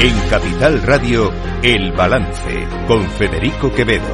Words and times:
En 0.00 0.16
Capital 0.30 0.80
Radio, 0.82 1.32
El 1.60 1.90
Balance, 1.90 2.68
con 2.86 3.02
Federico 3.02 3.72
Quevedo. 3.72 4.04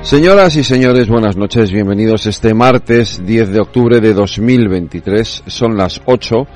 Señoras 0.00 0.56
y 0.56 0.64
señores, 0.64 1.10
buenas 1.10 1.36
noches, 1.36 1.70
bienvenidos 1.70 2.24
este 2.24 2.54
martes 2.54 3.20
10 3.26 3.50
de 3.50 3.60
octubre 3.60 4.00
de 4.00 4.14
2023. 4.14 5.42
Son 5.46 5.76
las 5.76 6.00
8, 6.06 6.46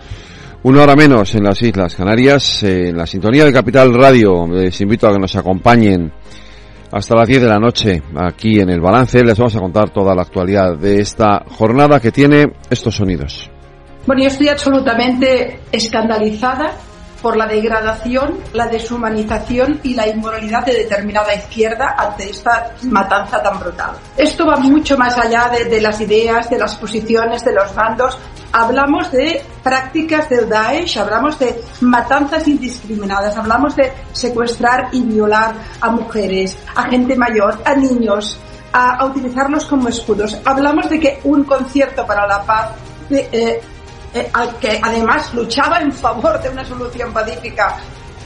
una 0.62 0.84
hora 0.84 0.96
menos 0.96 1.34
en 1.34 1.44
las 1.44 1.60
Islas 1.60 1.94
Canarias, 1.94 2.62
en 2.62 2.96
la 2.96 3.06
sintonía 3.06 3.44
de 3.44 3.52
Capital 3.52 3.92
Radio. 3.92 4.46
Les 4.46 4.80
invito 4.80 5.06
a 5.06 5.12
que 5.12 5.18
nos 5.18 5.36
acompañen 5.36 6.10
hasta 6.90 7.14
las 7.14 7.28
10 7.28 7.42
de 7.42 7.48
la 7.48 7.58
noche 7.58 8.02
aquí 8.14 8.60
en 8.60 8.70
El 8.70 8.80
Balance. 8.80 9.22
Les 9.22 9.36
vamos 9.36 9.56
a 9.56 9.60
contar 9.60 9.90
toda 9.90 10.14
la 10.14 10.22
actualidad 10.22 10.78
de 10.78 11.00
esta 11.00 11.44
jornada 11.50 12.00
que 12.00 12.12
tiene 12.12 12.50
estos 12.70 12.96
sonidos. 12.96 13.50
Bueno, 14.06 14.22
yo 14.22 14.28
estoy 14.28 14.48
absolutamente 14.48 15.62
escandalizada 15.72 16.70
por 17.20 17.36
la 17.36 17.46
degradación, 17.46 18.38
la 18.52 18.68
deshumanización 18.68 19.80
y 19.82 19.94
la 19.94 20.06
inmoralidad 20.06 20.64
de 20.64 20.74
determinada 20.74 21.34
izquierda 21.34 21.96
ante 21.98 22.30
esta 22.30 22.70
matanza 22.82 23.42
tan 23.42 23.58
brutal. 23.58 23.96
Esto 24.16 24.46
va 24.46 24.58
mucho 24.58 24.96
más 24.96 25.18
allá 25.18 25.48
de, 25.48 25.64
de 25.64 25.80
las 25.80 26.00
ideas, 26.00 26.48
de 26.48 26.56
las 26.56 26.76
posiciones, 26.76 27.44
de 27.44 27.52
los 27.52 27.74
bandos. 27.74 28.16
Hablamos 28.52 29.10
de 29.10 29.42
prácticas 29.64 30.28
del 30.28 30.48
Daesh, 30.48 30.98
hablamos 30.98 31.36
de 31.40 31.60
matanzas 31.80 32.46
indiscriminadas, 32.46 33.36
hablamos 33.36 33.74
de 33.74 33.92
secuestrar 34.12 34.90
y 34.92 35.02
violar 35.02 35.52
a 35.80 35.90
mujeres, 35.90 36.56
a 36.76 36.84
gente 36.84 37.16
mayor, 37.16 37.60
a 37.64 37.74
niños, 37.74 38.38
a, 38.72 38.98
a 38.98 39.04
utilizarlos 39.04 39.64
como 39.64 39.88
escudos. 39.88 40.38
Hablamos 40.44 40.88
de 40.88 41.00
que 41.00 41.18
un 41.24 41.42
concierto 41.42 42.06
para 42.06 42.24
la 42.24 42.42
paz 42.44 42.70
de, 43.08 43.28
eh, 43.32 43.60
eh, 44.16 44.30
que 44.60 44.80
además 44.82 45.32
luchaba 45.34 45.80
en 45.80 45.92
favor 45.92 46.40
de 46.40 46.48
una 46.48 46.64
solución 46.64 47.12
pacífica, 47.12 47.76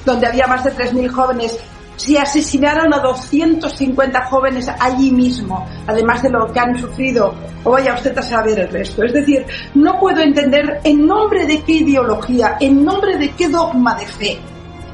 donde 0.05 0.27
había 0.27 0.47
más 0.47 0.65
de 0.65 0.73
3.000 0.73 1.11
jóvenes, 1.11 1.59
si 1.97 2.17
asesinaron 2.17 2.95
a 2.95 3.01
250 3.01 4.25
jóvenes 4.27 4.71
allí 4.79 5.13
mismo, 5.13 5.67
además 5.87 6.23
de 6.23 6.31
lo 6.31 6.51
que 6.51 6.59
han 6.59 6.79
sufrido, 6.79 7.35
o 7.63 7.73
vaya 7.73 7.95
usted 7.95 8.17
a 8.17 8.23
saber 8.23 8.59
el 8.59 8.69
resto. 8.69 9.05
Es 9.05 9.13
decir, 9.13 9.45
no 9.75 9.99
puedo 9.99 10.23
entender 10.23 10.81
en 10.83 11.07
nombre 11.07 11.45
de 11.45 11.61
qué 11.63 11.73
ideología, 11.73 12.57
en 12.59 12.85
nombre 12.85 13.19
de 13.19 13.33
qué 13.33 13.49
dogma 13.49 13.97
de 13.97 14.07
fe, 14.07 14.39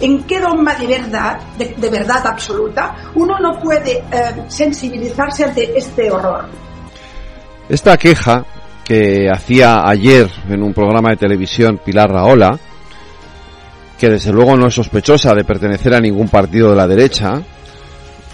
en 0.00 0.24
qué 0.24 0.40
dogma 0.40 0.74
de 0.74 0.86
verdad, 0.86 1.38
de, 1.56 1.74
de 1.76 1.90
verdad 1.90 2.26
absoluta, 2.26 2.96
uno 3.14 3.38
no 3.38 3.58
puede 3.60 3.98
eh, 3.98 4.44
sensibilizarse 4.48 5.44
ante 5.44 5.78
este 5.78 6.10
horror. 6.10 6.46
Esta 7.68 7.96
queja 7.96 8.44
que 8.86 9.28
hacía 9.28 9.88
ayer 9.88 10.30
en 10.48 10.62
un 10.62 10.72
programa 10.72 11.10
de 11.10 11.16
televisión 11.16 11.80
Pilar 11.84 12.08
Raola, 12.08 12.56
que 13.98 14.08
desde 14.08 14.32
luego 14.32 14.56
no 14.56 14.68
es 14.68 14.74
sospechosa 14.74 15.34
de 15.34 15.42
pertenecer 15.42 15.92
a 15.92 16.00
ningún 16.00 16.28
partido 16.28 16.70
de 16.70 16.76
la 16.76 16.86
derecha, 16.86 17.42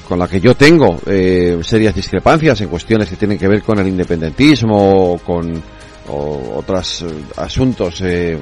con 0.06 0.18
la 0.18 0.28
que 0.28 0.40
yo 0.40 0.54
tengo 0.54 1.00
eh, 1.06 1.58
serias 1.62 1.94
discrepancias 1.94 2.60
en 2.60 2.68
cuestiones 2.68 3.08
que 3.08 3.16
tienen 3.16 3.38
que 3.38 3.48
ver 3.48 3.62
con 3.62 3.78
el 3.78 3.88
independentismo 3.88 5.12
o 5.12 5.18
con 5.18 5.62
o 6.08 6.56
otros 6.58 7.02
eh, 7.02 7.06
asuntos 7.36 8.00
eh, 8.02 8.38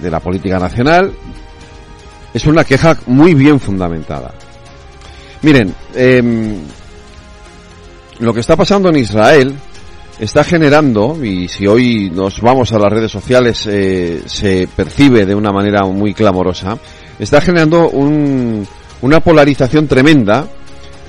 de 0.00 0.10
la 0.10 0.18
política 0.18 0.58
nacional, 0.58 1.12
es 2.32 2.46
una 2.46 2.64
queja 2.64 2.96
muy 3.06 3.34
bien 3.34 3.60
fundamentada. 3.60 4.32
Miren, 5.42 5.74
eh, 5.94 6.58
lo 8.18 8.34
que 8.34 8.40
está 8.40 8.56
pasando 8.56 8.88
en 8.88 8.96
Israel 8.96 9.54
está 10.18 10.44
generando, 10.44 11.22
y 11.22 11.48
si 11.48 11.66
hoy 11.66 12.10
nos 12.10 12.40
vamos 12.40 12.72
a 12.72 12.78
las 12.78 12.92
redes 12.92 13.10
sociales 13.10 13.66
eh, 13.66 14.22
se 14.26 14.68
percibe 14.74 15.26
de 15.26 15.34
una 15.34 15.52
manera 15.52 15.84
muy 15.84 16.14
clamorosa, 16.14 16.78
está 17.18 17.40
generando 17.40 17.88
un, 17.88 18.66
una 19.02 19.20
polarización 19.20 19.86
tremenda 19.86 20.46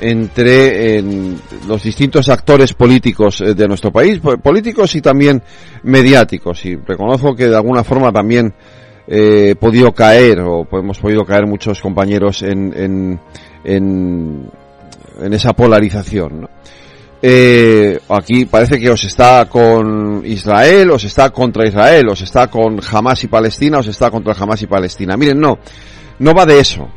entre 0.01 0.97
en, 0.97 1.39
los 1.67 1.83
distintos 1.83 2.29
actores 2.29 2.73
políticos 2.73 3.41
eh, 3.41 3.53
de 3.53 3.67
nuestro 3.67 3.91
país, 3.91 4.19
políticos 4.41 4.95
y 4.95 5.01
también 5.01 5.41
mediáticos. 5.83 6.65
Y 6.65 6.75
reconozco 6.75 7.35
que 7.35 7.47
de 7.47 7.55
alguna 7.55 7.83
forma 7.83 8.11
también 8.11 8.53
eh, 9.07 9.49
he 9.51 9.55
podido 9.55 9.91
caer, 9.91 10.39
o 10.41 10.67
hemos 10.71 10.99
podido 10.99 11.25
caer 11.25 11.45
muchos 11.47 11.81
compañeros 11.81 12.43
en, 12.43 12.73
en, 12.75 13.19
en, 13.63 15.33
esa 15.33 15.53
polarización. 15.53 16.47
Eh, 17.21 17.99
aquí 18.07 18.45
parece 18.45 18.79
que 18.79 18.89
os 18.89 19.03
está 19.03 19.45
con 19.49 20.21
Israel, 20.25 20.91
os 20.91 21.03
está 21.03 21.31
contra 21.31 21.67
Israel, 21.67 22.07
os 22.09 22.21
está 22.21 22.47
con 22.47 22.79
Hamas 22.91 23.23
y 23.23 23.27
Palestina, 23.27 23.79
os 23.79 23.87
está 23.87 24.09
contra 24.09 24.33
Hamas 24.33 24.61
y 24.61 24.67
Palestina. 24.67 25.17
Miren, 25.17 25.39
no, 25.39 25.59
no 26.19 26.33
va 26.33 26.45
de 26.45 26.59
eso. 26.59 26.87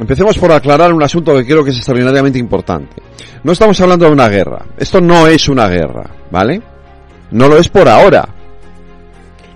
Empecemos 0.00 0.38
por 0.38 0.52
aclarar 0.52 0.92
un 0.92 1.02
asunto 1.02 1.34
que 1.36 1.44
creo 1.44 1.64
que 1.64 1.70
es 1.70 1.76
extraordinariamente 1.76 2.38
importante. 2.38 3.02
No 3.42 3.52
estamos 3.52 3.80
hablando 3.80 4.06
de 4.06 4.12
una 4.12 4.28
guerra. 4.28 4.64
Esto 4.78 5.00
no 5.00 5.26
es 5.26 5.48
una 5.48 5.68
guerra, 5.68 6.08
¿vale? 6.30 6.62
No 7.32 7.48
lo 7.48 7.58
es 7.58 7.68
por 7.68 7.88
ahora. 7.88 8.28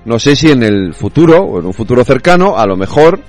No 0.04 0.18
sé 0.18 0.34
si 0.34 0.50
en 0.50 0.64
el 0.64 0.94
futuro, 0.94 1.42
o 1.42 1.60
en 1.60 1.66
un 1.66 1.72
futuro 1.72 2.04
cercano, 2.04 2.58
a 2.58 2.66
lo 2.66 2.76
mejor 2.76 3.20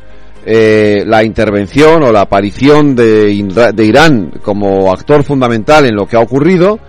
eh, 0.45 1.03
la 1.05 1.23
intervención 1.23 2.03
o 2.03 2.11
la 2.11 2.21
aparición 2.21 2.95
de, 2.95 3.31
Irán 3.31 4.31
como 4.43 4.91
actor 4.91 5.23
fundamental 5.23 5.85
en 5.85 5.95
lo 5.95 6.05
que 6.05 6.17
ha 6.17 6.19
ocurrido 6.19 6.79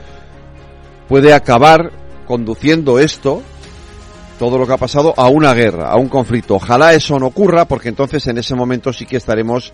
puede 1.08 1.32
acabar 1.32 1.92
conduciendo 2.26 2.98
esto, 2.98 3.42
todo 4.40 4.58
lo 4.58 4.66
que 4.66 4.72
ha 4.72 4.76
pasado, 4.76 5.14
a 5.16 5.28
una 5.28 5.54
guerra, 5.54 5.88
a 5.88 5.96
un 5.96 6.08
conflicto. 6.08 6.56
Ojalá 6.56 6.94
eso 6.94 7.16
no 7.20 7.26
ocurra 7.26 7.66
porque 7.66 7.90
entonces 7.90 8.26
en 8.26 8.38
ese 8.38 8.56
momento 8.56 8.92
sí 8.92 9.06
que 9.06 9.18
estaremos 9.18 9.72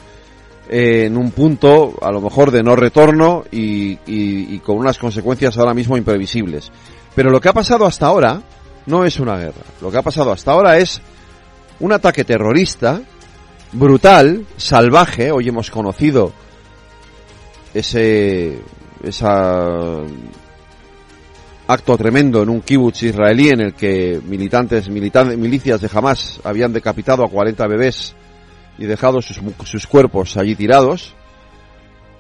eh, 0.69 1.07
en 1.07 1.17
un 1.17 1.31
punto 1.31 1.95
a 2.03 2.13
lo 2.13 2.21
mejor 2.21 2.51
de 2.51 2.63
no 2.63 2.77
retorno 2.77 3.45
y, 3.51 3.99
y 4.05 4.59
con 4.59 4.77
unas 4.77 4.99
consecuencias 4.99 5.57
ahora 5.57 5.73
mismo 5.73 5.97
imprevisibles. 5.97 6.71
Pero 7.15 7.31
lo 7.31 7.41
que 7.41 7.49
ha 7.49 7.55
pasado 7.55 7.87
hasta 7.87 8.07
ahora 8.07 8.43
no 8.85 9.07
es 9.07 9.19
una 9.21 9.39
guerra. 9.39 9.63
Lo 9.81 9.91
que 9.91 9.97
ha 9.97 10.03
pasado 10.03 10.33
hasta 10.33 10.53
ahora 10.53 10.77
es 10.77 11.01
un 11.79 11.93
ataque 11.93 12.25
terrorista 12.25 13.01
brutal, 13.73 14.45
salvaje. 14.57 15.31
Hoy 15.31 15.49
hemos 15.49 15.71
conocido 15.71 16.33
ese 17.73 18.59
acto 21.67 21.97
tremendo 21.97 22.43
en 22.43 22.49
un 22.49 22.63
kibutz 22.63 23.05
israelí 23.05 23.51
en 23.51 23.61
el 23.61 23.75
que 23.75 24.21
militantes, 24.25 24.89
militantes 24.89 25.39
milicias 25.39 25.81
de 25.81 25.89
Hamas 25.93 26.41
habían 26.43 26.73
decapitado 26.73 27.25
a 27.25 27.29
40 27.29 27.67
bebés 27.69 28.15
y 28.77 28.87
dejado 28.87 29.23
sus, 29.23 29.41
sus 29.65 29.87
cuerpos 29.87 30.37
allí 30.37 30.57
tirados. 30.57 31.15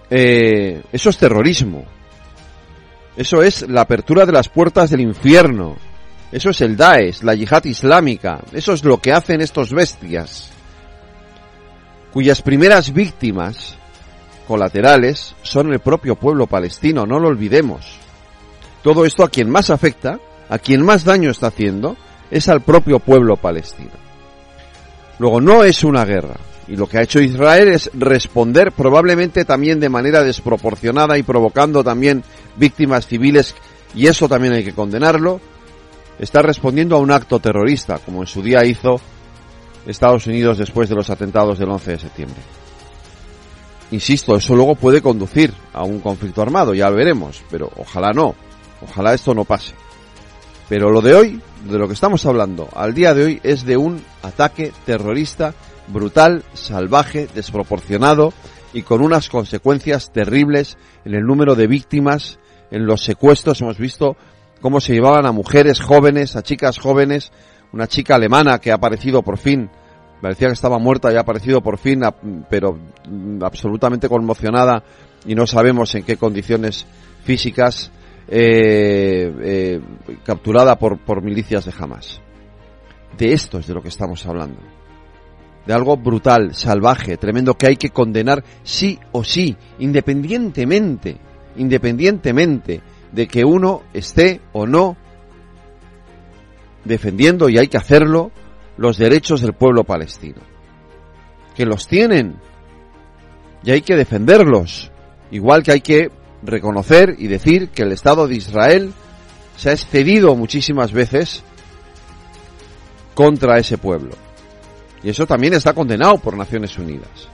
Eh, 0.08 0.82
eso 0.92 1.10
es 1.10 1.18
terrorismo. 1.18 1.84
Eso 3.16 3.42
es 3.42 3.68
la 3.68 3.82
apertura 3.82 4.24
de 4.24 4.32
las 4.32 4.48
puertas 4.48 4.90
del 4.90 5.00
infierno. 5.00 5.76
Eso 6.30 6.50
es 6.50 6.60
el 6.60 6.76
Daesh, 6.76 7.22
la 7.22 7.34
yihad 7.34 7.64
islámica. 7.64 8.40
Eso 8.52 8.72
es 8.72 8.84
lo 8.84 8.98
que 8.98 9.12
hacen 9.12 9.40
estos 9.40 9.72
bestias 9.72 10.52
cuyas 12.12 12.42
primeras 12.42 12.92
víctimas 12.92 13.76
colaterales 14.46 15.34
son 15.42 15.72
el 15.72 15.80
propio 15.80 16.16
pueblo 16.16 16.46
palestino, 16.46 17.06
no 17.06 17.18
lo 17.18 17.28
olvidemos. 17.28 17.98
Todo 18.82 19.04
esto 19.04 19.22
a 19.22 19.28
quien 19.28 19.48
más 19.48 19.70
afecta, 19.70 20.18
a 20.48 20.58
quien 20.58 20.84
más 20.84 21.04
daño 21.04 21.30
está 21.30 21.48
haciendo, 21.48 21.96
es 22.30 22.48
al 22.48 22.60
propio 22.60 22.98
pueblo 22.98 23.36
palestino. 23.36 23.92
Luego, 25.18 25.40
no 25.40 25.64
es 25.64 25.84
una 25.84 26.04
guerra. 26.04 26.36
Y 26.66 26.76
lo 26.76 26.86
que 26.86 26.98
ha 26.98 27.02
hecho 27.02 27.20
Israel 27.20 27.68
es 27.68 27.90
responder 27.94 28.72
probablemente 28.72 29.44
también 29.44 29.80
de 29.80 29.88
manera 29.88 30.22
desproporcionada 30.22 31.18
y 31.18 31.22
provocando 31.22 31.82
también 31.82 32.22
víctimas 32.56 33.06
civiles, 33.06 33.54
y 33.94 34.06
eso 34.06 34.28
también 34.28 34.54
hay 34.54 34.64
que 34.64 34.72
condenarlo, 34.72 35.40
está 36.18 36.42
respondiendo 36.42 36.96
a 36.96 37.00
un 37.00 37.10
acto 37.10 37.40
terrorista, 37.40 37.98
como 37.98 38.22
en 38.22 38.28
su 38.28 38.40
día 38.42 38.64
hizo 38.64 39.00
Estados 39.86 40.26
Unidos 40.26 40.58
después 40.58 40.88
de 40.88 40.94
los 40.94 41.10
atentados 41.10 41.58
del 41.58 41.70
11 41.70 41.90
de 41.92 41.98
septiembre. 41.98 42.40
Insisto, 43.90 44.36
eso 44.36 44.54
luego 44.54 44.76
puede 44.76 45.02
conducir 45.02 45.52
a 45.72 45.82
un 45.82 46.00
conflicto 46.00 46.42
armado, 46.42 46.74
ya 46.74 46.88
lo 46.90 46.96
veremos, 46.96 47.42
pero 47.50 47.70
ojalá 47.76 48.12
no, 48.12 48.34
ojalá 48.82 49.14
esto 49.14 49.34
no 49.34 49.44
pase. 49.44 49.74
Pero 50.68 50.90
lo 50.90 51.00
de 51.00 51.14
hoy, 51.14 51.40
de 51.68 51.78
lo 51.78 51.88
que 51.88 51.94
estamos 51.94 52.24
hablando 52.26 52.68
al 52.74 52.94
día 52.94 53.14
de 53.14 53.24
hoy, 53.24 53.40
es 53.42 53.64
de 53.64 53.76
un 53.76 54.00
ataque 54.22 54.72
terrorista 54.86 55.54
brutal, 55.88 56.44
salvaje, 56.54 57.28
desproporcionado 57.34 58.32
y 58.72 58.82
con 58.82 59.02
unas 59.02 59.28
consecuencias 59.28 60.12
terribles 60.12 60.78
en 61.04 61.14
el 61.14 61.24
número 61.24 61.56
de 61.56 61.66
víctimas, 61.66 62.38
en 62.70 62.86
los 62.86 63.02
secuestros. 63.02 63.60
Hemos 63.60 63.78
visto 63.78 64.16
cómo 64.60 64.80
se 64.80 64.92
llevaban 64.92 65.26
a 65.26 65.32
mujeres 65.32 65.80
jóvenes, 65.80 66.36
a 66.36 66.42
chicas 66.42 66.78
jóvenes, 66.78 67.32
una 67.72 67.86
chica 67.86 68.16
alemana 68.16 68.58
que 68.58 68.70
ha 68.70 68.74
aparecido 68.74 69.22
por 69.22 69.38
fin, 69.38 69.70
parecía 70.20 70.48
que 70.48 70.54
estaba 70.54 70.78
muerta 70.78 71.12
y 71.12 71.16
ha 71.16 71.20
aparecido 71.20 71.60
por 71.60 71.78
fin, 71.78 72.02
pero 72.48 72.78
absolutamente 73.42 74.08
conmocionada 74.08 74.82
y 75.24 75.34
no 75.34 75.46
sabemos 75.46 75.94
en 75.94 76.02
qué 76.02 76.16
condiciones 76.16 76.86
físicas, 77.24 77.90
eh, 78.28 79.32
eh, 79.42 79.80
capturada 80.24 80.78
por, 80.78 80.98
por 80.98 81.22
milicias 81.22 81.64
de 81.64 81.72
Hamas. 81.78 82.20
De 83.16 83.32
esto 83.32 83.58
es 83.58 83.66
de 83.66 83.74
lo 83.74 83.82
que 83.82 83.88
estamos 83.88 84.24
hablando. 84.26 84.60
De 85.66 85.74
algo 85.74 85.96
brutal, 85.96 86.54
salvaje, 86.54 87.16
tremendo 87.16 87.54
que 87.54 87.66
hay 87.66 87.76
que 87.76 87.90
condenar 87.90 88.42
sí 88.62 88.98
o 89.12 89.24
sí, 89.24 89.56
independientemente, 89.78 91.18
independientemente 91.56 92.80
de 93.12 93.26
que 93.26 93.44
uno 93.44 93.82
esté 93.92 94.40
o 94.52 94.66
no 94.66 94.96
defendiendo, 96.84 97.48
y 97.48 97.58
hay 97.58 97.68
que 97.68 97.76
hacerlo, 97.76 98.30
los 98.76 98.96
derechos 98.96 99.40
del 99.40 99.52
pueblo 99.52 99.84
palestino. 99.84 100.40
Que 101.54 101.66
los 101.66 101.86
tienen. 101.86 102.36
Y 103.62 103.70
hay 103.72 103.82
que 103.82 103.96
defenderlos. 103.96 104.90
Igual 105.30 105.62
que 105.62 105.72
hay 105.72 105.80
que 105.80 106.10
reconocer 106.42 107.14
y 107.18 107.28
decir 107.28 107.68
que 107.68 107.82
el 107.82 107.92
Estado 107.92 108.26
de 108.26 108.36
Israel 108.36 108.92
se 109.56 109.70
ha 109.70 109.72
excedido 109.72 110.34
muchísimas 110.34 110.92
veces 110.92 111.44
contra 113.14 113.58
ese 113.58 113.76
pueblo. 113.76 114.12
Y 115.02 115.10
eso 115.10 115.26
también 115.26 115.54
está 115.54 115.72
condenado 115.72 116.18
por 116.18 116.36
Naciones 116.36 116.76
Unidas. 116.78 117.28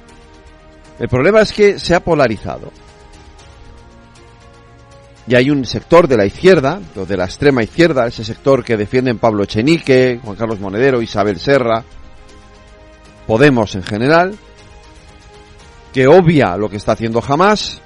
El 0.99 1.09
problema 1.09 1.43
es 1.43 1.53
que 1.53 1.79
se 1.79 1.95
ha 1.95 2.01
polarizado. 2.01 2.73
Y 5.29 5.35
hay 5.35 5.51
un 5.51 5.65
sector 5.65 6.07
de 6.07 6.17
la 6.17 6.25
izquierda, 6.25 6.81
de 6.95 7.17
la 7.17 7.25
extrema 7.25 7.63
izquierda, 7.63 8.07
ese 8.07 8.25
sector 8.25 8.63
que 8.63 8.77
defienden 8.77 9.19
Pablo 9.19 9.43
Echenique, 9.43 10.21
Juan 10.23 10.37
Carlos 10.37 10.61
Monedero, 10.61 11.03
Isabel 11.03 11.41
Serra, 11.41 11.85
Podemos 13.27 13.75
en 13.75 13.83
general, 13.83 14.39
que 15.93 16.07
obvia 16.07 16.57
lo 16.57 16.69
que 16.69 16.77
está 16.77 16.93
haciendo 16.93 17.23
Hamas 17.27 17.81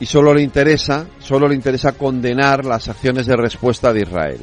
y 0.00 0.06
solo 0.06 0.32
le 0.32 0.42
interesa, 0.42 1.06
solo 1.18 1.46
le 1.46 1.54
interesa 1.54 1.92
condenar 1.92 2.64
las 2.64 2.88
acciones 2.88 3.26
de 3.26 3.36
respuesta 3.36 3.92
de 3.92 4.02
Israel. 4.02 4.40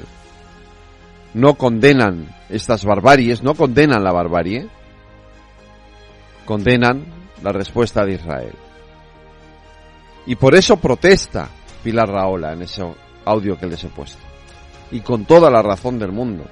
No 1.34 1.56
condenan 1.56 2.28
estas 2.50 2.86
barbaries, 2.86 3.42
no 3.42 3.56
condenan 3.56 4.04
la 4.04 4.12
barbarie, 4.12 4.68
condenan 6.46 7.06
la 7.42 7.52
respuesta 7.52 8.06
de 8.06 8.14
Israel. 8.14 8.54
Y 10.26 10.36
por 10.36 10.56
eso 10.56 10.78
protesta 10.78 11.50
Pilar 11.84 12.10
Raola 12.10 12.54
en 12.54 12.64
ese 12.64 12.84
audio 13.26 13.58
que 13.58 13.68
les 13.68 13.84
he 13.84 13.90
puesto. 13.90 14.22
Y 14.92 15.02
con 15.02 15.26
toda 15.26 15.50
la 15.50 15.62
razón 15.62 15.98
del 15.98 16.12
mundo. 16.12 16.46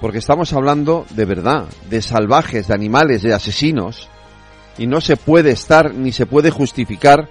Porque 0.00 0.18
estamos 0.18 0.52
hablando 0.52 1.04
de 1.10 1.24
verdad, 1.24 1.66
de 1.88 2.02
salvajes, 2.02 2.68
de 2.68 2.74
animales, 2.74 3.22
de 3.22 3.34
asesinos. 3.34 4.08
Y 4.78 4.86
no 4.86 5.00
se 5.00 5.16
puede 5.16 5.50
estar 5.50 5.94
ni 5.94 6.10
se 6.10 6.26
puede 6.26 6.50
justificar 6.50 7.28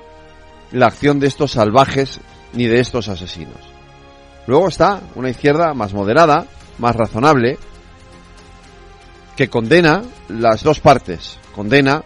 la 0.72 0.88
acción 0.88 1.20
de 1.20 1.28
estos 1.28 1.52
salvajes 1.52 2.20
ni 2.54 2.68
de 2.68 2.80
estos 2.80 3.10
asesinos. 3.10 3.58
Luego 4.46 4.68
está 4.68 5.02
una 5.16 5.30
izquierda 5.30 5.74
más 5.74 5.94
moderada, 5.94 6.46
más 6.78 6.96
razonable, 6.96 7.58
que 9.36 9.50
condena 9.50 10.04
las 10.28 10.64
dos 10.64 10.80
partes. 10.80 11.40
Condena 11.56 12.04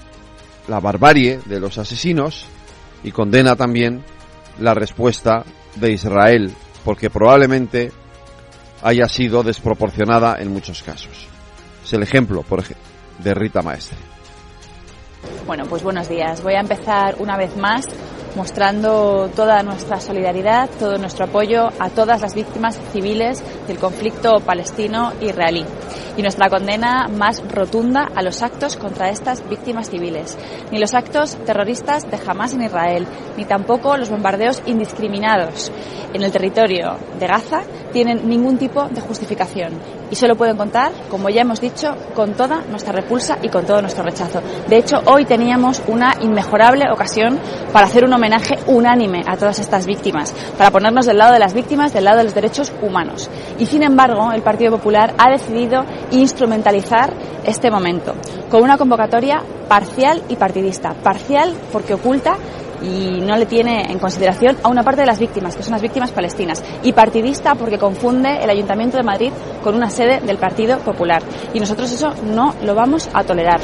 la 0.67 0.79
barbarie 0.79 1.39
de 1.45 1.59
los 1.59 1.77
asesinos 1.77 2.47
y 3.03 3.11
condena 3.11 3.55
también 3.55 4.03
la 4.59 4.73
respuesta 4.73 5.44
de 5.75 5.91
Israel, 5.91 6.53
porque 6.85 7.09
probablemente 7.09 7.91
haya 8.81 9.07
sido 9.07 9.44
desproporcionada 9.44 10.38
en 10.39 10.51
muchos 10.51 10.83
casos. 10.83 11.27
Es 11.83 11.94
el 11.94 12.03
ejemplo, 12.03 12.44
por 12.44 12.59
ejemplo, 12.59 12.85
de 13.19 13.33
Rita 13.33 13.61
Maestre. 13.61 13.97
Bueno, 15.45 15.65
pues 15.65 15.83
buenos 15.83 16.09
días. 16.09 16.44
Voy 16.44 16.53
a 16.53 16.59
empezar 16.59 17.15
una 17.19 17.38
vez 17.38 17.55
más 17.57 17.88
mostrando 18.35 19.30
toda 19.35 19.63
nuestra 19.63 20.00
solidaridad, 20.00 20.69
todo 20.80 20.97
nuestro 20.97 21.25
apoyo 21.25 21.69
a 21.80 21.89
todas 21.89 22.21
las 22.21 22.35
víctimas 22.35 22.80
civiles 22.91 23.44
del 23.68 23.77
conflicto 23.77 24.39
palestino-israelí 24.39 25.65
y 26.18 26.21
nuestra 26.21 26.50
condena 26.50 27.07
más 27.07 27.44
rotunda 27.50 28.09
a 28.15 28.21
los 28.21 28.41
actos 28.41 28.77
contra 28.77 29.09
estas 29.09 29.47
víctimas 29.50 29.89
civiles. 29.89 30.38
Ni 30.71 30.80
los 30.80 30.94
actos 30.94 31.35
terroristas 31.45 32.09
de 32.09 32.19
Hamas 32.25 32.53
en 32.53 32.63
Israel, 32.63 33.07
ni 33.38 33.45
tampoco 33.45 33.97
los 33.97 34.09
bombardeos 34.09 34.62
indiscriminados 34.65 35.71
en 36.13 36.24
el 36.24 36.31
territorio 36.31 36.97
de 37.19 37.27
Gaza 37.27 37.62
tienen 37.91 38.27
ningún 38.30 38.57
tipo 38.57 38.88
de 38.89 39.01
justificación 39.01 40.02
y 40.13 40.15
solo 40.15 40.36
pueden 40.36 40.56
contar, 40.56 40.92
como 41.10 41.27
ya 41.31 41.42
hemos 41.42 41.60
dicho, 41.60 41.95
con 42.13 42.33
toda 42.33 42.62
nuestra 42.69 42.94
repulsa 42.94 43.39
y 43.42 43.50
con 43.50 43.65
todo 43.65 43.81
nuestro 43.81 44.04
rechazo. 44.04 44.42
De 44.68 44.77
hecho, 44.77 45.01
hoy 45.06 45.25
teníamos 45.25 45.81
una 45.88 46.15
inmejorable 46.21 46.86
ocasión 46.92 47.39
para 47.71 47.88
hacer 47.88 48.06
un 48.06 48.13
homenaje 48.13 48.60
unánime 48.68 49.24
a 49.25 49.38
todas 49.38 49.57
estas 49.57 49.88
víctimas, 49.88 50.31
para 50.56 50.69
ponernos 50.69 51.07
del 51.07 51.18
lado 51.18 51.33
de 51.33 51.39
las 51.39 51.56
víctimas, 51.56 51.94
del 51.94 52.04
lado 52.04 52.19
de 52.19 52.25
los 52.25 52.36
derechos 52.36 52.71
humanos. 52.83 53.27
Y 53.57 53.65
sin 53.65 53.81
embargo, 53.81 54.31
el 54.31 54.44
Partido 54.44 54.77
Popular 54.77 55.15
ha 55.18 55.31
decidido 55.31 55.83
instrumentalizar 56.12 57.12
este 57.44 57.71
momento 57.71 58.13
con 58.51 58.62
una 58.62 58.77
convocatoria 58.77 59.42
parcial 59.68 60.21
y 60.30 60.36
partidista. 60.36 60.94
Parcial 60.94 61.56
porque 61.71 61.95
oculta 61.95 62.36
y 62.83 63.21
no 63.21 63.38
le 63.38 63.45
tiene 63.45 63.91
en 63.91 64.00
consideración 64.00 64.57
a 64.62 64.69
una 64.69 64.83
parte 64.83 65.01
de 65.01 65.07
las 65.07 65.19
víctimas, 65.19 65.56
que 65.56 65.63
son 65.63 65.71
las 65.71 65.81
víctimas 65.81 66.12
palestinas, 66.12 66.63
y 66.83 66.94
partidista 66.94 67.56
porque 67.56 67.80
confunde 67.80 68.44
el 68.44 68.50
Ayuntamiento 68.50 68.97
de 68.97 69.03
Madrid 69.03 69.31
con 69.63 69.75
una 69.75 69.89
sede 69.89 70.19
del 70.19 70.38
Partido 70.38 70.80
Popular. 70.80 71.24
Y 71.53 71.59
nosotros 71.59 71.91
eso 71.91 72.13
no 72.25 72.53
lo 72.63 72.75
vamos 72.75 73.09
a 73.13 73.24
tolerar. 73.24 73.62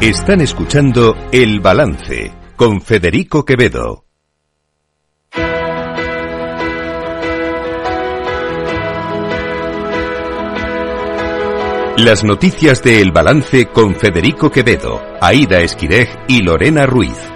Están 0.00 0.40
escuchando 0.40 1.14
El 1.30 1.60
Balance 1.60 2.32
con 2.56 2.80
Federico 2.80 3.44
Quevedo. 3.44 4.11
Las 11.98 12.24
noticias 12.24 12.82
de 12.82 13.02
El 13.02 13.12
Balance 13.12 13.66
con 13.66 13.94
Federico 13.94 14.50
Quevedo, 14.50 15.02
Aida 15.20 15.60
Esquirej 15.60 16.08
y 16.26 16.40
Lorena 16.40 16.86
Ruiz. 16.86 17.31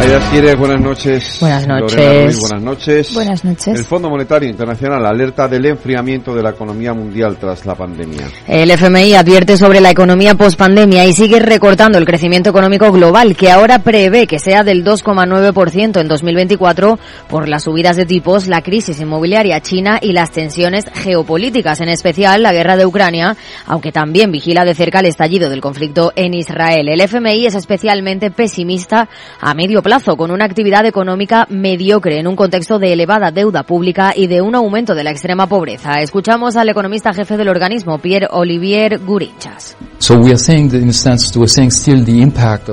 Aida 0.00 0.16
Esquirej, 0.16 0.56
buenas 0.56 0.80
noches. 0.80 1.36
Buenas 1.40 1.66
noches. 1.66 2.24
Ruiz, 2.24 2.40
buenas 2.40 2.62
noches. 2.62 3.12
Buenas 3.12 3.44
noches. 3.44 3.78
El 3.78 3.84
Fondo 3.84 4.08
Monetario 4.08 4.48
Internacional 4.48 5.04
alerta 5.04 5.46
del 5.46 5.66
enfriamiento 5.66 6.34
de 6.34 6.42
la 6.42 6.50
economía 6.50 6.94
mundial 6.94 7.36
tras 7.38 7.66
la 7.66 7.74
pandemia. 7.74 8.26
El 8.48 8.70
FMI 8.70 9.12
advierte 9.12 9.58
sobre 9.58 9.82
la 9.82 9.90
economía 9.90 10.36
pospandemia 10.36 11.04
y 11.04 11.12
sigue 11.12 11.38
recortando 11.38 11.98
el 11.98 12.06
crecimiento 12.06 12.48
económico 12.48 12.90
global, 12.90 13.36
que 13.36 13.50
ahora 13.50 13.80
prevé 13.80 14.26
que 14.26 14.38
sea 14.38 14.62
del 14.62 14.86
2,9% 14.86 16.00
en 16.00 16.08
2024 16.08 16.98
por 17.28 17.46
las 17.46 17.64
subidas 17.64 17.96
de 17.96 18.06
tipos, 18.06 18.46
la 18.46 18.62
crisis 18.62 18.98
inmobiliaria 19.00 19.60
china 19.60 19.98
y 20.00 20.12
las 20.12 20.30
tensiones 20.30 20.86
geopolíticas, 20.94 21.78
en 21.82 21.90
especial 21.90 22.42
la 22.42 22.54
guerra 22.54 22.78
de 22.78 22.86
Ucrania, 22.86 23.36
aunque 23.66 23.92
también 23.92 24.32
vigila 24.32 24.64
de 24.64 24.74
cerca 24.74 25.00
el 25.00 25.06
estallido 25.06 25.50
del 25.50 25.60
conflicto 25.60 26.14
en 26.16 26.32
Israel. 26.32 26.88
El 26.88 27.02
FMI 27.02 27.44
es 27.44 27.54
especialmente 27.54 28.30
pesimista 28.30 29.06
a 29.38 29.52
medio 29.52 29.82
plazo 29.82 29.89
con 30.16 30.30
una 30.30 30.44
actividad 30.44 30.86
económica 30.86 31.48
mediocre 31.50 32.20
en 32.20 32.28
un 32.28 32.36
contexto 32.36 32.78
de 32.78 32.92
elevada 32.92 33.32
deuda 33.32 33.64
pública 33.64 34.12
y 34.14 34.28
de 34.28 34.40
un 34.40 34.54
aumento 34.54 34.94
de 34.94 35.02
la 35.02 35.10
extrema 35.10 35.48
pobreza. 35.48 35.94
Escuchamos 36.00 36.56
al 36.56 36.68
economista 36.68 37.12
jefe 37.12 37.36
del 37.36 37.48
organismo, 37.48 37.98
Pierre 37.98 38.28
Olivier 38.30 39.00
Gurichas. 39.00 39.76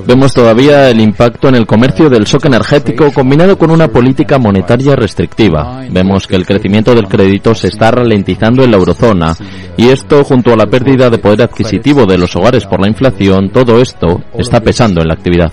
Vemos 0.06 0.32
todavía 0.32 0.90
el 0.92 1.02
impacto 1.02 1.50
en 1.50 1.56
el 1.56 1.66
comercio 1.66 2.08
del 2.08 2.24
shock 2.24 2.46
energético 2.46 3.12
combinado 3.12 3.58
con 3.58 3.72
una 3.72 3.88
política 3.88 4.38
monetaria 4.38 4.96
restrictiva. 4.96 5.82
Vemos 5.90 6.28
que 6.28 6.36
el 6.36 6.46
crecimiento 6.46 6.94
del 6.94 7.08
crédito 7.08 7.56
se 7.56 7.68
está 7.68 7.90
ralentizando 7.90 8.64
en 8.64 8.72
la 8.72 8.78
eurozona 8.78 9.36
y 9.76 9.90
esto 9.90 10.24
junto 10.24 10.54
a 10.54 10.56
la 10.56 10.68
pérdida 10.68 11.10
de 11.10 11.18
poder 11.18 11.42
adquisitivo 11.42 12.06
de 12.06 12.18
los 12.18 12.36
hogares 12.36 12.66
por 12.66 12.80
la 12.80 12.88
inflación, 12.88 13.50
todo 13.52 13.82
esto 13.82 14.22
está 14.38 14.62
pesando 14.62 15.02
en 15.02 15.08
la 15.08 15.16
actividad. 15.16 15.52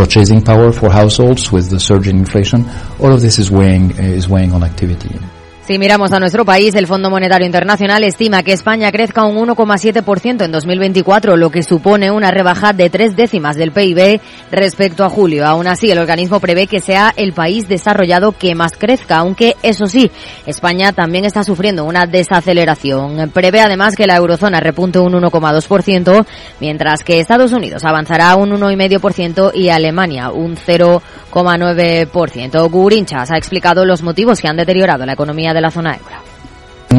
Purchasing 0.00 0.40
power 0.40 0.72
for 0.72 0.88
households 0.90 1.52
with 1.52 1.68
the 1.68 1.78
surge 1.78 2.08
in 2.08 2.16
inflation, 2.16 2.64
all 3.00 3.12
of 3.12 3.20
this 3.20 3.38
is 3.38 3.50
weighing, 3.50 3.90
is 3.98 4.30
weighing 4.30 4.50
on 4.54 4.64
activity. 4.64 5.14
Si 5.70 5.78
miramos 5.78 6.10
a 6.10 6.18
nuestro 6.18 6.44
país, 6.44 6.74
el 6.74 6.88
Fondo 6.88 7.10
Monetario 7.10 7.46
Internacional 7.46 8.02
estima 8.02 8.42
que 8.42 8.52
España 8.52 8.90
crezca 8.90 9.24
un 9.24 9.36
1,7% 9.36 10.44
en 10.44 10.50
2024, 10.50 11.36
lo 11.36 11.50
que 11.50 11.62
supone 11.62 12.10
una 12.10 12.32
rebaja 12.32 12.72
de 12.72 12.90
tres 12.90 13.14
décimas 13.14 13.54
del 13.54 13.70
PIB 13.70 14.20
respecto 14.50 15.04
a 15.04 15.08
julio. 15.08 15.46
Aún 15.46 15.68
así, 15.68 15.88
el 15.88 15.98
organismo 15.98 16.40
prevé 16.40 16.66
que 16.66 16.80
sea 16.80 17.14
el 17.16 17.34
país 17.34 17.68
desarrollado 17.68 18.32
que 18.32 18.56
más 18.56 18.72
crezca, 18.72 19.18
aunque 19.18 19.54
eso 19.62 19.86
sí, 19.86 20.10
España 20.44 20.92
también 20.92 21.24
está 21.24 21.44
sufriendo 21.44 21.84
una 21.84 22.04
desaceleración. 22.04 23.30
Prevé 23.30 23.60
además 23.60 23.94
que 23.94 24.08
la 24.08 24.16
eurozona 24.16 24.58
repunte 24.58 24.98
un 24.98 25.12
1,2%, 25.12 26.26
mientras 26.58 27.04
que 27.04 27.20
Estados 27.20 27.52
Unidos 27.52 27.84
avanzará 27.84 28.34
un 28.34 28.50
1,5% 28.50 29.52
y 29.54 29.68
Alemania 29.68 30.32
un 30.32 30.56
0,9%. 31.30 32.70
Gurinchas 32.70 33.30
ha 33.30 33.36
explicado 33.36 33.84
los 33.84 34.02
motivos 34.02 34.40
que 34.40 34.48
han 34.48 34.56
deteriorado 34.56 35.06
la 35.06 35.12
economía 35.12 35.52
de 35.52 35.60
la 35.60 35.70
zona 35.70 35.96
euro. 35.96 36.29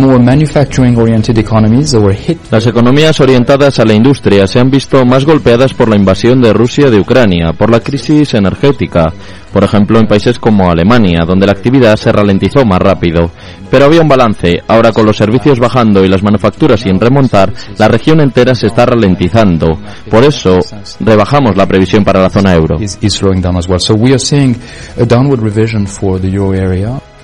More 0.01 0.20
manufacturing-oriented 0.20 1.38
economies 1.38 1.91
that 1.91 2.01
were 2.01 2.15
hit 2.15 2.38
Las 2.50 2.65
economías 2.65 3.20
orientadas 3.20 3.79
a 3.79 3.86
la 3.86 3.93
industria 3.93 4.48
se 4.48 4.60
han 4.60 4.70
visto 4.70 5.05
más 5.05 5.25
golpeadas 5.25 5.74
por 5.74 5.88
la 5.88 5.96
invasión 5.96 6.41
de 6.41 6.53
Rusia 6.53 6.89
de 6.89 7.00
Ucrania, 7.00 7.53
por 7.53 7.70
la 7.70 7.79
crisis 7.79 8.34
energética, 8.34 9.13
por 9.53 9.63
ejemplo 9.63 10.00
en 10.00 10.08
países 10.08 10.39
como 10.39 10.70
Alemania, 10.70 11.24
donde 11.25 11.46
la 11.46 11.51
actividad 11.51 11.96
se 11.96 12.12
ralentizó 12.12 12.65
más 12.65 12.79
rápido. 12.79 13.31
Pero 13.70 13.86
había 13.86 14.01
un 14.01 14.10
balance, 14.10 14.62
ahora 14.67 14.91
con 14.91 15.05
los 15.05 15.17
servicios 15.17 15.60
bajando 15.60 16.03
y 16.03 16.10
las 16.10 16.24
manufacturas 16.24 16.81
sin 16.81 17.00
remontar, 17.00 17.53
la 17.77 17.88
región 17.88 18.20
entera 18.20 18.55
se 18.55 18.67
está 18.67 18.86
ralentizando. 18.86 19.79
Por 20.10 20.24
eso, 20.24 20.60
rebajamos 21.00 21.55
la 21.55 21.65
previsión 21.67 22.03
para 22.03 22.22
la 22.22 22.29
zona 22.29 22.53
euro. 22.53 22.77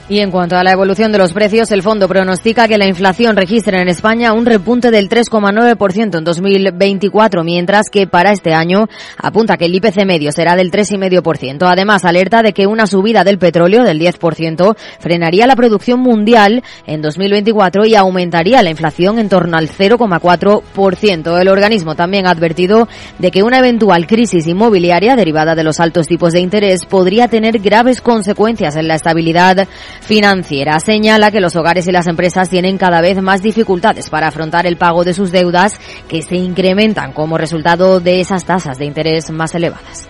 Y 0.09 0.21
en 0.21 0.31
cuanto 0.31 0.55
a 0.55 0.63
la 0.63 0.71
evolución 0.71 1.11
de 1.11 1.17
los 1.17 1.33
precios, 1.33 1.69
el 1.73 1.83
fondo 1.83 2.07
pronostica 2.07 2.69
que 2.69 2.77
la 2.77 2.87
inflación 2.87 3.35
registre 3.35 3.81
en 3.81 3.89
España 3.89 4.31
un 4.31 4.45
repunte 4.45 4.89
del 4.89 5.09
3,9% 5.09 6.17
en 6.17 6.23
2024, 6.23 7.43
mientras 7.43 7.89
que 7.89 8.07
para 8.07 8.31
este 8.31 8.53
año 8.53 8.87
apunta 9.17 9.57
que 9.57 9.65
el 9.65 9.75
IPC 9.75 10.05
medio 10.05 10.31
será 10.31 10.55
del 10.55 10.71
3,5%. 10.71 11.67
Además, 11.69 12.05
alerta 12.05 12.41
de 12.41 12.53
que 12.53 12.67
una 12.67 12.87
subida 12.87 13.25
del 13.25 13.37
petróleo 13.37 13.83
del 13.83 13.99
10% 13.99 14.77
frenaría 14.97 15.45
la 15.45 15.57
producción 15.57 15.99
mundial 15.99 16.63
en 16.85 17.01
2024 17.01 17.85
y 17.85 17.95
aumentaría 17.95 18.63
la 18.63 18.69
inflación 18.69 19.19
en 19.19 19.27
torno 19.27 19.57
al 19.57 19.67
0,4%. 19.67 21.41
El 21.41 21.49
organismo 21.49 21.95
también 21.95 22.27
ha 22.27 22.31
advertido 22.31 22.87
de 23.19 23.29
que 23.29 23.43
una 23.43 23.59
eventual 23.59 24.07
crisis 24.07 24.47
inmobiliaria 24.47 25.17
derivada 25.17 25.53
de 25.53 25.65
los 25.65 25.81
altos 25.81 26.07
tipos 26.07 26.31
de 26.31 26.39
interés 26.39 26.85
podría 26.85 27.27
tener 27.27 27.59
graves 27.59 27.99
consecuencias 27.99 28.77
en 28.77 28.87
la 28.87 28.95
estabilidad 28.95 29.67
financiera. 30.01 30.79
Señala 30.79 31.31
que 31.31 31.39
los 31.39 31.55
hogares 31.55 31.87
y 31.87 31.91
las 31.91 32.07
empresas 32.07 32.49
tienen 32.49 32.77
cada 32.77 33.01
vez 33.01 33.21
más 33.21 33.41
dificultades 33.41 34.09
para 34.09 34.27
afrontar 34.27 34.65
el 34.65 34.77
pago 34.77 35.03
de 35.03 35.13
sus 35.13 35.31
deudas 35.31 35.79
que 36.07 36.21
se 36.21 36.35
incrementan 36.35 37.13
como 37.13 37.37
resultado 37.37 37.99
de 37.99 38.21
esas 38.21 38.45
tasas 38.45 38.77
de 38.77 38.85
interés 38.85 39.29
más 39.31 39.53
elevadas. 39.55 40.09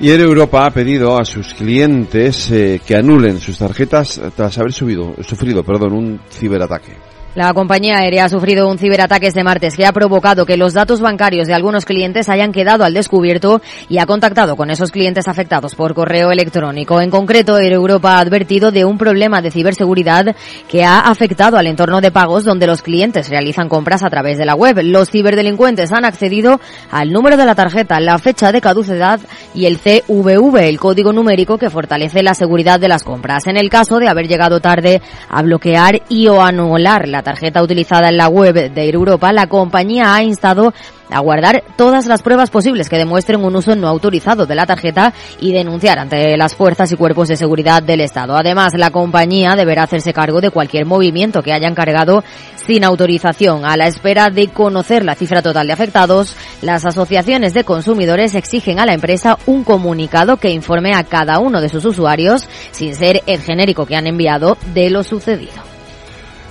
Y 0.00 0.10
Air 0.10 0.20
Europa 0.20 0.64
ha 0.64 0.70
pedido 0.70 1.18
a 1.18 1.24
sus 1.24 1.54
clientes 1.54 2.52
eh, 2.52 2.80
que 2.86 2.94
anulen 2.94 3.40
sus 3.40 3.58
tarjetas 3.58 4.20
tras 4.36 4.56
haber 4.58 4.72
subido, 4.72 5.14
sufrido 5.22 5.64
perdón, 5.64 5.92
un 5.92 6.20
ciberataque. 6.30 7.17
La 7.38 7.54
compañía 7.54 7.98
aérea 7.98 8.24
ha 8.24 8.28
sufrido 8.28 8.68
un 8.68 8.78
ciberataque 8.78 9.28
este 9.28 9.44
martes 9.44 9.76
que 9.76 9.86
ha 9.86 9.92
provocado 9.92 10.44
que 10.44 10.56
los 10.56 10.74
datos 10.74 11.00
bancarios 11.00 11.46
de 11.46 11.54
algunos 11.54 11.84
clientes 11.84 12.28
hayan 12.28 12.50
quedado 12.50 12.82
al 12.82 12.94
descubierto 12.94 13.62
y 13.88 13.98
ha 13.98 14.06
contactado 14.06 14.56
con 14.56 14.70
esos 14.70 14.90
clientes 14.90 15.28
afectados 15.28 15.76
por 15.76 15.94
correo 15.94 16.32
electrónico. 16.32 17.00
En 17.00 17.10
concreto, 17.10 17.56
Europa 17.56 18.16
ha 18.16 18.18
advertido 18.18 18.72
de 18.72 18.84
un 18.84 18.98
problema 18.98 19.40
de 19.40 19.52
ciberseguridad 19.52 20.34
que 20.66 20.82
ha 20.82 20.98
afectado 20.98 21.56
al 21.56 21.68
entorno 21.68 22.00
de 22.00 22.10
pagos 22.10 22.42
donde 22.42 22.66
los 22.66 22.82
clientes 22.82 23.28
realizan 23.28 23.68
compras 23.68 24.02
a 24.02 24.10
través 24.10 24.36
de 24.36 24.44
la 24.44 24.56
web. 24.56 24.80
Los 24.82 25.08
ciberdelincuentes 25.08 25.92
han 25.92 26.04
accedido 26.04 26.60
al 26.90 27.12
número 27.12 27.36
de 27.36 27.46
la 27.46 27.54
tarjeta, 27.54 28.00
la 28.00 28.18
fecha 28.18 28.50
de 28.50 28.60
caducidad 28.60 29.20
y 29.54 29.66
el 29.66 29.78
CVV, 29.78 30.56
el 30.68 30.80
código 30.80 31.12
numérico 31.12 31.56
que 31.56 31.70
fortalece 31.70 32.24
la 32.24 32.34
seguridad 32.34 32.80
de 32.80 32.88
las 32.88 33.04
compras. 33.04 33.46
En 33.46 33.56
el 33.56 33.70
caso 33.70 33.98
de 34.00 34.08
haber 34.08 34.26
llegado 34.26 34.58
tarde 34.58 35.00
a 35.28 35.40
bloquear 35.42 36.02
y 36.08 36.26
o 36.26 36.42
anular 36.42 37.06
la 37.06 37.27
tarjeta 37.28 37.62
utilizada 37.62 38.08
en 38.08 38.16
la 38.16 38.28
web 38.28 38.72
de 38.72 38.88
Europa, 38.88 39.32
la 39.32 39.48
compañía 39.48 40.14
ha 40.14 40.22
instado 40.22 40.72
a 41.10 41.20
guardar 41.20 41.62
todas 41.76 42.06
las 42.06 42.22
pruebas 42.22 42.50
posibles 42.50 42.88
que 42.88 42.96
demuestren 42.96 43.44
un 43.44 43.54
uso 43.54 43.74
no 43.76 43.86
autorizado 43.86 44.46
de 44.46 44.54
la 44.54 44.66
tarjeta 44.66 45.12
y 45.40 45.52
denunciar 45.52 45.98
ante 45.98 46.36
las 46.36 46.54
fuerzas 46.54 46.90
y 46.92 46.96
cuerpos 46.96 47.28
de 47.28 47.36
seguridad 47.36 47.82
del 47.82 48.00
Estado. 48.00 48.34
Además, 48.36 48.72
la 48.76 48.90
compañía 48.90 49.56
deberá 49.56 49.82
hacerse 49.82 50.12
cargo 50.12 50.40
de 50.40 50.50
cualquier 50.50 50.86
movimiento 50.86 51.42
que 51.42 51.52
hayan 51.52 51.74
cargado 51.74 52.24
sin 52.66 52.84
autorización. 52.84 53.64
A 53.64 53.76
la 53.76 53.86
espera 53.86 54.30
de 54.30 54.48
conocer 54.48 55.04
la 55.04 55.14
cifra 55.14 55.42
total 55.42 55.66
de 55.66 55.72
afectados, 55.74 56.34
las 56.62 56.86
asociaciones 56.86 57.52
de 57.52 57.64
consumidores 57.64 58.34
exigen 58.34 58.80
a 58.80 58.86
la 58.86 58.94
empresa 58.94 59.38
un 59.46 59.64
comunicado 59.64 60.38
que 60.38 60.50
informe 60.50 60.94
a 60.94 61.04
cada 61.04 61.40
uno 61.40 61.60
de 61.60 61.68
sus 61.68 61.84
usuarios, 61.84 62.48
sin 62.70 62.94
ser 62.94 63.22
el 63.26 63.40
genérico 63.40 63.84
que 63.84 63.96
han 63.96 64.06
enviado, 64.06 64.56
de 64.74 64.90
lo 64.90 65.02
sucedido. 65.02 65.77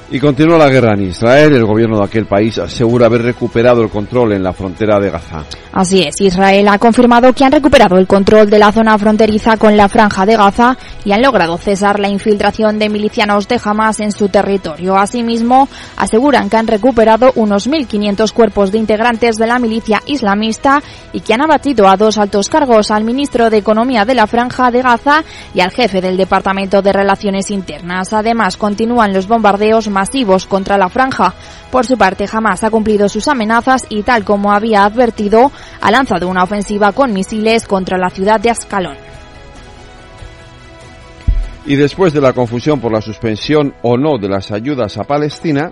Y 0.09 0.21
continúa 0.21 0.57
la 0.57 0.69
guerra 0.69 0.93
en 0.93 1.01
Israel. 1.01 1.53
El 1.53 1.65
gobierno 1.65 1.97
de 1.97 2.05
aquel 2.05 2.25
país 2.25 2.57
asegura 2.59 3.07
haber 3.07 3.23
recuperado 3.23 3.81
el 3.81 3.89
control 3.89 4.31
en 4.31 4.43
la 4.43 4.53
frontera 4.53 4.99
de 4.99 5.09
Gaza. 5.09 5.43
Así 5.73 6.01
es, 6.01 6.21
Israel 6.21 6.69
ha 6.69 6.79
confirmado 6.79 7.33
que 7.33 7.43
han 7.43 7.51
recuperado 7.51 7.97
el 7.97 8.07
control 8.07 8.49
de 8.49 8.57
la 8.57 8.71
zona 8.71 8.97
fronteriza 8.97 9.57
con 9.57 9.77
la 9.77 9.89
franja 9.89 10.25
de 10.25 10.35
Gaza 10.35 10.77
y 11.05 11.11
han 11.11 11.21
logrado 11.21 11.57
cesar 11.57 11.99
la 11.99 12.07
infiltración 12.07 12.79
de 12.79 12.89
milicianos 12.89 13.47
de 13.47 13.59
Hamas 13.63 13.99
en 13.99 14.11
su 14.11 14.29
territorio. 14.29 14.95
Asimismo, 14.95 15.67
aseguran 15.97 16.49
que 16.49 16.57
han 16.57 16.65
recuperado 16.67 17.31
unos 17.35 17.69
1.500 17.69 18.31
cuerpos 18.31 18.71
de 18.71 18.79
integrantes 18.79 19.35
de 19.35 19.45
la 19.45 19.59
milicia 19.59 20.01
islamista 20.07 20.81
y 21.13 21.19
que 21.19 21.33
han 21.33 21.41
abatido 21.41 21.87
a 21.87 21.97
dos 21.97 22.17
altos 22.17 22.49
cargos, 22.49 22.89
al 22.89 23.03
ministro 23.03 23.49
de 23.49 23.57
Economía 23.57 24.05
de 24.05 24.15
la 24.15 24.25
franja 24.25 24.71
de 24.71 24.81
Gaza 24.81 25.23
y 25.53 25.59
al 25.59 25.71
jefe 25.71 26.01
del 26.01 26.17
Departamento 26.17 26.81
de 26.81 26.93
Relaciones 26.93 27.51
Internas. 27.51 28.13
Además, 28.13 28.57
continúan 28.57 29.13
los 29.13 29.27
bombardeos 29.27 29.89
masivos 29.97 30.45
contra 30.45 30.77
la 30.77 30.89
franja. 30.89 31.33
Por 31.71 31.87
su 31.87 31.97
parte, 31.97 32.27
Hamas 32.31 32.63
ha 32.63 32.69
cumplido 32.69 33.09
sus 33.09 33.27
amenazas 33.27 33.87
y, 33.89 34.03
tal 34.03 34.23
como 34.23 34.53
había 34.53 34.85
advertido, 34.85 35.51
ha 35.81 35.89
lanzado 35.89 36.27
una 36.27 36.43
ofensiva 36.43 36.91
con 36.91 37.13
misiles 37.13 37.65
contra 37.65 37.97
la 37.97 38.11
ciudad 38.11 38.39
de 38.39 38.51
Ascalón. 38.51 38.97
Y 41.65 41.75
después 41.75 42.13
de 42.13 42.21
la 42.21 42.33
confusión 42.33 42.79
por 42.79 42.91
la 42.91 43.01
suspensión 43.01 43.73
o 43.81 43.97
no 43.97 44.19
de 44.19 44.29
las 44.29 44.51
ayudas 44.51 44.99
a 44.99 45.03
Palestina, 45.03 45.71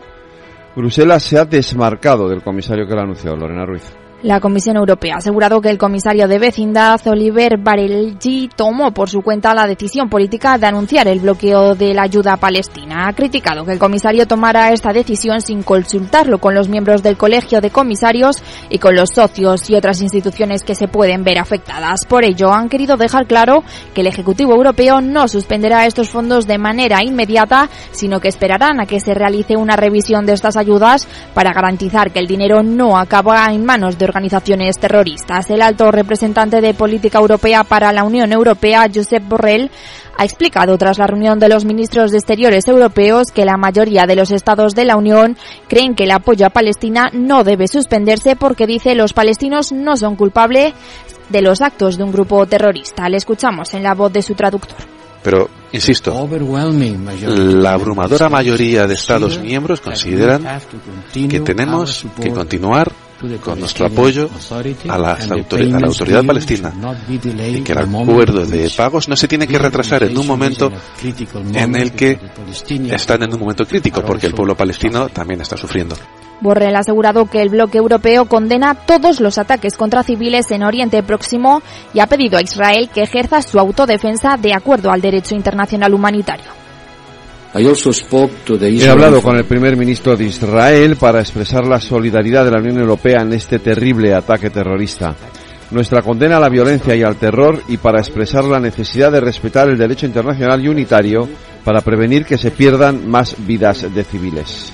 Bruselas 0.76 1.22
se 1.22 1.38
ha 1.38 1.46
desmarcado 1.46 2.28
del 2.28 2.42
comisario 2.42 2.88
que 2.88 2.96
lo 2.96 3.02
anunció, 3.02 3.36
Lorena 3.36 3.66
Ruiz. 3.66 4.05
La 4.26 4.40
Comisión 4.40 4.76
Europea 4.76 5.14
ha 5.14 5.18
asegurado 5.20 5.62
que 5.62 5.70
el 5.70 5.78
comisario 5.78 6.28
de 6.28 6.40
vecindad, 6.40 7.00
Oliver 7.06 7.60
Barelgi, 7.60 8.50
tomó 8.56 8.90
por 8.90 9.08
su 9.08 9.22
cuenta 9.22 9.54
la 9.54 9.68
decisión 9.68 10.10
política 10.10 10.58
de 10.58 10.66
anunciar 10.66 11.08
el 11.08 11.20
bloqueo 11.20 11.76
de 11.76 11.94
la 11.94 12.02
ayuda 12.02 12.34
a 12.34 12.38
Palestina. 12.38 13.08
Ha 13.08 13.14
criticado 13.14 13.64
que 13.64 13.74
el 13.74 13.78
comisario 13.78 14.26
tomara 14.26 14.72
esta 14.72 14.92
decisión 14.94 15.42
sin 15.42 15.62
consultarlo 15.62 16.40
con 16.40 16.56
los 16.56 16.70
miembros 16.70 17.04
del 17.04 17.18
Colegio 17.18 17.62
de 17.62 17.70
Comisarios 17.70 18.42
y 18.68 18.80
con 18.80 18.96
los 18.96 19.12
socios 19.12 19.70
y 19.70 19.76
otras 19.76 20.02
instituciones 20.02 20.64
que 20.64 20.74
se 20.74 20.88
pueden 20.88 21.24
ver 21.24 21.38
afectadas. 21.38 22.04
Por 22.08 22.26
ello, 22.26 22.52
han 22.52 22.68
querido 22.68 22.98
dejar 22.98 23.28
claro 23.28 23.64
que 23.94 24.02
el 24.02 24.08
Ejecutivo 24.08 24.56
Europeo 24.56 25.02
no 25.02 25.28
suspenderá 25.28 25.86
estos 25.86 26.10
fondos 26.10 26.48
de 26.48 26.58
manera 26.58 27.04
inmediata, 27.04 27.70
sino 27.92 28.20
que 28.20 28.30
esperarán 28.30 28.82
a 28.82 28.88
que 28.88 29.00
se 29.00 29.14
realice 29.14 29.56
una 29.56 29.76
revisión 29.76 30.26
de 30.26 30.34
estas 30.34 30.58
ayudas 30.58 31.08
para 31.36 31.54
garantizar 31.54 32.12
que 32.12 32.18
el 32.18 32.26
dinero 32.26 32.64
no 32.64 32.98
acaba 32.98 33.54
en 33.54 33.64
manos 33.64 34.00
de 34.00 34.15
organizaciones 34.16 34.80
terroristas. 34.80 35.50
El 35.50 35.62
alto 35.62 35.92
representante 35.92 36.62
de 36.62 36.74
política 36.74 37.20
europea 37.20 37.66
para 37.66 37.92
la 37.92 38.06
Unión 38.06 38.32
Europea, 38.32 38.88
Josep 38.94 39.22
Borrell, 39.28 39.70
ha 40.18 40.24
explicado 40.24 40.78
tras 40.78 40.98
la 40.98 41.08
reunión 41.08 41.38
de 41.38 41.50
los 41.50 41.66
ministros 41.66 42.12
de 42.12 42.20
Exteriores 42.20 42.66
europeos 42.70 43.28
que 43.34 43.44
la 43.44 43.58
mayoría 43.58 44.06
de 44.08 44.16
los 44.16 44.32
estados 44.32 44.74
de 44.74 44.86
la 44.86 44.96
Unión 44.96 45.36
creen 45.68 45.96
que 45.96 46.06
el 46.06 46.12
apoyo 46.12 46.46
a 46.46 46.50
Palestina 46.50 47.10
no 47.12 47.44
debe 47.44 47.68
suspenderse 47.68 48.38
porque 48.38 48.66
dice 48.66 48.96
los 48.96 49.12
palestinos 49.12 49.74
no 49.74 49.98
son 49.98 50.16
culpables 50.16 50.74
de 51.28 51.42
los 51.42 51.62
actos 51.62 51.98
de 51.98 52.06
un 52.06 52.14
grupo 52.14 52.46
terrorista. 52.46 53.10
Le 53.10 53.18
escuchamos 53.18 53.74
en 53.74 53.84
la 53.84 53.96
voz 53.96 54.14
de 54.14 54.22
su 54.22 54.34
traductor. 54.34 54.78
Pero, 55.24 55.50
insisto, 55.74 56.30
la 57.26 57.74
abrumadora 57.74 58.30
mayoría 58.30 58.88
de 58.88 58.94
Estados 58.94 59.40
miembros 59.40 59.82
consideran 59.82 60.62
que 61.12 61.40
tenemos 61.42 62.06
que 62.22 62.32
continuar 62.32 62.92
con 63.42 63.60
nuestro 63.60 63.88
apoyo 63.88 64.30
a, 64.90 64.98
las 64.98 65.32
autori 65.32 65.72
a 65.72 65.80
la 65.80 65.88
autoridad 65.88 66.24
palestina 66.26 66.74
y 67.08 67.62
que 67.62 67.72
el 67.74 67.80
acuerdo 67.80 68.46
de 68.46 68.70
pagos 68.76 69.08
no 69.08 69.16
se 69.16 69.28
tiene 69.28 69.48
que 69.48 69.58
retrasar 69.58 70.04
en 70.04 70.18
un 70.18 70.28
momento 70.28 70.72
en 71.54 71.76
el 71.76 71.92
que 71.94 72.20
están 72.92 73.24
en 73.24 73.34
un 73.34 73.40
momento 73.40 73.66
crítico, 73.66 74.02
porque 74.02 74.28
el 74.28 74.34
pueblo 74.34 74.56
palestino 74.56 75.10
también 75.10 75.42
está 75.42 75.58
sufriendo. 75.58 75.96
Borrell 76.42 76.76
ha 76.76 76.80
asegurado 76.80 77.26
que 77.26 77.42
el 77.42 77.50
bloque 77.50 77.78
europeo 77.78 78.26
condena 78.26 78.76
todos 78.76 79.20
los 79.20 79.38
ataques 79.38 79.78
contra 79.78 80.04
civiles 80.04 80.52
en 80.52 80.64
Oriente 80.64 81.02
Próximo 81.02 81.62
y 81.94 82.02
ha 82.02 82.08
pedido 82.08 82.38
a 82.38 82.42
Israel 82.42 82.90
que 82.94 83.04
ejerza 83.04 83.42
su 83.42 83.60
autodefensa 83.60 84.38
de 84.38 84.54
acuerdo 84.54 84.92
al 84.92 85.02
derecho 85.02 85.34
internacional 85.34 85.94
humanitario. 85.94 86.65
He 88.86 88.90
hablado 88.90 89.22
con 89.22 89.38
el 89.38 89.46
primer 89.46 89.78
ministro 89.78 90.18
de 90.18 90.26
Israel 90.26 90.98
para 90.98 91.22
expresar 91.22 91.66
la 91.66 91.80
solidaridad 91.80 92.44
de 92.44 92.52
la 92.52 92.58
Unión 92.58 92.80
Europea 92.80 93.22
en 93.22 93.32
este 93.32 93.60
terrible 93.60 94.14
ataque 94.14 94.50
terrorista, 94.50 95.16
nuestra 95.72 96.02
condena 96.02 96.36
a 96.36 96.42
la 96.42 96.50
violencia 96.50 96.96
y 96.98 97.04
al 97.04 97.16
terror 97.16 97.62
y 97.70 97.78
para 97.78 98.00
expresar 98.00 98.44
la 98.44 98.60
necesidad 98.60 99.10
de 99.10 99.22
respetar 99.22 99.70
el 99.70 99.78
derecho 99.78 100.06
internacional 100.06 100.66
y 100.66 100.68
unitario 100.68 101.30
para 101.64 101.80
prevenir 101.80 102.26
que 102.26 102.38
se 102.38 102.52
pierdan 102.52 103.10
más 103.10 103.36
vidas 103.48 103.94
de 103.94 104.04
civiles. 104.04 104.74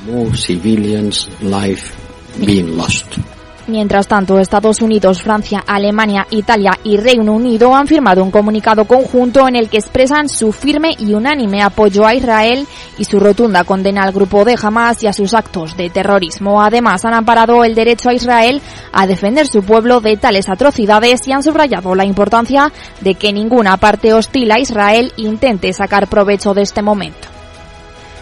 Mientras 3.67 4.07
tanto, 4.07 4.39
Estados 4.39 4.81
Unidos, 4.81 5.21
Francia, 5.21 5.63
Alemania, 5.67 6.25
Italia 6.31 6.77
y 6.83 6.97
Reino 6.97 7.33
Unido 7.33 7.75
han 7.75 7.87
firmado 7.87 8.23
un 8.23 8.31
comunicado 8.31 8.85
conjunto 8.85 9.47
en 9.47 9.55
el 9.55 9.69
que 9.69 9.77
expresan 9.77 10.29
su 10.29 10.51
firme 10.51 10.95
y 10.97 11.13
unánime 11.13 11.61
apoyo 11.61 12.05
a 12.05 12.15
Israel 12.15 12.67
y 12.97 13.05
su 13.05 13.19
rotunda 13.19 13.63
condena 13.63 14.03
al 14.03 14.13
grupo 14.13 14.43
de 14.45 14.57
Hamas 14.61 15.03
y 15.03 15.07
a 15.07 15.13
sus 15.13 15.33
actos 15.33 15.77
de 15.77 15.89
terrorismo. 15.89 16.61
Además, 16.61 17.05
han 17.05 17.13
amparado 17.13 17.63
el 17.63 17.75
derecho 17.75 18.09
a 18.09 18.13
Israel 18.13 18.61
a 18.91 19.05
defender 19.05 19.47
su 19.47 19.63
pueblo 19.63 20.01
de 20.01 20.17
tales 20.17 20.49
atrocidades 20.49 21.27
y 21.27 21.31
han 21.31 21.43
subrayado 21.43 21.93
la 21.93 22.05
importancia 22.05 22.71
de 22.99 23.15
que 23.15 23.31
ninguna 23.31 23.77
parte 23.77 24.13
hostil 24.13 24.51
a 24.51 24.59
Israel 24.59 25.13
intente 25.17 25.71
sacar 25.71 26.07
provecho 26.07 26.53
de 26.53 26.63
este 26.63 26.81
momento. 26.81 27.30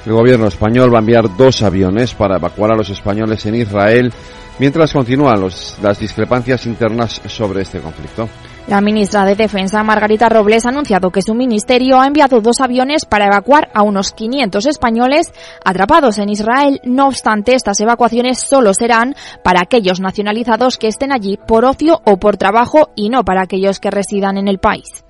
El 0.06 0.14
gobierno 0.14 0.48
español 0.48 0.94
va 0.94 0.98
a 0.98 1.02
enviar 1.02 1.36
dos 1.36 1.62
aviones 1.62 2.14
para 2.14 2.38
evacuar 2.38 2.72
a 2.72 2.76
los 2.76 2.90
españoles 2.90 3.46
en 3.46 3.56
Israel 3.56 4.14
mientras 4.60 4.94
continúan 4.94 5.42
las 5.42 6.00
discrepancias 6.00 6.66
internas 6.66 7.22
sobre 7.28 7.62
este 7.62 7.80
conflicto. 7.80 8.30
La 8.68 8.82
ministra 8.82 9.26
de 9.26 9.36
Defensa, 9.36 9.84
Margarita 9.84 10.30
Robles, 10.30 10.66
ha 10.66 10.70
anunciado 10.70 11.10
que 11.10 11.24
su 11.24 11.34
ministerio 11.34 12.00
ha 12.00 12.06
enviado 12.06 12.40
dos 12.40 12.62
aviones 12.62 13.06
para 13.06 13.26
evacuar 13.26 13.70
a 13.74 13.82
unos 13.82 14.12
500 14.12 14.68
españoles 14.68 15.34
atrapados 15.66 16.20
en 16.20 16.30
Israel. 16.30 16.80
No 16.84 17.08
obstante, 17.08 17.56
estas 17.56 17.80
evacuaciones 17.80 18.38
solo 18.40 18.76
serán 18.76 19.16
para 19.44 19.62
aquellos 19.62 20.00
nacionalizados 20.00 20.78
que 20.78 20.88
estén 20.88 21.12
allí 21.12 21.40
por 21.48 21.66
ocio 21.66 22.00
o 22.06 22.18
por 22.18 22.38
trabajo 22.38 22.90
y 22.96 23.10
no 23.10 23.26
para 23.26 23.42
aquellos 23.42 23.80
que 23.80 23.90
residan 23.90 24.38
en 24.38 24.48
el 24.48 24.60
país. 24.60 25.04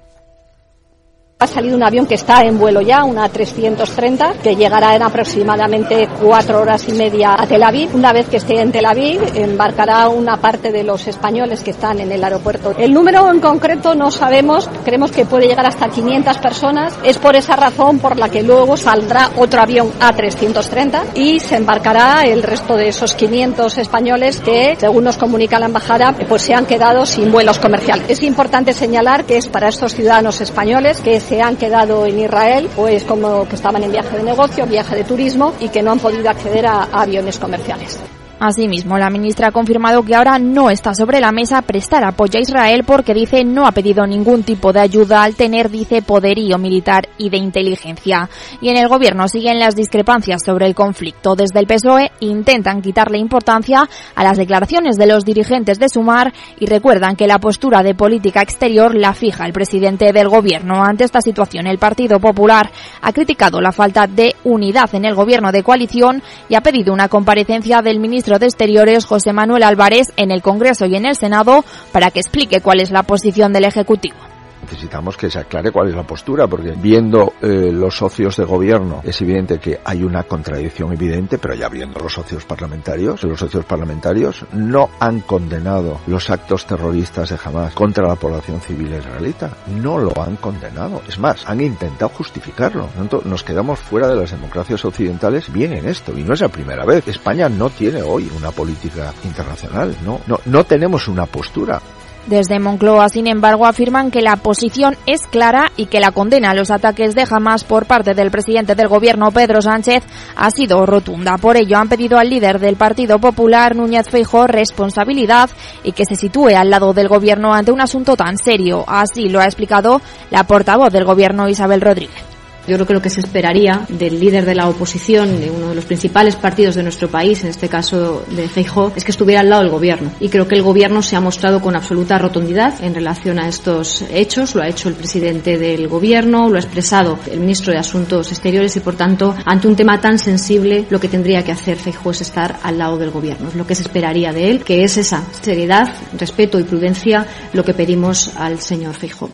Ha 1.42 1.48
salido 1.48 1.78
un 1.78 1.84
avión 1.84 2.06
que 2.06 2.16
está 2.16 2.42
en 2.44 2.60
vuelo 2.60 2.82
ya, 2.82 3.06
una 3.06 3.30
330, 3.30 4.34
que 4.44 4.58
llegará 4.58 4.94
en 4.98 5.04
aproximadamente 5.04 6.10
cuatro 6.22 6.60
horas 6.60 6.86
y 6.90 6.92
media 6.92 7.34
a 7.40 7.48
Tel 7.48 7.64
Aviv. 7.64 7.96
Una 7.96 8.12
vez 8.12 8.28
que 8.28 8.36
esté 8.36 8.60
en 8.60 8.74
Tel 8.74 8.86
Aviv, 8.86 9.22
embarcará 9.36 10.10
una 10.10 10.36
parte 10.36 10.70
de 10.70 10.84
los 10.84 11.08
españoles 11.08 11.64
que 11.64 11.72
están 11.72 12.02
en 12.02 12.12
el 12.12 12.22
aeropuerto. 12.22 12.76
El 12.78 12.94
número 12.94 13.32
en 13.32 13.40
concreto 13.40 13.96
no 13.96 14.12
sabemos, 14.12 14.70
creemos 14.84 15.12
que 15.12 15.24
puede 15.24 15.48
llegar 15.48 15.66
hasta 15.66 15.88
500 15.88 16.40
personas. 16.40 16.94
Es 17.06 17.18
por 17.18 17.38
esa 17.38 17.56
razón 17.56 18.00
por 18.00 18.18
la 18.18 18.28
que 18.28 18.44
luego 18.44 18.76
saldrá 18.76 19.30
otro 19.38 19.62
avión 19.62 19.94
A330 19.98 21.16
y 21.16 21.40
se 21.40 21.56
embarcará 21.56 22.24
el 22.24 22.44
resto 22.44 22.76
de 22.76 22.90
esos 22.90 23.16
500 23.16 23.78
españoles 23.78 24.42
que, 24.42 24.76
según 24.78 25.06
nos 25.06 25.16
comunica 25.16 25.58
la 25.58 25.68
embajada, 25.68 26.14
pues 26.28 26.42
se 26.42 26.54
han 26.54 26.66
quedado 26.66 27.06
sin 27.06 27.32
vuelos 27.32 27.60
comerciales. 27.60 28.10
Es 28.10 28.24
importante 28.24 28.74
señalar 28.74 29.24
que 29.24 29.38
es 29.38 29.48
para 29.48 29.70
estos 29.70 29.96
ciudadanos 29.96 30.42
españoles 30.42 31.00
que 31.00 31.29
se 31.30 31.40
han 31.40 31.58
quedado 31.58 32.08
en 32.08 32.18
Israel, 32.18 32.68
pues 32.76 33.04
como 33.04 33.48
que 33.48 33.56
estaban 33.56 33.84
en 33.84 33.92
viaje 33.92 34.18
de 34.18 34.24
negocio, 34.24 34.66
viaje 34.66 34.96
de 34.96 35.04
turismo 35.04 35.54
y 35.60 35.70
que 35.70 35.84
no 35.84 35.92
han 35.92 36.00
podido 36.00 36.28
acceder 36.28 36.66
a, 36.66 36.86
a 36.86 37.04
aviones 37.04 37.38
comerciales. 37.38 38.00
Asimismo, 38.40 38.98
la 38.98 39.10
ministra 39.10 39.48
ha 39.48 39.52
confirmado 39.52 40.04
que 40.04 40.16
ahora 40.16 40.40
no 40.40 40.70
está 40.70 40.94
sobre 40.94 41.20
la 41.20 41.34
mesa 41.34 41.62
prestar 41.62 42.06
apoyo 42.06 42.40
a 42.40 42.42
Israel 42.42 42.86
porque 42.86 43.14
dice 43.14 43.44
no 43.44 43.68
ha 43.68 43.74
pedido 43.74 44.08
ningún 44.08 44.44
tipo 44.44 44.72
de 44.72 44.80
ayuda 44.80 45.24
al 45.24 45.36
tener, 45.36 45.70
dice, 45.70 46.02
poderío 46.02 46.58
militar 46.58 47.10
y 47.18 47.30
de 47.30 47.36
inteligencia. 47.36 48.30
Y 48.62 48.70
en 48.70 48.78
el 48.78 48.88
gobierno 48.88 49.28
siguen 49.28 49.60
las 49.60 49.76
discrepancias 49.76 50.42
sobre 50.46 50.68
el 50.68 50.74
conflicto. 50.74 51.36
Desde 51.36 51.60
el 51.60 51.68
PSOE 51.68 52.12
intentan 52.22 52.82
quitarle 52.82 53.18
importancia 53.18 53.90
a 54.16 54.24
las 54.24 54.38
declaraciones 54.38 54.96
de 54.96 55.08
los 55.08 55.26
dirigentes 55.26 55.78
de 55.78 55.90
Sumar 55.90 56.32
y 56.62 56.66
recuerdan 56.66 57.18
que 57.18 57.28
la 57.28 57.40
postura 57.40 57.84
de 57.84 57.94
política 57.94 58.42
exterior 58.42 58.96
la 58.96 59.14
fija 59.14 59.46
el 59.46 59.52
presidente 59.52 60.14
del 60.14 60.30
gobierno. 60.30 60.82
Ante 60.82 61.04
esta 61.04 61.20
situación, 61.20 61.68
el 61.68 61.78
Partido 61.78 62.22
Popular 62.22 62.72
ha 63.02 63.12
criticado 63.12 63.60
la 63.60 63.74
falta 63.74 64.08
de 64.08 64.34
unidad 64.46 64.96
en 64.96 65.04
el 65.04 65.14
gobierno 65.14 65.52
de 65.52 65.64
coalición 65.64 66.24
y 66.48 66.56
ha 66.56 66.62
pedido 66.62 66.94
una 66.94 67.10
comparecencia 67.10 67.82
del 67.82 68.00
ministro 68.00 68.29
de 68.38 68.46
Exteriores, 68.46 69.06
José 69.06 69.34
Manuel 69.34 69.64
Álvarez, 69.64 70.08
en 70.18 70.30
el 70.30 70.44
Congreso 70.44 70.86
y 70.86 70.96
en 70.96 71.06
el 71.06 71.16
Senado 71.16 71.64
para 71.92 72.12
que 72.12 72.20
explique 72.20 72.62
cuál 72.62 72.82
es 72.82 72.92
la 72.92 73.04
posición 73.04 73.54
del 73.54 73.66
Ejecutivo 73.66 74.29
necesitamos 74.70 75.18
que 75.18 75.32
se 75.32 75.40
aclare 75.40 75.72
cuál 75.72 75.90
es 75.90 75.96
la 75.96 76.04
postura, 76.04 76.48
porque 76.48 76.72
viendo 76.72 77.34
eh, 77.42 77.72
los 77.72 77.98
socios 77.98 78.38
de 78.38 78.46
gobierno 78.46 79.02
es 79.04 79.20
evidente 79.22 79.60
que 79.60 79.80
hay 79.84 80.04
una 80.04 80.24
contradicción 80.24 80.94
evidente, 80.94 81.40
pero 81.40 81.56
ya 81.56 81.70
viendo 81.70 82.00
los 82.00 82.14
socios 82.14 82.46
parlamentarios, 82.46 83.24
los 83.24 83.40
socios 83.40 83.66
parlamentarios 83.66 84.46
no 84.54 84.90
han 85.00 85.22
condenado 85.22 86.00
los 86.06 86.30
actos 86.30 86.66
terroristas 86.66 87.30
de 87.30 87.38
Hamas 87.44 87.74
contra 87.74 88.08
la 88.08 88.16
población 88.16 88.62
civil 88.62 88.94
israelita. 88.94 89.50
No 89.82 89.98
lo 89.98 90.14
han 90.22 90.36
condenado. 90.36 91.02
Es 91.08 91.18
más, 91.18 91.48
han 91.48 91.62
intentado 91.62 92.10
justificarlo. 92.10 92.90
Nos 93.26 93.44
quedamos 93.44 93.80
fuera 93.80 94.08
de 94.08 94.16
las 94.16 94.32
democracias 94.32 94.86
occidentales 94.86 95.52
bien 95.52 95.74
en 95.74 95.88
esto, 95.88 96.18
y 96.18 96.24
no 96.24 96.34
es 96.34 96.42
la 96.42 96.50
primera 96.50 96.86
vez. 96.86 97.08
España 97.08 97.50
no 97.50 97.70
tiene 97.70 98.02
hoy 98.02 98.30
una 98.36 98.52
política 98.52 99.14
internacional, 99.24 99.96
no, 100.06 100.20
no, 100.28 100.40
no 100.46 100.64
tenemos 100.64 101.08
una 101.08 101.26
postura. 101.26 101.82
Desde 102.28 102.60
Moncloa, 102.60 103.10
sin 103.10 103.28
embargo, 103.28 103.66
afirman 103.66 104.12
que 104.12 104.22
la 104.22 104.36
posición 104.36 104.96
es 105.06 105.26
clara 105.26 105.72
y 105.78 105.88
que 105.88 106.00
la 106.00 106.12
condena 106.12 106.52
a 106.52 106.54
los 106.54 106.70
ataques 106.70 107.16
de 107.16 107.26
Hamas 107.30 107.64
por 107.64 107.86
parte 107.88 108.14
del 108.14 108.30
presidente 108.30 108.76
del 108.76 108.88
gobierno, 108.88 109.32
Pedro 109.32 109.62
Sánchez, 109.62 110.04
ha 110.36 110.52
sido 110.52 110.86
rotunda. 110.86 111.38
Por 111.38 111.58
ello, 111.58 111.78
han 111.78 111.90
pedido 111.90 112.20
al 112.20 112.30
líder 112.30 112.60
del 112.60 112.76
Partido 112.76 113.20
Popular, 113.20 113.76
Núñez 113.76 114.10
Feijóo, 114.10 114.46
responsabilidad 114.46 115.50
y 115.84 115.94
que 115.94 116.06
se 116.06 116.16
sitúe 116.16 116.50
al 116.56 116.70
lado 116.70 116.94
del 116.94 117.08
gobierno 117.08 117.54
ante 117.54 117.72
un 117.72 117.82
asunto 117.82 118.16
tan 118.16 118.38
serio. 118.38 118.84
Así 118.88 119.30
lo 119.30 119.40
ha 119.40 119.46
explicado 119.46 120.02
la 120.30 120.44
portavoz 120.44 120.94
del 120.94 121.06
gobierno, 121.06 121.50
Isabel 121.50 121.82
Rodríguez. 121.82 122.29
Yo 122.70 122.76
creo 122.76 122.86
que 122.86 122.94
lo 122.94 123.02
que 123.02 123.10
se 123.10 123.22
esperaría 123.22 123.88
del 123.90 124.20
líder 124.20 124.46
de 124.46 124.54
la 124.54 124.70
oposición, 124.70 125.40
de 125.40 125.50
uno 125.50 125.70
de 125.70 125.76
los 125.76 125.86
principales 125.86 126.36
partidos 126.36 126.76
de 126.76 126.84
nuestro 126.84 127.08
país, 127.08 127.44
en 127.44 127.50
este 127.50 127.68
caso 127.68 128.24
de 128.30 128.48
Feijóo, 128.48 128.94
es 128.96 129.04
que 129.04 129.10
estuviera 129.10 129.42
al 129.42 129.50
lado 129.50 129.64
del 129.64 129.72
gobierno. 129.72 130.12
Y 130.20 130.30
creo 130.30 130.48
que 130.48 130.54
el 130.54 130.62
gobierno 130.62 131.02
se 131.02 131.16
ha 131.16 131.20
mostrado 131.20 131.62
con 131.62 131.76
absoluta 131.76 132.20
rotundidad 132.20 132.76
en 132.84 132.94
relación 132.94 133.40
a 133.40 133.48
estos 133.48 134.04
hechos. 134.14 134.54
Lo 134.54 134.62
ha 134.62 134.68
hecho 134.68 134.88
el 134.88 134.94
presidente 134.94 135.58
del 135.58 135.88
gobierno, 135.88 136.48
lo 136.48 136.58
ha 136.58 136.60
expresado 136.60 137.18
el 137.32 137.40
ministro 137.40 137.74
de 137.74 137.80
Asuntos 137.80 138.32
Exteriores 138.32 138.76
y, 138.76 138.82
por 138.82 138.96
tanto, 138.96 139.34
ante 139.46 139.68
un 139.68 139.76
tema 139.76 140.00
tan 140.00 140.20
sensible, 140.20 140.86
lo 140.92 141.00
que 141.00 141.08
tendría 141.08 141.44
que 141.44 141.52
hacer 141.52 141.78
Feijóo 141.78 142.12
es 142.12 142.22
estar 142.22 142.60
al 142.62 142.78
lado 142.78 143.00
del 143.00 143.10
gobierno. 143.10 143.48
Es 143.48 143.56
lo 143.56 143.66
que 143.66 143.74
se 143.74 143.82
esperaría 143.82 144.32
de 144.32 144.52
él, 144.52 144.64
que 144.64 144.84
es 144.84 144.96
esa 144.98 145.24
seriedad, 145.42 145.92
respeto 146.20 146.60
y 146.60 146.64
prudencia 146.64 147.26
lo 147.54 147.64
que 147.64 147.74
pedimos 147.74 148.30
al 148.38 148.60
señor 148.60 148.94
Feijóo. 148.94 149.32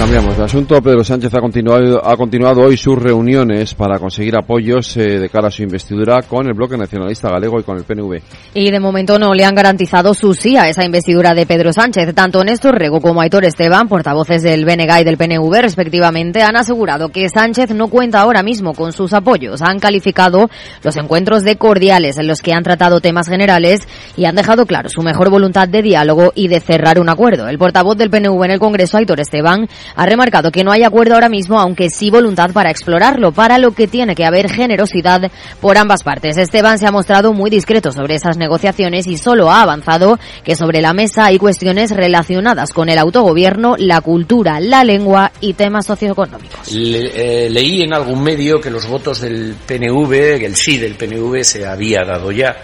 Cambiamos 0.00 0.34
de 0.38 0.44
asunto. 0.44 0.80
Pedro 0.80 1.04
Sánchez 1.04 1.34
ha 1.34 1.40
continuado, 1.42 2.02
ha 2.02 2.16
continuado 2.16 2.62
hoy 2.62 2.78
sus 2.78 2.96
reuniones 2.96 3.74
para 3.74 3.98
conseguir 3.98 4.34
apoyos 4.34 4.96
eh, 4.96 5.18
de 5.18 5.28
cara 5.28 5.48
a 5.48 5.50
su 5.50 5.62
investidura 5.62 6.22
con 6.22 6.46
el 6.46 6.54
Bloque 6.54 6.78
Nacionalista 6.78 7.28
Galego 7.28 7.60
y 7.60 7.64
con 7.64 7.76
el 7.76 7.84
PNV. 7.84 8.18
Y 8.54 8.70
de 8.70 8.80
momento 8.80 9.18
no 9.18 9.34
le 9.34 9.44
han 9.44 9.54
garantizado 9.54 10.14
su 10.14 10.32
sí 10.32 10.56
a 10.56 10.70
esa 10.70 10.86
investidura 10.86 11.34
de 11.34 11.44
Pedro 11.44 11.74
Sánchez. 11.74 12.14
Tanto 12.14 12.42
Néstor 12.42 12.78
Rego 12.78 13.02
como 13.02 13.20
Aitor 13.20 13.44
Esteban, 13.44 13.88
portavoces 13.88 14.42
del 14.42 14.64
BNG 14.64 15.02
y 15.02 15.04
del 15.04 15.18
PNV 15.18 15.60
respectivamente, 15.60 16.40
han 16.40 16.56
asegurado 16.56 17.10
que 17.10 17.28
Sánchez 17.28 17.74
no 17.74 17.88
cuenta 17.88 18.22
ahora 18.22 18.42
mismo 18.42 18.72
con 18.72 18.92
sus 18.92 19.12
apoyos. 19.12 19.60
Han 19.60 19.80
calificado 19.80 20.48
los 20.82 20.96
encuentros 20.96 21.42
de 21.42 21.56
cordiales 21.56 22.16
en 22.16 22.26
los 22.26 22.40
que 22.40 22.54
han 22.54 22.62
tratado 22.62 23.02
temas 23.02 23.28
generales 23.28 23.86
y 24.16 24.24
han 24.24 24.34
dejado 24.34 24.64
claro 24.64 24.88
su 24.88 25.02
mejor 25.02 25.28
voluntad 25.28 25.68
de 25.68 25.82
diálogo 25.82 26.32
y 26.34 26.48
de 26.48 26.60
cerrar 26.60 26.98
un 26.98 27.10
acuerdo. 27.10 27.48
El 27.48 27.58
portavoz 27.58 27.98
del 27.98 28.08
PNV 28.08 28.44
en 28.44 28.52
el 28.52 28.58
Congreso, 28.58 28.96
Aitor 28.96 29.20
Esteban, 29.20 29.68
ha 29.94 30.06
remarcado 30.06 30.50
que 30.50 30.64
no 30.64 30.72
hay 30.72 30.82
acuerdo 30.82 31.14
ahora 31.14 31.28
mismo, 31.28 31.60
aunque 31.60 31.90
sí 31.90 32.10
voluntad 32.10 32.50
para 32.52 32.70
explorarlo, 32.70 33.32
para 33.32 33.58
lo 33.58 33.72
que 33.72 33.88
tiene 33.88 34.14
que 34.14 34.24
haber 34.24 34.50
generosidad 34.50 35.30
por 35.60 35.78
ambas 35.78 36.02
partes. 36.02 36.36
Esteban 36.36 36.78
se 36.78 36.86
ha 36.86 36.92
mostrado 36.92 37.32
muy 37.32 37.50
discreto 37.50 37.92
sobre 37.92 38.14
esas 38.14 38.36
negociaciones 38.36 39.06
y 39.06 39.16
solo 39.16 39.50
ha 39.50 39.62
avanzado 39.62 40.18
que 40.44 40.56
sobre 40.56 40.80
la 40.80 40.92
mesa 40.92 41.26
hay 41.26 41.38
cuestiones 41.38 41.90
relacionadas 41.90 42.72
con 42.72 42.88
el 42.88 42.98
autogobierno, 42.98 43.76
la 43.78 44.00
cultura, 44.00 44.60
la 44.60 44.84
lengua 44.84 45.32
y 45.40 45.54
temas 45.54 45.86
socioeconómicos. 45.86 46.68
Eh, 46.72 47.48
leí 47.50 47.82
en 47.82 47.94
algún 47.94 48.22
medio 48.22 48.60
que 48.60 48.70
los 48.70 48.86
votos 48.86 49.20
del 49.20 49.54
PNV, 49.66 50.44
el 50.44 50.56
sí 50.56 50.78
del 50.78 50.94
PNV 50.94 51.42
se 51.42 51.66
había 51.66 52.04
dado 52.04 52.30
ya 52.32 52.56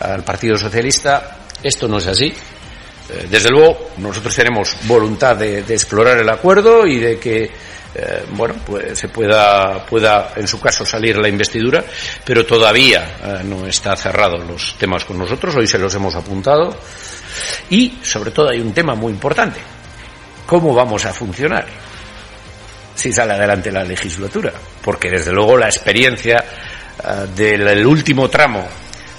al 0.00 0.22
Partido 0.22 0.56
Socialista. 0.56 1.38
Esto 1.62 1.88
no 1.88 1.98
es 1.98 2.06
así. 2.06 2.32
Eh, 3.08 3.26
desde 3.30 3.50
luego, 3.50 3.90
nosotros 3.98 4.34
tenemos 4.34 4.76
voluntad 4.84 5.36
de, 5.36 5.58
explorar 5.60 6.18
el 6.18 6.28
acuerdo 6.28 6.86
y 6.86 6.98
de 6.98 7.18
que 7.18 7.50
eh, 7.94 8.24
bueno, 8.30 8.54
pues 8.66 8.98
se 8.98 9.08
pueda, 9.08 9.84
pueda, 9.84 10.32
en 10.36 10.48
su 10.48 10.58
caso, 10.58 10.84
salir 10.84 11.16
la 11.18 11.28
investidura, 11.28 11.84
pero 12.24 12.44
todavía 12.44 13.16
eh, 13.22 13.44
no 13.44 13.66
está 13.66 13.94
cerrado 13.96 14.38
los 14.38 14.76
temas 14.78 15.04
con 15.04 15.18
nosotros, 15.18 15.54
hoy 15.54 15.66
se 15.66 15.78
los 15.78 15.94
hemos 15.94 16.14
apuntado. 16.14 16.76
Y, 17.70 17.98
sobre 18.02 18.30
todo, 18.30 18.50
hay 18.50 18.60
un 18.60 18.72
tema 18.72 18.94
muy 18.94 19.12
importante. 19.12 19.60
¿Cómo 20.46 20.74
vamos 20.74 21.04
a 21.04 21.12
funcionar? 21.12 21.66
Si 22.94 23.12
sale 23.12 23.34
adelante 23.34 23.70
la 23.70 23.84
legislatura. 23.84 24.52
Porque, 24.82 25.10
desde 25.10 25.32
luego, 25.32 25.56
la 25.56 25.66
experiencia 25.66 26.44
del 27.34 27.84
último 27.86 28.30
tramo 28.30 28.66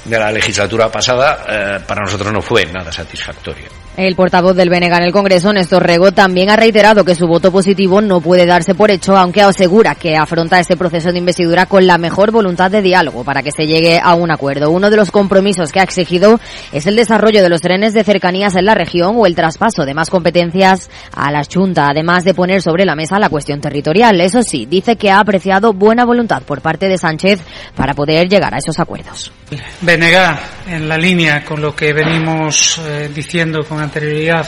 de 0.05 0.19
la 0.19 0.31
legislatura 0.31 0.91
pasada 0.91 1.45
eh, 1.47 1.79
para 1.85 2.01
nosotros 2.01 2.31
no 2.31 2.41
fue 2.41 2.65
nada 2.65 2.91
satisfactoria. 2.91 3.67
El 3.97 4.15
portavoz 4.17 4.58
del 4.58 4.69
BNG 4.69 4.93
en 4.93 5.03
el 5.03 5.13
Congreso, 5.13 5.53
Néstor 5.53 5.88
Rego, 5.88 6.12
también 6.12 6.49
ha 6.49 6.58
reiterado 6.58 7.05
que 7.05 7.15
su 7.15 7.27
voto 7.27 7.49
positivo 7.49 8.01
no 8.01 8.19
puede 8.19 8.45
darse 8.45 8.75
por 8.75 8.91
hecho, 8.91 9.15
aunque 9.15 9.41
asegura 9.41 9.95
que 9.95 10.17
afronta 10.17 10.60
este 10.60 10.75
proceso 10.75 11.13
de 11.13 11.19
investidura 11.19 11.65
con 11.65 11.88
la 11.88 11.97
mejor 11.97 12.31
voluntad 12.31 12.69
de 12.69 12.81
diálogo 12.81 13.23
para 13.23 13.41
que 13.41 13.51
se 13.51 13.67
llegue 13.67 14.01
a 14.03 14.13
un 14.15 14.31
acuerdo. 14.31 14.69
Uno 14.69 14.89
de 14.89 14.97
los 14.97 15.12
compromisos 15.12 15.71
que 15.71 15.79
ha 15.79 15.84
exigido 15.84 16.41
es 16.73 16.88
el 16.88 16.97
desarrollo 16.97 17.41
de 17.41 17.47
los 17.47 17.62
trenes 17.62 17.93
de 17.93 18.03
cercanías 18.03 18.55
en 18.55 18.65
la 18.65 18.75
región 18.75 19.15
o 19.17 19.25
el 19.27 19.36
traspaso 19.36 19.86
de 19.86 19.93
más 19.93 20.10
competencias 20.10 20.89
a 21.13 21.31
la 21.31 21.43
Junta, 21.45 21.88
además 21.88 22.25
de 22.25 22.34
poner 22.34 22.62
sobre 22.62 22.84
la 22.84 22.95
mesa 22.95 23.17
la 23.17 23.29
cuestión 23.29 23.62
territorial. 23.62 24.19
Eso 24.19 24.43
sí, 24.43 24.65
dice 24.65 24.97
que 24.97 25.10
ha 25.10 25.19
apreciado 25.19 25.71
buena 25.71 26.03
voluntad 26.03 26.41
por 26.41 26.60
parte 26.60 26.89
de 26.89 26.97
Sánchez 26.97 27.39
para 27.77 27.93
poder 27.93 28.27
llegar 28.27 28.53
a 28.53 28.58
esos 28.58 28.77
acuerdos. 28.77 29.31
BNG, 29.79 30.38
en 30.67 30.89
la 30.89 30.97
línea 30.97 31.45
con 31.45 31.62
lo 31.62 31.73
que 31.73 31.93
venimos 31.93 32.81
eh, 32.86 33.10
diciendo 33.13 33.63
con 33.63 33.85
anterioridad 33.86 34.48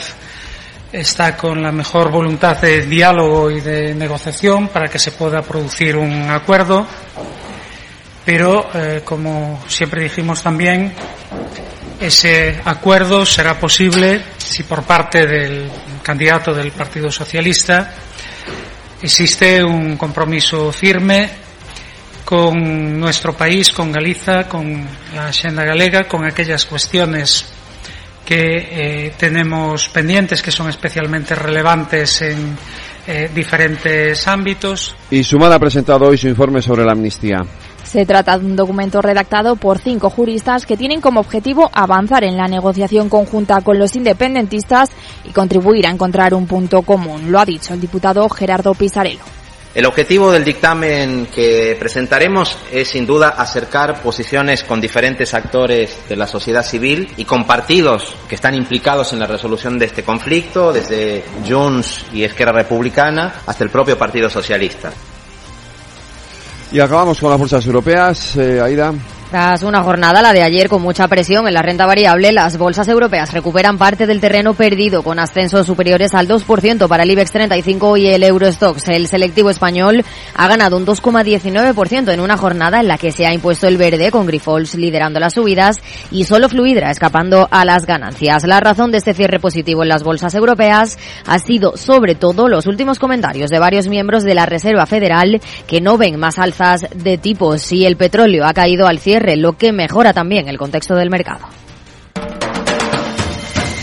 está 0.92 1.36
con 1.36 1.62
la 1.62 1.72
mejor 1.72 2.10
voluntad 2.10 2.56
de 2.58 2.82
diálogo 2.86 3.50
y 3.50 3.60
de 3.60 3.94
negociación 3.94 4.68
para 4.68 4.88
que 4.88 4.98
se 4.98 5.12
pueda 5.12 5.42
producir 5.42 5.96
un 5.96 6.30
acuerdo, 6.30 6.86
pero 8.24 8.70
eh, 8.74 9.02
como 9.04 9.62
siempre 9.68 10.04
dijimos 10.04 10.42
también, 10.42 10.92
ese 12.00 12.60
acuerdo 12.64 13.26
será 13.26 13.58
posible 13.58 14.22
si 14.38 14.62
por 14.62 14.84
parte 14.84 15.26
del 15.26 15.70
candidato 16.02 16.54
del 16.54 16.70
Partido 16.72 17.10
Socialista 17.10 17.92
existe 19.02 19.62
un 19.62 19.96
compromiso 19.96 20.72
firme 20.72 21.28
con 22.24 23.00
nuestro 23.00 23.34
país, 23.34 23.72
con 23.72 23.90
Galiza, 23.90 24.48
con 24.48 24.86
la 25.14 25.28
Hacienda 25.28 25.64
galega, 25.64 26.04
con 26.04 26.24
aquellas 26.24 26.66
cuestiones 26.66 27.57
que 28.28 29.06
eh, 29.06 29.12
tenemos 29.16 29.88
pendientes, 29.88 30.42
que 30.42 30.50
son 30.50 30.68
especialmente 30.68 31.34
relevantes 31.34 32.20
en 32.20 32.58
eh, 33.06 33.30
diferentes 33.34 34.28
ámbitos. 34.28 34.94
Y 35.10 35.24
Sumar 35.24 35.50
ha 35.50 35.58
presentado 35.58 36.08
hoy 36.08 36.18
su 36.18 36.28
informe 36.28 36.60
sobre 36.60 36.84
la 36.84 36.92
amnistía. 36.92 37.38
Se 37.84 38.04
trata 38.04 38.38
de 38.38 38.44
un 38.44 38.54
documento 38.54 39.00
redactado 39.00 39.56
por 39.56 39.78
cinco 39.78 40.10
juristas 40.10 40.66
que 40.66 40.76
tienen 40.76 41.00
como 41.00 41.20
objetivo 41.20 41.70
avanzar 41.72 42.22
en 42.22 42.36
la 42.36 42.48
negociación 42.48 43.08
conjunta 43.08 43.62
con 43.62 43.78
los 43.78 43.96
independentistas 43.96 44.90
y 45.24 45.30
contribuir 45.30 45.86
a 45.86 45.90
encontrar 45.90 46.34
un 46.34 46.46
punto 46.46 46.82
común. 46.82 47.32
Lo 47.32 47.40
ha 47.40 47.46
dicho 47.46 47.72
el 47.72 47.80
diputado 47.80 48.28
Gerardo 48.28 48.74
Pisarello. 48.74 49.37
El 49.78 49.86
objetivo 49.86 50.32
del 50.32 50.42
dictamen 50.42 51.28
que 51.32 51.76
presentaremos 51.78 52.58
es 52.72 52.88
sin 52.88 53.06
duda 53.06 53.28
acercar 53.28 54.02
posiciones 54.02 54.64
con 54.64 54.80
diferentes 54.80 55.34
actores 55.34 56.00
de 56.08 56.16
la 56.16 56.26
sociedad 56.26 56.64
civil 56.64 57.08
y 57.16 57.24
con 57.24 57.46
partidos 57.46 58.12
que 58.28 58.34
están 58.34 58.56
implicados 58.56 59.12
en 59.12 59.20
la 59.20 59.28
resolución 59.28 59.78
de 59.78 59.86
este 59.86 60.02
conflicto, 60.02 60.72
desde 60.72 61.22
Junts 61.48 62.06
y 62.12 62.24
Esquerra 62.24 62.50
Republicana 62.50 63.42
hasta 63.46 63.62
el 63.62 63.70
propio 63.70 63.96
Partido 63.96 64.28
Socialista. 64.28 64.90
Y 66.72 66.80
acabamos 66.80 67.20
con 67.20 67.30
las 67.30 67.38
bolsas 67.38 67.64
europeas. 67.64 68.34
Eh, 68.36 68.60
Aida. 68.60 68.92
Tras 69.30 69.62
una 69.62 69.82
jornada, 69.82 70.22
la 70.22 70.32
de 70.32 70.42
ayer, 70.42 70.70
con 70.70 70.80
mucha 70.80 71.06
presión 71.06 71.46
en 71.46 71.52
la 71.52 71.60
renta 71.60 71.84
variable, 71.84 72.32
las 72.32 72.56
bolsas 72.56 72.88
europeas 72.88 73.30
recuperan 73.34 73.76
parte 73.76 74.06
del 74.06 74.22
terreno 74.22 74.54
perdido, 74.54 75.02
con 75.02 75.18
ascensos 75.18 75.66
superiores 75.66 76.14
al 76.14 76.26
2% 76.26 76.88
para 76.88 77.02
el 77.02 77.10
IBEX 77.10 77.32
35 77.32 77.98
y 77.98 78.06
el 78.06 78.24
Eurostox. 78.24 78.88
El 78.88 79.06
selectivo 79.06 79.50
español 79.50 80.02
ha 80.34 80.48
ganado 80.48 80.78
un 80.78 80.86
2,19% 80.86 82.10
en 82.10 82.20
una 82.20 82.38
jornada 82.38 82.80
en 82.80 82.88
la 82.88 82.96
que 82.96 83.12
se 83.12 83.26
ha 83.26 83.34
impuesto 83.34 83.68
el 83.68 83.76
verde, 83.76 84.10
con 84.10 84.24
Grifols 84.24 84.74
liderando 84.76 85.20
las 85.20 85.34
subidas 85.34 85.76
y 86.10 86.24
solo 86.24 86.48
Fluidra 86.48 86.90
escapando 86.90 87.48
a 87.50 87.66
las 87.66 87.84
ganancias. 87.84 88.46
La 88.46 88.60
razón 88.60 88.90
de 88.92 88.96
este 88.96 89.12
cierre 89.12 89.40
positivo 89.40 89.82
en 89.82 89.90
las 89.90 90.04
bolsas 90.04 90.34
europeas 90.34 90.98
ha 91.26 91.38
sido, 91.38 91.76
sobre 91.76 92.14
todo, 92.14 92.48
los 92.48 92.66
últimos 92.66 92.98
comentarios 92.98 93.50
de 93.50 93.58
varios 93.58 93.88
miembros 93.88 94.24
de 94.24 94.34
la 94.34 94.46
Reserva 94.46 94.86
Federal 94.86 95.38
que 95.66 95.82
no 95.82 95.98
ven 95.98 96.18
más 96.18 96.38
alzas 96.38 96.86
de 96.94 97.18
tipos 97.18 97.70
y 97.72 97.84
el 97.84 97.98
petróleo 97.98 98.46
ha 98.46 98.54
caído 98.54 98.86
al 98.86 98.98
cierre 98.98 99.17
lo 99.36 99.54
que 99.54 99.72
mejora 99.72 100.12
también 100.12 100.48
el 100.48 100.58
contexto 100.58 100.94
del 100.94 101.10
mercado. 101.10 101.46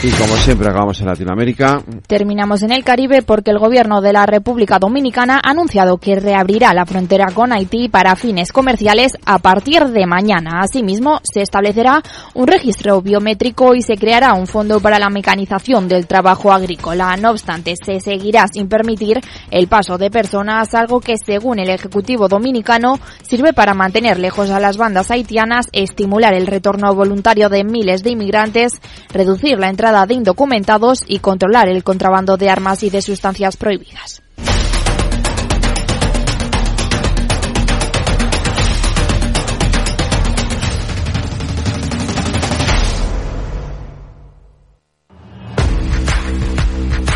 Y 0.06 0.12
como 0.12 0.36
siempre 0.36 0.70
acabamos 0.70 1.00
en 1.00 1.08
Latinoamérica. 1.08 1.82
Terminamos 2.06 2.62
en 2.62 2.72
el 2.72 2.84
Caribe 2.84 3.24
porque 3.24 3.50
el 3.50 3.58
gobierno 3.58 4.02
de 4.02 4.13
la 4.13 4.28
República 4.28 4.78
Dominicana 4.78 5.41
ha 5.44 5.50
anunciado 5.50 5.98
que 5.98 6.13
reabrirá 6.13 6.76
la 6.76 6.86
frontera 6.86 7.26
con 7.34 7.52
Haití 7.52 7.89
para 7.89 8.15
fines 8.15 8.52
comerciales 8.52 9.13
a 9.26 9.39
partir 9.39 9.84
de 9.86 10.06
mañana. 10.06 10.60
Asimismo, 10.62 11.22
se 11.24 11.41
establecerá 11.41 12.04
un 12.36 12.46
registro 12.46 13.02
biométrico 13.02 13.74
y 13.74 13.82
se 13.82 13.98
creará 13.98 14.36
un 14.36 14.46
fondo 14.46 14.80
para 14.80 15.00
la 15.00 15.10
mecanización 15.10 15.88
del 15.88 16.06
trabajo 16.06 16.52
agrícola. 16.52 17.18
No 17.18 17.32
obstante, 17.32 17.74
se 17.84 18.00
seguirá 18.00 18.48
sin 18.48 18.70
permitir 18.70 19.22
el 19.50 19.68
paso 19.68 19.98
de 19.98 20.12
personas, 20.12 20.76
algo 20.76 21.00
que 21.00 21.15
según 21.18 21.58
el 21.58 21.72
Ejecutivo 21.72 22.28
Dominicano 22.28 23.00
sirve 23.24 23.54
para 23.54 23.74
mantener 23.74 24.20
lejos 24.20 24.52
a 24.52 24.60
las 24.60 24.78
bandas 24.78 25.10
haitianas, 25.10 25.65
estimular 25.72 26.36
el 26.36 26.46
retorno 26.46 26.94
voluntario 26.94 27.50
de 27.50 27.63
miles 27.63 28.04
de 28.04 28.12
inmigrantes, 28.12 28.80
reducir 29.12 29.58
la 29.58 29.70
entrada 29.70 29.94
de 30.03 30.13
indocumentados 30.13 31.05
y 31.08 31.19
controlar 31.19 31.69
el 31.69 31.86
contrabando 31.86 32.36
de 32.36 32.49
armas 32.49 32.84
y 32.84 32.89
de 32.89 33.01
sustancias 33.01 33.55
prohibidas. 33.55 34.21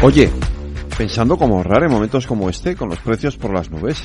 Oye, 0.01 0.31
pensando 0.97 1.35
cómo 1.35 1.57
ahorrar 1.57 1.83
en 1.83 1.91
momentos 1.91 2.25
como 2.25 2.49
este 2.49 2.77
con 2.77 2.87
los 2.87 2.99
precios 2.99 3.35
por 3.35 3.53
las 3.53 3.69
nubes 3.69 4.01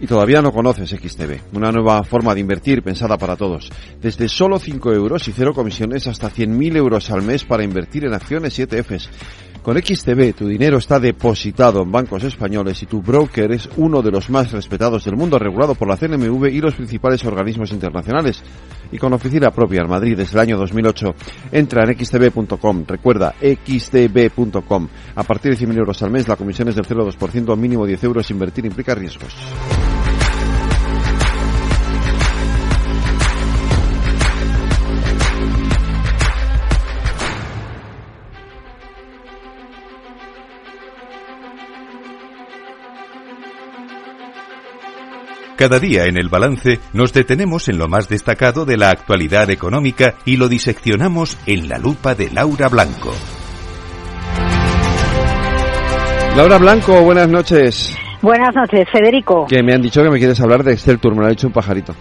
y 0.00 0.06
todavía 0.06 0.42
no 0.42 0.52
conoces 0.52 0.90
XTB, 0.90 1.54
una 1.56 1.72
nueva 1.72 2.02
forma 2.04 2.34
de 2.34 2.40
invertir 2.40 2.82
pensada 2.82 3.16
para 3.16 3.36
todos. 3.36 3.70
Desde 4.00 4.28
solo 4.28 4.58
5 4.58 4.92
euros 4.92 5.26
y 5.28 5.32
cero 5.32 5.52
comisiones 5.54 6.06
hasta 6.06 6.30
100.000 6.30 6.76
euros 6.76 7.10
al 7.10 7.22
mes 7.22 7.44
para 7.44 7.64
invertir 7.64 8.04
en 8.04 8.14
acciones 8.14 8.58
y 8.58 8.62
ETFs. 8.62 9.10
Con 9.68 9.76
XTB 9.76 10.34
tu 10.34 10.48
dinero 10.48 10.78
está 10.78 10.98
depositado 10.98 11.82
en 11.82 11.92
bancos 11.92 12.24
españoles 12.24 12.82
y 12.82 12.86
tu 12.86 13.02
broker 13.02 13.52
es 13.52 13.68
uno 13.76 14.00
de 14.00 14.10
los 14.10 14.30
más 14.30 14.50
respetados 14.52 15.04
del 15.04 15.16
mundo, 15.16 15.38
regulado 15.38 15.74
por 15.74 15.88
la 15.88 15.96
CNMV 15.96 16.46
y 16.46 16.60
los 16.60 16.74
principales 16.74 17.22
organismos 17.24 17.72
internacionales. 17.72 18.42
Y 18.90 18.96
con 18.96 19.12
oficina 19.12 19.50
propia 19.50 19.82
en 19.82 19.90
Madrid 19.90 20.16
desde 20.16 20.36
el 20.36 20.40
año 20.40 20.56
2008. 20.56 21.14
Entra 21.52 21.84
en 21.84 21.98
xtb.com. 21.98 22.84
Recuerda, 22.86 23.34
xtb.com. 23.38 24.88
A 25.16 25.22
partir 25.24 25.54
de 25.54 25.66
100.000 25.66 25.76
euros 25.76 26.02
al 26.02 26.12
mes, 26.12 26.26
la 26.28 26.36
comisión 26.36 26.68
es 26.68 26.74
del 26.74 26.86
0,2%, 26.86 27.54
mínimo 27.54 27.84
10 27.84 28.04
euros. 28.04 28.30
Invertir 28.30 28.64
implica 28.64 28.94
riesgos. 28.94 29.34
Cada 45.58 45.80
día 45.80 46.04
en 46.04 46.16
el 46.16 46.28
balance 46.28 46.78
nos 46.92 47.12
detenemos 47.12 47.68
en 47.68 47.78
lo 47.78 47.88
más 47.88 48.08
destacado 48.08 48.64
de 48.64 48.76
la 48.76 48.90
actualidad 48.90 49.50
económica 49.50 50.14
y 50.24 50.36
lo 50.36 50.48
diseccionamos 50.48 51.36
en 51.46 51.68
la 51.68 51.78
lupa 51.78 52.14
de 52.14 52.30
Laura 52.30 52.68
Blanco. 52.68 53.12
Laura 56.36 56.58
Blanco, 56.58 57.02
buenas 57.02 57.28
noches. 57.28 57.98
Buenas 58.22 58.54
noches, 58.54 58.86
Federico. 58.92 59.46
Que 59.48 59.64
me 59.64 59.74
han 59.74 59.82
dicho 59.82 60.00
que 60.00 60.10
me 60.10 60.18
quieres 60.18 60.40
hablar 60.40 60.62
de 60.62 60.74
Excel 60.74 61.00
Tour, 61.00 61.16
me 61.16 61.22
lo 61.22 61.26
ha 61.26 61.30
dicho 61.30 61.48
un 61.48 61.52
pajarito. 61.52 61.92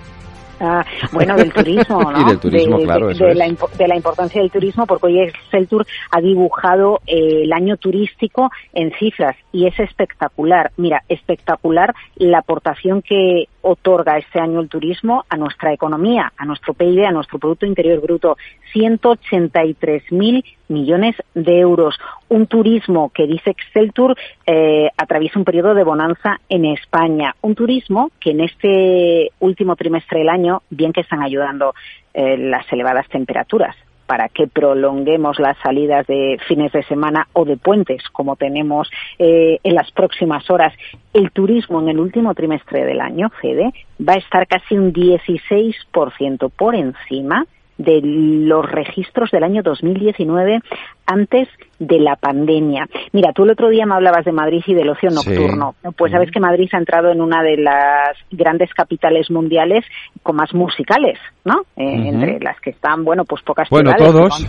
Ah, 0.60 0.86
bueno, 1.12 1.36
del 1.36 1.54
turismo, 1.54 2.02
¿no? 2.12 2.22
y 2.22 2.26
del 2.26 2.40
turismo, 2.40 2.78
de, 2.78 2.84
claro. 2.84 3.08
de, 3.08 3.14
eso 3.14 3.26
de 3.26 3.32
es. 3.32 3.38
la, 3.38 3.46
de 3.78 3.88
la 3.88 3.96
importancia 3.96 4.42
del 4.42 4.52
turismo, 4.52 4.86
porque 4.86 5.08
hoy 5.08 5.20
Exceltur 5.22 5.86
ha 6.12 6.22
dibujado 6.22 7.02
eh, 7.06 7.44
el 7.44 7.54
año 7.54 7.78
turístico 7.78 8.52
en 8.74 8.92
cifras 8.94 9.36
y 9.52 9.68
es 9.68 9.80
espectacular. 9.80 10.72
Mira, 10.78 11.04
espectacular 11.10 11.94
la 12.16 12.40
aportación 12.40 13.02
que 13.02 13.48
otorga 13.62 14.18
este 14.18 14.40
año 14.40 14.60
el 14.60 14.70
turismo 14.70 15.26
a 15.30 15.38
nuestra 15.38 15.74
economía, 15.74 16.32
a 16.38 16.46
nuestro 16.46 16.74
PIB, 16.74 17.06
a 17.06 17.12
nuestro 17.12 17.40
Producto 17.40 17.66
Interior 17.66 18.02
Bruto. 18.02 18.38
183.000 18.74 20.44
millones 20.68 21.16
de 21.34 21.60
euros. 21.60 21.96
Un 22.30 22.48
turismo 22.48 23.10
que 23.14 23.28
dice 23.28 23.52
Exceltur 23.52 24.16
eh, 24.46 24.90
atraviesa 24.98 25.40
un 25.40 25.46
periodo 25.46 25.74
de 25.74 25.84
bonanza 25.84 26.40
en 26.50 26.66
España. 26.66 27.36
Un 27.42 27.56
turismo 27.56 28.12
que 28.20 28.32
en 28.32 28.42
este 28.42 29.32
último 29.40 29.76
trimestre 29.76 30.20
del 30.20 30.30
año, 30.30 30.62
bien 30.70 30.94
que 30.94 31.02
están 31.02 31.22
ayudando 31.22 31.74
eh, 32.14 32.38
las 32.38 32.72
elevadas 32.72 33.08
temperaturas 33.10 33.76
para 34.08 34.30
que 34.30 34.48
prolonguemos 34.48 35.38
las 35.38 35.58
salidas 35.60 36.08
de 36.08 36.40
fines 36.48 36.72
de 36.72 36.84
semana 36.84 37.28
o 37.34 37.46
de 37.46 37.58
puentes, 37.58 38.02
como 38.12 38.38
tenemos 38.38 38.90
eh, 39.20 39.60
en 39.64 39.76
las 39.76 39.92
próximas 39.92 40.50
horas. 40.50 40.74
El 41.14 41.32
turismo 41.32 41.82
en 41.82 41.90
el 41.90 42.00
último 42.00 42.34
trimestre 42.34 42.86
del 42.86 43.02
año, 43.02 43.30
Fede, 43.42 43.74
va 44.00 44.14
a 44.14 44.18
estar 44.18 44.48
casi 44.48 44.78
un 44.78 44.94
16% 44.94 46.50
por 46.58 46.76
encima 46.76 47.46
de 47.78 48.02
los 48.02 48.70
registros 48.72 49.32
del 49.32 49.44
año 49.44 49.64
2019 49.64 50.62
antes 51.06 51.48
de 51.80 52.00
la 52.00 52.16
pandemia. 52.16 52.88
Mira, 53.14 53.32
tú 53.34 53.44
el 53.44 53.52
otro 53.52 53.70
día 53.70 53.86
me 53.86 53.96
hablabas 53.96 54.26
de 54.26 54.32
Madrid 54.32 54.62
y 54.66 54.74
del 54.74 54.90
ocio 54.90 55.10
nocturno. 55.10 55.76
Pues 55.98 56.12
sabes 56.12 56.32
que 56.32 56.40
Madrid 56.40 56.70
ha 56.74 56.78
entrado 56.78 57.12
en 57.12 57.22
una 57.22 57.44
de 57.44 57.58
las 57.58 58.18
grandes 58.32 58.74
capitales 58.74 59.30
mundiales 59.30 59.86
con 60.24 60.36
más 60.36 60.54
musicales, 60.54 61.20
¿no? 61.46 61.62
Eh, 61.76 62.10
entre 62.10 62.40
las 62.40 62.60
que 62.60 62.72
están, 62.72 63.04
bueno, 63.04 63.26
pues 63.26 63.42
pocas 63.44 63.70
bueno, 63.70 63.94
todos. 63.98 64.48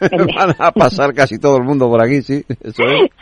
Van 0.00 0.54
a 0.58 0.72
pasar 0.72 1.14
casi 1.14 1.38
todo 1.38 1.56
el 1.56 1.62
mundo 1.62 1.88
por 1.88 2.02
aquí, 2.02 2.20
sí. 2.22 2.42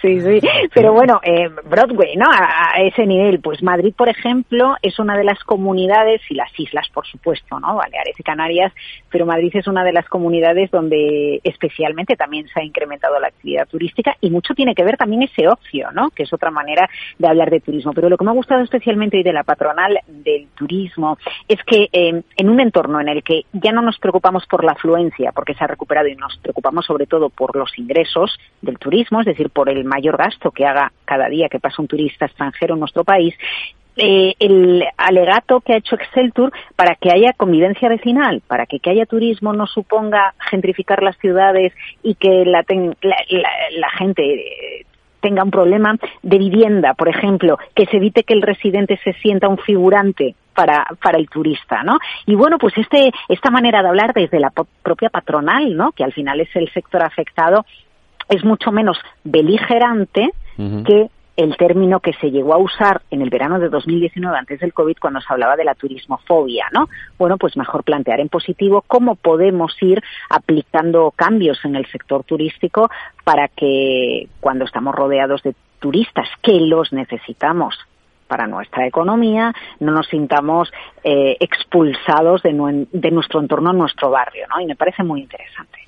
Sí, 0.03 0.21
sí. 0.21 0.41
Pero 0.75 0.93
bueno, 0.93 1.21
eh, 1.23 1.49
Broadway, 1.69 2.17
¿no? 2.17 2.27
A, 2.29 2.83
ese 2.83 3.07
nivel. 3.07 3.41
Pues 3.41 3.63
Madrid, 3.63 3.95
por 3.97 4.09
ejemplo, 4.09 4.75
es 4.83 4.99
una 4.99 5.17
de 5.17 5.23
las 5.23 5.39
comunidades, 5.45 6.21
y 6.29 6.35
las 6.35 6.51
islas, 6.59 6.89
por 6.93 7.07
supuesto, 7.07 7.61
¿no? 7.61 7.77
Baleares 7.77 8.19
y 8.19 8.23
Canarias, 8.23 8.73
pero 9.11 9.27
Madrid 9.27 9.53
es 9.55 9.69
una 9.69 9.85
de 9.85 9.93
las 9.93 10.09
comunidades 10.09 10.71
donde 10.71 11.41
especialmente 11.45 12.17
también 12.17 12.49
se 12.49 12.61
ha 12.61 12.65
incrementado 12.65 13.21
la 13.21 13.29
actividad 13.29 13.42
turística 13.69 14.17
y 14.21 14.31
mucho 14.31 14.55
tiene 14.55 14.75
que 14.75 14.85
ver 14.85 14.97
también 14.97 15.23
ese 15.23 15.49
ocio, 15.49 15.91
¿no? 15.93 16.11
Que 16.11 16.25
es 16.25 16.33
otra 16.33 16.51
manera 16.51 16.89
de 17.19 17.29
hablar 17.29 17.51
de 17.51 17.61
turismo. 17.61 17.93
Pero 17.93 18.09
lo 18.09 18.17
que 18.17 18.25
me 18.25 18.31
ha 18.31 18.35
gustado 18.35 18.63
especialmente 18.63 19.17
hoy 19.17 19.23
de 19.23 19.33
la 19.33 19.45
patronal 19.45 19.99
del 20.07 20.49
turismo 20.55 21.19
es 21.49 21.59
que 21.65 21.89
eh, 21.93 22.23
en 22.37 22.49
un 22.49 22.61
entorno 22.61 23.01
en 23.01 23.09
el 23.09 23.23
que 23.23 23.43
ya 23.53 23.73
no 23.73 23.83
nos 23.83 23.99
preocupamos 23.99 24.47
por 24.47 24.65
la 24.65 24.73
afluencia, 24.73 25.33
porque 25.33 25.55
se 25.55 25.65
ha 25.65 25.67
recuperado 25.67 26.09
y 26.09 26.17
nos 26.17 26.37
preocupamos 26.39 26.87
sobre 26.87 27.07
todo 27.07 27.31
por 27.31 27.57
los 27.57 27.77
ingresos 27.79 28.39
del 28.61 28.79
turismo, 28.79 29.21
es 29.21 29.27
decir, 29.27 29.51
por 29.51 29.69
el 29.69 29.85
mayor 29.85 30.17
gasto 30.17 30.51
que 30.51 30.67
haga 30.67 30.93
cada 31.05 31.29
día 31.29 31.49
que 31.49 31.61
pasa 31.61 31.83
un 31.83 31.89
turista 31.89 32.27
extranjero 32.27 32.75
en 32.75 32.81
nuestro 32.81 33.05
país, 33.05 33.35
eh, 33.97 34.35
el 34.39 34.85
alegato 34.97 35.61
que 35.61 35.75
ha 35.75 35.77
hecho 35.77 35.97
Exceltur 35.97 36.53
para 36.77 36.95
que 36.95 37.11
haya 37.11 37.33
convivencia 37.35 37.89
vecinal, 37.89 38.43
para 38.47 38.67
que 38.67 38.79
que 38.79 38.91
haya 38.91 39.07
turismo 39.07 39.53
no 39.53 39.67
suponga 39.67 40.35
gentrificar 40.51 41.03
las 41.03 41.17
ciudades 41.19 41.73
y 42.03 42.15
que 42.15 42.45
la, 42.45 42.65
la, 43.03 43.91
gente 43.91 44.23
eh, 44.23 44.87
tenga 45.21 45.45
un 45.45 45.51
problema 45.51 45.97
de 46.23 46.39
vivienda, 46.39 46.95
por 46.95 47.09
ejemplo, 47.09 47.59
que 47.75 47.87
se 47.87 47.99
evite 47.99 48.25
que 48.25 48.35
el 48.35 48.43
residente 48.43 48.99
se 49.05 49.13
sienta 49.15 49.49
un 49.49 49.59
figurante 49.59 50.35
para, 50.55 50.87
para 51.03 51.19
el 51.19 51.29
turista, 51.29 51.83
¿no? 51.83 51.99
Y 52.27 52.35
bueno, 52.35 52.59
pues 52.59 52.77
este, 52.77 53.13
esta 53.29 53.51
manera 53.51 53.83
de 53.83 53.89
hablar 53.89 54.13
desde 54.15 54.41
la 54.41 54.53
propia 54.83 55.11
patronal, 55.11 55.77
¿no? 55.77 55.93
Que 55.93 56.05
al 56.05 56.13
final 56.13 56.41
es 56.41 56.55
el 56.57 56.71
sector 56.73 57.03
afectado, 57.03 57.65
es 58.29 58.45
mucho 58.45 58.73
menos 58.73 58.99
beligerante 59.25 60.31
que 60.57 61.09
el 61.37 61.57
término 61.57 62.01
que 62.01 62.13
se 62.15 62.31
llegó 62.31 62.55
a 62.55 62.59
usar 62.59 63.03
en 63.11 63.23
el 63.23 63.31
verano 63.31 63.59
de 63.59 63.69
2019 63.69 64.37
antes 64.37 64.61
del 64.61 64.75
COVID 64.75 64.97
cuando 65.01 65.21
se 65.21 65.33
hablaba 65.33 65.57
de 65.57 65.65
la 65.65 65.75
turismofobia, 65.75 66.67
¿no? 66.73 66.89
Bueno, 67.19 67.39
pues 67.39 67.57
mejor 67.57 67.85
plantear 67.85 68.21
en 68.21 68.29
positivo 68.29 68.85
cómo 68.87 69.15
podemos 69.15 69.75
ir 69.81 70.03
aplicando 70.29 71.13
cambios 71.17 71.65
en 71.65 71.77
el 71.77 71.87
sector 71.91 72.25
turístico 72.25 72.91
para 73.25 73.49
que 73.49 74.29
cuando 74.41 74.65
estamos 74.65 74.95
rodeados 74.95 75.43
de 75.43 75.55
turistas 75.81 76.29
que 76.43 76.61
los 76.61 76.93
necesitamos 76.93 77.77
para 78.29 78.47
nuestra 78.47 78.87
economía, 78.87 79.53
no 79.81 79.93
nos 79.93 80.07
sintamos 80.09 80.73
eh, 81.05 81.37
expulsados 81.41 82.43
de, 82.43 82.87
de 82.91 83.11
nuestro 83.11 83.41
entorno, 83.41 83.73
nuestro 83.73 84.11
barrio, 84.11 84.47
¿no? 84.49 84.61
Y 84.61 84.67
me 84.67 84.77
parece 84.77 85.03
muy 85.03 85.21
interesante. 85.21 85.81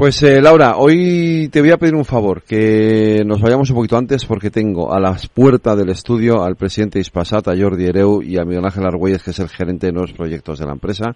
Pues 0.00 0.22
eh, 0.22 0.40
Laura, 0.40 0.78
hoy 0.78 1.50
te 1.52 1.60
voy 1.60 1.72
a 1.72 1.76
pedir 1.76 1.94
un 1.94 2.06
favor, 2.06 2.42
que 2.42 3.22
nos 3.26 3.38
vayamos 3.42 3.68
un 3.68 3.76
poquito 3.76 3.98
antes 3.98 4.24
porque 4.24 4.50
tengo 4.50 4.94
a 4.94 4.98
las 4.98 5.28
puertas 5.28 5.76
del 5.76 5.90
estudio 5.90 6.42
al 6.42 6.56
presidente 6.56 6.98
Ispasat, 6.98 7.48
a 7.48 7.54
Jordi 7.54 7.84
Ereu 7.84 8.22
y 8.22 8.38
a 8.38 8.46
Miguel 8.46 8.64
Ángel 8.64 8.86
Argüelles, 8.86 9.22
que 9.22 9.32
es 9.32 9.38
el 9.40 9.50
gerente 9.50 9.88
de 9.88 9.92
nuevos 9.92 10.14
proyectos 10.14 10.58
de 10.58 10.64
la 10.64 10.72
empresa 10.72 11.14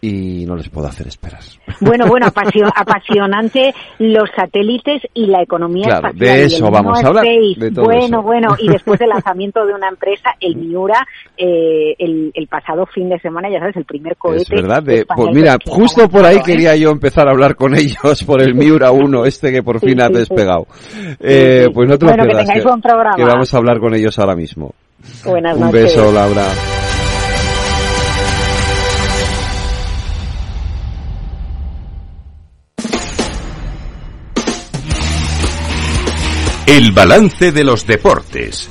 y 0.00 0.46
no 0.46 0.56
les 0.56 0.68
puedo 0.68 0.86
hacer 0.86 1.06
esperas. 1.06 1.58
Bueno, 1.80 2.06
bueno, 2.06 2.26
apasionante 2.74 3.74
los 3.98 4.30
satélites 4.34 5.02
y 5.12 5.26
la 5.26 5.42
economía 5.42 5.88
espacial. 5.88 6.18
De 6.18 6.44
eso 6.44 6.70
vamos 6.70 7.02
a 7.04 7.08
hablar. 7.08 7.24
bueno, 7.74 8.22
bueno, 8.22 8.56
y 8.58 8.68
después 8.68 8.98
del 8.98 9.08
lanzamiento 9.14 9.64
de 9.66 9.74
una 9.74 9.88
empresa, 9.88 10.30
el 10.40 10.56
Miura, 10.56 11.06
eh, 11.36 11.94
el, 11.98 12.46
pasado 12.48 12.86
fin 12.86 13.08
de 13.08 13.18
semana, 13.20 13.48
ya 13.50 13.60
sabes, 13.60 13.76
el 13.76 13.84
primer 13.84 14.16
cohete. 14.16 14.42
Es 14.42 14.50
verdad, 14.50 14.82
pues 14.84 15.28
mira, 15.34 15.56
justo 15.64 16.08
por 16.08 16.24
ahí 16.24 16.40
quería 16.40 16.74
yo 16.76 16.90
empezar 16.90 17.28
a 17.28 17.32
hablar 17.32 17.54
con 17.54 17.74
ellos 17.74 18.24
por 18.24 18.42
el 18.42 18.54
Miura 18.54 18.90
1, 18.90 19.24
este 19.26 19.52
que 19.52 19.62
por 19.62 19.80
fin 19.80 20.00
ha 20.00 20.08
despegado. 20.08 20.66
Eh, 21.20 21.66
pues 21.72 21.88
no 21.88 21.98
te 21.98 22.06
lo 22.06 22.12
bueno, 22.12 22.24
que, 22.24 22.62
programa. 22.82 23.16
que 23.16 23.24
vamos 23.24 23.52
a 23.54 23.56
hablar 23.56 23.78
con 23.78 23.94
ellos 23.94 24.18
ahora 24.18 24.34
mismo. 24.34 24.74
Buenas 25.24 25.56
un 25.56 25.70
beso, 25.70 26.12
Laura. 26.12 26.44
El 36.70 36.92
balance 36.92 37.50
de 37.50 37.64
los 37.64 37.84
deportes. 37.84 38.70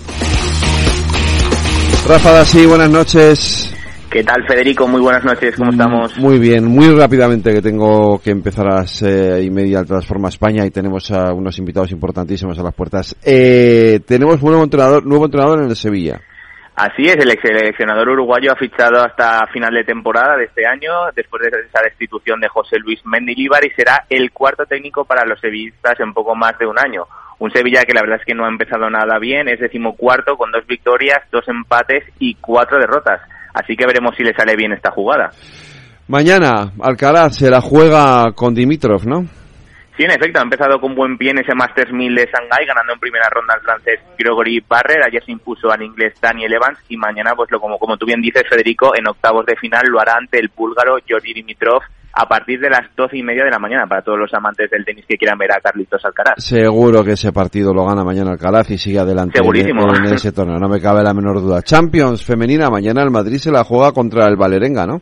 Rafa 2.07 2.31
Dasí, 2.31 2.65
buenas 2.65 2.89
noches. 2.89 3.75
¿Qué 4.09 4.23
tal, 4.23 4.41
Federico? 4.47 4.87
Muy 4.87 5.01
buenas 5.01 5.25
noches, 5.25 5.53
¿cómo 5.57 5.69
mm, 5.69 5.73
estamos? 5.73 6.17
Muy 6.17 6.39
bien, 6.39 6.63
muy 6.63 6.95
rápidamente 6.95 7.53
que 7.53 7.61
tengo 7.61 8.17
que 8.19 8.31
empezar 8.31 8.71
a 8.71 8.75
las 8.77 9.01
eh, 9.01 9.43
y 9.43 9.49
media 9.49 9.79
al 9.79 9.85
Transforma 9.85 10.29
España 10.29 10.65
y 10.65 10.71
tenemos 10.71 11.11
a 11.11 11.33
unos 11.33 11.59
invitados 11.59 11.91
importantísimos 11.91 12.57
a 12.57 12.63
las 12.63 12.73
puertas. 12.73 13.17
Eh, 13.21 13.99
tenemos 14.07 14.41
nuevo 14.41 14.63
entrenador, 14.63 15.05
nuevo 15.05 15.25
entrenador 15.25 15.61
en 15.61 15.69
el 15.69 15.75
Sevilla. 15.75 16.21
Así 16.79 17.03
es, 17.03 17.17
el 17.17 17.37
seleccionador 17.41 18.07
uruguayo 18.07 18.53
ha 18.53 18.55
fichado 18.55 19.03
hasta 19.03 19.45
final 19.47 19.73
de 19.73 19.83
temporada 19.83 20.37
de 20.37 20.45
este 20.45 20.65
año, 20.65 21.11
después 21.13 21.43
de 21.43 21.49
esa 21.49 21.81
destitución 21.83 22.39
de 22.39 22.47
José 22.47 22.79
Luis 22.79 23.05
Mendilibar, 23.05 23.65
y 23.65 23.71
será 23.71 24.05
el 24.09 24.31
cuarto 24.31 24.65
técnico 24.65 25.03
para 25.03 25.25
los 25.25 25.41
sevillistas 25.41 25.99
en 25.99 26.13
poco 26.13 26.35
más 26.35 26.57
de 26.57 26.65
un 26.65 26.79
año. 26.79 27.03
Un 27.39 27.51
Sevilla 27.51 27.83
que 27.83 27.93
la 27.93 27.99
verdad 27.99 28.19
es 28.21 28.25
que 28.25 28.33
no 28.33 28.45
ha 28.45 28.47
empezado 28.47 28.89
nada 28.89 29.19
bien, 29.19 29.49
es 29.49 29.59
decimocuarto 29.59 30.37
con 30.37 30.53
dos 30.53 30.65
victorias, 30.67 31.19
dos 31.33 31.45
empates 31.49 32.05
y 32.17 32.35
cuatro 32.35 32.79
derrotas. 32.79 33.19
Así 33.53 33.75
que 33.75 33.85
veremos 33.85 34.15
si 34.15 34.23
le 34.23 34.33
sale 34.33 34.55
bien 34.55 34.71
esta 34.71 34.91
jugada. 34.91 35.31
Mañana 36.07 36.71
Alcaraz 36.81 37.35
se 37.35 37.49
la 37.49 37.59
juega 37.59 38.31
con 38.31 38.55
Dimitrov, 38.55 39.05
¿no? 39.05 39.25
Sí, 39.99 40.05
en 40.05 40.11
efecto, 40.11 40.39
ha 40.39 40.43
empezado 40.43 40.79
con 40.79 40.95
buen 40.95 41.17
pie 41.17 41.31
en 41.31 41.39
ese 41.39 41.53
Masters 41.53 41.91
1000 41.91 42.15
de 42.15 42.29
Shanghai, 42.31 42.65
ganando 42.65 42.93
en 42.93 43.01
primera 43.01 43.29
ronda 43.29 43.55
al 43.55 43.59
francés 43.59 43.99
Gregory 44.17 44.63
Barrer. 44.65 45.03
Ayer 45.03 45.21
se 45.25 45.33
impuso 45.33 45.69
al 45.69 45.81
inglés 45.81 46.13
Daniel 46.21 46.53
Evans 46.53 46.79
y 46.87 46.95
mañana, 46.95 47.35
pues 47.35 47.51
lo 47.51 47.59
como, 47.59 47.77
como 47.77 47.97
tú 47.97 48.05
bien 48.05 48.21
dices, 48.21 48.47
Federico, 48.47 48.95
en 48.95 49.09
octavos 49.09 49.45
de 49.45 49.57
final 49.57 49.87
lo 49.87 49.99
hará 49.99 50.13
ante 50.13 50.39
el 50.39 50.49
búlgaro 50.55 50.99
Georgi 51.05 51.33
Dimitrov 51.33 51.81
a 52.19 52.27
partir 52.27 52.59
de 52.59 52.69
las 52.69 52.81
doce 52.97 53.17
y 53.17 53.23
media 53.23 53.45
de 53.45 53.49
la 53.49 53.59
mañana 53.59 53.87
para 53.87 54.01
todos 54.01 54.19
los 54.19 54.33
amantes 54.33 54.69
del 54.69 54.83
tenis 54.83 55.05
que 55.07 55.15
quieran 55.15 55.37
ver 55.37 55.53
a 55.53 55.61
Carlitos 55.61 56.03
Alcaraz. 56.03 56.43
Seguro 56.43 57.01
que 57.01 57.13
ese 57.13 57.31
partido 57.31 57.73
lo 57.73 57.85
gana 57.85 58.03
mañana 58.03 58.31
Alcaraz 58.31 58.69
y 58.71 58.77
sigue 58.77 58.99
adelante 58.99 59.39
Segurísimo. 59.39 59.87
En, 59.95 60.13
ese 60.13 60.33
torneo, 60.33 60.59
no 60.59 60.67
me 60.67 60.81
cabe 60.81 61.01
la 61.01 61.13
menor 61.13 61.39
duda. 61.39 61.61
Champions 61.61 62.25
femenina, 62.25 62.69
mañana 62.69 63.03
el 63.03 63.09
Madrid 63.09 63.37
se 63.37 63.51
la 63.51 63.63
juega 63.63 63.93
contra 63.93 64.27
el 64.27 64.35
Valerenga, 64.35 64.85
¿no? 64.85 65.01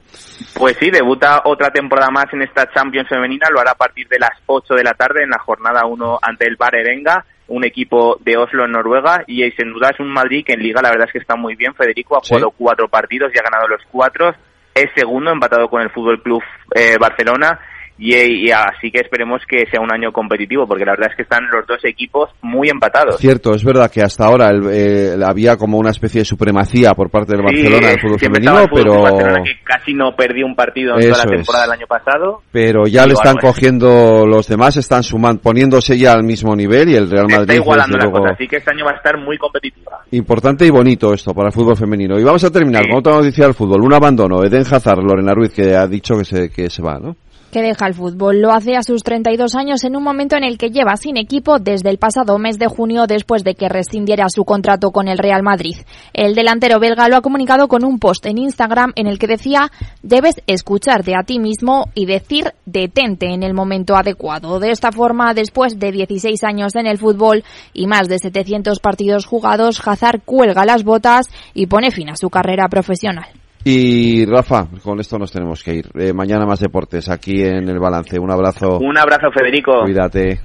Pues 0.53 0.77
sí, 0.79 0.91
debuta 0.91 1.41
otra 1.45 1.71
temporada 1.71 2.11
más 2.11 2.25
en 2.33 2.43
esta 2.43 2.69
Champions 2.71 3.09
femenina, 3.09 3.47
lo 3.51 3.61
hará 3.61 3.71
a 3.71 3.77
partir 3.77 4.07
de 4.07 4.19
las 4.19 4.33
8 4.45 4.75
de 4.75 4.83
la 4.83 4.93
tarde 4.93 5.23
en 5.23 5.31
la 5.31 5.39
jornada 5.39 5.87
1 5.87 6.19
ante 6.21 6.45
el 6.45 6.55
Valerenga 6.55 7.25
un 7.47 7.65
equipo 7.65 8.17
de 8.19 8.37
Oslo 8.37 8.65
en 8.65 8.73
Noruega 8.73 9.23
y 9.25 9.49
sin 9.51 9.71
duda 9.71 9.91
es 9.93 9.99
un 9.99 10.09
Madrid 10.09 10.43
que 10.45 10.53
en 10.53 10.61
Liga 10.61 10.81
la 10.81 10.89
verdad 10.89 11.07
es 11.07 11.13
que 11.13 11.19
está 11.19 11.35
muy 11.37 11.55
bien. 11.55 11.73
Federico 11.73 12.17
ha 12.17 12.19
jugado 12.19 12.51
cuatro 12.51 12.89
partidos 12.89 13.31
y 13.33 13.39
ha 13.39 13.43
ganado 13.43 13.69
los 13.69 13.81
cuatro 13.89 14.33
es 14.79 14.91
segundo, 14.95 15.31
empatado 15.31 15.69
con 15.69 15.81
el 15.81 15.89
Fútbol 15.89 16.21
Club 16.21 16.43
eh, 16.75 16.97
Barcelona 16.99 17.59
y, 17.99 18.51
así 18.51 18.91
que 18.91 19.01
esperemos 19.01 19.41
que 19.47 19.65
sea 19.71 19.81
un 19.81 19.91
año 19.91 20.11
competitivo, 20.11 20.67
porque 20.67 20.85
la 20.85 20.91
verdad 20.91 21.09
es 21.09 21.15
que 21.15 21.23
están 21.23 21.47
los 21.51 21.65
dos 21.65 21.83
equipos 21.83 22.29
muy 22.41 22.69
empatados. 22.69 23.17
Cierto, 23.17 23.53
es 23.53 23.63
verdad 23.63 23.89
que 23.89 24.01
hasta 24.01 24.25
ahora 24.25 24.51
eh, 24.71 25.15
había 25.25 25.57
como 25.57 25.77
una 25.77 25.89
especie 25.89 26.21
de 26.21 26.25
supremacía 26.25 26.93
por 26.93 27.09
parte 27.09 27.33
del 27.33 27.43
Barcelona 27.43 27.87
del 27.87 27.99
fútbol 27.99 28.19
femenino, 28.19 28.65
pero 28.71 29.01
Barcelona 29.01 29.43
que 29.43 29.63
casi 29.63 29.93
no 29.93 30.15
perdió 30.15 30.45
un 30.45 30.55
partido 30.55 30.95
en 30.99 31.09
toda 31.09 31.25
la 31.25 31.31
temporada 31.31 31.65
del 31.65 31.73
año 31.73 31.87
pasado. 31.87 32.41
Pero 32.51 32.85
ya 32.85 33.07
le 33.07 33.13
están 33.13 33.37
cogiendo 33.37 34.25
los 34.27 34.47
demás, 34.47 34.77
están 34.77 35.03
sumando, 35.03 35.41
poniéndose 35.41 35.97
ya 35.97 36.13
al 36.13 36.23
mismo 36.23 36.55
nivel 36.55 36.89
y 36.89 36.95
el 36.95 37.09
Real 37.09 37.27
Madrid 37.27 37.49
está 37.49 37.55
igualando 37.55 37.97
la 37.97 38.11
cosa, 38.11 38.33
así 38.33 38.47
que 38.47 38.57
este 38.57 38.71
año 38.71 38.85
va 38.85 38.91
a 38.91 38.95
estar 38.95 39.17
muy 39.17 39.37
competitiva. 39.37 40.03
Importante 40.11 40.65
y 40.65 40.69
bonito 40.69 41.13
esto 41.13 41.33
para 41.33 41.47
el 41.47 41.53
fútbol 41.53 41.75
femenino. 41.75 42.19
Y 42.19 42.23
vamos 42.23 42.43
a 42.43 42.51
terminar 42.51 42.87
con 42.87 42.99
otra 42.99 43.13
noticia 43.13 43.45
del 43.45 43.53
fútbol, 43.53 43.81
un 43.81 43.93
abandono. 43.93 44.43
Eden 44.43 44.61
Hazard, 44.61 44.99
Lorena 45.03 45.33
Ruiz 45.33 45.51
que 45.51 45.75
ha 45.75 45.87
dicho 45.87 46.15
que 46.17 46.25
se 46.25 46.49
que 46.49 46.69
se 46.69 46.81
va, 46.81 46.99
¿no? 46.99 47.15
Que 47.51 47.61
deja 47.61 47.87
el 47.87 47.93
fútbol. 47.93 48.41
Lo 48.41 48.51
hace 48.51 48.75
a 48.75 48.83
sus 48.83 49.03
32 49.03 49.55
años 49.55 49.83
en 49.83 49.95
un 49.95 50.03
momento 50.03 50.35
en 50.35 50.43
el 50.43 50.57
que 50.57 50.69
lleva 50.69 50.97
sin 50.97 51.17
equipo 51.17 51.59
desde 51.59 51.89
el 51.89 51.97
pasado 51.97 52.37
mes 52.37 52.59
de 52.59 52.67
junio 52.67 53.07
después 53.07 53.43
de 53.43 53.55
que 53.55 53.69
rescindiera 53.69 54.29
su 54.29 54.43
contrato 54.45 54.91
con 54.91 55.07
el 55.07 55.17
Real 55.17 55.43
Madrid. 55.43 55.75
El 56.13 56.35
delantero 56.35 56.79
belga 56.79 57.07
lo 57.07 57.17
ha 57.17 57.21
comunicado 57.21 57.67
con 57.67 57.83
un 57.83 57.99
post 57.99 58.25
en 58.25 58.37
Instagram 58.37 58.93
en 58.95 59.07
el 59.07 59.19
que 59.19 59.27
decía 59.27 59.71
debes 60.01 60.35
escucharte 60.47 61.15
a 61.15 61.23
ti 61.23 61.39
mismo 61.39 61.89
y 61.93 62.05
decir 62.05 62.53
detente 62.65 63.33
en 63.33 63.43
el 63.43 63.53
momento 63.53 63.95
adecuado. 63.95 64.59
De 64.59 64.71
esta 64.71 64.91
forma, 64.91 65.33
después 65.33 65.79
de 65.79 65.91
16 65.91 66.43
años 66.43 66.75
en 66.75 66.87
el 66.87 66.97
fútbol 66.97 67.43
y 67.73 67.87
más 67.87 68.07
de 68.07 68.19
700 68.19 68.79
partidos 68.79 69.25
jugados, 69.25 69.81
Hazard 69.85 70.21
cuelga 70.25 70.65
las 70.65 70.83
botas 70.83 71.27
y 71.53 71.67
pone 71.67 71.91
fin 71.91 72.09
a 72.09 72.15
su 72.15 72.29
carrera 72.29 72.67
profesional. 72.67 73.27
Y 73.69 74.25
Rafa, 74.25 74.65
con 74.81 75.01
esto 75.01 75.17
nos 75.17 75.29
tenemos 75.29 75.61
que 75.61 75.73
ir. 75.73 75.89
Eh, 75.99 76.13
mañana 76.13 76.45
más 76.45 76.61
deportes 76.61 77.09
aquí 77.09 77.43
en 77.43 77.67
el 77.67 77.79
balance. 77.79 78.17
Un 78.17 78.31
abrazo. 78.31 78.79
Un 78.79 78.97
abrazo, 78.97 79.29
Federico. 79.29 79.81
Cuídate. 79.83 80.39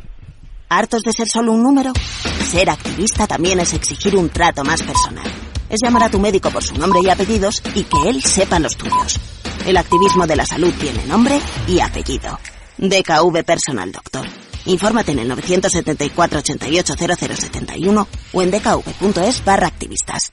¿Hartos 0.68 1.02
de 1.02 1.12
ser 1.12 1.28
solo 1.28 1.52
un 1.52 1.62
número? 1.62 1.92
Ser 2.50 2.68
activista 2.68 3.28
también 3.28 3.60
es 3.60 3.74
exigir 3.74 4.16
un 4.16 4.28
trato 4.28 4.64
más 4.64 4.82
personal. 4.82 5.24
Es 5.70 5.78
llamar 5.80 6.02
a 6.02 6.10
tu 6.10 6.18
médico 6.18 6.50
por 6.50 6.64
su 6.64 6.76
nombre 6.76 6.98
y 7.00 7.10
apellidos 7.10 7.62
y 7.76 7.84
que 7.84 8.08
él 8.08 8.22
sepa 8.22 8.58
los 8.58 8.76
tuyos. 8.76 9.20
El 9.68 9.76
activismo 9.76 10.26
de 10.26 10.34
la 10.34 10.44
salud 10.44 10.72
tiene 10.80 11.06
nombre 11.06 11.38
y 11.68 11.78
apellido. 11.78 12.40
DKV 12.78 13.44
Personal 13.44 13.92
Doctor. 13.92 14.26
Infórmate 14.66 15.12
en 15.12 15.20
el 15.20 15.28
974 15.28 16.40
88 16.40 16.94
0071 16.96 18.08
o 18.32 18.42
en 18.42 18.50
dkv.es 18.50 19.44
barra 19.44 19.68
activistas. 19.68 20.32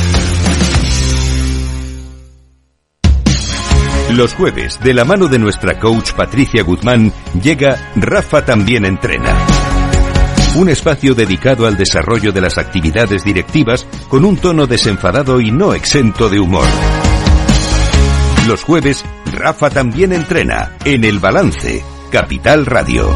Los 4.13 4.33
jueves, 4.33 4.77
de 4.81 4.93
la 4.93 5.05
mano 5.05 5.29
de 5.29 5.39
nuestra 5.39 5.79
coach 5.79 6.11
Patricia 6.11 6.63
Guzmán, 6.63 7.13
llega 7.41 7.91
Rafa 7.95 8.43
también 8.43 8.83
entrena. 8.83 9.33
Un 10.55 10.67
espacio 10.67 11.15
dedicado 11.15 11.65
al 11.65 11.77
desarrollo 11.77 12.33
de 12.33 12.41
las 12.41 12.57
actividades 12.57 13.23
directivas 13.23 13.87
con 14.09 14.25
un 14.25 14.35
tono 14.35 14.67
desenfadado 14.67 15.39
y 15.39 15.51
no 15.51 15.73
exento 15.73 16.27
de 16.27 16.41
humor. 16.41 16.65
Los 18.47 18.63
jueves, 18.63 19.05
Rafa 19.33 19.69
también 19.69 20.11
entrena 20.11 20.73
en 20.83 21.05
El 21.05 21.19
Balance, 21.19 21.81
Capital 22.11 22.65
Radio. 22.65 23.09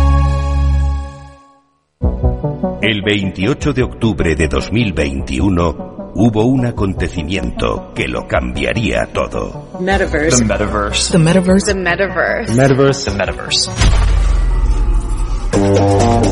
El 2.82 3.02
28 3.02 3.74
de 3.74 3.84
octubre 3.84 4.36
de 4.36 4.48
2021, 4.48 5.95
hubo 6.16 6.46
un 6.46 6.66
acontecimiento 6.66 7.92
que 7.94 8.08
lo 8.08 8.28
cambiaría 8.28 9.08
todo. 9.14 9.70
Metaverse. 9.80 10.38
The 10.38 10.46
metaverse. 10.46 11.12
The 11.12 11.20
metaverse. 11.20 11.74
The 11.74 11.80
metaverse. 11.80 12.54
Metaverse. 12.56 13.12
The 13.12 13.18
metaverse. 13.18 13.72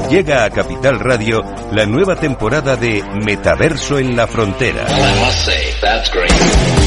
Llega 0.10 0.44
a 0.46 0.50
Capital 0.50 1.00
Radio 1.00 1.42
la 1.72 1.86
nueva 1.86 2.16
temporada 2.16 2.76
de 2.76 3.04
Metaverso 3.26 3.98
en 3.98 4.16
la 4.16 4.28
Frontera. 4.28 4.86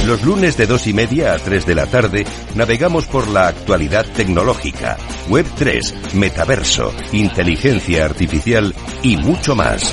Los 0.07 0.23
lunes 0.23 0.57
de 0.57 0.67
dos 0.67 0.87
y 0.87 0.93
media 0.93 1.33
a 1.33 1.39
tres 1.39 1.67
de 1.67 1.75
la 1.75 1.87
tarde 1.87 2.25
navegamos 2.55 3.07
por 3.07 3.27
la 3.29 3.49
actualidad 3.49 4.07
tecnológica, 4.15 4.97
Web 5.29 5.47
3, 5.57 6.15
Metaverso, 6.15 6.93
inteligencia 7.13 8.05
artificial 8.05 8.75
y 9.03 9.17
mucho 9.17 9.57
más 9.57 9.93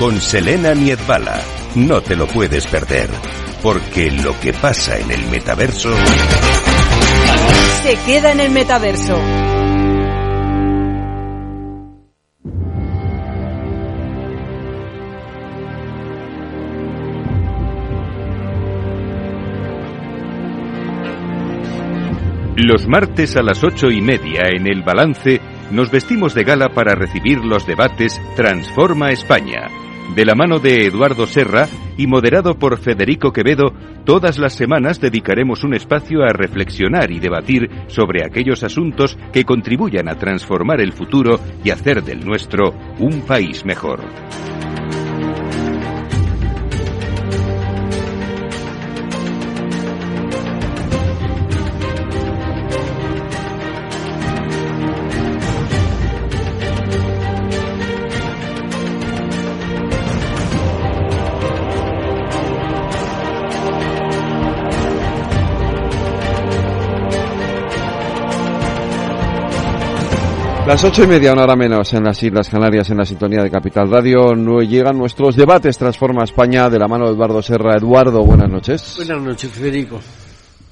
con 0.00 0.18
Selena 0.18 0.72
Niedbala. 0.72 1.38
No 1.74 2.00
te 2.00 2.16
lo 2.16 2.26
puedes 2.26 2.66
perder, 2.66 3.10
porque 3.62 4.10
lo 4.10 4.32
que 4.40 4.54
pasa 4.54 4.98
en 4.98 5.10
el 5.10 5.26
metaverso... 5.26 5.94
Se 7.82 7.96
queda 8.06 8.32
en 8.32 8.40
el 8.40 8.50
metaverso. 8.50 9.18
Los 22.56 22.86
martes 22.88 23.36
a 23.36 23.42
las 23.42 23.62
ocho 23.62 23.90
y 23.90 24.00
media 24.00 24.44
en 24.50 24.66
el 24.66 24.82
balance 24.82 25.42
nos 25.70 25.90
vestimos 25.90 26.34
de 26.34 26.44
gala 26.44 26.70
para 26.70 26.94
recibir 26.94 27.44
los 27.44 27.66
debates 27.66 28.18
Transforma 28.34 29.10
España 29.10 29.68
de 30.14 30.24
la 30.24 30.34
mano 30.34 30.58
de 30.58 30.86
Eduardo 30.86 31.26
Serra 31.26 31.68
y 31.96 32.06
moderado 32.06 32.58
por 32.58 32.78
Federico 32.78 33.32
Quevedo, 33.32 33.72
todas 34.04 34.38
las 34.38 34.54
semanas 34.54 35.00
dedicaremos 35.00 35.62
un 35.62 35.74
espacio 35.74 36.22
a 36.22 36.32
reflexionar 36.32 37.10
y 37.10 37.20
debatir 37.20 37.70
sobre 37.86 38.24
aquellos 38.24 38.64
asuntos 38.64 39.16
que 39.32 39.44
contribuyan 39.44 40.08
a 40.08 40.16
transformar 40.16 40.80
el 40.80 40.92
futuro 40.92 41.38
y 41.62 41.70
hacer 41.70 42.02
del 42.02 42.24
nuestro 42.24 42.74
un 42.98 43.22
país 43.22 43.64
mejor. 43.64 44.00
Las 70.70 70.84
ocho 70.84 71.02
y 71.02 71.08
media, 71.08 71.32
una 71.32 71.42
hora 71.42 71.56
menos, 71.56 71.92
en 71.94 72.04
las 72.04 72.22
Islas 72.22 72.48
Canarias, 72.48 72.88
en 72.90 72.98
la 72.98 73.04
sintonía 73.04 73.42
de 73.42 73.50
Capital 73.50 73.90
Radio, 73.90 74.36
no 74.36 74.62
llegan 74.62 74.96
nuestros 74.96 75.34
debates 75.34 75.76
Transforma 75.76 76.22
España 76.22 76.70
de 76.70 76.78
la 76.78 76.86
mano 76.86 77.06
de 77.06 77.14
Eduardo 77.14 77.42
Serra. 77.42 77.76
Eduardo, 77.76 78.22
buenas 78.24 78.48
noches. 78.48 78.94
Buenas 78.96 79.20
noches, 79.20 79.50
Federico. 79.50 79.98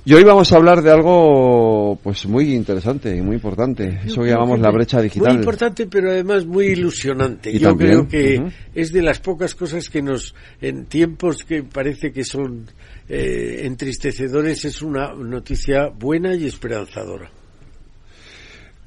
Y 0.04 0.14
hoy 0.14 0.22
vamos 0.22 0.52
a 0.52 0.56
hablar 0.56 0.82
de 0.82 0.92
algo 0.92 1.98
pues 2.00 2.26
muy 2.26 2.54
interesante 2.54 3.16
y 3.16 3.20
muy 3.22 3.34
importante, 3.34 4.02
eso 4.06 4.22
que 4.22 4.28
llamamos 4.28 4.60
la 4.60 4.70
brecha 4.70 5.02
digital. 5.02 5.32
Muy 5.32 5.38
importante, 5.38 5.88
pero 5.88 6.12
además 6.12 6.46
muy 6.46 6.66
ilusionante. 6.66 7.58
Yo 7.58 7.76
creo 7.76 8.06
que 8.06 8.40
es 8.76 8.92
de 8.92 9.02
las 9.02 9.18
pocas 9.18 9.56
cosas 9.56 9.88
que 9.88 10.00
nos, 10.00 10.32
en 10.60 10.86
tiempos 10.86 11.42
que 11.42 11.64
parece 11.64 12.12
que 12.12 12.22
son 12.22 12.66
eh, 13.08 13.62
entristecedores, 13.64 14.64
es 14.64 14.80
una 14.80 15.12
noticia 15.12 15.88
buena 15.88 16.36
y 16.36 16.46
esperanzadora. 16.46 17.32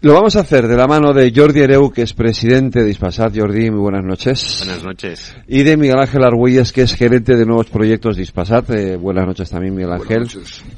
Lo 0.03 0.13
vamos 0.13 0.35
a 0.35 0.39
hacer 0.39 0.67
de 0.67 0.75
la 0.75 0.87
mano 0.87 1.13
de 1.13 1.31
Jordi 1.31 1.59
Ereu, 1.59 1.91
que 1.91 2.01
es 2.01 2.13
presidente 2.15 2.79
de 2.79 2.87
Dispasat. 2.87 3.37
Jordi, 3.37 3.69
muy 3.69 3.81
buenas 3.81 4.03
noches. 4.03 4.63
Buenas 4.65 4.83
noches. 4.83 5.35
Y 5.47 5.61
de 5.61 5.77
Miguel 5.77 5.99
Ángel 5.99 6.23
Argüelles, 6.23 6.71
que 6.71 6.81
es 6.81 6.95
gerente 6.95 7.35
de 7.35 7.45
nuevos 7.45 7.67
proyectos 7.69 8.17
Dispasat. 8.17 8.67
Eh, 8.71 8.95
buenas 8.95 9.27
noches 9.27 9.51
también, 9.51 9.75
Miguel 9.75 9.91
Ángel. 9.91 10.27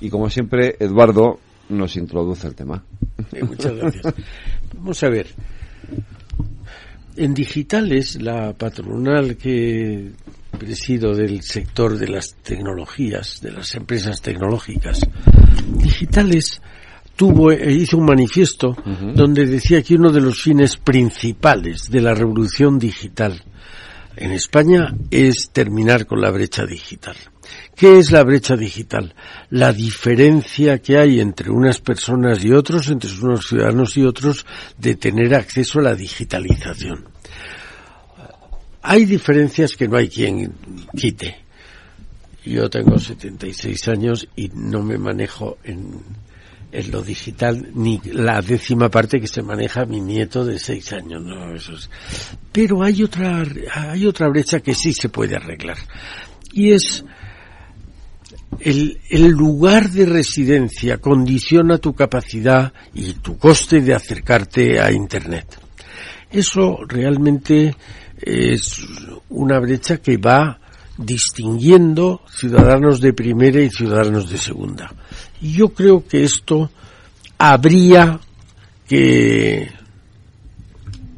Y 0.01 0.09
como 0.09 0.29
siempre, 0.29 0.75
Eduardo 0.77 1.39
nos 1.69 1.95
introduce 1.95 2.47
el 2.47 2.53
tema. 2.53 2.83
muchas 3.47 3.73
gracias. 3.73 4.13
Vamos 4.75 5.01
a 5.01 5.07
ver. 5.07 5.27
En 7.15 7.33
digitales, 7.33 8.21
la 8.21 8.51
patronal 8.51 9.37
que 9.37 10.11
presido 10.59 11.15
del 11.15 11.43
sector 11.43 11.97
de 11.97 12.09
las 12.09 12.35
tecnologías, 12.43 13.39
de 13.41 13.53
las 13.53 13.73
empresas 13.75 14.21
tecnológicas, 14.21 14.99
digitales 15.77 16.61
tuvo 17.15 17.51
e 17.51 17.71
hizo 17.71 17.97
un 17.97 18.05
manifiesto 18.05 18.75
donde 19.13 19.45
decía 19.45 19.81
que 19.81 19.95
uno 19.95 20.11
de 20.11 20.21
los 20.21 20.41
fines 20.41 20.77
principales 20.77 21.89
de 21.89 22.01
la 22.01 22.13
revolución 22.13 22.79
digital 22.79 23.43
en 24.15 24.31
España 24.31 24.93
es 25.09 25.49
terminar 25.51 26.05
con 26.05 26.21
la 26.21 26.31
brecha 26.31 26.65
digital. 26.65 27.15
¿Qué 27.75 27.97
es 27.97 28.11
la 28.11 28.23
brecha 28.23 28.55
digital? 28.55 29.13
La 29.49 29.73
diferencia 29.73 30.79
que 30.79 30.97
hay 30.97 31.19
entre 31.19 31.49
unas 31.49 31.79
personas 31.79 32.43
y 32.43 32.51
otros, 32.51 32.89
entre 32.89 33.11
unos 33.11 33.47
ciudadanos 33.47 33.97
y 33.97 34.03
otros, 34.03 34.45
de 34.77 34.95
tener 34.95 35.33
acceso 35.33 35.79
a 35.79 35.83
la 35.83 35.95
digitalización. 35.95 37.05
Hay 38.83 39.05
diferencias 39.05 39.75
que 39.75 39.87
no 39.87 39.97
hay 39.97 40.09
quien 40.09 40.53
quite. 40.95 41.43
Yo 42.45 42.69
tengo 42.69 42.99
76 42.99 43.87
años 43.87 44.27
y 44.35 44.49
no 44.53 44.83
me 44.83 44.97
manejo 44.97 45.57
en, 45.63 46.01
en 46.73 46.91
lo 46.91 47.03
digital 47.03 47.69
ni 47.75 48.01
la 48.03 48.41
décima 48.41 48.89
parte 48.89 49.21
que 49.21 49.27
se 49.27 49.43
maneja 49.43 49.85
mi 49.85 50.01
nieto 50.01 50.43
de 50.43 50.57
seis 50.57 50.91
años, 50.91 51.21
¿no? 51.21 51.53
Eso 51.53 51.73
es. 51.73 51.89
Pero 52.51 52.81
hay 52.81 53.03
otra, 53.03 53.43
hay 53.71 54.07
otra 54.07 54.27
brecha 54.27 54.59
que 54.59 54.73
sí 54.73 54.91
se 54.91 55.09
puede 55.09 55.35
arreglar. 55.35 55.77
Y 56.51 56.71
es, 56.71 57.05
el, 58.59 58.99
el, 59.09 59.27
lugar 59.27 59.91
de 59.91 60.07
residencia 60.07 60.97
condiciona 60.97 61.77
tu 61.77 61.93
capacidad 61.93 62.73
y 62.93 63.13
tu 63.13 63.37
coste 63.37 63.81
de 63.81 63.93
acercarte 63.93 64.79
a 64.79 64.91
Internet. 64.91 65.59
Eso 66.31 66.79
realmente 66.87 67.75
es 68.19 68.83
una 69.29 69.59
brecha 69.59 69.97
que 69.97 70.17
va 70.17 70.59
distinguiendo 70.97 72.21
ciudadanos 72.31 72.99
de 72.99 73.13
primera 73.13 73.61
y 73.61 73.69
ciudadanos 73.69 74.29
de 74.29 74.37
segunda. 74.37 74.91
Yo 75.43 75.69
creo 75.69 76.07
que 76.07 76.23
esto 76.23 76.71
habría 77.37 78.19
que 78.87 79.69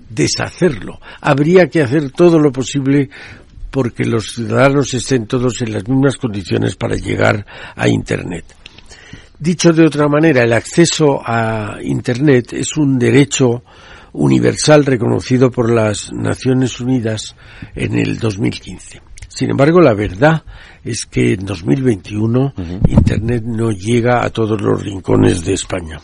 deshacerlo. 0.10 1.00
Habría 1.22 1.70
que 1.70 1.84
hacer 1.84 2.12
todo 2.12 2.40
lo 2.40 2.52
posible 2.52 3.10
porque 3.70 4.04
los 4.06 4.34
ciudadanos 4.34 4.94
estén 4.94 5.28
todos 5.28 5.62
en 5.62 5.74
las 5.74 5.88
mismas 5.88 6.18
condiciones 6.18 6.76
para 6.76 6.96
llegar 6.96 7.46
a 7.76 7.88
Internet. 7.88 8.46
Dicho 9.38 9.74
de 9.74 9.86
otra 9.86 10.08
manera, 10.08 10.42
el 10.42 10.54
acceso 10.54 11.22
a 11.24 11.78
Internet 11.84 12.54
es 12.54 12.78
un 12.78 12.98
derecho 12.98 13.64
universal 14.14 14.86
reconocido 14.86 15.52
por 15.52 15.70
las 15.70 16.12
Naciones 16.14 16.80
Unidas 16.80 17.36
en 17.76 18.00
el 18.00 18.18
2015. 18.18 19.02
Sin 19.36 19.50
embargo, 19.50 19.82
la 19.82 19.94
verdad 19.94 20.44
es 20.82 21.06
que 21.06 21.34
en 21.34 21.46
2021 21.46 22.54
Internet 22.88 23.44
no 23.46 23.70
llega 23.70 24.24
a 24.24 24.30
todos 24.30 24.62
los 24.62 24.82
rincones 24.82 25.44
de 25.44 25.54
España. 25.54 26.00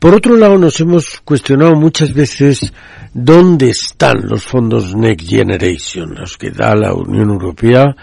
Por 0.00 0.16
otro 0.16 0.36
lado, 0.36 0.58
nos 0.58 0.80
hemos 0.80 1.20
cuestionado 1.24 1.76
muchas 1.76 2.12
veces 2.12 2.72
dónde 3.14 3.70
están 3.70 4.26
los 4.26 4.42
fondos 4.42 4.96
Next 4.96 5.28
Generation, 5.28 6.12
los 6.16 6.36
que 6.36 6.50
da 6.50 6.74
la 6.74 6.92
Unión 6.92 7.30
Europea 7.30 7.94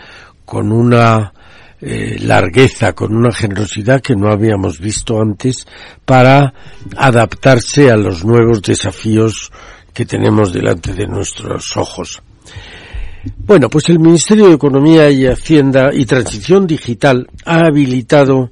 con 0.45 0.71
una 0.71 1.33
eh, 1.81 2.17
largueza, 2.21 2.93
con 2.93 3.13
una 3.13 3.33
generosidad 3.33 3.99
que 3.99 4.15
no 4.15 4.31
habíamos 4.31 4.79
visto 4.79 5.19
antes 5.19 5.67
para 6.05 6.53
adaptarse 6.95 7.91
a 7.91 7.97
los 7.97 8.23
nuevos 8.23 8.61
desafíos 8.61 9.51
que 9.93 10.05
tenemos 10.05 10.53
delante 10.53 10.93
de 10.93 11.05
nuestros 11.05 11.75
ojos. 11.75 12.23
Bueno, 13.37 13.69
pues 13.69 13.87
el 13.89 13.99
Ministerio 13.99 14.47
de 14.47 14.55
Economía 14.55 15.09
y 15.09 15.25
Hacienda 15.25 15.91
y 15.93 16.05
Transición 16.05 16.67
Digital 16.67 17.27
ha 17.45 17.67
habilitado 17.67 18.49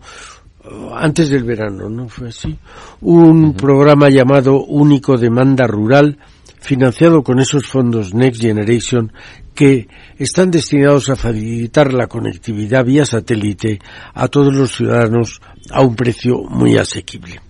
antes 0.96 1.30
del 1.30 1.44
verano, 1.44 1.90
¿no 1.90 2.08
fue 2.08 2.30
así? 2.30 2.58
Un 3.02 3.54
programa 3.54 4.10
llamado 4.10 4.64
Único 4.64 5.18
Demanda 5.18 5.68
Rural, 5.68 6.18
financiado 6.60 7.24
con 7.24 7.40
esos 7.40 7.66
fondos 7.66 8.14
Next 8.14 8.42
Generation 8.42 9.12
que 9.54 9.88
están 10.18 10.52
destinados 10.52 11.10
a 11.10 11.16
facilitar 11.16 11.94
la 11.94 12.08
conectividad 12.08 12.86
vía 12.86 13.06
satélite 13.06 13.80
a 14.14 14.28
todos 14.28 14.54
los 14.54 14.72
ciudadanos 14.72 15.42
a 15.72 15.82
un 15.82 15.96
precio 15.96 16.44
muy 16.44 16.78
asequible. 16.78 17.42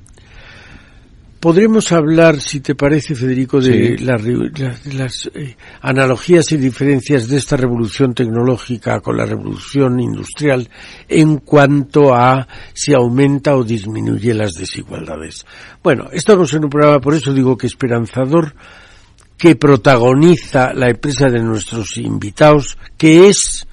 Podremos 1.41 1.91
hablar, 1.91 2.39
si 2.39 2.59
te 2.59 2.75
parece, 2.75 3.15
Federico, 3.15 3.59
de, 3.59 3.97
las 3.97 5.27
eh, 5.33 5.57
analogías 5.81 6.51
y 6.51 6.57
diferencias 6.57 7.27
de 7.27 7.37
esta 7.37 7.57
revolución 7.57 8.13
tecnológica 8.13 8.99
con 8.99 9.17
la 9.17 9.25
revolución 9.25 9.99
industrial 9.99 10.69
en 11.09 11.37
cuanto 11.37 12.13
a 12.13 12.47
si 12.75 12.93
aumenta 12.93 13.55
o 13.55 13.63
disminuye 13.63 14.35
las 14.35 14.53
desigualdades. 14.53 15.43
Bueno, 15.81 16.09
estamos 16.11 16.53
en 16.53 16.65
un 16.65 16.69
programa, 16.69 17.01
por 17.01 17.15
eso 17.15 17.33
digo 17.33 17.57
que 17.57 17.65
esperanzador, 17.65 18.53
que 19.35 19.55
protagoniza 19.55 20.75
la 20.75 20.89
empresa 20.91 21.27
de 21.31 21.41
nuestros 21.41 21.97
invitados, 21.97 22.77
que 22.99 23.29
es 23.29 23.67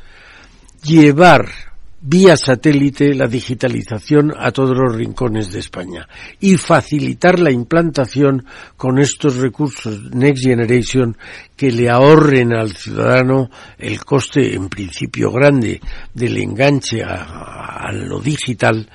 llevar 0.82 1.67
vía 2.00 2.36
satélite 2.36 3.14
la 3.14 3.26
digitalización 3.26 4.32
a 4.36 4.52
todos 4.52 4.76
los 4.76 4.94
rincones 4.94 5.52
de 5.52 5.58
España 5.58 6.08
y 6.38 6.56
facilitar 6.56 7.40
la 7.40 7.50
implantación 7.50 8.44
con 8.76 8.98
estos 8.98 9.36
recursos 9.36 10.14
Next 10.14 10.44
Generation 10.44 11.16
que 11.56 11.72
le 11.72 11.90
ahorren 11.90 12.52
al 12.52 12.72
ciudadano 12.72 13.50
el 13.78 14.04
coste 14.04 14.54
en 14.54 14.68
principio 14.68 15.32
grande 15.32 15.80
del 16.14 16.38
enganche 16.38 17.02
a, 17.02 17.90
lo 17.92 18.20
digital 18.20 18.88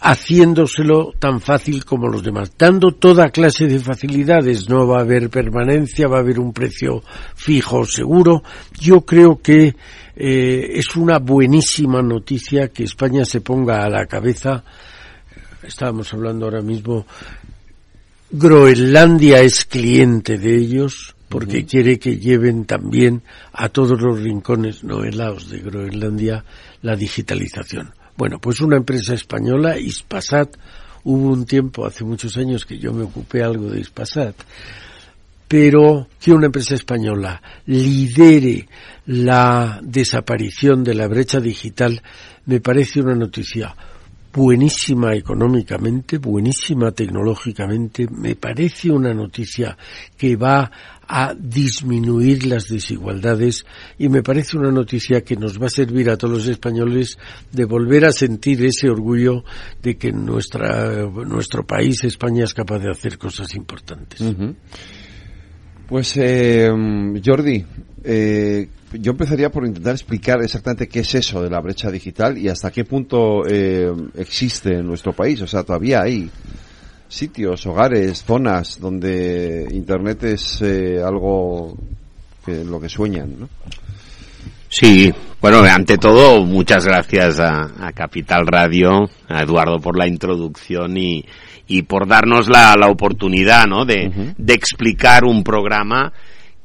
haciéndoselo 0.00 1.12
tan 1.18 1.40
fácil 1.40 1.84
como 1.84 2.08
los 2.08 2.22
demás, 2.22 2.52
dando 2.58 2.92
toda 2.92 3.30
clase 3.30 3.66
de 3.66 3.78
facilidades. 3.78 4.68
No 4.68 4.86
va 4.86 4.98
a 4.98 5.02
haber 5.02 5.30
permanencia, 5.30 6.08
va 6.08 6.18
a 6.18 6.20
haber 6.20 6.38
un 6.38 6.52
precio 6.52 7.02
fijo 7.34 7.84
seguro. 7.84 8.42
Yo 8.78 9.02
creo 9.02 9.40
que 9.40 9.74
eh, 10.16 10.70
es 10.74 10.96
una 10.96 11.18
buenísima 11.18 12.02
noticia 12.02 12.68
que 12.68 12.84
España 12.84 13.24
se 13.24 13.40
ponga 13.40 13.84
a 13.84 13.90
la 13.90 14.06
cabeza. 14.06 14.64
Estábamos 15.62 16.12
hablando 16.12 16.46
ahora 16.46 16.62
mismo. 16.62 17.06
Groenlandia 18.30 19.40
es 19.40 19.64
cliente 19.64 20.38
de 20.38 20.56
ellos 20.56 21.14
porque 21.28 21.64
quiere 21.64 21.98
que 21.98 22.18
lleven 22.18 22.64
también 22.64 23.22
a 23.52 23.68
todos 23.68 24.00
los 24.00 24.20
rincones 24.20 24.84
no 24.84 25.04
helados 25.04 25.50
de 25.50 25.58
Groenlandia 25.58 26.44
la 26.82 26.96
digitalización. 26.96 27.92
Bueno, 28.16 28.38
pues 28.38 28.60
una 28.60 28.76
empresa 28.76 29.14
española, 29.14 29.78
Ispasat, 29.78 30.56
hubo 31.04 31.32
un 31.32 31.44
tiempo, 31.44 31.84
hace 31.86 32.02
muchos 32.04 32.36
años, 32.36 32.64
que 32.64 32.78
yo 32.78 32.92
me 32.92 33.04
ocupé 33.04 33.42
algo 33.42 33.70
de 33.70 33.80
Ispasat, 33.80 34.34
pero 35.46 36.08
que 36.20 36.32
una 36.32 36.46
empresa 36.46 36.74
española 36.74 37.40
lidere 37.66 38.68
la 39.06 39.80
desaparición 39.82 40.82
de 40.82 40.94
la 40.94 41.06
brecha 41.06 41.40
digital 41.40 42.02
me 42.46 42.60
parece 42.60 43.00
una 43.00 43.14
noticia 43.14 43.76
buenísima 44.32 45.14
económicamente, 45.14 46.18
buenísima 46.18 46.90
tecnológicamente, 46.92 48.06
me 48.10 48.36
parece 48.36 48.90
una 48.90 49.14
noticia 49.14 49.76
que 50.16 50.36
va 50.36 50.70
a 51.08 51.34
disminuir 51.34 52.46
las 52.46 52.68
desigualdades 52.68 53.64
y 53.98 54.08
me 54.08 54.22
parece 54.22 54.56
una 54.56 54.70
noticia 54.70 55.22
que 55.22 55.36
nos 55.36 55.60
va 55.60 55.66
a 55.66 55.70
servir 55.70 56.10
a 56.10 56.16
todos 56.16 56.34
los 56.34 56.48
españoles 56.48 57.18
de 57.52 57.64
volver 57.64 58.04
a 58.04 58.12
sentir 58.12 58.64
ese 58.64 58.88
orgullo 58.88 59.44
de 59.82 59.96
que 59.96 60.12
nuestra, 60.12 61.06
nuestro 61.06 61.66
país, 61.66 62.02
España, 62.04 62.44
es 62.44 62.54
capaz 62.54 62.80
de 62.80 62.90
hacer 62.90 63.18
cosas 63.18 63.54
importantes. 63.54 64.22
Pues, 65.88 66.16
eh, 66.16 66.68
Jordi, 67.24 67.64
yo 68.92 69.12
empezaría 69.12 69.50
por 69.50 69.66
intentar 69.66 69.94
explicar 69.94 70.42
exactamente 70.42 70.88
qué 70.88 71.00
es 71.00 71.14
eso 71.14 71.42
de 71.42 71.50
la 71.50 71.60
brecha 71.60 71.90
digital 71.90 72.38
y 72.38 72.48
hasta 72.48 72.70
qué 72.70 72.84
punto 72.84 73.46
eh, 73.46 73.92
existe 74.16 74.74
en 74.74 74.86
nuestro 74.86 75.12
país. 75.12 75.40
O 75.42 75.46
sea, 75.46 75.62
todavía 75.62 76.02
hay 76.02 76.30
sitios, 77.08 77.66
hogares, 77.66 78.24
zonas 78.24 78.80
donde 78.80 79.66
Internet 79.70 80.24
es 80.24 80.62
eh, 80.62 81.00
algo 81.02 81.76
que 82.44 82.64
lo 82.64 82.80
que 82.80 82.88
sueñan, 82.88 83.40
¿no? 83.40 83.48
Sí, 84.68 85.12
bueno, 85.40 85.60
ante 85.60 85.96
todo, 85.96 86.44
muchas 86.44 86.84
gracias 86.84 87.38
a, 87.40 87.92
Capital 87.94 88.46
Radio, 88.46 89.08
a 89.28 89.42
Eduardo 89.42 89.78
por 89.78 89.96
la 89.96 90.06
introducción 90.06 90.96
y, 90.96 91.24
y 91.66 91.82
por 91.82 92.06
darnos 92.08 92.48
la, 92.48 92.74
la 92.78 92.88
oportunidad, 92.88 93.66
¿no? 93.66 93.84
De, 93.84 94.34
de 94.36 94.54
explicar 94.54 95.24
un 95.24 95.44
programa 95.44 96.12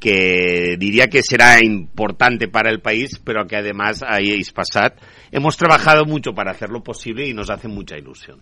que 0.02 0.78
diría 0.80 1.08
que 1.08 1.22
será 1.22 1.64
importante 1.64 2.48
para 2.48 2.72
el 2.72 2.82
país, 2.82 3.22
pero 3.24 3.46
que 3.46 3.56
además 3.56 4.04
ahí 4.06 4.32
Ispasat 4.32 5.00
hemos 5.32 5.58
trabajado 5.58 6.06
mucho 6.06 6.34
para 6.34 6.52
hacerlo 6.52 6.84
posible 6.84 7.28
y 7.28 7.36
nos 7.36 7.52
hace 7.52 7.68
mucha 7.68 8.00
ilusión. 8.00 8.40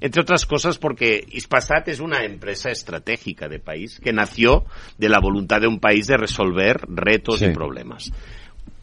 Entre 0.00 0.22
otras 0.22 0.46
cosas 0.46 0.78
porque 0.78 1.22
Ispasat 1.30 1.88
es 1.88 2.00
una 2.00 2.24
empresa 2.24 2.70
estratégica 2.70 3.48
de 3.48 3.58
país 3.58 4.00
que 4.02 4.14
nació 4.14 4.64
de 4.96 5.10
la 5.10 5.20
voluntad 5.20 5.60
de 5.60 5.66
un 5.66 5.78
país 5.78 6.06
de 6.06 6.16
resolver 6.16 6.80
retos 6.88 7.42
y 7.42 7.50
problemas. 7.50 8.10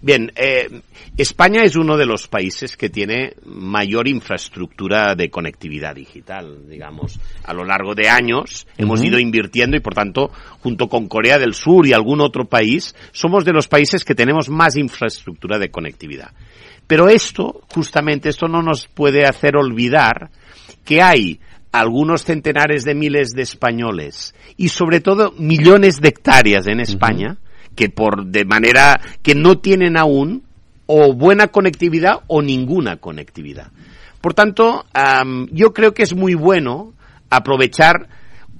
Bien, 0.03 0.31
eh, 0.35 0.81
España 1.15 1.61
es 1.63 1.75
uno 1.75 1.95
de 1.95 2.07
los 2.07 2.27
países 2.27 2.75
que 2.75 2.89
tiene 2.89 3.35
mayor 3.45 4.07
infraestructura 4.07 5.13
de 5.13 5.29
conectividad 5.29 5.93
digital, 5.93 6.67
digamos. 6.67 7.19
A 7.43 7.53
lo 7.53 7.63
largo 7.63 7.93
de 7.93 8.09
años 8.09 8.65
hemos 8.77 9.03
ido 9.03 9.19
invirtiendo 9.19 9.77
y, 9.77 9.79
por 9.79 9.93
tanto, 9.93 10.31
junto 10.59 10.87
con 10.87 11.07
Corea 11.07 11.37
del 11.37 11.53
Sur 11.53 11.85
y 11.85 11.93
algún 11.93 12.19
otro 12.19 12.45
país, 12.45 12.95
somos 13.11 13.45
de 13.45 13.53
los 13.53 13.67
países 13.67 14.03
que 14.03 14.15
tenemos 14.15 14.49
más 14.49 14.75
infraestructura 14.75 15.59
de 15.59 15.69
conectividad. 15.69 16.31
Pero 16.87 17.07
esto, 17.07 17.61
justamente, 17.67 18.29
esto 18.29 18.47
no 18.47 18.63
nos 18.63 18.87
puede 18.87 19.25
hacer 19.25 19.55
olvidar 19.55 20.31
que 20.83 21.03
hay 21.03 21.39
algunos 21.71 22.23
centenares 22.23 22.83
de 22.83 22.95
miles 22.95 23.29
de 23.29 23.43
españoles 23.43 24.33
y, 24.57 24.69
sobre 24.69 24.99
todo, 24.99 25.31
millones 25.37 26.01
de 26.01 26.09
hectáreas 26.09 26.65
en 26.67 26.79
España, 26.79 27.37
que 27.75 27.89
por 27.89 28.25
de 28.27 28.45
manera 28.45 28.99
que 29.21 29.35
no 29.35 29.59
tienen 29.59 29.97
aún 29.97 30.43
o 30.85 31.13
buena 31.13 31.47
conectividad 31.47 32.21
o 32.27 32.41
ninguna 32.41 32.97
conectividad. 32.97 33.71
Por 34.19 34.33
tanto, 34.33 34.85
yo 35.51 35.73
creo 35.73 35.93
que 35.93 36.03
es 36.03 36.13
muy 36.13 36.35
bueno 36.35 36.93
aprovechar 37.29 38.07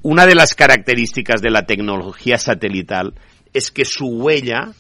una 0.02 0.26
de 0.26 0.34
las 0.34 0.56
características 0.56 1.42
de 1.42 1.52
la 1.52 1.66
tecnología 1.66 2.38
satelital 2.38 3.14
es 3.54 3.70
que 3.70 3.86
su 3.86 4.08
huella 4.08 4.72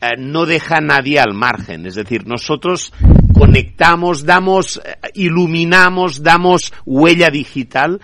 eh, 0.00 0.12
no 0.16 0.46
deja 0.46 0.76
a 0.76 0.80
nadie 0.80 1.20
al 1.20 1.34
margen. 1.34 1.84
Es 1.84 1.96
decir, 1.96 2.26
nosotros 2.26 2.92
conectamos, 3.34 4.24
damos, 4.24 4.80
eh, 4.82 4.96
iluminamos, 5.14 6.22
damos 6.22 6.72
huella 6.86 7.30
digital 7.30 8.00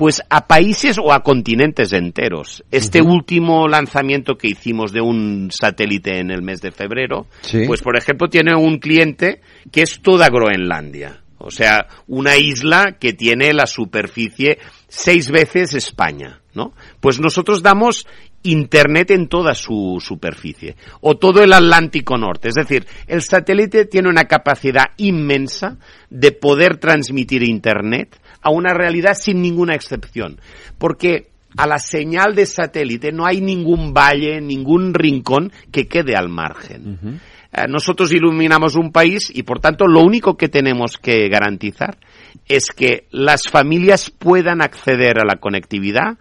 pues 0.00 0.22
a 0.30 0.46
países 0.46 0.96
o 0.96 1.12
a 1.12 1.22
continentes 1.22 1.92
enteros. 1.92 2.64
Este 2.70 3.02
último 3.02 3.68
lanzamiento 3.68 4.38
que 4.38 4.48
hicimos 4.48 4.92
de 4.92 5.02
un 5.02 5.50
satélite 5.52 6.20
en 6.20 6.30
el 6.30 6.40
mes 6.40 6.62
de 6.62 6.72
febrero, 6.72 7.26
pues 7.66 7.82
por 7.82 7.98
ejemplo 7.98 8.28
tiene 8.28 8.56
un 8.56 8.78
cliente 8.78 9.42
que 9.70 9.82
es 9.82 10.00
toda 10.00 10.30
Groenlandia. 10.30 11.20
O 11.36 11.50
sea, 11.50 11.86
una 12.06 12.38
isla 12.38 12.96
que 12.98 13.12
tiene 13.12 13.52
la 13.52 13.66
superficie 13.66 14.58
seis 14.88 15.30
veces 15.30 15.74
España, 15.74 16.40
¿no? 16.54 16.72
Pues 17.00 17.20
nosotros 17.20 17.62
damos 17.62 18.06
Internet 18.42 19.10
en 19.10 19.28
toda 19.28 19.54
su 19.54 19.98
superficie, 20.00 20.76
o 21.02 21.18
todo 21.18 21.42
el 21.42 21.52
Atlántico 21.52 22.16
Norte. 22.16 22.48
Es 22.48 22.54
decir, 22.54 22.86
el 23.06 23.20
satélite 23.20 23.84
tiene 23.84 24.08
una 24.08 24.24
capacidad 24.24 24.86
inmensa 24.96 25.76
de 26.08 26.32
poder 26.32 26.78
transmitir 26.78 27.42
Internet 27.42 28.18
a 28.42 28.50
una 28.50 28.74
realidad 28.74 29.14
sin 29.14 29.42
ninguna 29.42 29.74
excepción. 29.74 30.40
Porque 30.78 31.28
a 31.56 31.66
la 31.66 31.78
señal 31.78 32.34
de 32.34 32.46
satélite 32.46 33.12
no 33.12 33.26
hay 33.26 33.40
ningún 33.40 33.92
valle, 33.92 34.40
ningún 34.40 34.94
rincón 34.94 35.52
que 35.72 35.88
quede 35.88 36.16
al 36.16 36.28
margen. 36.28 37.20
Eh, 37.52 37.66
nosotros 37.68 38.12
iluminamos 38.12 38.76
un 38.76 38.92
país 38.92 39.30
y 39.34 39.42
por 39.42 39.58
tanto 39.60 39.86
lo 39.86 40.00
único 40.00 40.36
que 40.36 40.48
tenemos 40.48 40.96
que 40.96 41.28
garantizar 41.28 41.98
es 42.46 42.70
que 42.70 43.06
las 43.10 43.48
familias 43.48 44.10
puedan 44.10 44.62
acceder 44.62 45.18
a 45.18 45.24
la 45.24 45.36
conectividad 45.36 46.18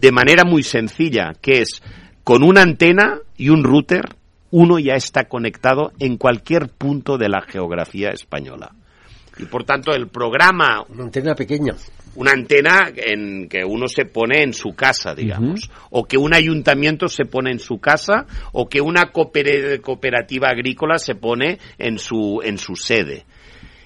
de 0.00 0.12
manera 0.12 0.44
muy 0.44 0.62
sencilla, 0.62 1.32
que 1.40 1.60
es 1.60 1.82
con 2.24 2.42
una 2.42 2.62
antena 2.62 3.18
y 3.36 3.50
un 3.50 3.64
router, 3.64 4.16
uno 4.50 4.78
ya 4.78 4.94
está 4.94 5.24
conectado 5.24 5.92
en 5.98 6.16
cualquier 6.16 6.68
punto 6.68 7.18
de 7.18 7.28
la 7.28 7.42
geografía 7.42 8.10
española. 8.10 8.72
Y 9.38 9.44
por 9.44 9.64
tanto 9.64 9.92
el 9.92 10.08
programa... 10.08 10.84
Una 10.88 11.04
antena 11.04 11.34
pequeña. 11.34 11.74
Una 12.14 12.32
antena 12.32 12.90
en 12.94 13.48
que 13.48 13.62
uno 13.64 13.86
se 13.88 14.06
pone 14.06 14.42
en 14.42 14.54
su 14.54 14.74
casa, 14.74 15.14
digamos. 15.14 15.70
O 15.90 16.04
que 16.04 16.16
un 16.16 16.32
ayuntamiento 16.32 17.08
se 17.08 17.26
pone 17.26 17.50
en 17.50 17.58
su 17.58 17.78
casa, 17.78 18.26
o 18.52 18.68
que 18.68 18.80
una 18.80 19.12
cooperativa 19.12 20.48
agrícola 20.48 20.98
se 20.98 21.14
pone 21.14 21.58
en 21.78 21.98
su, 21.98 22.40
en 22.42 22.56
su 22.56 22.74
sede. 22.74 23.26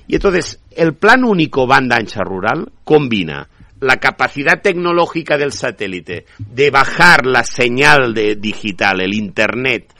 Y 0.07 0.15
entonces, 0.15 0.61
el 0.71 0.95
plan 0.95 1.25
único 1.25 1.67
banda 1.67 1.97
ancha 1.97 2.23
rural 2.23 2.71
combina 2.85 3.49
la 3.81 3.97
capacidad 3.97 4.61
tecnológica 4.61 5.37
del 5.39 5.53
satélite 5.53 6.27
de 6.39 6.71
bajar 6.71 7.27
la 7.27 7.43
señal 7.45 8.15
de 8.15 8.37
digital, 8.37 9.01
el 9.01 9.15
Internet, 9.15 9.93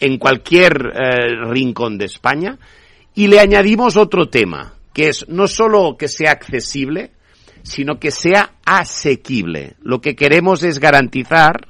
en 0.00 0.18
cualquier 0.18 0.72
eh, 0.72 1.50
rincón 1.50 1.98
de 1.98 2.06
España, 2.06 2.58
y 3.14 3.28
le 3.28 3.40
añadimos 3.40 3.96
otro 3.96 4.28
tema, 4.28 4.74
que 4.98 5.10
es 5.10 5.28
no 5.28 5.46
solo 5.46 5.96
que 5.96 6.08
sea 6.08 6.32
accesible, 6.32 7.12
sino 7.62 8.00
que 8.00 8.10
sea 8.10 8.54
asequible. 8.66 9.76
Lo 9.80 10.00
que 10.00 10.16
queremos 10.16 10.64
es 10.64 10.80
garantizar 10.80 11.68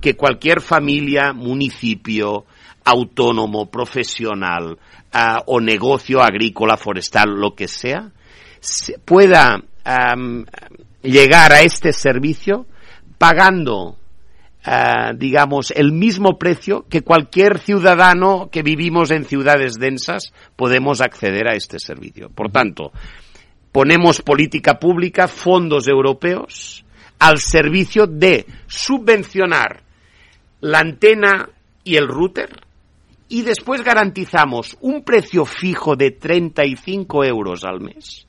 que 0.00 0.14
cualquier 0.14 0.60
familia, 0.60 1.32
municipio, 1.32 2.44
autónomo, 2.84 3.68
profesional 3.68 4.78
ah, 5.12 5.42
o 5.46 5.60
negocio 5.60 6.22
agrícola, 6.22 6.76
forestal, 6.76 7.30
lo 7.30 7.56
que 7.56 7.66
sea, 7.66 8.12
pueda 9.04 9.60
llegar 11.02 11.52
a 11.52 11.62
este 11.62 11.92
servicio 11.92 12.64
pagando 13.18 13.97
ah, 14.68 15.12
digamos, 15.16 15.70
el 15.70 15.92
mismo 15.92 16.38
precio 16.38 16.86
que 16.88 17.02
cualquier 17.02 17.58
ciudadano 17.58 18.48
que 18.52 18.62
vivimos 18.62 19.10
en 19.10 19.24
ciudades 19.24 19.74
densas 19.78 20.32
podemos 20.56 21.00
acceder 21.00 21.48
a 21.48 21.54
este 21.54 21.78
servicio. 21.78 22.28
Por 22.28 22.50
tanto, 22.50 22.92
ponemos 23.72 24.20
política 24.20 24.78
pública, 24.78 25.26
fondos 25.26 25.88
europeos, 25.88 26.84
al 27.18 27.38
servicio 27.38 28.06
de 28.06 28.46
subvencionar 28.66 29.82
la 30.60 30.80
antena 30.80 31.48
y 31.84 31.96
el 31.96 32.06
router 32.06 32.68
y 33.28 33.42
después 33.42 33.82
garantizamos 33.82 34.76
un 34.80 35.02
precio 35.02 35.44
fijo 35.44 35.96
de 35.96 36.10
35 36.12 37.24
euros 37.24 37.64
al 37.64 37.80
mes 37.80 38.26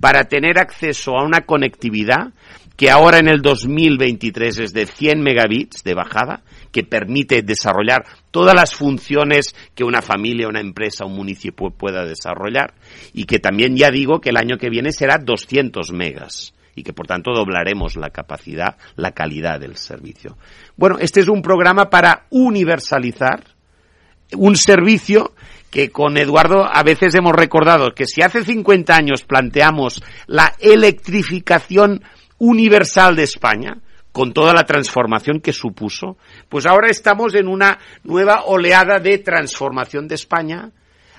para 0.00 0.24
tener 0.24 0.58
acceso 0.58 1.16
a 1.16 1.24
una 1.24 1.42
conectividad 1.42 2.32
que 2.82 2.90
ahora 2.90 3.20
en 3.20 3.28
el 3.28 3.42
2023 3.42 4.58
es 4.58 4.72
de 4.72 4.86
100 4.86 5.22
megabits 5.22 5.84
de 5.84 5.94
bajada, 5.94 6.42
que 6.72 6.82
permite 6.82 7.42
desarrollar 7.42 8.04
todas 8.32 8.56
las 8.56 8.74
funciones 8.74 9.54
que 9.76 9.84
una 9.84 10.02
familia, 10.02 10.48
una 10.48 10.58
empresa, 10.58 11.04
un 11.04 11.14
municipio 11.14 11.70
pueda 11.70 12.04
desarrollar, 12.04 12.74
y 13.14 13.26
que 13.26 13.38
también 13.38 13.76
ya 13.76 13.92
digo 13.92 14.20
que 14.20 14.30
el 14.30 14.36
año 14.36 14.58
que 14.58 14.68
viene 14.68 14.90
será 14.90 15.18
200 15.18 15.92
megas 15.92 16.54
y 16.74 16.82
que 16.82 16.92
por 16.92 17.06
tanto 17.06 17.30
doblaremos 17.32 17.94
la 17.94 18.10
capacidad, 18.10 18.76
la 18.96 19.12
calidad 19.12 19.60
del 19.60 19.76
servicio. 19.76 20.36
Bueno, 20.76 20.96
este 20.98 21.20
es 21.20 21.28
un 21.28 21.40
programa 21.40 21.88
para 21.88 22.26
universalizar 22.30 23.44
un 24.36 24.56
servicio 24.56 25.34
que 25.70 25.90
con 25.90 26.16
Eduardo 26.16 26.64
a 26.64 26.82
veces 26.82 27.14
hemos 27.14 27.32
recordado 27.32 27.94
que 27.94 28.06
si 28.06 28.22
hace 28.22 28.44
50 28.44 28.94
años 28.94 29.22
planteamos 29.22 30.02
la 30.26 30.52
electrificación 30.58 32.02
universal 32.42 33.14
de 33.14 33.22
España, 33.22 33.78
con 34.10 34.32
toda 34.32 34.52
la 34.52 34.64
transformación 34.64 35.40
que 35.40 35.52
supuso, 35.52 36.16
pues 36.48 36.66
ahora 36.66 36.90
estamos 36.90 37.36
en 37.36 37.46
una 37.46 37.78
nueva 38.02 38.42
oleada 38.46 38.98
de 38.98 39.18
transformación 39.18 40.08
de 40.08 40.16
España, 40.16 40.72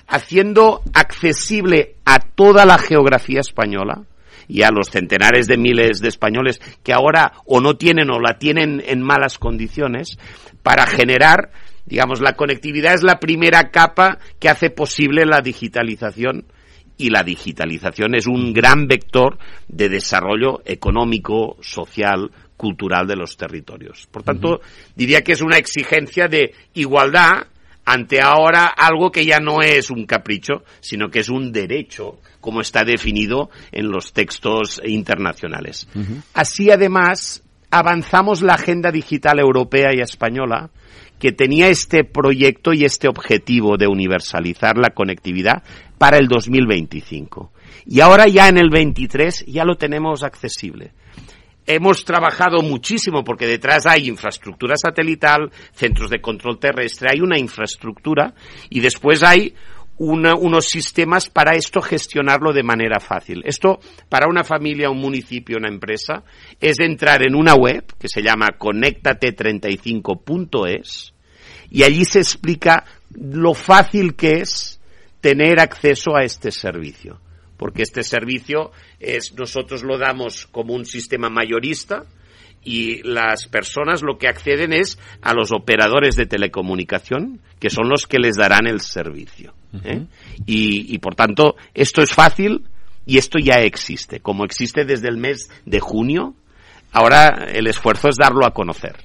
haciendo 0.06 0.82
accesible 0.92 1.96
a 2.04 2.18
toda 2.18 2.66
la 2.66 2.76
geografía 2.76 3.40
española 3.40 4.02
y 4.48 4.62
a 4.62 4.70
los 4.70 4.90
centenares 4.90 5.46
de 5.46 5.56
miles 5.56 6.00
de 6.00 6.08
españoles 6.08 6.60
que 6.82 6.92
ahora 6.92 7.32
o 7.46 7.62
no 7.62 7.78
tienen 7.78 8.10
o 8.10 8.20
la 8.20 8.38
tienen 8.38 8.82
en 8.84 9.00
malas 9.00 9.38
condiciones, 9.38 10.18
para 10.62 10.86
generar 10.86 11.50
Digamos, 11.86 12.22
la 12.22 12.32
conectividad 12.32 12.94
es 12.94 13.02
la 13.02 13.20
primera 13.20 13.70
capa 13.70 14.18
que 14.40 14.48
hace 14.48 14.70
posible 14.70 15.26
la 15.26 15.42
digitalización 15.42 16.46
y 16.96 17.10
la 17.10 17.22
digitalización 17.22 18.14
es 18.14 18.26
un 18.26 18.52
gran 18.52 18.86
vector 18.86 19.38
de 19.68 19.88
desarrollo 19.88 20.62
económico, 20.64 21.56
social, 21.60 22.30
cultural 22.56 23.06
de 23.06 23.16
los 23.16 23.36
territorios. 23.36 24.06
Por 24.10 24.22
tanto, 24.22 24.60
diría 24.94 25.22
que 25.22 25.32
es 25.32 25.42
una 25.42 25.56
exigencia 25.56 26.28
de 26.28 26.54
igualdad 26.74 27.46
ante 27.84 28.20
ahora 28.20 28.66
algo 28.66 29.10
que 29.10 29.26
ya 29.26 29.40
no 29.40 29.60
es 29.60 29.90
un 29.90 30.06
capricho, 30.06 30.64
sino 30.80 31.10
que 31.10 31.20
es 31.20 31.28
un 31.28 31.52
derecho, 31.52 32.18
como 32.40 32.60
está 32.60 32.84
definido 32.84 33.50
en 33.72 33.90
los 33.90 34.12
textos 34.12 34.80
internacionales. 34.84 35.86
Así, 36.32 36.70
además, 36.70 37.42
avanzamos 37.70 38.40
la 38.40 38.54
agenda 38.54 38.90
digital 38.90 39.38
europea 39.38 39.90
y 39.94 40.00
española, 40.00 40.70
que 41.18 41.32
tenía 41.32 41.68
este 41.68 42.04
proyecto 42.04 42.72
y 42.72 42.84
este 42.84 43.08
objetivo 43.08 43.76
de 43.76 43.86
universalizar 43.86 44.76
la 44.76 44.90
conectividad 44.90 45.62
para 45.98 46.18
el 46.18 46.28
2025. 46.28 47.52
Y 47.86 48.00
ahora 48.00 48.26
ya 48.26 48.48
en 48.48 48.58
el 48.58 48.70
23 48.70 49.46
ya 49.46 49.64
lo 49.64 49.76
tenemos 49.76 50.22
accesible. 50.22 50.92
Hemos 51.66 52.04
trabajado 52.04 52.60
muchísimo 52.60 53.24
porque 53.24 53.46
detrás 53.46 53.86
hay 53.86 54.08
infraestructura 54.08 54.76
satelital, 54.76 55.50
centros 55.72 56.10
de 56.10 56.20
control 56.20 56.58
terrestre, 56.58 57.08
hay 57.12 57.20
una 57.20 57.38
infraestructura 57.38 58.34
y 58.68 58.80
después 58.80 59.22
hay 59.22 59.54
unos 59.96 60.66
sistemas 60.66 61.30
para 61.30 61.54
esto 61.54 61.80
gestionarlo 61.80 62.52
de 62.52 62.64
manera 62.64 63.00
fácil. 63.00 63.40
Esto, 63.44 63.78
para 64.08 64.28
una 64.28 64.44
familia, 64.44 64.90
un 64.90 65.00
municipio, 65.00 65.56
una 65.56 65.68
empresa, 65.68 66.24
es 66.60 66.80
entrar 66.80 67.22
en 67.22 67.34
una 67.34 67.54
web 67.54 67.84
que 67.98 68.08
se 68.08 68.22
llama 68.22 68.58
conectate35.es 68.58 71.14
y 71.70 71.82
allí 71.82 72.04
se 72.04 72.18
explica 72.18 72.84
lo 73.14 73.54
fácil 73.54 74.14
que 74.14 74.40
es 74.40 74.73
tener 75.24 75.58
acceso 75.58 76.14
a 76.16 76.22
este 76.22 76.52
servicio. 76.52 77.18
Porque 77.56 77.82
este 77.82 78.02
servicio 78.02 78.72
es, 79.00 79.32
nosotros 79.32 79.82
lo 79.82 79.96
damos 79.96 80.46
como 80.48 80.74
un 80.74 80.84
sistema 80.84 81.30
mayorista, 81.30 82.04
y 82.62 83.02
las 83.04 83.48
personas 83.48 84.02
lo 84.02 84.18
que 84.18 84.28
acceden 84.28 84.74
es 84.74 84.98
a 85.22 85.32
los 85.32 85.50
operadores 85.50 86.16
de 86.16 86.26
telecomunicación, 86.26 87.40
que 87.58 87.70
son 87.70 87.88
los 87.88 88.06
que 88.06 88.18
les 88.18 88.36
darán 88.36 88.66
el 88.66 88.82
servicio. 88.82 89.54
¿eh? 89.82 90.04
y, 90.44 90.98
por 90.98 91.14
tanto, 91.14 91.56
esto 91.72 92.02
es 92.02 92.12
fácil 92.12 92.68
y 93.06 93.16
esto 93.16 93.38
ya 93.38 93.60
existe. 93.60 94.20
Como 94.20 94.44
existe 94.44 94.84
desde 94.84 95.08
el 95.08 95.16
mes 95.16 95.48
de 95.64 95.80
junio, 95.80 96.34
ahora 96.92 97.46
el 97.50 97.66
esfuerzo 97.66 98.08
es 98.08 98.16
darlo 98.16 98.44
a 98.44 98.52
conocer. 98.52 98.96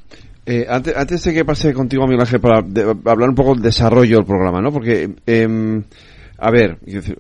Eh, 0.46 0.66
antes, 0.68 0.96
antes, 0.96 1.24
de 1.24 1.34
que 1.34 1.46
pase 1.46 1.74
contigo, 1.76 2.08
Miguel 2.08 2.22
Ángel, 2.22 2.40
para 2.40 2.58
hablar 2.58 3.30
un 3.30 3.36
poco 3.36 3.54
del 3.54 3.62
desarrollo 3.62 4.18
del 4.18 4.26
programa, 4.26 4.60
¿no? 4.62 4.72
Porque 4.72 5.08
em, 5.28 5.84
A 6.42 6.52
ver, 6.52 6.78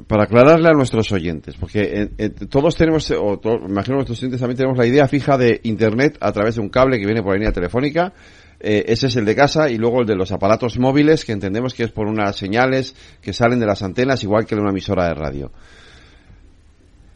para 0.07 0.23
aclararle 0.23 0.69
a 0.69 0.73
nuestros 0.73 1.11
oyentes, 1.11 1.55
porque 1.57 2.09
todos 2.49 2.75
tenemos, 2.75 3.11
o 3.11 3.39
imagino 3.67 3.95
nuestros 3.95 4.19
oyentes 4.19 4.39
también 4.39 4.57
tenemos 4.57 4.77
la 4.77 4.85
idea 4.85 5.07
fija 5.07 5.37
de 5.37 5.59
Internet 5.63 6.17
a 6.21 6.31
través 6.31 6.55
de 6.55 6.61
un 6.61 6.69
cable 6.69 6.99
que 6.99 7.05
viene 7.05 7.21
por 7.21 7.33
la 7.33 7.39
línea 7.39 7.51
telefónica. 7.51 8.13
Eh, 8.61 8.85
ese 8.87 9.07
es 9.07 9.15
el 9.15 9.25
de 9.25 9.35
casa 9.35 9.69
y 9.69 9.77
luego 9.77 10.01
el 10.01 10.07
de 10.07 10.15
los 10.15 10.31
aparatos 10.31 10.77
móviles 10.79 11.25
que 11.25 11.31
entendemos 11.31 11.73
que 11.73 11.83
es 11.83 11.91
por 11.91 12.07
unas 12.07 12.35
señales 12.35 12.93
que 13.21 13.31
salen 13.31 13.59
de 13.59 13.65
las 13.65 13.81
antenas 13.83 14.21
igual 14.23 14.45
que 14.45 14.55
de 14.55 14.61
una 14.61 14.71
emisora 14.71 15.07
de 15.07 15.13
radio. 15.13 15.51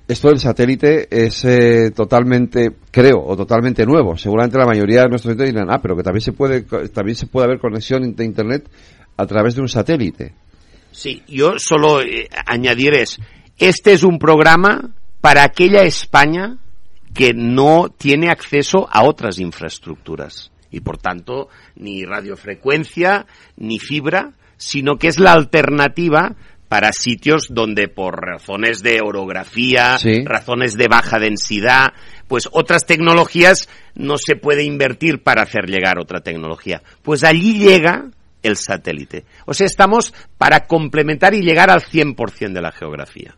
Esto 0.06 0.28
del 0.28 0.39
satélite 0.39 1.08
es 1.10 1.45
eh, 1.45 1.91
totalmente, 1.91 2.74
creo, 2.91 3.24
o 3.26 3.38
totalmente 3.38 3.86
nuevo. 3.86 4.18
Seguramente 4.18 4.58
la 4.58 4.66
mayoría 4.66 5.04
de 5.04 5.10
nuestros 5.10 5.32
oyentes 5.32 5.54
dirán, 5.54 5.72
ah, 5.72 5.80
pero 5.82 5.95
que 5.95 6.04
también 6.04 6.22
se 6.22 6.34
puede, 6.34 6.64
también 6.89 7.16
se 7.16 7.28
puede 7.28 7.45
haber 7.45 7.60
conexión 7.60 8.14
de 8.14 8.26
Internet 8.26 8.70
a 9.16 9.26
través 9.26 9.56
de 9.56 9.62
un 9.62 9.70
satélite. 9.70 10.34
Sí, 10.94 11.24
yo 11.28 11.56
solo 11.58 12.02
eh, 12.02 12.30
añadir 12.46 12.94
es, 12.94 13.20
este 13.58 13.94
es 13.94 14.04
un 14.04 14.20
programa 14.20 14.91
para 15.22 15.44
aquella 15.44 15.82
España 15.82 16.58
que 17.14 17.34
no 17.34 17.89
tiene 17.89 18.30
acceso 18.30 18.88
a 18.91 19.04
otras 19.04 19.39
infraestructuras 19.39 20.52
y 20.72 20.82
por 20.82 20.98
tanto 20.98 21.50
ni 21.76 22.04
radiofrecuencia 22.04 23.26
ni 23.58 23.80
fibra, 23.80 24.34
sino 24.58 24.98
que 24.98 25.08
es 25.08 25.20
la 25.20 25.34
alternativa 25.34 26.36
para 26.68 26.91
sitios 26.91 27.48
donde 27.50 27.88
por 27.88 28.20
razones 28.20 28.82
de 28.82 29.00
orografía, 29.02 29.98
razones 30.26 30.76
de 30.76 30.88
baja 30.88 31.20
densidad, 31.20 31.94
pues 32.28 32.50
otras 32.52 32.86
tecnologías 32.86 33.70
no 33.94 34.18
se 34.18 34.36
puede 34.36 34.64
invertir 34.64 35.22
para 35.22 35.44
hacer 35.44 35.68
llegar 35.68 36.00
otra 36.00 36.22
tecnología. 36.22 36.82
Pues 37.04 37.24
allí 37.24 37.60
llega 37.60 38.06
el 38.44 38.58
satélite. 38.58 39.26
O 39.46 39.54
sea, 39.54 39.66
estamos 39.66 40.14
para 40.38 40.66
complementar 40.68 41.34
y 41.34 41.41
llegar 41.41 41.72
al 41.72 41.82
100% 41.82 42.54
de 42.54 42.62
la 42.62 42.72
geografía. 42.72 43.36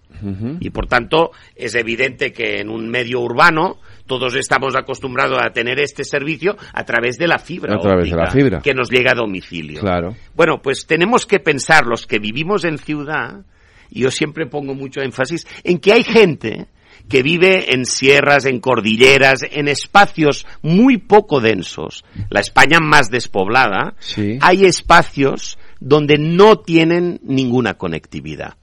Y 0.60 0.70
por 0.70 0.88
tanto, 0.88 1.32
es 1.56 1.76
evidente 1.76 2.32
que 2.32 2.60
en 2.60 2.70
un 2.70 2.90
medio 2.90 3.20
urbano 3.20 3.80
todos 4.08 4.36
estamos 4.36 4.76
acostumbrados 4.76 5.38
a 5.42 5.52
tener 5.52 5.80
este 5.80 6.04
servicio 6.04 6.56
a 6.74 6.84
través 6.84 7.18
de 7.18 7.28
la 7.28 7.38
fibra. 7.38 7.76
A 7.76 7.80
través 7.80 8.10
de 8.10 8.16
la 8.16 8.32
fibra. 8.32 8.62
Que 8.62 8.74
nos 8.74 8.90
llega 8.90 9.12
a 9.12 9.16
domicilio. 9.16 9.82
Claro. 9.82 10.16
Bueno, 10.34 10.62
pues 10.62 10.86
tenemos 10.88 11.26
que 11.26 11.40
pensar, 11.40 11.86
los 11.86 12.08
que 12.08 12.20
vivimos 12.20 12.64
en 12.64 12.78
ciudad, 12.78 13.42
y 13.90 14.02
yo 14.02 14.12
siempre 14.12 14.48
pongo 14.48 14.74
mucho 14.74 15.02
énfasis, 15.02 15.46
en 15.64 15.80
que 15.80 15.94
hay 15.94 16.04
gente 16.04 16.68
que 17.10 17.22
vive 17.22 17.74
en 17.74 17.86
sierras, 17.86 18.46
en 18.46 18.60
cordilleras, 18.60 19.42
en 19.50 19.68
espacios 19.68 20.46
muy 20.62 20.98
poco 20.98 21.40
densos, 21.40 22.04
la 22.30 22.40
España 22.40 22.80
más 22.82 23.10
despoblada, 23.10 23.96
hay 24.42 24.66
espacios 24.66 25.58
donde 25.80 26.18
no 26.18 26.60
tienen 26.60 27.20
ninguna 27.24 27.76
conectividad. 27.76 28.58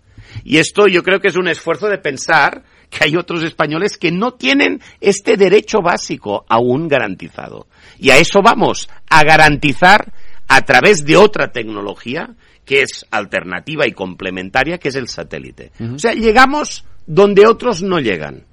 Y 0.44 0.58
esto 0.58 0.86
yo 0.86 1.02
creo 1.02 1.20
que 1.20 1.28
es 1.28 1.36
un 1.36 1.48
esfuerzo 1.48 1.88
de 1.88 1.98
pensar 1.98 2.64
que 2.90 3.04
hay 3.04 3.16
otros 3.16 3.42
españoles 3.42 3.96
que 3.96 4.12
no 4.12 4.32
tienen 4.32 4.80
este 5.00 5.36
derecho 5.36 5.78
básico 5.82 6.44
aún 6.48 6.88
garantizado. 6.88 7.66
Y 7.98 8.10
a 8.10 8.18
eso 8.18 8.40
vamos, 8.42 8.88
a 9.08 9.24
garantizar 9.24 10.12
a 10.48 10.62
través 10.62 11.04
de 11.04 11.16
otra 11.16 11.52
tecnología 11.52 12.34
que 12.64 12.82
es 12.82 13.06
alternativa 13.10 13.86
y 13.86 13.92
complementaria, 13.92 14.78
que 14.78 14.88
es 14.88 14.94
el 14.94 15.08
satélite. 15.08 15.72
O 15.94 15.98
sea, 15.98 16.12
llegamos 16.12 16.84
donde 17.06 17.46
otros 17.46 17.82
no 17.82 17.98
llegan. 17.98 18.44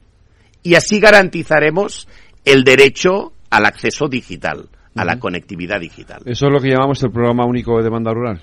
Y 0.64 0.76
así 0.76 1.00
garantizaremos 1.00 2.08
el 2.46 2.64
derecho 2.64 3.34
al 3.50 3.66
acceso 3.66 4.08
digital, 4.08 4.70
a 4.96 5.06
la 5.06 5.20
conectividad 5.20 5.80
digital. 5.80 6.22
Eso 6.26 6.48
es 6.48 6.52
lo 6.52 6.60
que 6.60 6.70
llamamos 6.70 7.02
el 7.04 7.12
programa 7.12 7.46
único 7.46 7.78
de 7.78 7.84
demanda 7.84 8.12
rural. 8.14 8.42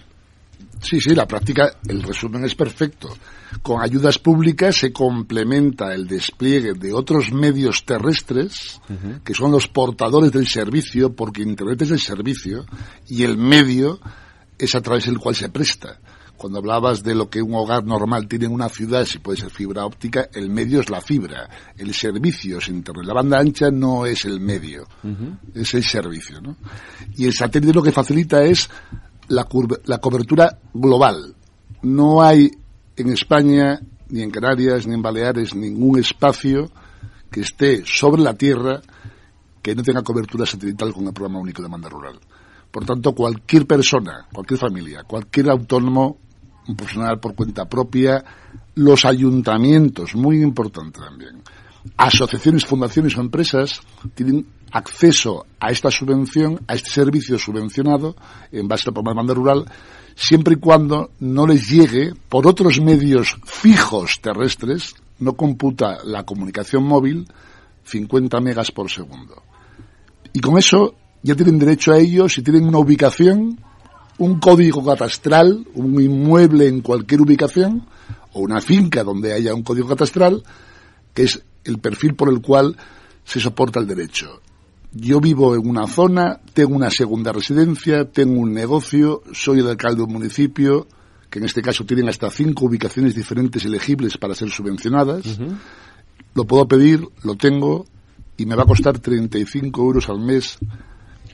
Sí, 0.80 1.00
sí, 1.00 1.14
la 1.14 1.26
práctica, 1.26 1.72
el 1.88 2.02
resumen 2.02 2.44
es 2.44 2.54
perfecto. 2.54 3.16
Con 3.62 3.82
ayudas 3.82 4.18
públicas 4.18 4.76
se 4.76 4.92
complementa 4.92 5.94
el 5.94 6.06
despliegue 6.06 6.74
de 6.74 6.92
otros 6.92 7.32
medios 7.32 7.84
terrestres, 7.84 8.80
que 9.24 9.34
son 9.34 9.52
los 9.52 9.68
portadores 9.68 10.32
del 10.32 10.46
servicio, 10.46 11.14
porque 11.14 11.42
Internet 11.42 11.82
es 11.82 11.90
el 11.92 12.00
servicio, 12.00 12.66
y 13.08 13.22
el 13.22 13.38
medio 13.38 14.00
es 14.58 14.74
a 14.74 14.80
través 14.80 15.06
del 15.06 15.18
cual 15.18 15.34
se 15.34 15.48
presta. 15.48 15.98
Cuando 16.36 16.58
hablabas 16.58 17.02
de 17.02 17.14
lo 17.14 17.30
que 17.30 17.40
un 17.40 17.54
hogar 17.54 17.84
normal 17.84 18.28
tiene 18.28 18.46
en 18.46 18.52
una 18.52 18.68
ciudad, 18.68 19.04
si 19.04 19.18
puede 19.18 19.38
ser 19.38 19.50
fibra 19.50 19.86
óptica, 19.86 20.28
el 20.32 20.50
medio 20.50 20.80
es 20.80 20.90
la 20.90 21.00
fibra, 21.00 21.48
el 21.76 21.94
servicio 21.94 22.58
es 22.58 22.68
Internet. 22.68 23.06
La 23.06 23.14
banda 23.14 23.38
ancha 23.38 23.70
no 23.70 24.04
es 24.04 24.24
el 24.24 24.40
medio, 24.40 24.86
es 25.54 25.74
el 25.74 25.82
servicio. 25.82 26.40
¿no? 26.40 26.56
Y 27.16 27.26
el 27.26 27.32
satélite 27.32 27.72
lo 27.72 27.82
que 27.82 27.92
facilita 27.92 28.44
es 28.44 28.68
la, 29.28 29.46
la 29.86 29.98
cobertura 29.98 30.58
global. 30.74 31.34
No 31.82 32.22
hay 32.22 32.50
en 32.96 33.12
España, 33.12 33.80
ni 34.08 34.22
en 34.22 34.30
Canarias, 34.30 34.86
ni 34.86 34.94
en 34.94 35.02
Baleares, 35.02 35.54
ningún 35.54 35.98
espacio 35.98 36.70
que 37.30 37.40
esté 37.40 37.82
sobre 37.84 38.22
la 38.22 38.34
Tierra 38.34 38.80
que 39.62 39.74
no 39.74 39.82
tenga 39.82 40.02
cobertura 40.02 40.46
satelital 40.46 40.92
con 40.92 41.06
el 41.06 41.12
programa 41.12 41.40
único 41.40 41.60
de 41.60 41.66
demanda 41.66 41.88
rural. 41.88 42.20
Por 42.70 42.84
tanto, 42.84 43.14
cualquier 43.14 43.66
persona, 43.66 44.26
cualquier 44.32 44.60
familia, 44.60 45.02
cualquier 45.04 45.50
autónomo 45.50 46.18
un 46.68 46.76
profesional 46.76 47.18
por 47.20 47.34
cuenta 47.34 47.66
propia, 47.66 48.24
los 48.74 49.04
ayuntamientos, 49.04 50.14
muy 50.14 50.42
importante 50.42 51.00
también, 51.00 51.42
asociaciones, 51.96 52.64
fundaciones 52.64 53.16
o 53.16 53.20
empresas 53.20 53.80
tienen 54.14 54.46
acceso 54.72 55.46
a 55.60 55.70
esta 55.70 55.90
subvención, 55.90 56.60
a 56.66 56.74
este 56.74 56.90
servicio 56.90 57.38
subvencionado 57.38 58.16
en 58.52 58.68
base 58.68 58.88
al 58.88 58.94
programa 58.94 59.22
de 59.24 59.34
rural, 59.34 59.64
siempre 60.14 60.54
y 60.54 60.58
cuando 60.58 61.10
no 61.20 61.46
les 61.46 61.68
llegue 61.68 62.12
por 62.28 62.46
otros 62.46 62.80
medios 62.80 63.36
fijos 63.44 64.20
terrestres, 64.20 64.94
no 65.18 65.34
computa 65.34 65.98
la 66.04 66.24
comunicación 66.24 66.84
móvil 66.84 67.26
50 67.84 68.40
megas 68.40 68.70
por 68.72 68.90
segundo. 68.90 69.42
Y 70.32 70.40
con 70.40 70.58
eso 70.58 70.94
ya 71.22 71.34
tienen 71.34 71.58
derecho 71.58 71.92
a 71.92 71.98
ello 71.98 72.28
si 72.28 72.42
tienen 72.42 72.66
una 72.66 72.78
ubicación 72.78 73.58
un 74.18 74.40
código 74.40 74.84
catastral, 74.84 75.66
un 75.74 76.00
inmueble 76.00 76.68
en 76.68 76.80
cualquier 76.80 77.20
ubicación, 77.20 77.86
o 78.32 78.40
una 78.40 78.60
finca 78.60 79.02
donde 79.02 79.32
haya 79.32 79.54
un 79.54 79.62
código 79.62 79.88
catastral, 79.88 80.42
que 81.14 81.24
es 81.24 81.42
el 81.64 81.78
perfil 81.78 82.14
por 82.14 82.28
el 82.28 82.40
cual 82.40 82.76
se 83.24 83.40
soporta 83.40 83.80
el 83.80 83.86
derecho. 83.86 84.40
Yo 84.92 85.20
vivo 85.20 85.54
en 85.54 85.68
una 85.68 85.86
zona, 85.86 86.40
tengo 86.54 86.74
una 86.74 86.90
segunda 86.90 87.32
residencia, 87.32 88.10
tengo 88.10 88.40
un 88.40 88.52
negocio, 88.52 89.22
soy 89.32 89.60
el 89.60 89.68
alcalde 89.68 89.98
de 89.98 90.04
un 90.04 90.12
municipio, 90.12 90.86
que 91.28 91.38
en 91.38 91.44
este 91.44 91.60
caso 91.60 91.84
tienen 91.84 92.08
hasta 92.08 92.30
cinco 92.30 92.66
ubicaciones 92.66 93.14
diferentes 93.14 93.64
elegibles 93.64 94.16
para 94.16 94.34
ser 94.34 94.48
subvencionadas. 94.48 95.38
Lo 96.34 96.44
puedo 96.44 96.66
pedir, 96.66 97.06
lo 97.22 97.34
tengo, 97.34 97.84
y 98.36 98.46
me 98.46 98.54
va 98.54 98.62
a 98.62 98.66
costar 98.66 98.98
35 98.98 99.82
euros 99.82 100.08
al 100.08 100.20
mes 100.20 100.58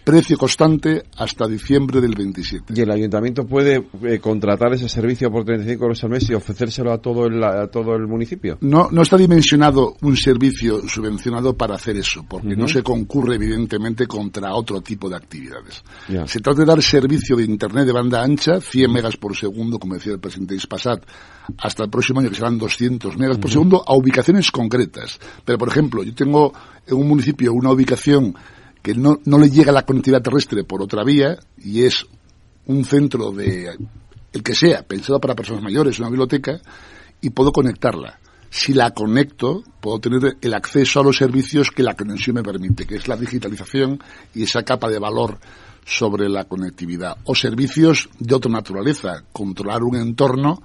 precio 0.04 0.36
constante 0.36 1.04
hasta 1.16 1.46
diciembre 1.46 2.00
del 2.00 2.14
27. 2.14 2.72
¿Y 2.74 2.80
el 2.80 2.90
ayuntamiento 2.90 3.46
puede 3.46 3.84
eh, 4.02 4.18
contratar 4.18 4.72
ese 4.74 4.88
servicio 4.88 5.30
por 5.30 5.44
35 5.44 5.82
euros 5.82 6.02
al 6.04 6.10
mes 6.10 6.28
y 6.28 6.34
ofrecérselo 6.34 6.92
a 6.92 6.98
todo 6.98 7.26
el, 7.26 7.42
a 7.42 7.68
todo 7.68 7.94
el 7.94 8.06
municipio? 8.06 8.58
No, 8.60 8.88
no 8.90 9.02
está 9.02 9.16
dimensionado 9.16 9.96
un 10.02 10.16
servicio 10.16 10.88
subvencionado 10.88 11.56
para 11.56 11.76
hacer 11.76 11.96
eso, 11.96 12.24
porque 12.28 12.56
no 12.56 12.68
se 12.68 12.82
concurre 12.82 13.36
evidentemente 13.36 14.06
contra 14.06 14.54
otro 14.54 14.80
tipo 14.80 15.08
de 15.08 15.16
actividades. 15.16 15.82
Se 16.26 16.40
trata 16.40 16.60
de 16.60 16.66
dar 16.66 16.82
servicio 16.82 17.36
de 17.36 17.44
Internet 17.44 17.86
de 17.86 17.92
banda 17.92 18.22
ancha, 18.22 18.60
100 18.60 18.92
megas 18.92 19.16
por 19.16 19.36
segundo, 19.36 19.78
como 19.78 19.94
decía 19.94 20.12
el 20.12 20.20
presidente 20.20 20.54
Ispasat, 20.54 21.04
hasta 21.58 21.84
el 21.84 21.90
próximo 21.90 22.20
año 22.20 22.30
que 22.30 22.36
serán 22.36 22.58
200 22.58 23.16
megas 23.16 23.38
por 23.38 23.50
segundo, 23.50 23.82
a 23.86 23.94
ubicaciones 23.94 24.50
concretas. 24.50 25.18
Pero, 25.44 25.58
por 25.58 25.68
ejemplo, 25.68 26.02
yo 26.02 26.14
tengo 26.14 26.52
en 26.86 26.96
un 26.96 27.08
municipio 27.08 27.52
una 27.52 27.70
ubicación 27.70 28.34
que 28.82 28.94
no, 28.94 29.20
no 29.24 29.38
le 29.38 29.50
llega 29.50 29.72
la 29.72 29.86
conectividad 29.86 30.22
terrestre 30.22 30.64
por 30.64 30.82
otra 30.82 31.04
vía 31.04 31.38
y 31.58 31.84
es 31.84 32.06
un 32.66 32.84
centro 32.84 33.30
de 33.30 33.70
el 34.32 34.42
que 34.42 34.54
sea, 34.54 34.82
pensado 34.82 35.20
para 35.20 35.34
personas 35.34 35.62
mayores, 35.62 35.98
una 35.98 36.08
biblioteca, 36.08 36.60
y 37.20 37.30
puedo 37.30 37.52
conectarla. 37.52 38.18
Si 38.50 38.74
la 38.74 38.90
conecto, 38.90 39.62
puedo 39.80 40.00
tener 40.00 40.36
el 40.40 40.54
acceso 40.54 41.00
a 41.00 41.04
los 41.04 41.16
servicios 41.16 41.70
que 41.70 41.82
la 41.82 41.94
conexión 41.94 42.36
me 42.36 42.42
permite, 42.42 42.86
que 42.86 42.96
es 42.96 43.08
la 43.08 43.16
digitalización 43.16 44.02
y 44.34 44.42
esa 44.42 44.62
capa 44.62 44.88
de 44.88 44.98
valor 44.98 45.38
sobre 45.84 46.28
la 46.28 46.44
conectividad. 46.44 47.16
O 47.24 47.34
servicios 47.34 48.08
de 48.18 48.34
otra 48.34 48.50
naturaleza, 48.50 49.24
controlar 49.32 49.82
un 49.82 49.96
entorno 49.96 50.62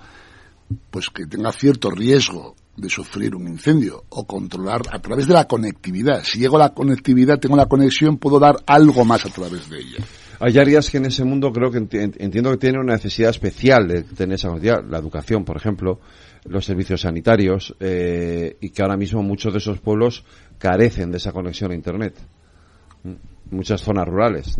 pues 0.91 1.09
que 1.09 1.25
tenga 1.25 1.51
cierto 1.53 1.89
riesgo 1.89 2.55
de 2.77 2.89
sufrir 2.89 3.35
un 3.35 3.47
incendio 3.47 4.05
o 4.09 4.25
controlar 4.25 4.81
a 4.91 4.99
través 4.99 5.27
de 5.27 5.33
la 5.33 5.45
conectividad. 5.45 6.23
Si 6.23 6.39
llego 6.39 6.57
a 6.57 6.59
la 6.59 6.73
conectividad, 6.73 7.39
tengo 7.39 7.57
la 7.57 7.65
conexión, 7.65 8.17
puedo 8.17 8.39
dar 8.39 8.57
algo 8.67 9.03
más 9.03 9.25
a 9.25 9.29
través 9.29 9.67
de 9.69 9.79
ella. 9.79 9.97
Hay 10.39 10.57
áreas 10.59 10.91
que 10.91 10.97
en 10.97 11.05
ese 11.05 11.23
mundo 11.23 11.51
creo 11.51 11.71
que 11.71 11.79
entiendo 11.79 12.51
que 12.51 12.57
tienen 12.57 12.81
una 12.81 12.93
necesidad 12.93 13.31
especial 13.31 13.87
de 13.87 14.03
tener 14.03 14.35
esa 14.35 14.49
conectividad. 14.49 14.85
La 14.87 14.99
educación, 14.99 15.43
por 15.43 15.57
ejemplo, 15.57 15.99
los 16.45 16.63
servicios 16.63 17.01
sanitarios, 17.01 17.75
eh, 17.79 18.55
y 18.61 18.69
que 18.69 18.83
ahora 18.83 18.97
mismo 18.97 19.23
muchos 19.23 19.51
de 19.51 19.57
esos 19.57 19.79
pueblos 19.79 20.23
carecen 20.59 21.09
de 21.09 21.17
esa 21.17 21.31
conexión 21.31 21.71
a 21.71 21.75
Internet. 21.75 22.13
Muchas 23.49 23.81
zonas 23.81 24.07
rurales. 24.07 24.57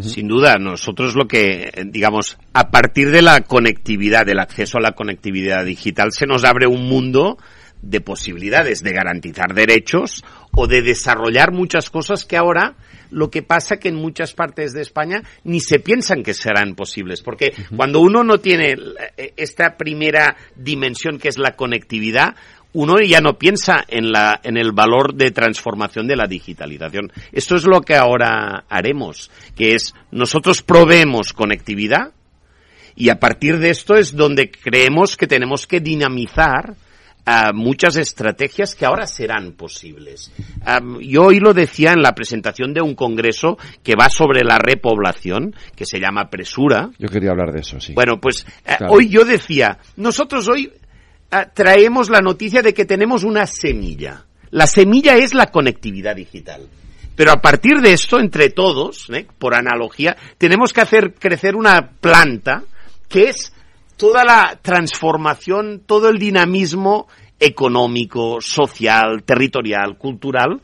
Sin 0.00 0.26
duda, 0.26 0.56
nosotros 0.58 1.14
lo 1.14 1.28
que, 1.28 1.70
digamos, 1.86 2.38
a 2.54 2.70
partir 2.70 3.10
de 3.10 3.20
la 3.20 3.42
conectividad, 3.42 4.24
del 4.24 4.38
acceso 4.38 4.78
a 4.78 4.80
la 4.80 4.92
conectividad 4.92 5.64
digital, 5.66 6.12
se 6.12 6.26
nos 6.26 6.44
abre 6.44 6.66
un 6.66 6.88
mundo 6.88 7.36
de 7.82 8.00
posibilidades 8.00 8.82
de 8.82 8.92
garantizar 8.92 9.54
derechos 9.54 10.24
o 10.52 10.66
de 10.66 10.82
desarrollar 10.82 11.52
muchas 11.52 11.90
cosas 11.90 12.24
que 12.24 12.36
ahora 12.36 12.76
lo 13.10 13.30
que 13.30 13.42
pasa 13.42 13.76
que 13.76 13.88
en 13.88 13.96
muchas 13.96 14.32
partes 14.32 14.72
de 14.72 14.80
España 14.80 15.22
ni 15.44 15.60
se 15.60 15.80
piensan 15.80 16.22
que 16.22 16.32
serán 16.32 16.74
posibles, 16.74 17.20
porque 17.20 17.52
cuando 17.76 18.00
uno 18.00 18.24
no 18.24 18.38
tiene 18.38 18.76
eh, 19.16 19.34
esta 19.36 19.76
primera 19.76 20.36
dimensión 20.56 21.18
que 21.18 21.28
es 21.28 21.38
la 21.38 21.56
conectividad, 21.56 22.36
uno 22.72 22.98
ya 23.00 23.20
no 23.20 23.38
piensa 23.38 23.84
en, 23.88 24.12
la, 24.12 24.40
en 24.42 24.56
el 24.56 24.72
valor 24.72 25.14
de 25.14 25.30
transformación 25.30 26.06
de 26.06 26.16
la 26.16 26.26
digitalización. 26.26 27.12
Esto 27.32 27.56
es 27.56 27.64
lo 27.64 27.80
que 27.80 27.94
ahora 27.94 28.64
haremos, 28.68 29.30
que 29.54 29.74
es 29.74 29.94
nosotros 30.10 30.62
proveemos 30.62 31.32
conectividad 31.32 32.12
y 32.94 33.08
a 33.08 33.18
partir 33.18 33.58
de 33.58 33.70
esto 33.70 33.96
es 33.96 34.14
donde 34.14 34.50
creemos 34.50 35.16
que 35.16 35.26
tenemos 35.26 35.66
que 35.66 35.80
dinamizar 35.80 36.74
uh, 37.26 37.54
muchas 37.54 37.96
estrategias 37.96 38.74
que 38.74 38.84
ahora 38.84 39.06
serán 39.06 39.52
posibles. 39.52 40.30
Um, 40.66 41.00
yo 41.00 41.24
hoy 41.24 41.40
lo 41.40 41.54
decía 41.54 41.92
en 41.92 42.02
la 42.02 42.14
presentación 42.14 42.74
de 42.74 42.82
un 42.82 42.94
congreso 42.94 43.58
que 43.82 43.96
va 43.96 44.08
sobre 44.08 44.44
la 44.44 44.58
repoblación, 44.58 45.54
que 45.74 45.86
se 45.86 46.00
llama 46.00 46.28
Presura. 46.28 46.90
Yo 46.98 47.08
quería 47.08 47.30
hablar 47.30 47.52
de 47.52 47.60
eso, 47.60 47.80
sí. 47.80 47.94
Bueno, 47.94 48.20
pues 48.20 48.44
uh, 48.44 48.76
claro. 48.76 48.92
hoy 48.92 49.08
yo 49.08 49.24
decía, 49.24 49.78
nosotros 49.96 50.48
hoy 50.48 50.70
traemos 51.54 52.10
la 52.10 52.20
noticia 52.20 52.62
de 52.62 52.74
que 52.74 52.84
tenemos 52.84 53.24
una 53.24 53.46
semilla. 53.46 54.24
La 54.50 54.66
semilla 54.66 55.16
es 55.16 55.34
la 55.34 55.46
conectividad 55.46 56.14
digital. 56.14 56.68
Pero 57.14 57.32
a 57.32 57.40
partir 57.40 57.80
de 57.80 57.92
esto, 57.92 58.18
entre 58.18 58.50
todos, 58.50 59.08
¿eh? 59.10 59.26
por 59.38 59.54
analogía, 59.54 60.16
tenemos 60.38 60.72
que 60.72 60.80
hacer 60.80 61.14
crecer 61.14 61.56
una 61.56 61.90
planta 62.00 62.64
que 63.08 63.28
es 63.28 63.52
toda 63.96 64.24
la 64.24 64.58
transformación, 64.60 65.82
todo 65.86 66.08
el 66.08 66.18
dinamismo 66.18 67.08
económico, 67.38 68.40
social, 68.40 69.24
territorial, 69.24 69.98
cultural, 69.98 70.60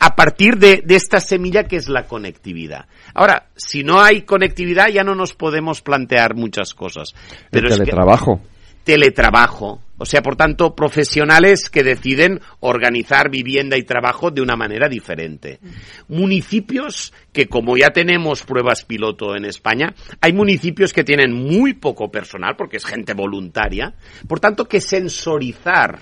a 0.00 0.16
partir 0.16 0.56
de, 0.56 0.82
de, 0.84 0.96
esta 0.96 1.20
semilla 1.20 1.64
que 1.64 1.76
es 1.76 1.88
la 1.88 2.06
conectividad. 2.06 2.86
Ahora, 3.14 3.48
si 3.54 3.84
no 3.84 4.00
hay 4.00 4.22
conectividad 4.22 4.88
ya 4.88 5.04
no 5.04 5.14
nos 5.14 5.34
podemos 5.34 5.82
plantear 5.82 6.34
muchas 6.34 6.74
cosas. 6.74 7.14
Pero 7.50 7.68
el 7.68 7.74
teletrabajo. 7.74 8.34
Es 8.34 8.40
que, 8.40 8.84
teletrabajo. 8.84 9.80
O 10.02 10.04
sea, 10.04 10.20
por 10.20 10.34
tanto, 10.34 10.74
profesionales 10.74 11.70
que 11.70 11.84
deciden 11.84 12.40
organizar 12.58 13.30
vivienda 13.30 13.76
y 13.76 13.84
trabajo 13.84 14.32
de 14.32 14.42
una 14.42 14.56
manera 14.56 14.88
diferente. 14.88 15.60
Municipios 16.08 17.12
que, 17.32 17.46
como 17.46 17.76
ya 17.76 17.90
tenemos 17.90 18.42
pruebas 18.42 18.84
piloto 18.84 19.36
en 19.36 19.44
España, 19.44 19.94
hay 20.20 20.32
municipios 20.32 20.92
que 20.92 21.04
tienen 21.04 21.32
muy 21.32 21.74
poco 21.74 22.10
personal, 22.10 22.56
porque 22.58 22.78
es 22.78 22.84
gente 22.84 23.14
voluntaria. 23.14 23.94
Por 24.26 24.40
tanto, 24.40 24.66
que 24.66 24.80
sensorizar 24.80 26.00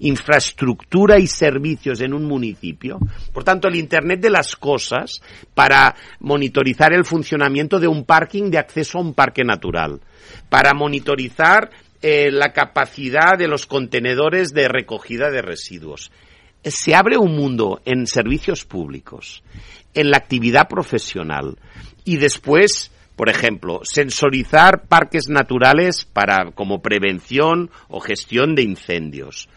infraestructura 0.00 1.18
y 1.18 1.26
servicios 1.26 2.02
en 2.02 2.12
un 2.12 2.24
municipio. 2.24 2.98
Por 3.32 3.44
tanto, 3.44 3.66
el 3.68 3.76
Internet 3.76 4.20
de 4.20 4.30
las 4.30 4.56
cosas 4.56 5.22
para 5.54 5.94
monitorizar 6.20 6.92
el 6.92 7.06
funcionamiento 7.06 7.80
de 7.80 7.88
un 7.88 8.04
parking 8.04 8.50
de 8.50 8.58
acceso 8.58 8.98
a 8.98 9.00
un 9.00 9.14
parque 9.14 9.42
natural. 9.42 10.00
Para 10.50 10.74
monitorizar 10.74 11.70
eh, 12.00 12.30
la 12.30 12.52
capacidad 12.52 13.36
de 13.36 13.48
los 13.48 13.66
contenedores 13.66 14.54
de 14.54 14.68
recogida 14.68 15.30
de 15.30 15.42
residuos. 15.42 16.12
Se 16.62 16.94
abre 16.94 17.18
un 17.18 17.34
mundo 17.34 17.80
en 17.84 18.06
servicios 18.06 18.64
públicos, 18.64 19.42
en 19.94 20.10
la 20.10 20.18
actividad 20.18 20.68
profesional 20.68 21.58
y 22.04 22.18
después, 22.18 22.92
por 23.16 23.28
ejemplo, 23.28 23.80
sensorizar 23.82 24.86
parques 24.86 25.28
naturales 25.28 26.04
para 26.04 26.52
como 26.52 26.82
prevención 26.82 27.70
o 27.88 27.98
gestión 27.98 28.54
de 28.54 28.62
incendios. 28.62 29.48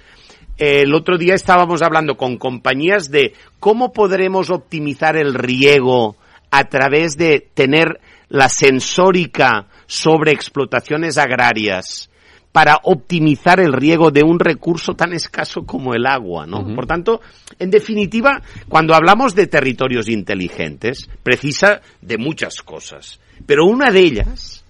El 0.58 0.96
otro 0.96 1.20
día 1.20 1.36
estábamos 1.36 1.84
hablando 1.84 2.18
con 2.18 2.38
compañías 2.38 3.12
de 3.12 3.34
cómo 3.60 3.94
podremos 3.94 4.50
optimizar 4.50 5.16
el 5.16 5.36
riego 5.36 6.18
a 6.50 6.66
través 6.66 7.18
de 7.18 7.48
tener 7.54 8.00
la 8.30 8.50
sensórica 8.50 9.68
sobre 9.86 10.32
explotaciones 10.32 11.18
agrarias 11.18 12.11
para 12.52 12.80
optimizar 12.84 13.60
el 13.60 13.74
riego 13.74 14.12
de 14.12 14.24
un 14.24 14.40
recurso 14.40 14.94
tan 14.94 15.14
escaso 15.14 15.66
como 15.66 15.94
el 15.94 16.06
agua, 16.06 16.46
¿no? 16.46 16.60
Uh 16.60 16.68
-huh. 16.68 16.76
Por 16.76 16.86
tanto, 16.86 17.22
en 17.60 17.72
definitiva, 17.72 18.42
cuando 18.68 18.94
hablamos 18.94 19.36
de 19.36 19.48
territorios 19.48 20.10
inteligentes, 20.10 21.10
precisa 21.24 21.82
de 22.02 22.18
muchas 22.18 22.62
cosas, 22.62 23.20
pero 23.46 23.66
una 23.66 23.90
de 23.90 24.02
ellas 24.02 24.66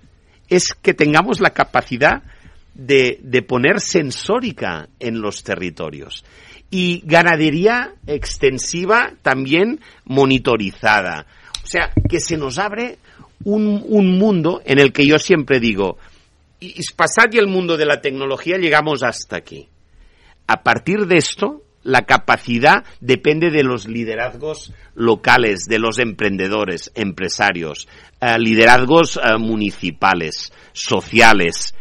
es 0.48 0.74
que 0.74 0.94
tengamos 0.94 1.40
la 1.40 1.52
capacidad 1.52 2.22
de, 2.74 3.20
de 3.24 3.42
poner 3.42 3.80
sensórica 3.80 4.88
en 5.00 5.22
los 5.22 5.44
territorios 5.44 6.24
y 6.70 7.02
ganadería 7.06 7.94
extensiva 8.08 9.12
también 9.22 9.82
monitorizada. 10.06 11.26
O 11.64 11.68
sea, 11.68 11.92
que 12.10 12.20
se 12.20 12.38
nos 12.38 12.58
abre 12.58 12.98
un, 13.44 13.84
un 13.88 14.18
mundo 14.18 14.62
en 14.66 14.80
el 14.80 14.94
que 14.94 15.06
yo 15.06 15.20
siempre 15.20 15.60
digo, 15.60 15.98
Ispasat 16.62 17.34
y 17.34 17.40
el 17.40 17.48
mundo 17.48 17.76
de 17.76 17.86
la 17.86 18.02
tecnología 18.02 18.58
llegamos 18.58 19.02
hasta 19.04 19.36
aquí. 19.36 19.68
A 20.46 20.62
partir 20.62 21.08
de 21.08 21.18
esto, 21.18 21.64
la 21.84 22.04
capacidad 22.04 22.84
depende 23.00 23.50
de 23.50 23.64
los 23.64 23.88
liderazgos 23.88 24.72
locales, 24.94 25.66
de 25.68 25.80
los 25.80 25.98
emprendedores, 25.98 26.92
empresarios, 26.94 27.88
uh, 28.22 28.38
liderazgos 28.38 29.18
uh, 29.18 29.40
municipales, 29.40 30.54
sociales. 30.72 31.74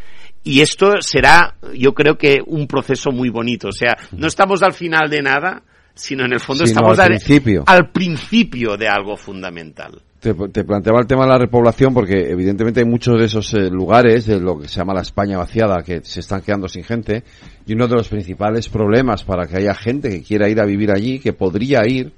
Y 0.42 0.62
esto 0.62 0.94
será, 1.00 1.56
yo 1.74 1.92
creo 1.92 2.16
que, 2.16 2.38
un 2.46 2.66
proceso 2.66 3.10
muy 3.10 3.28
bonito. 3.28 3.68
O 3.68 3.72
sea, 3.72 3.98
no 4.12 4.26
estamos 4.26 4.62
al 4.62 4.72
final 4.72 5.10
de 5.10 5.20
nada, 5.20 5.62
sino 5.94 6.24
en 6.24 6.32
el 6.32 6.40
fondo 6.40 6.64
sino 6.64 6.80
estamos 6.80 6.98
al 6.98 7.08
principio. 7.08 7.64
al 7.66 7.90
principio 7.90 8.78
de 8.78 8.88
algo 8.88 9.18
fundamental. 9.18 10.00
Te, 10.20 10.34
te, 10.34 10.64
planteaba 10.64 11.00
el 11.00 11.06
tema 11.06 11.24
de 11.24 11.30
la 11.30 11.38
repoblación 11.38 11.94
porque 11.94 12.30
evidentemente 12.30 12.80
hay 12.80 12.86
muchos 12.86 13.18
de 13.18 13.24
esos 13.24 13.54
eh, 13.54 13.70
lugares 13.70 14.26
de 14.26 14.38
lo 14.38 14.60
que 14.60 14.68
se 14.68 14.76
llama 14.76 14.92
la 14.92 15.00
España 15.00 15.38
vaciada 15.38 15.82
que 15.82 16.02
se 16.04 16.20
están 16.20 16.42
quedando 16.42 16.68
sin 16.68 16.84
gente 16.84 17.24
y 17.66 17.72
uno 17.72 17.88
de 17.88 17.96
los 17.96 18.08
principales 18.08 18.68
problemas 18.68 19.24
para 19.24 19.46
que 19.46 19.56
haya 19.56 19.74
gente 19.74 20.10
que 20.10 20.22
quiera 20.22 20.50
ir 20.50 20.60
a 20.60 20.66
vivir 20.66 20.90
allí, 20.90 21.20
que 21.20 21.32
podría 21.32 21.86
ir 21.86 22.12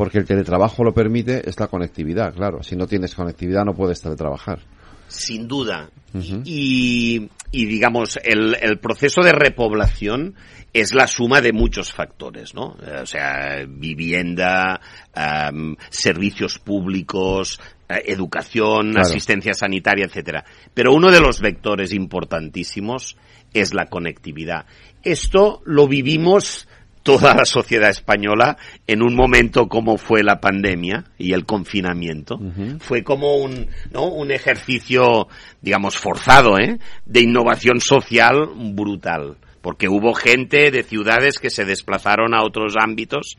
porque 0.00 0.18
el 0.18 0.24
teletrabajo 0.24 0.84
lo 0.84 0.94
permite, 0.94 1.48
es 1.48 1.58
la 1.60 1.66
conectividad, 1.66 2.34
claro. 2.34 2.62
Si 2.62 2.76
no 2.76 2.86
tienes 2.86 3.14
conectividad 3.14 3.64
no 3.64 3.74
puedes 3.74 4.00
teletrabajar. 4.00 4.60
Sin 5.08 5.48
duda. 5.48 5.90
Uh 6.14 6.18
-huh. 6.18 6.42
y, 6.44 7.28
y, 7.50 7.66
digamos, 7.66 8.18
el, 8.22 8.56
el 8.60 8.78
proceso 8.78 9.22
de 9.22 9.32
repoblación 9.32 10.36
es 10.72 10.94
la 10.94 11.06
suma 11.06 11.40
de 11.40 11.52
muchos 11.52 11.92
factores, 11.92 12.54
¿no? 12.54 12.76
O 13.02 13.06
sea, 13.06 13.64
vivienda, 13.68 14.80
um, 15.16 15.76
servicios 15.88 16.58
públicos, 16.58 17.58
uh, 17.88 17.94
educación, 18.04 18.92
claro. 18.92 19.08
asistencia 19.08 19.54
sanitaria, 19.54 20.06
etcétera. 20.06 20.44
Pero 20.72 20.92
uno 20.92 21.10
de 21.10 21.20
los 21.20 21.40
vectores 21.40 21.92
importantísimos 21.92 23.16
es 23.52 23.74
la 23.74 23.86
conectividad. 23.86 24.66
Esto 25.02 25.60
lo 25.64 25.88
vivimos 25.88 26.68
toda 27.02 27.34
la 27.34 27.44
sociedad 27.44 27.90
española 27.90 28.56
en 28.86 29.02
un 29.02 29.14
momento 29.14 29.68
como 29.68 29.96
fue 29.96 30.22
la 30.22 30.40
pandemia 30.40 31.04
y 31.18 31.32
el 31.32 31.46
confinamiento. 31.46 32.36
Uh 32.36 32.52
-huh. 32.52 32.80
Fue 32.80 33.02
como 33.02 33.36
un, 33.36 33.68
¿no? 33.90 34.06
un 34.06 34.30
ejercicio, 34.30 35.26
digamos, 35.62 35.96
forzado, 35.96 36.58
¿eh? 36.58 36.78
de 37.06 37.20
innovación 37.20 37.80
social 37.80 38.50
brutal 38.54 39.38
porque 39.62 39.88
hubo 39.88 40.14
gente 40.14 40.70
de 40.70 40.82
ciudades 40.82 41.38
que 41.38 41.50
se 41.50 41.64
desplazaron 41.64 42.34
a 42.34 42.42
otros 42.42 42.74
ámbitos. 42.80 43.38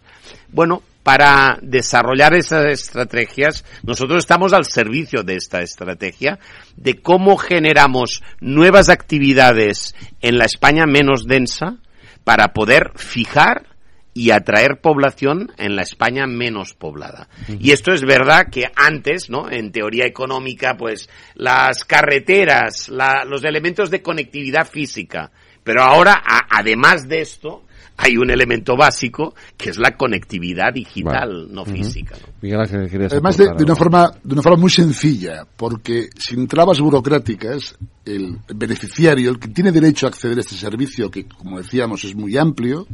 Bueno, 0.50 0.84
para 1.04 1.58
desarrollar 1.62 2.36
esas 2.36 2.66
estrategias, 2.68 3.66
nosotros 3.84 4.20
estamos 4.20 4.54
al 4.54 4.66
servicio 4.66 5.24
de 5.24 5.36
esta 5.36 5.62
estrategia, 5.62 6.40
de 6.76 7.02
cómo 7.02 7.38
generamos 7.38 8.22
nuevas 8.40 8.90
actividades 8.90 9.96
en 10.22 10.38
la 10.38 10.46
España 10.46 10.86
menos 10.86 11.26
densa 11.26 11.78
para 12.24 12.54
poder 12.54 12.92
fijar 12.96 13.72
y 14.14 14.32
atraer 14.32 14.82
población 14.82 15.52
en 15.58 15.76
la 15.76 15.84
España 15.84 16.28
menos 16.28 16.74
poblada. 16.74 17.30
Y 17.60 17.72
esto 17.72 17.94
es 17.94 18.02
verdad 18.02 18.50
que 18.52 18.66
antes, 18.76 19.30
¿no? 19.30 19.50
En 19.50 19.72
teoría 19.72 20.06
económica, 20.06 20.76
pues 20.78 21.10
las 21.34 21.86
carreteras, 21.86 22.90
la, 22.90 23.24
los 23.26 23.44
elementos 23.44 23.90
de 23.90 24.02
conectividad 24.02 24.68
física, 24.68 25.32
pero 25.64 25.84
ahora, 25.84 26.14
a, 26.14 26.48
además 26.60 27.08
de 27.08 27.22
esto, 27.22 27.64
hay 27.98 28.18
un 28.18 28.32
elemento 28.32 28.76
básico 28.76 29.36
que 29.56 29.70
es 29.70 29.78
la 29.78 29.96
conectividad 29.96 30.74
digital, 30.74 31.30
vale. 31.30 31.54
no 31.54 31.62
uh 31.62 31.66
-huh. 31.66 31.72
física. 31.72 32.16
¿no? 32.20 32.34
Miguel 32.42 32.62
Ángel, 32.62 33.06
Además, 33.12 33.38
de, 33.38 33.46
de, 33.56 33.64
una 33.64 33.76
forma, 33.76 34.12
de 34.24 34.34
una 34.34 34.42
forma 34.42 34.58
muy 34.58 34.72
sencilla, 34.72 35.46
porque 35.56 36.10
sin 36.18 36.48
trabas 36.48 36.80
burocráticas, 36.80 37.78
el 38.04 38.40
beneficiario, 38.56 39.30
el 39.30 39.40
que 39.40 39.50
tiene 39.50 39.72
derecho 39.72 40.08
a 40.08 40.10
acceder 40.10 40.38
a 40.38 40.42
este 40.42 40.56
servicio, 40.56 41.12
que 41.12 41.26
como 41.26 41.60
decíamos 41.60 42.04
es 42.04 42.16
muy 42.16 42.38
amplio, 42.38 42.88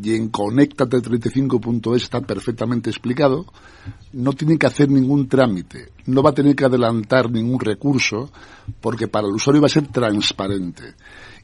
y 0.00 0.14
en 0.14 0.32
conectate35.es 0.32 2.02
está 2.02 2.20
perfectamente 2.20 2.90
explicado, 2.90 3.44
no 4.12 4.32
tiene 4.32 4.58
que 4.58 4.66
hacer 4.66 4.90
ningún 4.90 5.28
trámite, 5.28 5.92
no 6.06 6.22
va 6.22 6.30
a 6.30 6.34
tener 6.34 6.54
que 6.56 6.64
adelantar 6.64 7.30
ningún 7.30 7.60
recurso, 7.60 8.30
porque 8.80 9.08
para 9.08 9.26
el 9.26 9.34
usuario 9.34 9.60
va 9.60 9.66
a 9.66 9.70
ser 9.70 9.88
transparente. 9.88 10.94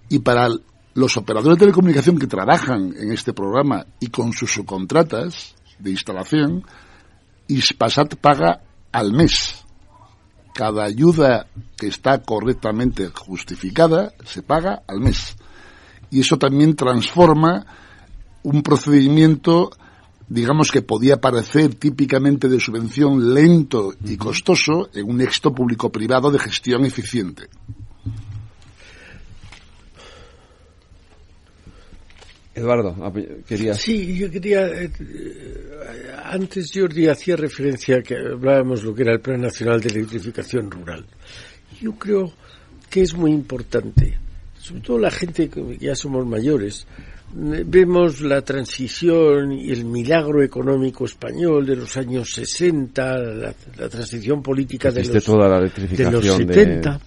Y 0.09 0.21
para 0.21 0.49
los 0.95 1.17
operadores 1.17 1.57
de 1.57 1.61
telecomunicación 1.61 2.19
que 2.19 2.27
trabajan 2.27 2.95
en 2.97 3.13
este 3.13 3.33
programa 3.33 3.87
y 4.01 4.09
con 4.09 4.33
sus 4.33 4.53
subcontratas 4.53 5.55
de 5.79 5.91
instalación, 5.91 6.65
Ispasat 7.47 8.17
paga 8.17 8.63
al 8.93 9.13
mes. 9.13 9.65
Cada 10.55 10.85
ayuda 10.85 11.47
que 11.77 11.87
está 11.87 12.21
correctamente 12.23 13.09
justificada 13.15 14.13
se 14.25 14.43
paga 14.43 14.83
al 14.89 15.01
mes. 15.01 15.37
Y 16.11 16.21
eso 16.21 16.37
también 16.37 16.75
transforma 16.75 17.65
un 18.43 18.63
procedimiento 18.63 19.71
digamos 20.29 20.71
que 20.71 20.83
podía 20.83 21.21
parecer 21.21 21.75
típicamente 21.75 22.49
de 22.49 22.61
subvención 22.61 23.35
lento 23.35 23.95
y 24.05 24.17
costoso 24.17 24.91
en 24.93 25.09
un 25.09 25.21
éxito 25.21 25.55
público-privado 25.55 26.31
de 26.31 26.39
gestión 26.39 26.85
eficiente. 26.85 27.49
Eduardo, 32.59 33.13
quería. 33.47 33.75
Sí, 33.75 34.19
yo 34.19 34.31
quería. 34.31 34.67
Eh, 34.67 34.91
antes 36.25 36.71
Jordi 36.75 37.07
hacía 37.07 37.37
referencia 37.37 37.97
a 37.97 38.03
que 38.03 38.17
hablábamos 38.17 38.83
lo 38.83 38.95
que 38.95 39.03
era 39.03 39.13
el 39.13 39.21
Plan 39.21 39.41
Nacional 39.41 39.81
de 39.81 39.89
Electrificación 39.89 40.71
Rural. 40.71 41.05
Yo 41.81 41.93
creo 41.93 42.33
que 42.91 43.03
es 43.03 43.15
muy 43.15 43.33
importante, 43.33 44.19
sobre 44.59 44.81
todo 44.81 44.99
la 44.99 45.11
gente 45.11 45.49
que 45.49 45.79
ya 45.79 45.95
somos 45.95 46.27
mayores, 46.27 46.87
vemos 47.33 48.21
la 48.21 48.43
transición 48.43 49.53
y 49.53 49.71
el 49.71 49.85
milagro 49.85 50.43
económico 50.43 51.05
español 51.05 51.67
de 51.67 51.77
los 51.77 51.97
años 51.97 52.33
60, 52.33 53.19
la, 53.19 53.55
transición 53.89 54.43
política 54.43 54.91
de 54.91 55.05
los, 55.05 55.25
toda 55.25 55.49
la 55.49 55.61
de 55.61 56.11
los 56.11 56.25
70. 56.25 57.01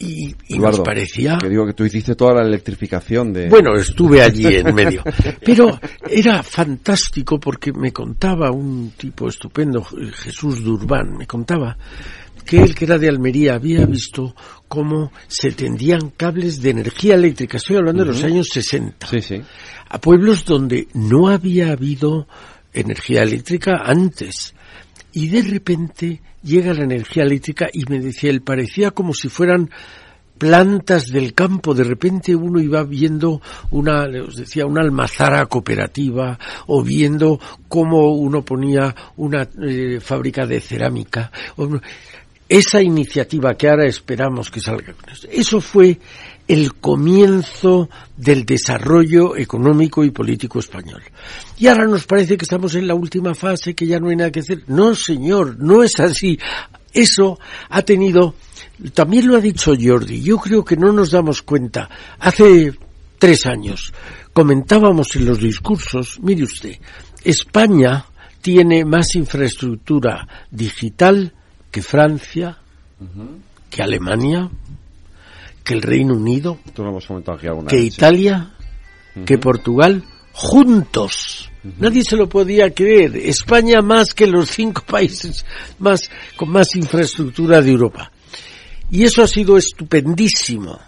Y, 0.00 0.34
nos 0.58 0.80
parecía... 0.80 1.38
Que 1.40 1.48
digo 1.48 1.66
que 1.66 1.72
tú 1.72 1.84
hiciste 1.84 2.14
toda 2.14 2.34
la 2.34 2.46
electrificación 2.46 3.32
de... 3.32 3.48
Bueno, 3.48 3.74
estuve 3.74 4.22
allí 4.22 4.46
en 4.56 4.72
medio. 4.74 5.02
Pero 5.44 5.78
era 6.08 6.42
fantástico 6.42 7.40
porque 7.40 7.72
me 7.72 7.92
contaba 7.92 8.52
un 8.52 8.92
tipo 8.96 9.28
estupendo, 9.28 9.82
Jesús 9.82 10.62
Durbán, 10.62 11.16
me 11.16 11.26
contaba 11.26 11.76
que 12.48 12.62
él, 12.62 12.74
que 12.74 12.86
era 12.86 12.96
de 12.96 13.08
Almería, 13.08 13.54
había 13.54 13.84
visto 13.84 14.34
cómo 14.68 15.12
se 15.26 15.52
tendían 15.52 16.10
cables 16.16 16.62
de 16.62 16.70
energía 16.70 17.14
eléctrica, 17.14 17.58
estoy 17.58 17.76
hablando 17.76 18.04
de 18.04 18.12
los 18.12 18.24
años 18.24 18.48
60, 18.50 19.06
a 19.90 20.00
pueblos 20.00 20.46
donde 20.46 20.88
no 20.94 21.28
había 21.28 21.72
habido 21.72 22.26
energía 22.72 23.22
eléctrica 23.22 23.82
antes. 23.84 24.54
Y 25.18 25.26
de 25.26 25.42
repente 25.42 26.20
llega 26.44 26.72
la 26.72 26.84
energía 26.84 27.24
eléctrica 27.24 27.68
y 27.72 27.84
me 27.90 27.98
decía, 27.98 28.30
él 28.30 28.40
parecía 28.40 28.92
como 28.92 29.12
si 29.12 29.28
fueran 29.28 29.68
plantas 30.38 31.06
del 31.08 31.34
campo, 31.34 31.74
de 31.74 31.82
repente 31.82 32.36
uno 32.36 32.60
iba 32.60 32.84
viendo 32.84 33.42
una, 33.72 34.04
os 34.24 34.36
decía, 34.36 34.64
una 34.64 34.82
almazara 34.82 35.44
cooperativa 35.46 36.38
o 36.68 36.84
viendo 36.84 37.40
cómo 37.66 38.14
uno 38.14 38.44
ponía 38.44 38.94
una 39.16 39.48
eh, 39.60 39.98
fábrica 39.98 40.46
de 40.46 40.60
cerámica. 40.60 41.32
Esa 42.48 42.80
iniciativa 42.80 43.54
que 43.54 43.68
ahora 43.68 43.86
esperamos 43.86 44.52
que 44.52 44.60
salga 44.60 44.94
eso 45.32 45.60
fue 45.60 45.98
el 46.48 46.74
comienzo 46.74 47.90
del 48.16 48.46
desarrollo 48.46 49.36
económico 49.36 50.02
y 50.02 50.10
político 50.10 50.58
español. 50.58 51.02
Y 51.58 51.66
ahora 51.66 51.86
nos 51.86 52.06
parece 52.06 52.38
que 52.38 52.44
estamos 52.44 52.74
en 52.74 52.88
la 52.88 52.94
última 52.94 53.34
fase, 53.34 53.74
que 53.74 53.86
ya 53.86 54.00
no 54.00 54.08
hay 54.08 54.16
nada 54.16 54.32
que 54.32 54.40
hacer. 54.40 54.64
No, 54.66 54.94
señor, 54.94 55.58
no 55.60 55.82
es 55.82 56.00
así. 56.00 56.38
Eso 56.92 57.38
ha 57.68 57.82
tenido, 57.82 58.34
también 58.94 59.28
lo 59.28 59.36
ha 59.36 59.40
dicho 59.40 59.74
Jordi, 59.78 60.22
yo 60.22 60.38
creo 60.38 60.64
que 60.64 60.76
no 60.76 60.90
nos 60.90 61.10
damos 61.10 61.42
cuenta. 61.42 61.88
Hace 62.18 62.72
tres 63.18 63.44
años 63.46 63.92
comentábamos 64.32 65.14
en 65.16 65.26
los 65.26 65.38
discursos, 65.38 66.18
mire 66.22 66.44
usted, 66.44 66.76
España 67.22 68.06
tiene 68.40 68.84
más 68.84 69.14
infraestructura 69.16 70.26
digital 70.50 71.34
que 71.70 71.82
Francia, 71.82 72.56
que 73.68 73.82
Alemania, 73.82 74.48
que 75.68 75.74
el 75.74 75.82
Reino 75.82 76.14
Unido, 76.14 76.58
que 77.68 77.78
Italia, 77.78 78.54
que 79.26 79.36
Portugal, 79.36 80.02
juntos. 80.32 81.50
Nadie 81.78 82.02
se 82.04 82.16
lo 82.16 82.26
podía 82.26 82.72
creer. 82.72 83.14
España 83.16 83.82
más 83.82 84.14
que 84.14 84.26
los 84.26 84.48
cinco 84.48 84.82
países 84.90 85.44
más 85.78 86.10
con 86.36 86.48
más 86.48 86.74
infraestructura 86.74 87.60
de 87.60 87.70
Europa. 87.70 88.10
Y 88.90 89.04
eso 89.04 89.22
ha 89.22 89.26
sido 89.26 89.58
estupendísimo. 89.58 90.80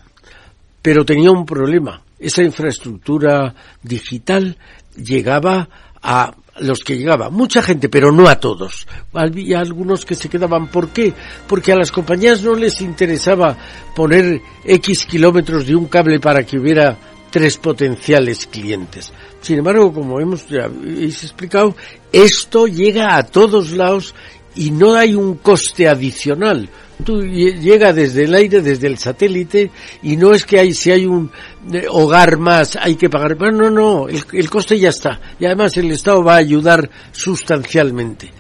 Pero 0.81 1.05
tenía 1.05 1.31
un 1.31 1.45
problema. 1.45 2.03
Esa 2.19 2.43
infraestructura 2.43 3.55
digital 3.83 4.57
llegaba 4.97 5.69
a 6.01 6.35
los 6.59 6.81
que 6.81 6.97
llegaban, 6.97 7.33
mucha 7.33 7.63
gente, 7.63 7.89
pero 7.89 8.13
no 8.13 8.29
a 8.29 8.39
todos. 8.41 8.87
Había 9.13 9.61
algunos 9.61 10.05
que 10.05 10.15
se 10.15 10.29
quedaban. 10.29 10.69
¿Por 10.69 10.89
qué? 10.89 11.13
Porque 11.47 11.73
a 11.73 11.77
las 11.77 11.93
compañías 11.93 12.43
no 12.43 12.55
les 12.55 12.81
interesaba 12.81 13.57
poner 13.95 14.41
X 14.65 15.07
kilómetros 15.07 15.67
de 15.67 15.75
un 15.75 15.87
cable 15.87 16.21
para 16.21 16.45
que 16.45 16.59
hubiera 16.59 16.97
tres 17.31 17.57
potenciales 17.59 18.47
clientes. 18.47 19.13
Sin 19.41 19.59
embargo, 19.59 19.93
como 19.93 20.21
hemos 20.21 20.47
ya 20.49 20.69
explicado, 20.99 21.75
esto 22.13 22.67
llega 22.67 23.17
a 23.17 23.23
todos 23.23 23.71
lados 23.73 24.15
y 24.55 24.71
no 24.71 24.95
hay 24.95 25.15
un 25.15 25.37
coste 25.37 25.89
adicional. 25.89 26.69
Tú 27.05 27.23
llega 27.23 27.93
desde 27.93 28.25
el 28.25 28.35
aire, 28.35 28.63
desde 28.63 28.87
el 28.87 28.99
satélite, 28.99 29.71
y 30.03 30.17
no 30.17 30.33
es 30.33 30.45
que 30.45 30.59
hay, 30.59 30.75
si 30.75 30.91
hay 30.91 31.07
un 31.07 31.31
eh, 31.73 31.87
hogar 31.89 32.39
más, 32.39 32.77
hay 32.77 32.97
que 32.97 33.09
pagar. 33.09 33.39
No, 33.39 33.51
no, 33.51 33.71
no, 33.71 34.09
el, 34.09 34.51
coste 34.51 34.79
ya 34.79 34.91
está. 34.91 35.21
Y 35.39 35.45
además 35.45 35.77
el 35.77 35.91
Estado 35.91 36.23
va 36.23 36.35
a 36.35 36.39
ayudar 36.39 36.91
sustancialmente. 37.13 38.31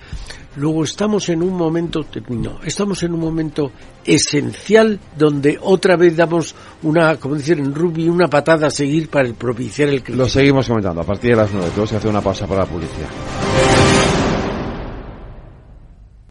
Luego 0.56 0.82
estamos 0.82 1.28
en 1.28 1.42
un 1.42 1.56
momento, 1.56 2.02
termino, 2.04 2.58
estamos 2.64 3.02
en 3.04 3.14
un 3.14 3.20
momento 3.20 3.70
esencial 4.04 4.98
donde 5.16 5.56
otra 5.61 5.96
vez 5.96 6.16
damos 6.16 6.54
una, 6.82 7.16
como 7.16 7.36
decir 7.36 7.58
en 7.58 7.72
rugby, 7.72 8.08
una 8.08 8.28
patada 8.28 8.66
a 8.66 8.70
seguir 8.70 9.08
para 9.08 9.28
el 9.28 9.34
propiciar 9.34 9.90
el 9.90 10.02
Lo 10.08 10.28
seguimos 10.28 10.66
comentando 10.66 11.02
a 11.02 11.04
partir 11.04 11.30
de 11.30 11.36
las 11.36 11.52
nueve. 11.52 11.68
Tenemos 11.70 11.90
que 11.90 11.96
hacer 11.96 12.11
una 12.11 12.20
pausa 12.20 12.48
para 12.48 12.62
la 12.62 12.66
publicidad. 12.66 13.08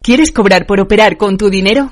¿Quieres 0.02 0.32
cobrar 0.32 0.66
por 0.66 0.80
operar 0.82 1.18
con 1.18 1.38
tu 1.38 1.50
dinero? 1.50 1.92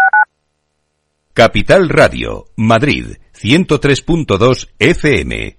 Capital 1.33 1.87
Radio, 1.87 2.47
Madrid, 2.57 3.15
103.2 3.41 4.67
FM. 4.77 5.57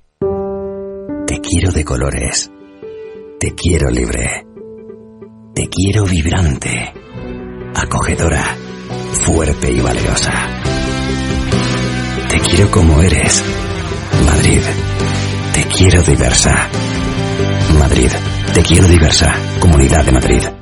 Te 1.27 1.41
quiero 1.41 1.73
de 1.73 1.83
colores. 1.83 2.51
Te 3.41 3.55
quiero 3.55 3.89
libre. 3.89 4.45
Te 5.55 5.69
quiero 5.69 6.05
vibrante. 6.05 6.93
Acogedora. 7.75 8.55
Fuerte 9.25 9.73
y 9.73 9.81
valiosa. 9.81 10.47
Te 12.29 12.39
quiero 12.41 12.71
como 12.71 13.01
eres. 13.01 13.43
Madrid. 14.27 14.61
Te 15.55 15.65
quiero 15.75 16.03
diversa. 16.03 16.69
Madrid. 17.79 18.11
Te 18.53 18.61
quiero 18.61 18.87
diversa. 18.89 19.35
Comunidad 19.59 20.05
de 20.05 20.13
Madrid. 20.13 20.62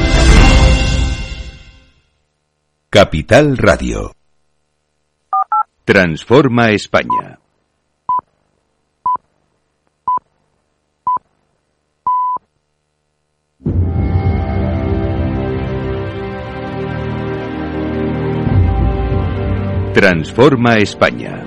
Capital 2.93 3.55
Radio. 3.55 4.11
Transforma 5.85 6.71
España. 6.71 7.39
Transforma 19.93 20.75
España. 20.79 21.40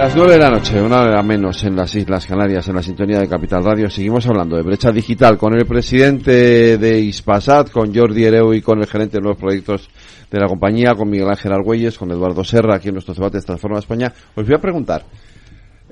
Las 0.00 0.16
nueve 0.16 0.32
de 0.32 0.38
la 0.38 0.48
noche, 0.48 0.80
una 0.80 1.02
hora 1.02 1.22
menos 1.22 1.62
en 1.62 1.76
las 1.76 1.94
Islas 1.94 2.24
Canarias, 2.24 2.66
en 2.66 2.74
la 2.74 2.82
sintonía 2.82 3.18
de 3.18 3.28
Capital 3.28 3.62
Radio. 3.62 3.90
Seguimos 3.90 4.26
hablando 4.26 4.56
de 4.56 4.62
brecha 4.62 4.90
digital 4.90 5.36
con 5.36 5.52
el 5.52 5.66
presidente 5.66 6.78
de 6.78 7.00
Ispasat, 7.00 7.70
con 7.70 7.94
Jordi 7.94 8.24
Ereu 8.24 8.54
y 8.54 8.62
con 8.62 8.78
el 8.78 8.86
gerente 8.86 9.18
de 9.18 9.20
nuevos 9.20 9.38
proyectos 9.38 9.90
de 10.30 10.40
la 10.40 10.46
compañía, 10.46 10.94
con 10.94 11.10
Miguel 11.10 11.28
Ángel 11.28 11.52
Argüelles, 11.52 11.98
con 11.98 12.10
Eduardo 12.10 12.42
Serra, 12.44 12.76
aquí 12.76 12.88
en 12.88 12.94
nuestros 12.94 13.18
debates 13.18 13.44
Transforma 13.44 13.78
España. 13.78 14.10
Os 14.34 14.46
voy 14.46 14.54
a 14.54 14.58
preguntar, 14.58 15.04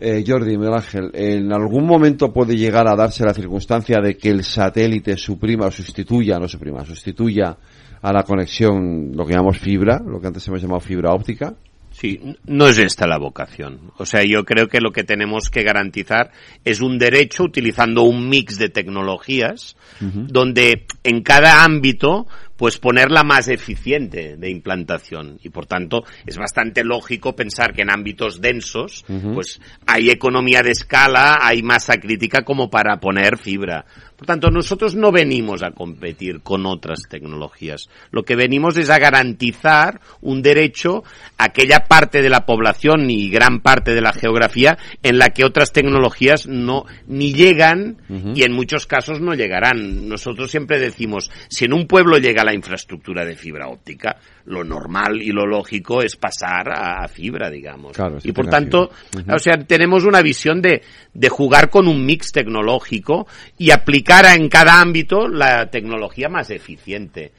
eh, 0.00 0.24
Jordi, 0.26 0.56
Miguel 0.56 0.74
Ángel, 0.74 1.10
¿en 1.12 1.52
algún 1.52 1.84
momento 1.84 2.32
puede 2.32 2.56
llegar 2.56 2.88
a 2.88 2.96
darse 2.96 3.26
la 3.26 3.34
circunstancia 3.34 4.00
de 4.00 4.16
que 4.16 4.30
el 4.30 4.42
satélite 4.42 5.18
suprima 5.18 5.66
o 5.66 5.70
sustituya, 5.70 6.38
no 6.38 6.48
suprima, 6.48 6.82
sustituya 6.82 7.54
a 8.00 8.10
la 8.10 8.22
conexión, 8.22 9.12
lo 9.14 9.26
que 9.26 9.34
llamamos 9.34 9.58
fibra, 9.58 10.00
lo 10.02 10.18
que 10.18 10.28
antes 10.28 10.48
hemos 10.48 10.62
llamado 10.62 10.80
fibra 10.80 11.12
óptica? 11.12 11.52
Sí, 12.00 12.36
no 12.46 12.68
es 12.68 12.78
esta 12.78 13.08
la 13.08 13.18
vocación. 13.18 13.90
O 13.96 14.06
sea, 14.06 14.22
yo 14.22 14.44
creo 14.44 14.68
que 14.68 14.80
lo 14.80 14.92
que 14.92 15.02
tenemos 15.02 15.50
que 15.50 15.64
garantizar 15.64 16.30
es 16.64 16.80
un 16.80 16.96
derecho 16.96 17.42
utilizando 17.42 18.04
un 18.04 18.28
mix 18.28 18.56
de 18.56 18.68
tecnologías 18.68 19.76
donde 20.00 20.86
en 21.02 21.22
cada 21.22 21.64
ámbito 21.64 22.28
pues 22.56 22.78
ponerla 22.78 23.24
más 23.24 23.48
eficiente 23.48 24.36
de 24.36 24.50
implantación 24.50 25.38
y 25.42 25.48
por 25.48 25.66
tanto 25.66 26.04
es 26.24 26.36
bastante 26.36 26.84
lógico 26.84 27.34
pensar 27.34 27.72
que 27.72 27.82
en 27.82 27.90
ámbitos 27.90 28.40
densos 28.40 29.04
pues 29.34 29.60
hay 29.86 30.10
economía 30.10 30.62
de 30.62 30.72
escala, 30.72 31.38
hay 31.40 31.62
masa 31.64 31.96
crítica 31.96 32.42
como 32.42 32.70
para 32.70 33.00
poner 33.00 33.38
fibra. 33.38 33.86
Por 34.18 34.26
tanto, 34.26 34.50
nosotros 34.50 34.96
no 34.96 35.12
venimos 35.12 35.62
a 35.62 35.70
competir 35.70 36.40
con 36.40 36.66
otras 36.66 37.02
tecnologías. 37.08 37.88
Lo 38.10 38.24
que 38.24 38.34
venimos 38.34 38.76
es 38.76 38.90
a 38.90 38.98
garantizar 38.98 40.00
un 40.22 40.42
derecho 40.42 41.04
a 41.36 41.44
aquella 41.44 41.84
parte 41.86 42.20
de 42.20 42.28
la 42.28 42.44
población 42.44 43.08
y 43.10 43.30
gran 43.30 43.60
parte 43.60 43.94
de 43.94 44.00
la 44.00 44.12
geografía 44.12 44.76
en 45.04 45.18
la 45.18 45.28
que 45.28 45.44
otras 45.44 45.72
tecnologías 45.72 46.48
no 46.48 46.84
ni 47.06 47.32
llegan 47.32 47.98
y 48.34 48.42
en 48.42 48.52
muchos 48.52 48.88
casos 48.88 49.20
no 49.20 49.34
llegarán. 49.34 50.08
Nosotros 50.08 50.50
siempre 50.50 50.80
decimos, 50.80 51.30
si 51.48 51.66
en 51.66 51.72
un 51.72 51.86
pueblo 51.86 52.18
llega 52.18 52.42
la 52.42 52.54
infraestructura 52.54 53.24
de 53.24 53.36
fibra 53.36 53.68
óptica, 53.68 54.16
lo 54.46 54.64
normal 54.64 55.22
y 55.22 55.30
lo 55.30 55.46
lógico 55.46 56.02
es 56.02 56.16
pasar 56.16 56.70
a, 56.70 57.06
fibra, 57.06 57.50
digamos. 57.50 57.96
y 58.24 58.32
por 58.32 58.48
tanto, 58.48 58.90
o 59.32 59.38
sea, 59.38 59.58
tenemos 59.58 60.04
una 60.04 60.22
visión 60.22 60.60
de, 60.60 60.82
de 61.14 61.28
jugar 61.28 61.70
con 61.70 61.86
un 61.86 62.04
mix 62.04 62.32
tecnológico 62.32 63.28
y 63.56 63.70
aplicar 63.70 64.07
en 64.34 64.48
cada 64.48 64.80
ámbito 64.80 65.28
la 65.28 65.70
tecnología 65.70 66.28
más 66.28 66.50
eficiente. 66.50 67.32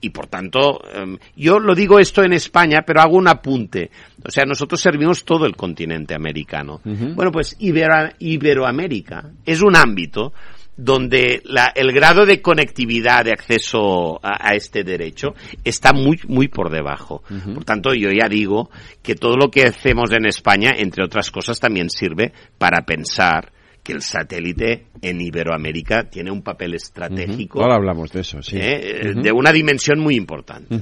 Y 0.00 0.10
por 0.10 0.26
tanto, 0.26 0.80
em, 0.92 1.18
yo 1.36 1.58
lo 1.58 1.74
digo 1.74 1.98
esto 1.98 2.22
en 2.22 2.34
España, 2.34 2.82
pero 2.86 3.00
hago 3.00 3.16
un 3.16 3.28
apunte. 3.28 3.90
O 4.24 4.30
sea, 4.30 4.44
nosotros 4.44 4.80
servimos 4.80 5.24
todo 5.24 5.46
el 5.46 5.56
continente 5.56 6.14
americano. 6.14 6.80
Bueno, 6.84 7.32
pues 7.32 7.56
Iberoamérica 7.58 9.30
es 9.44 9.62
un 9.62 9.74
ámbito 9.74 10.32
donde 10.76 11.40
la, 11.44 11.72
el 11.74 11.90
grado 11.92 12.26
de 12.26 12.42
conectividad 12.42 13.24
de 13.24 13.32
acceso 13.32 14.20
a, 14.22 14.54
este 14.54 14.84
derecho 14.84 15.34
está 15.64 15.92
muy 15.94 16.20
muy 16.28 16.48
por 16.48 16.70
debajo. 16.70 17.22
Por 17.54 17.64
tanto, 17.64 17.94
yo 17.94 18.10
ya 18.10 18.28
digo 18.28 18.70
que 19.02 19.14
todo 19.14 19.36
lo 19.36 19.50
que 19.50 19.62
hacemos 19.62 20.12
en 20.12 20.26
España, 20.26 20.72
entre 20.76 21.04
otras 21.04 21.30
cosas, 21.30 21.58
también 21.58 21.88
sirve 21.88 22.32
para 22.58 22.82
pensar 22.84 23.52
que 23.86 23.92
el 23.92 24.02
satélite 24.02 24.86
en 25.00 25.20
Iberoamérica 25.20 26.10
tiene 26.10 26.32
un 26.32 26.42
papel 26.42 26.74
estratégico. 26.74 27.62
Ahora 27.62 27.76
hablamos 27.76 28.10
de 28.10 28.20
eso, 28.22 28.42
sí. 28.42 28.56
¿eh? 28.58 29.12
De 29.14 29.30
una 29.30 29.52
dimensión 29.52 30.00
muy 30.00 30.16
importante. 30.16 30.76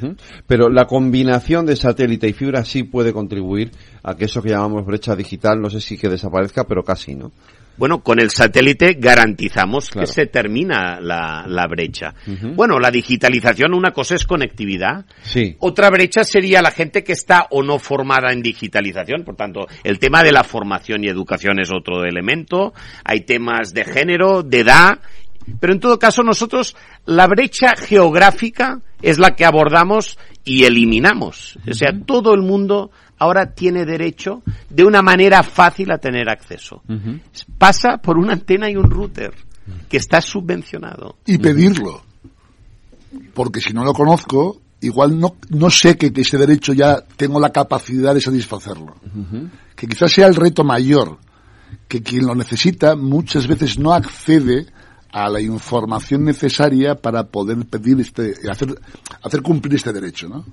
Pero 0.46 0.70
la 0.70 0.86
combinación 0.86 1.66
de 1.66 1.76
satélite 1.76 2.28
y 2.28 2.32
fibra 2.32 2.64
sí 2.64 2.84
puede 2.84 3.12
contribuir 3.12 3.72
a 4.02 4.16
que 4.16 4.24
eso 4.24 4.40
que 4.40 4.48
llamamos 4.48 4.86
brecha 4.86 5.14
digital, 5.14 5.61
no 5.61 5.68
sé 5.68 5.82
si 5.82 5.98
que 5.98 6.09
desaparezca, 6.09 6.64
pero 6.64 6.82
casi, 6.82 7.14
¿no? 7.14 7.30
Bueno, 7.77 8.01
con 8.03 8.20
el 8.20 8.31
satélite 8.31 8.95
garantizamos 8.99 9.91
que 9.91 10.07
se 10.07 10.27
termina 10.27 11.01
la, 11.01 11.45
la 11.49 11.66
brecha. 11.66 12.14
Bueno, 12.55 12.79
la 12.79 12.91
digitalización, 12.91 13.75
una 13.75 13.93
cosa 13.93 14.14
es 14.14 14.25
conectividad. 14.25 15.05
Sí. 15.22 15.57
Otra 15.59 15.91
brecha 15.91 16.25
sería 16.25 16.62
la 16.62 16.70
gente 16.70 17.03
que 17.03 17.12
está 17.12 17.47
o 17.51 17.62
no 17.62 17.79
formada 17.79 18.33
en 18.33 18.43
digitalización. 18.43 19.25
Por 19.25 19.37
tanto, 19.37 19.66
el 19.83 19.99
tema 19.99 20.22
de 20.22 20.33
la 20.33 20.45
formación 20.45 21.05
y 21.05 21.09
educación 21.09 21.59
es 21.61 21.70
otro 21.72 22.05
elemento. 22.05 22.72
Hay 23.05 23.20
temas 23.22 23.72
de 23.72 23.85
género, 23.85 24.43
de 24.43 24.61
edad. 24.61 24.99
Pero 25.61 25.72
en 25.72 25.81
todo 25.81 25.99
caso, 25.99 26.22
nosotros 26.22 26.75
la 27.05 27.27
brecha 27.27 27.75
geográfica 27.77 28.81
es 29.03 29.18
la 29.18 29.35
que 29.35 29.45
abordamos 29.45 30.18
y 30.45 30.64
eliminamos. 30.64 31.59
O 31.68 31.75
sea, 31.75 31.91
todo 32.07 32.35
el 32.35 32.43
mundo 32.43 32.91
ahora 33.18 33.52
tiene 33.52 33.84
derecho 33.84 34.42
de 34.68 34.84
una 34.84 35.02
manera 35.02 35.42
fácil 35.42 35.90
a 35.90 35.98
tener 35.98 36.28
acceso. 36.28 36.82
Pasa 37.58 37.98
por 37.98 38.18
una 38.18 38.32
antena 38.32 38.70
y 38.70 38.76
un 38.76 38.90
router 38.90 39.34
que 39.88 39.96
está 39.96 40.20
subvencionado. 40.20 41.16
Y 41.26 41.38
pedirlo. 41.38 42.02
Porque 43.32 43.60
si 43.60 43.72
no 43.72 43.84
lo 43.84 43.92
conozco, 43.92 44.60
igual 44.80 45.18
no, 45.18 45.36
no 45.50 45.70
sé 45.70 45.96
que 45.96 46.12
ese 46.14 46.38
derecho 46.38 46.72
ya 46.72 47.00
tengo 47.16 47.40
la 47.40 47.50
capacidad 47.50 48.14
de 48.14 48.20
satisfacerlo. 48.20 48.96
Que 49.74 49.86
quizás 49.86 50.12
sea 50.12 50.26
el 50.26 50.34
reto 50.34 50.64
mayor, 50.64 51.18
que 51.88 52.02
quien 52.02 52.26
lo 52.26 52.34
necesita 52.34 52.96
muchas 52.96 53.46
veces 53.46 53.78
no 53.78 53.92
accede 53.92 54.66
a 55.12 55.28
la 55.28 55.40
información 55.40 56.24
necesaria 56.24 56.96
para 56.96 57.24
poder 57.24 57.64
pedir 57.66 58.00
este, 58.00 58.34
hacer, 58.50 58.74
hacer 59.22 59.42
cumplir 59.42 59.76
este 59.76 59.92
derecho, 59.92 60.28
¿no? 60.28 60.44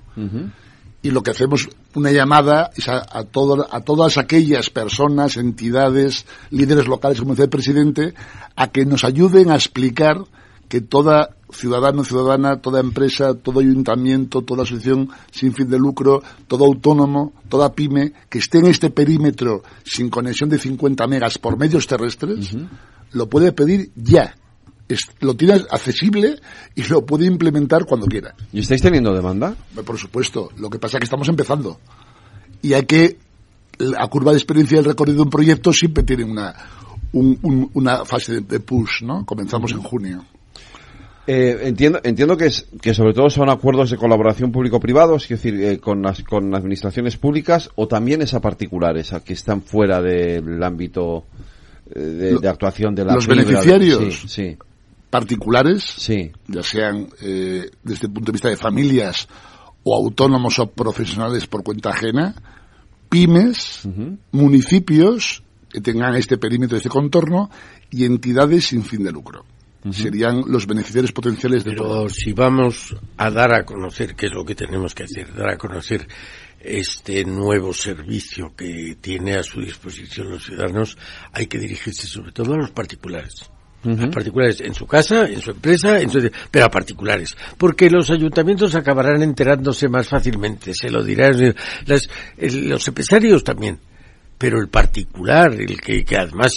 Y 1.01 1.11
lo 1.11 1.23
que 1.23 1.31
hacemos 1.31 1.69
una 1.95 2.11
llamada 2.11 2.71
es 2.75 2.87
a, 2.87 2.97
a, 2.99 3.19
a 3.19 3.81
todas 3.81 4.17
aquellas 4.17 4.69
personas, 4.69 5.37
entidades, 5.37 6.25
líderes 6.51 6.87
locales, 6.87 7.19
como 7.19 7.33
decía 7.33 7.45
el 7.45 7.49
presidente, 7.49 8.13
a 8.55 8.67
que 8.67 8.85
nos 8.85 9.03
ayuden 9.03 9.51
a 9.51 9.55
explicar 9.55 10.23
que 10.69 10.79
toda 10.79 11.35
ciudadano, 11.51 12.03
ciudadana, 12.03 12.61
toda 12.61 12.79
empresa, 12.79 13.33
todo 13.33 13.59
ayuntamiento, 13.59 14.41
toda 14.43 14.63
asociación 14.63 15.09
sin 15.31 15.53
fin 15.53 15.69
de 15.69 15.77
lucro, 15.77 16.23
todo 16.47 16.65
autónomo, 16.65 17.33
toda 17.49 17.73
pyme, 17.73 18.13
que 18.29 18.39
esté 18.39 18.59
en 18.59 18.67
este 18.67 18.89
perímetro 18.89 19.63
sin 19.83 20.09
conexión 20.09 20.49
de 20.49 20.59
50 20.59 21.07
megas 21.07 21.37
por 21.37 21.57
medios 21.57 21.87
terrestres, 21.87 22.55
lo 23.11 23.27
puede 23.27 23.51
pedir 23.51 23.91
ya 23.95 24.35
lo 25.19 25.35
tiene 25.35 25.53
accesible 25.69 26.39
y 26.75 26.83
lo 26.83 27.05
puede 27.05 27.25
implementar 27.25 27.85
cuando 27.85 28.07
quiera. 28.07 28.33
¿Y 28.51 28.59
estáis 28.59 28.81
teniendo 28.81 29.13
demanda? 29.13 29.55
Por 29.85 29.97
supuesto. 29.97 30.49
Lo 30.57 30.69
que 30.69 30.79
pasa 30.79 30.97
es 30.97 31.01
que 31.01 31.05
estamos 31.05 31.29
empezando. 31.29 31.79
Y 32.61 32.73
hay 32.73 32.85
que, 32.85 33.17
la 33.77 34.07
curva 34.07 34.31
de 34.31 34.37
experiencia 34.37 34.77
del 34.77 34.85
recorrido 34.85 35.17
de 35.17 35.23
un 35.23 35.29
proyecto 35.29 35.73
siempre 35.73 36.03
tiene 36.03 36.23
una, 36.23 36.53
una 37.13 38.05
fase 38.05 38.41
de, 38.41 38.59
push, 38.59 39.03
¿no? 39.03 39.25
Comenzamos 39.25 39.71
en 39.71 39.81
junio. 39.81 40.25
Eh, 41.27 41.59
entiendo, 41.63 41.99
entiendo 42.03 42.35
que, 42.35 42.47
es, 42.47 42.67
que 42.81 42.93
sobre 42.93 43.13
todo 43.13 43.29
son 43.29 43.49
acuerdos 43.49 43.91
de 43.91 43.97
colaboración 43.97 44.51
público-privado, 44.51 45.15
es 45.15 45.27
decir, 45.27 45.53
eh, 45.61 45.79
con, 45.79 46.01
las, 46.01 46.23
con 46.23 46.53
administraciones 46.55 47.15
públicas 47.17 47.69
o 47.75 47.87
también 47.87 48.21
es 48.21 48.33
a 48.33 48.41
particulares, 48.41 49.13
a 49.13 49.23
que 49.23 49.33
están 49.33 49.61
fuera 49.61 50.01
del 50.01 50.61
ámbito 50.63 51.25
eh, 51.93 52.35
de, 52.41 52.49
actuación 52.49 52.95
de 52.95 53.05
la 53.05 53.13
Los 53.13 53.27
beneficiarios. 53.27 54.23
sí 54.27 54.57
particulares, 55.11 55.83
sí. 55.83 56.31
ya 56.47 56.63
sean 56.63 57.09
eh, 57.21 57.69
desde 57.83 58.07
el 58.07 58.13
punto 58.13 58.31
de 58.31 58.35
vista 58.37 58.49
de 58.49 58.57
familias 58.57 59.27
o 59.83 59.95
autónomos 59.95 60.57
o 60.57 60.71
profesionales 60.71 61.45
por 61.47 61.63
cuenta 61.63 61.89
ajena, 61.89 62.33
pymes, 63.09 63.87
municipios 64.31 65.43
que 65.69 65.81
tengan 65.81 66.15
este 66.15 66.37
perímetro, 66.37 66.77
este 66.77 66.89
contorno 66.89 67.49
y 67.91 68.05
entidades 68.05 68.67
sin 68.67 68.83
fin 68.83 69.03
de 69.03 69.11
lucro. 69.11 69.45
serían 69.91 70.43
los 70.47 70.65
beneficiarios 70.65 71.11
potenciales 71.11 71.63
de 71.63 71.71
Pero 71.71 71.83
todo. 71.83 72.09
si 72.09 72.31
vamos 72.33 72.95
a 73.17 73.29
dar 73.31 73.53
a 73.53 73.65
conocer, 73.65 74.15
qué 74.15 74.27
es 74.27 74.33
lo 74.33 74.45
que 74.45 74.55
tenemos 74.55 74.95
que 74.95 75.03
hacer, 75.03 75.33
dar 75.35 75.49
a 75.49 75.57
conocer 75.57 76.07
este 76.59 77.25
nuevo 77.25 77.73
servicio 77.73 78.55
que 78.55 78.95
tiene 79.01 79.35
a 79.35 79.43
su 79.43 79.59
disposición 79.59 80.29
los 80.29 80.45
ciudadanos, 80.45 80.97
hay 81.33 81.47
que 81.47 81.57
dirigirse 81.57 82.07
sobre 82.07 82.31
todo 82.31 82.53
a 82.53 82.57
los 82.57 82.71
particulares. 82.71 83.49
A 83.83 84.09
particulares 84.11 84.61
en 84.61 84.73
su 84.75 84.85
casa, 84.85 85.25
en 85.27 85.41
su 85.41 85.51
empresa, 85.51 85.99
en 85.99 86.09
su- 86.09 86.29
pero 86.51 86.65
a 86.65 86.69
particulares. 86.69 87.35
Porque 87.57 87.89
los 87.89 88.09
ayuntamientos 88.11 88.75
acabarán 88.75 89.23
enterándose 89.23 89.87
más 89.89 90.07
fácilmente, 90.07 90.73
se 90.73 90.89
lo 90.89 91.03
dirán 91.03 91.55
las- 91.85 92.07
el- 92.37 92.69
los 92.69 92.87
empresarios 92.87 93.43
también. 93.43 93.79
Pero 94.41 94.59
el 94.59 94.69
particular, 94.69 95.53
el 95.53 95.79
que, 95.79 96.03
que 96.03 96.17
además 96.17 96.51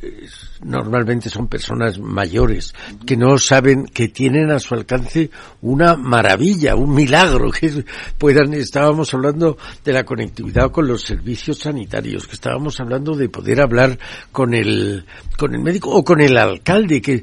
eh, 0.00 0.26
normalmente 0.64 1.28
son 1.28 1.48
personas 1.48 1.98
mayores, 1.98 2.72
que 3.04 3.14
no 3.14 3.36
saben 3.36 3.84
que 3.84 4.08
tienen 4.08 4.50
a 4.50 4.58
su 4.58 4.72
alcance 4.72 5.28
una 5.60 5.96
maravilla, 5.96 6.74
un 6.76 6.94
milagro, 6.94 7.50
que 7.50 7.84
puedan, 8.16 8.54
estábamos 8.54 9.12
hablando 9.12 9.58
de 9.84 9.92
la 9.92 10.04
conectividad 10.04 10.70
con 10.70 10.88
los 10.88 11.02
servicios 11.02 11.58
sanitarios, 11.58 12.26
que 12.26 12.36
estábamos 12.36 12.80
hablando 12.80 13.14
de 13.14 13.28
poder 13.28 13.60
hablar 13.60 13.98
con 14.32 14.54
el, 14.54 15.04
con 15.36 15.54
el 15.54 15.60
médico 15.60 15.90
o 15.90 16.02
con 16.02 16.22
el 16.22 16.38
alcalde, 16.38 17.02
que, 17.02 17.22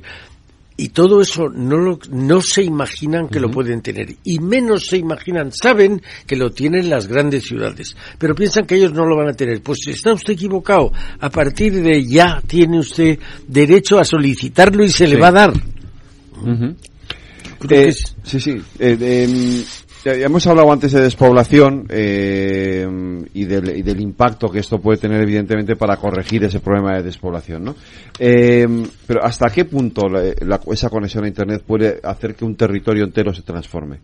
y 0.83 0.89
todo 0.89 1.21
eso 1.21 1.47
no, 1.49 1.77
lo, 1.77 1.97
no 2.11 2.41
se 2.41 2.61
imaginan 2.63 3.29
que 3.29 3.39
lo 3.39 3.49
pueden 3.49 3.81
tener. 3.81 4.15
Y 4.25 4.39
menos 4.39 4.87
se 4.87 4.97
imaginan, 4.97 5.51
saben 5.53 6.01
que 6.27 6.35
lo 6.35 6.51
tienen 6.51 6.89
las 6.89 7.07
grandes 7.07 7.45
ciudades. 7.45 7.95
Pero 8.17 8.35
piensan 8.35 8.65
que 8.65 8.75
ellos 8.75 8.91
no 8.91 9.05
lo 9.05 9.15
van 9.15 9.29
a 9.29 9.33
tener. 9.33 9.61
Pues 9.61 9.79
está 9.87 10.11
usted 10.11 10.33
equivocado. 10.33 10.91
A 11.21 11.29
partir 11.29 11.71
de 11.81 12.03
ya 12.05 12.41
tiene 12.45 12.79
usted 12.79 13.17
derecho 13.47 13.97
a 13.97 14.03
solicitarlo 14.03 14.83
y 14.83 14.89
se 14.89 15.07
le 15.07 15.15
va 15.17 15.29
a 15.29 15.31
dar. 15.31 15.53
Creo 15.53 16.71
Eh, 16.71 17.67
que 17.67 17.87
es- 17.87 18.15
Sí, 18.23 18.39
sí. 18.41 18.61
Eh, 18.79 18.97
em, 18.99 19.63
ya- 20.03 20.15
ya 20.15 20.25
hemos 20.25 20.45
hablado 20.47 20.71
antes 20.71 20.91
de 20.91 21.01
despoblación 21.01 21.85
eh, 21.89 22.87
y, 23.33 23.45
del, 23.45 23.77
y 23.77 23.81
del 23.81 24.01
impacto 24.01 24.49
que 24.49 24.59
esto 24.59 24.79
puede 24.79 24.97
tener, 24.99 25.21
evidentemente, 25.21 25.75
para 25.75 25.97
corregir 25.97 26.43
ese 26.43 26.59
problema 26.59 26.95
de 26.97 27.03
despoblación, 27.03 27.63
¿no? 27.63 27.75
Eh, 28.19 28.67
pero 29.07 29.23
¿hasta 29.23 29.49
qué 29.49 29.65
punto 29.65 30.07
la- 30.09 30.33
la- 30.41 30.59
esa 30.71 30.89
conexión 30.89 31.23
a 31.23 31.27
Internet 31.27 31.63
puede 31.65 31.99
hacer 32.03 32.35
que 32.35 32.45
un 32.45 32.55
territorio 32.55 33.03
entero 33.05 33.33
se 33.33 33.41
transforme? 33.43 33.99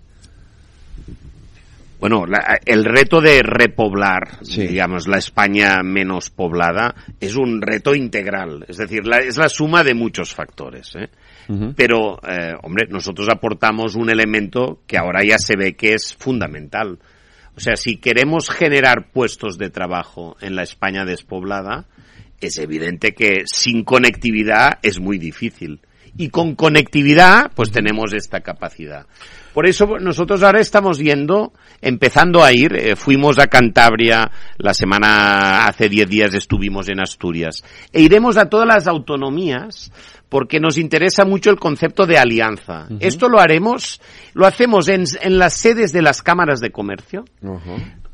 Bueno, 2.00 2.26
la- 2.26 2.58
el 2.66 2.86
reto 2.86 3.20
de 3.20 3.42
repoblar, 3.44 4.40
digamos, 4.70 5.06
la 5.10 5.18
España 5.18 5.84
menos 5.84 6.30
poblada, 6.30 6.96
es 7.20 7.36
un 7.36 7.62
reto 7.62 7.94
integral. 7.94 8.64
Es 8.70 8.78
decir, 8.78 9.06
la- 9.06 9.18
es 9.18 9.36
la 9.36 9.50
suma 9.50 9.84
de 9.84 9.94
muchos 9.96 10.34
factores. 10.34 10.94
¿eh? 10.96 11.10
Pero, 11.76 12.20
eh, 12.28 12.54
hombre, 12.62 12.86
nosotros 12.90 13.28
aportamos 13.28 13.96
un 13.96 14.12
elemento 14.12 14.82
que 14.86 15.00
ahora 15.00 15.24
ya 15.24 15.40
se 15.40 15.56
ve 15.58 15.76
que 15.76 15.96
es 15.96 16.14
fundamental. 16.14 17.00
O 17.56 17.60
sea, 17.60 17.76
si 17.76 17.98
queremos 17.98 18.50
generar 18.52 19.12
puestos 19.12 19.58
de 19.58 19.72
trabajo 19.72 20.38
en 20.42 20.56
la 20.56 20.62
España 20.62 21.06
despoblada, 21.06 21.88
es 22.40 22.58
evidente 22.60 23.14
que 23.14 23.42
sin 23.46 23.84
conectividad 23.84 24.78
es 24.84 25.00
muy 25.00 25.18
difícil. 25.18 25.82
Y 26.20 26.30
con 26.30 26.54
conectividad, 26.54 27.50
pues 27.56 27.72
tenemos 27.72 28.14
esta 28.14 28.42
capacidad. 28.42 29.06
Por 29.54 29.66
eso 29.66 29.98
nosotros 30.00 30.44
ahora 30.44 30.60
estamos 30.60 31.00
yendo, 31.00 31.54
empezando 31.82 32.44
a 32.44 32.52
ir, 32.52 32.76
eh, 32.76 32.96
fuimos 32.98 33.40
a 33.40 33.48
Cantabria 33.48 34.30
la 34.58 34.74
semana, 34.74 35.66
hace 35.66 35.88
10 35.88 36.10
días 36.10 36.34
estuvimos 36.34 36.90
en 36.90 37.00
Asturias, 37.00 37.64
e 37.94 38.02
iremos 38.02 38.36
a 38.36 38.50
todas 38.50 38.68
las 38.68 38.86
autonomías 38.86 39.94
porque 40.28 40.60
nos 40.60 40.78
interesa 40.78 41.24
mucho 41.24 41.52
el 41.52 41.58
concepto 41.58 42.06
de 42.06 42.18
alianza. 42.18 42.88
Esto 43.00 43.30
lo 43.30 43.40
haremos, 43.40 44.02
lo 44.34 44.46
hacemos 44.46 44.90
en, 44.90 45.06
en 45.22 45.40
las 45.40 45.54
sedes 45.54 45.94
de 45.94 46.02
las 46.02 46.22
cámaras 46.22 46.60
de 46.60 46.72
comercio, 46.72 47.24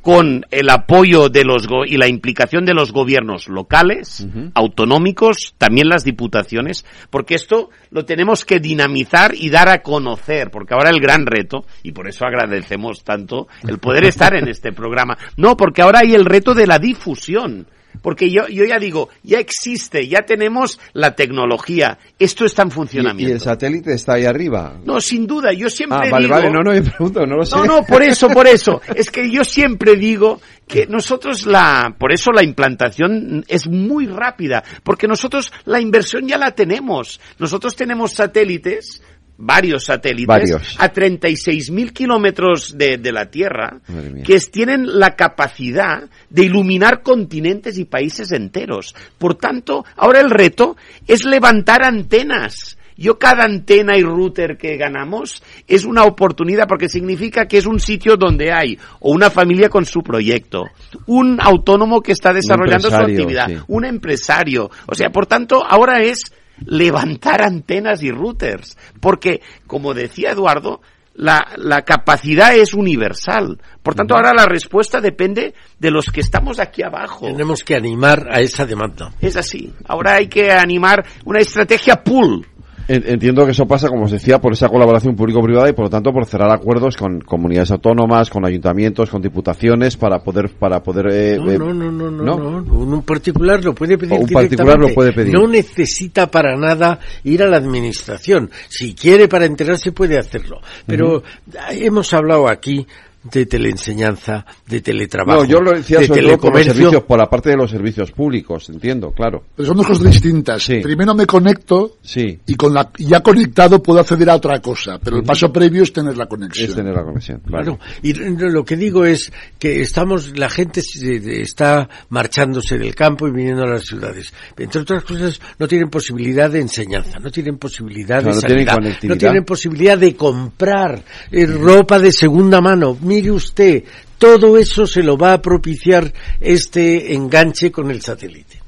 con 0.06 0.46
el 0.52 0.70
apoyo 0.70 1.30
de 1.30 1.44
los 1.44 1.66
go- 1.66 1.84
y 1.84 1.98
la 1.98 2.08
implicación 2.08 2.64
de 2.64 2.76
los 2.76 2.92
gobiernos 2.92 3.48
locales, 3.48 4.28
autonómicos, 4.54 5.56
también 5.58 5.90
las 5.90 6.04
diputaciones, 6.04 6.86
porque 7.10 7.34
esto 7.34 7.72
lo 7.90 8.06
tenemos 8.06 8.46
que 8.46 8.60
dinamizar 8.60 9.34
y 9.34 9.50
dar 9.50 9.68
a 9.68 9.82
conocer, 9.82 10.52
porque 10.52 10.76
ahora 10.76 10.92
el 10.92 11.00
gran 11.00 11.26
reto, 11.26 11.66
y 11.82 11.92
por 11.92 12.08
eso 12.08 12.24
agradecemos 12.24 13.04
tanto 13.04 13.48
el 13.68 13.80
poder 13.80 14.06
estar 14.06 14.36
en 14.36 14.48
este 14.48 14.72
programa, 14.72 15.18
no, 15.38 15.58
porque 15.58 15.82
ahora 15.82 16.02
hay 16.04 16.14
el 16.14 16.26
reto 16.26 16.54
de 16.54 16.68
la 16.68 16.78
difusión. 16.78 17.66
Porque 18.02 18.30
yo, 18.30 18.48
yo 18.48 18.66
ya 18.66 18.78
digo, 18.80 19.10
ya 19.24 19.40
existe, 19.40 20.08
ya 20.08 20.22
tenemos 20.22 20.80
la 20.94 21.16
tecnología, 21.16 21.98
esto 22.20 22.46
está 22.46 22.64
en 22.64 22.70
¿Y, 22.70 22.72
funcionamiento. 22.72 23.30
y 23.30 23.34
el 23.34 23.40
satélite 23.42 23.94
está 23.94 24.14
ahí 24.14 24.26
arriba? 24.26 24.78
No, 24.86 25.00
sin 25.02 25.28
duda, 25.28 25.52
yo 25.54 25.70
siempre 25.70 26.00
Ah, 26.08 26.12
vale, 26.12 26.26
digo... 26.26 26.36
vale, 26.36 26.52
no, 26.52 26.62
no, 26.64 26.74
yo 26.76 26.84
pregunto, 26.84 27.26
no 27.26 27.38
lo 27.38 27.46
sé. 27.46 27.56
No, 27.58 27.66
no, 27.66 27.84
por 27.84 28.02
eso, 28.04 28.28
por 28.30 28.48
eso. 28.48 28.82
Es 28.96 29.12
que 29.12 29.30
yo 29.30 29.44
siempre 29.44 29.96
digo 29.96 30.42
que 30.68 30.88
nosotros 30.88 31.46
la, 31.46 31.96
por 31.98 32.12
eso 32.12 32.32
la 32.32 32.44
implantación 32.44 33.44
es 33.48 33.68
muy 33.68 34.08
rápida, 34.08 34.64
porque 34.84 35.08
nosotros 35.08 35.52
la 35.66 35.80
inversión 35.80 36.28
ya 36.28 36.38
la 36.38 36.52
tenemos. 36.52 37.20
Nosotros 37.40 37.76
tenemos 37.76 38.14
satélites, 38.14 39.02
varios 39.38 39.86
satélites, 39.86 40.28
Varios. 40.28 40.76
a 40.80 40.92
36.000 40.92 41.92
kilómetros 41.92 42.78
de, 42.78 42.98
de 42.98 43.12
la 43.12 43.30
Tierra, 43.30 43.80
que 44.24 44.40
tienen 44.52 45.00
la 45.00 45.16
capacidad 45.16 46.10
de 46.30 46.44
iluminar 46.44 47.02
continentes 47.02 47.78
y 47.78 47.86
países 47.86 48.32
enteros. 48.32 48.96
Por 49.18 49.36
tanto, 49.36 49.86
ahora 49.96 50.20
el 50.20 50.30
reto 50.30 50.78
es 51.08 51.26
levantar 51.26 51.84
antenas. 51.84 52.78
Yo 52.98 53.20
cada 53.20 53.44
antena 53.44 53.98
y 53.98 54.04
router 54.04 54.58
que 54.58 54.78
ganamos 54.78 55.44
es 55.68 55.84
una 55.84 56.06
oportunidad 56.06 56.66
porque 56.66 56.88
significa 56.88 57.46
que 57.46 57.58
es 57.58 57.66
un 57.66 57.80
sitio 57.80 58.16
donde 58.16 58.54
hay 58.54 58.80
o 59.02 59.12
una 59.12 59.30
familia 59.30 59.68
con 59.68 59.86
su 59.86 60.02
proyecto, 60.02 60.64
un 61.06 61.38
autónomo 61.42 62.02
que 62.02 62.14
está 62.14 62.32
desarrollando 62.32 62.90
su 62.90 62.96
actividad, 62.96 63.48
sí. 63.48 63.58
un 63.68 63.84
empresario. 63.84 64.72
O 64.86 64.96
sea, 64.96 65.10
por 65.10 65.26
tanto, 65.26 65.62
ahora 65.66 66.04
es 66.04 66.32
levantar 66.66 67.42
antenas 67.42 68.04
y 68.04 68.12
routers. 68.12 68.78
Porque, 69.00 69.42
como 69.68 69.94
decía 69.94 70.32
Eduardo, 70.32 70.82
la, 71.16 71.54
la 71.58 71.84
capacidad 71.84 72.56
es 72.56 72.74
universal. 72.74 73.60
Por 73.82 73.96
tanto, 73.96 74.16
ahora 74.16 74.34
la 74.34 74.46
respuesta 74.46 75.00
depende 75.00 75.54
de 75.80 75.92
los 75.92 76.08
que 76.08 76.22
estamos 76.22 76.60
aquí 76.60 76.84
abajo. 76.84 77.28
Tenemos 77.28 77.64
que 77.64 77.76
animar 77.76 78.28
a 78.30 78.42
esa 78.42 78.66
demanda. 78.66 79.14
Es 79.22 79.38
así. 79.38 79.74
Ahora 79.88 80.16
hay 80.16 80.28
que 80.28 80.52
animar 80.52 81.06
una 81.24 81.40
estrategia 81.40 82.04
pool. 82.04 82.46
En- 82.88 83.04
Entiendo 83.08 83.46
que 83.46 83.52
eso 83.52 83.66
pasa, 83.66 83.90
como 83.90 84.06
os 84.06 84.12
decía, 84.12 84.40
por 84.40 84.54
esa 84.54 84.70
colaboración 84.70 85.16
público-privada 85.16 85.70
y 85.70 85.74
por 85.74 85.86
lo 85.86 85.90
tanto 85.90 86.12
por 86.12 86.26
cerrar 86.26 86.52
acuerdos 86.52 86.96
con 86.98 87.20
comunidades 87.22 87.72
autónomas, 87.72 88.30
con 88.30 88.46
ayuntamientos, 88.46 89.10
con 89.10 89.22
diputaciones 89.22 89.98
para 89.98 90.20
poder 90.20 90.50
para 90.50 90.82
poder 90.84 91.08
eh, 91.12 91.38
No, 91.38 91.52
eh, 91.52 91.58
no, 91.58 91.74
no, 91.74 91.92
no, 91.92 92.12
no, 92.12 92.62
no. 92.62 92.74
Un 92.74 93.02
particular 93.04 93.64
lo 93.64 93.74
puede 93.74 93.98
pedir 93.98 94.20
un 94.20 94.28
particular 94.28 94.78
lo 94.78 94.94
puede 94.94 95.14
pedir. 95.14 95.34
No 95.34 95.48
necesita 95.48 96.30
para 96.30 96.56
nada 96.56 97.00
ir 97.24 97.42
a 97.44 97.48
la 97.48 97.58
administración. 97.58 98.50
Si 98.70 98.94
quiere 98.94 99.28
para 99.28 99.46
enterarse 99.46 99.92
puede 99.92 100.18
hacerlo. 100.18 100.60
Pero 100.86 101.24
hemos 101.72 102.14
hablado 102.14 102.48
aquí 102.48 102.86
de 103.32 103.46
teleenseñanza, 103.46 104.46
de 104.68 104.82
teletrabajo, 104.82 105.44
No, 105.44 105.50
yo 105.50 105.60
lo 105.60 105.72
decía 105.72 106.00
de 106.00 106.08
sobre 106.08 106.22
todo 106.22 106.30
por 106.30 106.32
los 106.32 106.42
telecomercio. 106.42 106.74
servicios, 106.74 107.04
por 107.04 107.20
la 107.20 107.30
parte 107.30 107.50
de 107.50 107.58
los 107.58 107.72
servicios 107.72 108.12
públicos, 108.12 108.70
entiendo, 108.70 109.12
claro. 109.12 109.44
Pero 109.56 109.68
son 109.68 109.78
dos 109.78 109.88
cosas 109.88 110.12
distintas. 110.12 110.66
Primero 110.66 111.14
me 111.16 111.26
conecto 111.26 111.98
Sí. 112.02 112.40
y 112.46 112.56
con 112.56 112.74
la 112.74 112.92
ya 112.98 113.22
conectado 113.22 113.82
puedo 113.82 114.00
acceder 114.00 114.30
a 114.30 114.36
otra 114.36 114.62
cosa, 114.62 115.00
pero 115.04 115.18
el 115.18 115.24
paso 115.24 115.52
previo 115.52 115.84
es 115.84 115.92
tener 115.92 116.18
la 116.18 116.28
conexión. 116.28 116.70
Es 116.70 116.76
tener 116.76 116.94
la 116.94 117.04
conexión. 117.04 117.42
Claro. 117.46 117.80
Y 118.04 118.14
lo 118.14 118.64
que 118.64 118.76
digo 118.78 119.06
es 119.06 119.32
que 119.60 119.82
estamos, 119.82 120.38
la 120.38 120.50
gente 120.50 120.82
se- 120.82 121.42
está 121.42 121.90
marchándose 122.10 122.78
del 122.78 122.94
campo 122.96 123.28
y 123.28 123.32
viniendo 123.32 123.64
a 123.64 123.68
las 123.68 123.84
ciudades. 123.86 124.34
Entre 124.58 124.82
otras 124.82 125.04
cosas, 125.04 125.40
no 125.60 125.68
tienen 125.68 125.90
posibilidad 125.90 126.50
de 126.50 126.62
enseñanza, 126.62 127.20
no 127.20 127.32
tienen 127.32 127.58
posibilidad 127.58 128.22
Claro, 128.22 128.36
de 128.36 128.42
no 128.42 128.48
tienen 128.48 128.66
sanidad, 128.68 128.96
no 129.04 129.18
tienen 129.18 129.44
posibilidad 129.46 129.98
de 129.98 130.16
comprar 130.16 131.04
eh, 131.32 131.46
ropa 131.46 132.00
de 132.00 132.12
segunda 132.12 132.62
mano. 132.62 132.98
Mire 133.16 133.32
usted, 133.32 133.84
todo 134.18 134.58
eso 134.58 134.86
se 134.86 135.02
lo 135.02 135.18
va 135.18 135.32
a 135.32 135.42
propiciar 135.42 136.12
este 136.42 137.14
enganche 137.14 137.72
con 137.72 137.90
el 137.90 138.02
satélite. 138.02 138.60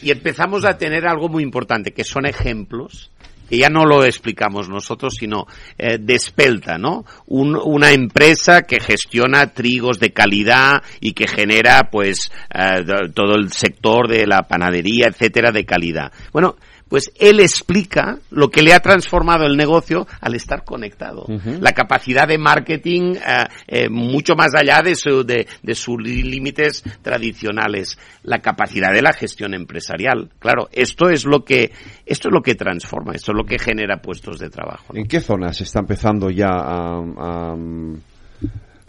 Y 0.00 0.12
empezamos 0.12 0.64
a 0.64 0.78
tener 0.78 1.08
algo 1.08 1.28
muy 1.28 1.42
importante, 1.42 1.90
que 1.92 2.04
son 2.04 2.24
ejemplos 2.26 3.10
que 3.48 3.56
ya 3.56 3.70
no 3.70 3.84
lo 3.86 4.04
explicamos 4.04 4.68
nosotros, 4.68 5.14
sino 5.18 5.46
eh, 5.78 5.96
Despelta, 5.98 6.76
¿no? 6.76 7.06
Un- 7.28 7.56
una 7.56 7.92
empresa 7.92 8.62
que 8.62 8.78
gestiona 8.78 9.54
trigos 9.54 9.98
de 9.98 10.12
calidad 10.12 10.82
y 11.00 11.14
que 11.14 11.26
genera, 11.26 11.88
pues, 11.90 12.30
eh, 12.54 12.82
do- 12.84 13.10
todo 13.12 13.36
el 13.36 13.50
sector 13.50 14.06
de 14.06 14.26
la 14.26 14.42
panadería, 14.42 15.06
etcétera, 15.08 15.50
de 15.50 15.64
calidad. 15.64 16.12
Bueno, 16.30 16.56
pues 16.88 17.12
él 17.18 17.40
explica 17.40 18.18
lo 18.30 18.50
que 18.50 18.62
le 18.62 18.72
ha 18.72 18.80
transformado 18.80 19.46
el 19.46 19.56
negocio 19.56 20.06
al 20.20 20.34
estar 20.34 20.64
conectado. 20.64 21.26
La 21.60 21.72
capacidad 21.72 22.26
de 22.26 22.38
marketing 22.38 23.14
eh, 23.14 23.46
eh, 23.66 23.88
mucho 23.88 24.34
más 24.34 24.54
allá 24.54 24.82
de, 24.82 24.94
su, 24.94 25.24
de, 25.24 25.46
de 25.62 25.74
sus 25.74 26.00
límites 26.00 26.82
tradicionales. 27.02 27.98
La 28.22 28.40
capacidad 28.40 28.92
de 28.92 29.02
la 29.02 29.12
gestión 29.12 29.54
empresarial. 29.54 30.30
Claro, 30.38 30.68
esto 30.72 31.08
es 31.08 31.24
lo 31.24 31.44
que, 31.44 31.72
esto 32.06 32.28
es 32.28 32.32
lo 32.32 32.42
que 32.42 32.54
transforma, 32.54 33.12
esto 33.12 33.32
es 33.32 33.36
lo 33.36 33.44
que 33.44 33.58
genera 33.58 34.00
puestos 34.00 34.38
de 34.38 34.50
trabajo. 34.50 34.94
¿En 34.94 35.06
qué 35.06 35.20
zonas 35.20 35.60
está 35.60 35.80
empezando 35.80 36.30
ya 36.30 36.48
a, 36.50 37.54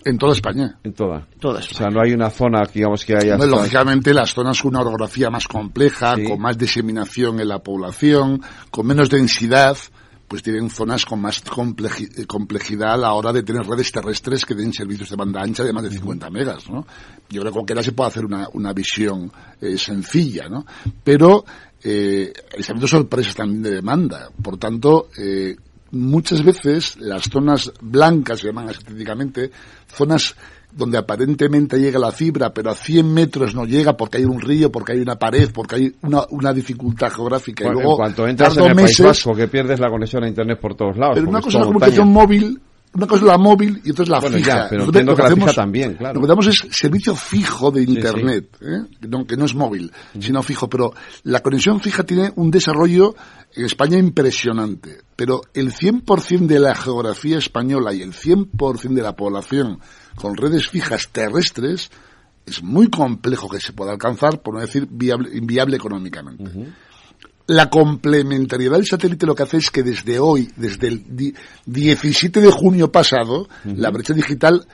en 0.06 0.18
toda 0.18 0.34
España. 0.34 0.80
En 0.84 0.94
toda. 0.94 1.28
Toda 1.40 1.60
O 1.60 1.64
sea, 1.64 1.88
no 1.90 2.02
hay 2.02 2.14
una 2.14 2.30
zona, 2.30 2.64
digamos, 2.74 3.06
que 3.06 3.16
haya... 3.16 3.38
lógicamente, 3.38 4.14
las 4.14 4.34
zonas 4.34 4.62
con 4.62 4.70
una 4.70 4.82
orografía 4.82 5.30
más 5.30 5.48
compleja, 5.48 6.16
con 6.28 6.40
más 6.40 6.58
diseminación 6.58 7.40
en 7.40 7.48
la 7.48 7.60
población, 7.60 8.42
con 8.72 8.88
menos 8.88 9.10
densidad, 9.10 9.78
pues 10.30 10.44
tienen 10.44 10.70
zonas 10.70 11.06
con 11.06 11.20
más 11.20 11.42
complejidad 12.28 12.94
a 12.94 12.98
la 12.98 13.14
hora 13.14 13.34
de 13.34 13.42
tener 13.44 13.66
redes 13.66 13.92
terrestres 13.92 14.46
que 14.46 14.54
den 14.54 14.72
servicios 14.72 15.10
de 15.10 15.16
banda 15.16 15.42
ancha 15.42 15.64
de 15.64 15.74
más 15.74 15.84
de 15.84 15.90
50 15.90 16.30
megas, 16.30 16.70
¿no? 16.70 16.86
Yo 17.30 17.42
creo 17.42 17.52
que 17.52 17.58
con 17.58 17.66
que 17.66 17.84
se 17.84 17.92
puede 17.94 18.10
hacer 18.10 18.26
una, 18.26 18.48
una 18.54 18.72
visión 18.72 19.32
eh, 19.60 19.78
sencilla, 19.78 20.48
¿no? 20.48 20.66
Pero 21.04 21.44
eh, 21.84 22.32
el 22.54 22.64
sorpresas 22.88 23.36
también 23.36 23.64
de 23.64 23.72
demanda. 23.72 24.30
Por 24.42 24.58
tanto, 24.58 25.10
eh, 25.18 25.56
muchas 25.92 26.44
veces 26.44 26.98
las 26.98 27.24
zonas 27.24 27.72
blancas, 27.82 28.40
se 28.40 28.48
llaman 28.48 28.70
estéticamente, 28.70 29.52
zonas 29.88 30.36
donde 30.72 30.98
aparentemente 30.98 31.80
llega 31.80 31.98
la 31.98 32.12
fibra, 32.12 32.54
pero 32.54 32.70
a 32.70 32.76
100 32.76 33.12
metros 33.12 33.56
no 33.56 33.66
llega 33.66 33.98
porque 33.98 34.20
hay 34.20 34.26
un 34.26 34.40
río, 34.40 34.72
porque 34.72 34.94
hay 34.94 35.00
una 35.00 35.16
pared, 35.16 35.50
porque 35.52 35.76
hay 35.76 35.96
una, 36.04 36.24
una 36.30 36.54
dificultad 36.54 37.12
geográfica. 37.12 37.66
y 37.66 37.72
luego, 37.72 37.92
en 37.92 37.98
cuanto 37.98 38.28
entras 38.28 38.56
en 38.58 38.66
el 38.66 38.76
País 38.76 39.00
Vasco, 39.00 39.34
que 39.34 39.48
pierdes 39.48 39.80
la 39.80 39.90
conexión 39.90 40.24
a 40.24 40.28
Internet 40.28 40.60
por 40.60 40.76
todos 40.76 40.98
lados. 40.98 41.16
Pero 41.16 41.30
una 41.30 41.42
cosa 41.42 41.58
es 41.58 41.62
la 41.62 41.68
comunicación 41.68 42.08
móvil 42.10 42.62
una 42.92 43.06
cosa 43.06 43.22
es 43.22 43.28
la 43.28 43.38
móvil 43.38 43.82
y 43.84 43.92
otra 43.92 44.04
es 44.04 44.10
la 44.10 44.22
fija. 44.22 44.68
pero 44.68 44.86
entiendo 44.86 45.16
que 45.16 45.22
la 45.22 45.36
fija 45.36 45.54
también, 45.54 45.94
claro. 45.94 46.16
Lo 46.16 46.22
que 46.22 46.28
damos 46.28 46.48
es 46.48 46.68
servicio 46.72 47.16
fijo 47.16 47.70
de 47.70 47.84
Internet, 47.84 48.58
¿eh? 48.62 48.80
que 49.28 49.38
no 49.38 49.46
es 49.46 49.54
móvil, 49.54 49.92
sino 50.20 50.42
fijo. 50.42 50.68
Pero 50.68 50.94
la 51.24 51.42
conexión 51.42 51.80
fija 51.82 52.04
tiene 52.04 52.32
un 52.36 52.50
desarrollo 52.50 53.16
en 53.56 53.66
España 53.66 53.98
impresionante. 53.98 55.02
Pero 55.16 55.42
el 55.54 55.74
100% 55.74 56.48
de 56.48 56.60
la 56.60 56.76
geografía 56.76 57.38
española 57.38 57.94
y 57.94 58.02
el 58.02 58.14
100% 58.14 58.94
de 58.94 59.02
la 59.02 59.16
población 59.16 59.80
con 60.16 60.36
redes 60.36 60.70
fijas 60.70 61.10
terrestres 61.12 61.90
es 62.46 62.64
muy 62.64 62.90
complejo 62.90 63.50
que 63.50 63.60
se 63.60 63.74
pueda 63.74 63.92
alcanzar, 63.92 64.42
por 64.42 64.56
no 64.56 64.62
decir 64.62 64.88
viable, 64.90 65.30
inviable 65.36 65.78
económicamente. 65.78 66.52
La 67.48 67.70
complementariedad 67.70 68.78
del 68.78 68.86
satélite 68.86 69.26
lo 69.26 69.36
que 69.36 69.44
hace 69.44 69.58
es 69.58 69.72
que 69.72 69.84
desde 69.84 70.20
hoy, 70.20 70.52
desde 70.56 70.88
el 70.88 71.34
17 71.66 72.42
de 72.42 72.52
junio 72.52 72.92
pasado, 72.92 73.48
la 73.64 73.90
brecha 73.90 74.14
digital 74.14 74.68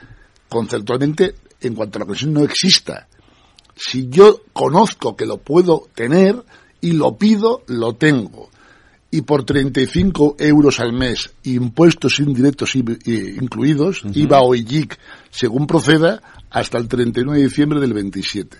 conceptualmente 0.48 1.34
en 1.60 1.74
cuanto 1.74 1.98
a 1.98 2.00
la 2.00 2.06
conexión 2.06 2.32
no 2.32 2.42
exista. 2.42 3.08
Si 3.74 4.08
yo 4.08 4.40
conozco 4.52 5.16
que 5.16 5.26
lo 5.26 5.38
puedo 5.38 5.88
tener 5.94 6.42
y 6.80 6.92
lo 6.92 7.16
pido, 7.16 7.62
lo 7.66 7.94
tengo. 7.94 8.50
Y 9.16 9.22
por 9.22 9.44
35 9.44 10.36
euros 10.38 10.78
al 10.78 10.92
mes, 10.92 11.32
impuestos 11.44 12.20
indirectos 12.20 12.76
incluidos, 12.76 14.02
IVA 14.12 14.42
o 14.42 14.54
IGIC, 14.54 14.98
según 15.30 15.66
proceda, 15.66 16.20
hasta 16.50 16.76
el 16.76 16.86
31 16.86 17.32
de 17.32 17.44
diciembre 17.44 17.80
del 17.80 17.94
27. 17.94 18.58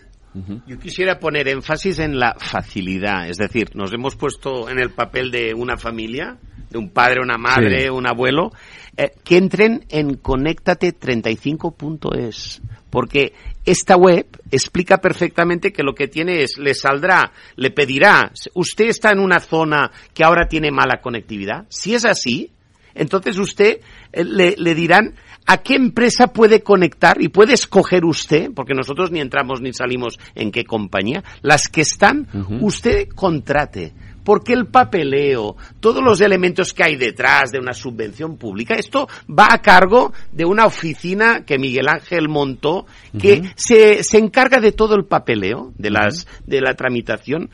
Yo 0.67 0.79
quisiera 0.79 1.19
poner 1.19 1.49
énfasis 1.49 1.99
en 1.99 2.19
la 2.19 2.35
facilidad, 2.39 3.29
es 3.29 3.37
decir, 3.37 3.69
nos 3.75 3.93
hemos 3.93 4.17
puesto 4.17 4.71
en 4.71 4.79
el 4.79 4.93
papel 4.93 5.31
de 5.31 5.53
una 5.53 5.77
familia, 5.77 6.39
de 6.71 6.79
un 6.79 6.89
padre, 6.89 7.21
una 7.23 7.37
madre, 7.37 7.91
un 7.91 8.07
abuelo, 8.07 8.51
eh, 8.97 9.11
que 9.25 9.37
entren 9.37 9.85
en 9.91 10.23
conéctate35.es, 10.23 12.63
porque 12.97 13.35
esta 13.67 13.95
web 13.95 14.27
explica 14.51 15.03
perfectamente 15.03 15.71
que 15.71 15.83
lo 15.83 15.95
que 15.95 16.09
tiene 16.09 16.43
es, 16.43 16.57
le 16.57 16.73
saldrá, 16.73 17.31
le 17.57 17.71
pedirá, 17.71 18.33
usted 18.55 18.87
está 18.87 19.11
en 19.11 19.19
una 19.19 19.39
zona 19.39 19.91
que 20.15 20.25
ahora 20.25 20.49
tiene 20.49 20.71
mala 20.71 21.03
conectividad. 21.03 21.67
Si 21.69 21.95
es 21.95 22.07
así, 22.07 22.53
entonces 22.95 23.37
usted 23.37 23.81
eh, 24.15 24.25
le, 24.25 24.55
le 24.57 24.75
dirán 24.75 25.15
¿A 25.49 25.59
qué 25.59 25.77
empresa 25.77 26.29
puede 26.29 26.63
conectar 26.63 27.23
y 27.23 27.29
puede 27.29 27.55
escoger 27.55 28.05
usted? 28.05 28.51
Porque 28.53 28.75
nosotros 28.75 29.13
ni 29.13 29.21
entramos 29.21 29.61
ni 29.61 29.73
salimos 29.73 30.19
en 30.35 30.51
qué 30.51 30.65
compañía. 30.65 31.23
Las 31.41 31.69
que 31.69 31.83
están, 31.83 32.27
usted 32.63 33.09
contrate. 33.15 33.93
Porque 34.27 34.55
el 34.55 34.67
papeleo, 34.67 35.55
todos 35.79 36.03
los 36.03 36.21
elementos 36.21 36.73
que 36.73 36.83
hay 36.83 36.97
detrás 36.97 37.53
de 37.53 37.61
una 37.61 37.73
subvención 37.73 38.37
pública, 38.37 38.75
esto 38.75 39.07
va 39.31 39.47
a 39.53 39.63
cargo 39.63 40.13
de 40.33 40.45
una 40.45 40.67
oficina 40.67 41.45
que 41.47 41.61
Miguel 41.61 41.87
Ángel 41.87 42.29
montó, 42.29 42.87
que 43.17 43.53
se, 43.55 44.03
se 44.03 44.19
encarga 44.19 44.59
de 44.59 44.73
todo 44.73 44.97
el 44.97 45.05
papeleo, 45.05 45.73
de, 45.79 45.91
las, 45.91 46.27
de 46.45 46.61
la 46.61 46.75
tramitación 46.75 47.51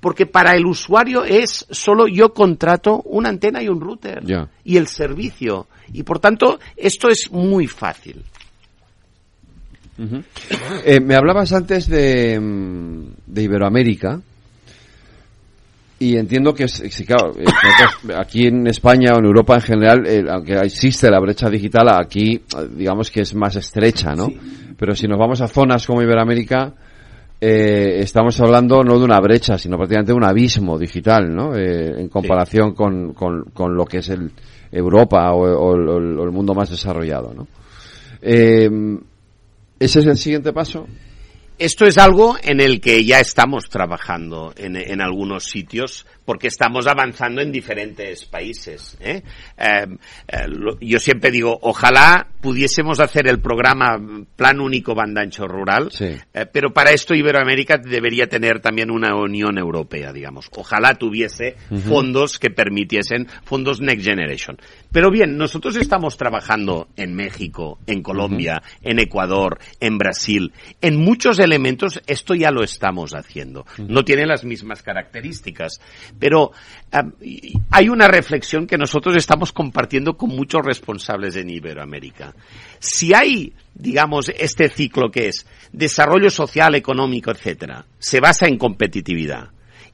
porque 0.00 0.26
para 0.26 0.56
el 0.56 0.66
usuario 0.66 1.24
es 1.24 1.66
solo 1.70 2.08
yo 2.08 2.34
contrato 2.34 3.00
una 3.02 3.28
antena 3.28 3.62
y 3.62 3.68
un 3.68 3.80
router 3.80 4.24
y 4.64 4.76
el 4.76 4.88
servicio. 4.88 5.68
Y 5.92 6.02
por 6.02 6.18
tanto 6.18 6.58
esto 6.76 7.08
es 7.08 7.30
muy 7.30 7.68
fácil. 7.68 8.24
Eh, 10.84 11.00
me 11.00 11.14
hablabas 11.14 11.52
antes 11.52 11.88
de, 11.88 12.38
mm, 12.40 13.02
de 13.26 13.42
Iberoamérica 13.42 14.20
y 15.98 16.16
entiendo 16.16 16.54
que, 16.54 16.68
sí, 16.68 17.04
claro, 17.04 17.32
eh, 17.38 17.44
aquí 18.16 18.46
en 18.46 18.66
España 18.66 19.12
o 19.14 19.18
en 19.18 19.24
Europa 19.24 19.56
en 19.56 19.60
general, 19.62 20.06
eh, 20.06 20.24
aunque 20.30 20.54
existe 20.54 21.10
la 21.10 21.20
brecha 21.20 21.50
digital, 21.50 21.88
aquí 21.88 22.40
digamos 22.70 23.10
que 23.10 23.22
es 23.22 23.34
más 23.34 23.56
estrecha, 23.56 24.14
¿no? 24.14 24.28
Pero 24.76 24.94
si 24.94 25.08
nos 25.08 25.18
vamos 25.18 25.40
a 25.40 25.48
zonas 25.48 25.86
como 25.86 26.02
Iberoamérica, 26.02 26.72
eh, 27.40 28.00
estamos 28.00 28.40
hablando 28.40 28.82
no 28.82 28.98
de 28.98 29.04
una 29.04 29.20
brecha, 29.20 29.56
sino 29.58 29.76
prácticamente 29.76 30.10
de 30.10 30.16
un 30.16 30.24
abismo 30.24 30.76
digital, 30.76 31.32
¿no? 31.32 31.54
Eh, 31.54 32.00
en 32.00 32.08
comparación 32.08 32.74
con, 32.74 33.12
con, 33.14 33.76
lo 33.76 33.84
que 33.84 33.98
es 33.98 34.08
el 34.08 34.32
Europa 34.72 35.32
o, 35.32 35.74
el 35.74 36.32
mundo 36.32 36.54
más 36.54 36.70
desarrollado, 36.70 37.32
¿no? 37.34 37.46
Eh, 38.22 38.68
¿Ese 39.78 40.00
es 40.00 40.06
el 40.06 40.16
siguiente 40.16 40.52
paso? 40.52 40.86
Esto 41.58 41.86
es 41.86 41.98
algo 41.98 42.36
en 42.40 42.60
el 42.60 42.80
que 42.80 43.04
ya 43.04 43.18
estamos 43.18 43.68
trabajando 43.68 44.54
en, 44.56 45.00
algunos 45.00 45.44
sitios 45.44 46.06
porque 46.28 46.48
estamos 46.48 46.86
avanzando 46.86 47.40
en 47.40 47.50
diferentes 47.50 48.26
países. 48.26 48.98
¿eh? 49.00 49.22
Em, 49.56 49.96
eh, 50.28 50.76
yo 50.78 50.98
siempre 50.98 51.30
digo, 51.30 51.58
ojalá 51.62 52.26
pudiésemos 52.42 53.00
hacer 53.00 53.26
el 53.28 53.40
programa 53.40 53.98
Plan 54.36 54.60
Único 54.60 54.94
Bandancho 54.94 55.48
Rural, 55.48 55.88
eh, 55.98 56.18
pero 56.52 56.70
para 56.74 56.90
esto 56.90 57.14
Iberoamérica 57.14 57.78
debería 57.78 58.26
tener 58.26 58.60
también 58.60 58.90
una 58.90 59.16
Unión 59.16 59.56
Europea, 59.56 60.12
digamos. 60.12 60.50
Ojalá 60.54 60.96
tuviese 60.96 61.56
fondos 61.88 62.38
que 62.38 62.50
permitiesen, 62.50 63.26
fondos 63.44 63.80
Next 63.80 64.04
Generation. 64.04 64.58
Pero 64.92 65.10
bien, 65.10 65.38
nosotros 65.38 65.76
estamos 65.76 66.18
trabajando 66.18 66.88
en 66.96 67.14
México, 67.14 67.78
en 67.86 68.02
Colombia, 68.02 68.62
en 68.82 68.98
Ecuador, 68.98 69.58
en 69.80 69.96
Brasil. 69.96 70.52
En 70.82 70.96
muchos 70.96 71.38
elementos 71.38 72.02
esto 72.06 72.34
ya 72.34 72.50
lo 72.50 72.62
estamos 72.62 73.14
haciendo. 73.14 73.64
No 73.78 74.04
tiene 74.04 74.26
las 74.26 74.44
mismas 74.44 74.82
características 74.82 75.80
pero 76.18 76.52
hay 77.70 77.88
una 77.88 78.08
reflexión 78.08 78.66
que 78.66 78.78
nosotros 78.78 79.16
estamos 79.16 79.52
compartiendo 79.52 80.16
con 80.16 80.30
muchos 80.30 80.64
responsables 80.64 81.36
en 81.36 81.50
Iberoamérica. 81.50 82.34
Si 82.78 83.14
hay, 83.14 83.52
digamos, 83.74 84.30
este 84.30 84.68
ciclo 84.68 85.10
que 85.10 85.28
es 85.28 85.46
desarrollo 85.72 86.30
social, 86.30 86.74
económico, 86.74 87.30
etcétera, 87.30 87.84
se 87.98 88.20
basa 88.20 88.46
en 88.46 88.58
competitividad. 88.58 89.50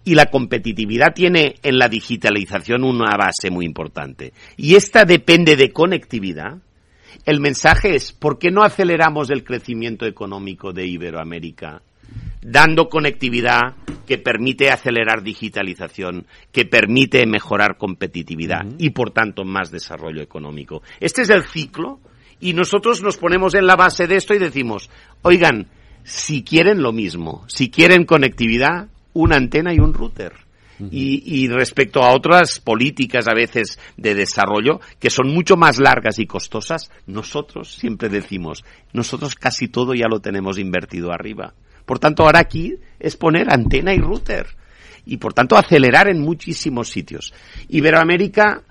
Y 0.07 0.15
la 0.15 0.27
competitividad 0.27 1.15
tiene 1.15 1.57
en 1.63 1.79
la 1.79 1.89
digitalización 1.89 2.85
una 2.85 3.17
base 3.17 3.51
muy 3.51 3.65
importante. 3.65 4.35
Y 4.57 4.75
esta 4.75 5.05
depende 5.05 5.57
de 5.57 5.73
conectividad. 5.73 6.59
El 7.25 7.41
mensaje 7.41 7.97
es, 7.97 8.13
¿por 8.13 8.39
qué 8.39 8.51
no 8.51 8.63
aceleramos 8.63 9.31
el 9.31 9.45
crecimiento 9.45 10.05
económico 10.05 10.75
de 10.75 10.87
Iberoamérica 10.87 11.81
dando 12.45 12.91
conectividad 12.91 13.75
que 14.07 14.19
permite 14.19 14.71
acelerar 14.71 15.23
digitalización, 15.23 16.27
que 16.53 16.67
permite 16.67 17.27
mejorar 17.27 17.79
competitividad 17.79 18.67
y, 18.79 18.91
por 18.91 19.11
tanto, 19.11 19.45
más 19.45 19.71
desarrollo 19.71 20.23
económico. 20.23 20.83
Este 21.01 21.23
es 21.23 21.31
el 21.31 21.45
ciclo 21.45 22.01
y 22.41 22.53
nosotros 22.53 23.03
nos 23.03 23.17
ponemos 23.17 23.55
en 23.55 23.67
la 23.67 23.77
base 23.77 24.07
de 24.07 24.17
esto 24.17 24.35
y 24.35 24.39
decimos, 24.39 24.91
oigan, 25.23 25.69
si 26.03 26.45
quieren 26.45 26.83
lo 26.83 26.93
mismo, 26.93 27.45
si 27.49 27.71
quieren 27.71 28.05
conectividad, 28.05 28.89
una 29.15 29.37
antena 29.37 29.73
y 29.73 29.79
un 29.79 29.95
router. 29.95 30.35
y, 30.91 31.23
y, 31.25 31.47
respecto 31.49 32.03
a 32.03 32.13
otras 32.13 32.59
políticas 32.59 33.29
a 33.29 33.33
veces 33.33 33.79
de 33.97 34.17
desarrollo 34.17 34.81
que 34.99 35.09
son 35.09 35.29
mucho 35.29 35.57
más 35.57 35.79
largas 35.79 36.19
y 36.19 36.27
costosas, 36.27 36.91
nosotros 37.07 37.73
siempre 37.77 38.09
decimos, 38.09 38.65
nosotros 38.93 39.37
casi 39.37 39.69
todo 39.69 39.95
ya 39.95 40.09
lo 40.11 40.19
tenemos 40.19 40.59
invertido 40.59 41.13
arriba. 41.13 41.55
Por 41.85 41.99
tanto, 41.99 42.25
ahora 42.25 42.41
aquí 42.41 42.77
es 42.99 43.17
poner 43.17 43.53
antena 43.53 43.95
y 43.95 43.99
router. 43.99 44.47
Y 45.07 45.19
por 45.19 45.35
tanto, 45.35 45.57
acelerar 45.57 46.09
en 46.09 46.21
muchísimos 46.21 46.89
sitios. 46.89 47.35
Iberoamérica, 47.69 48.63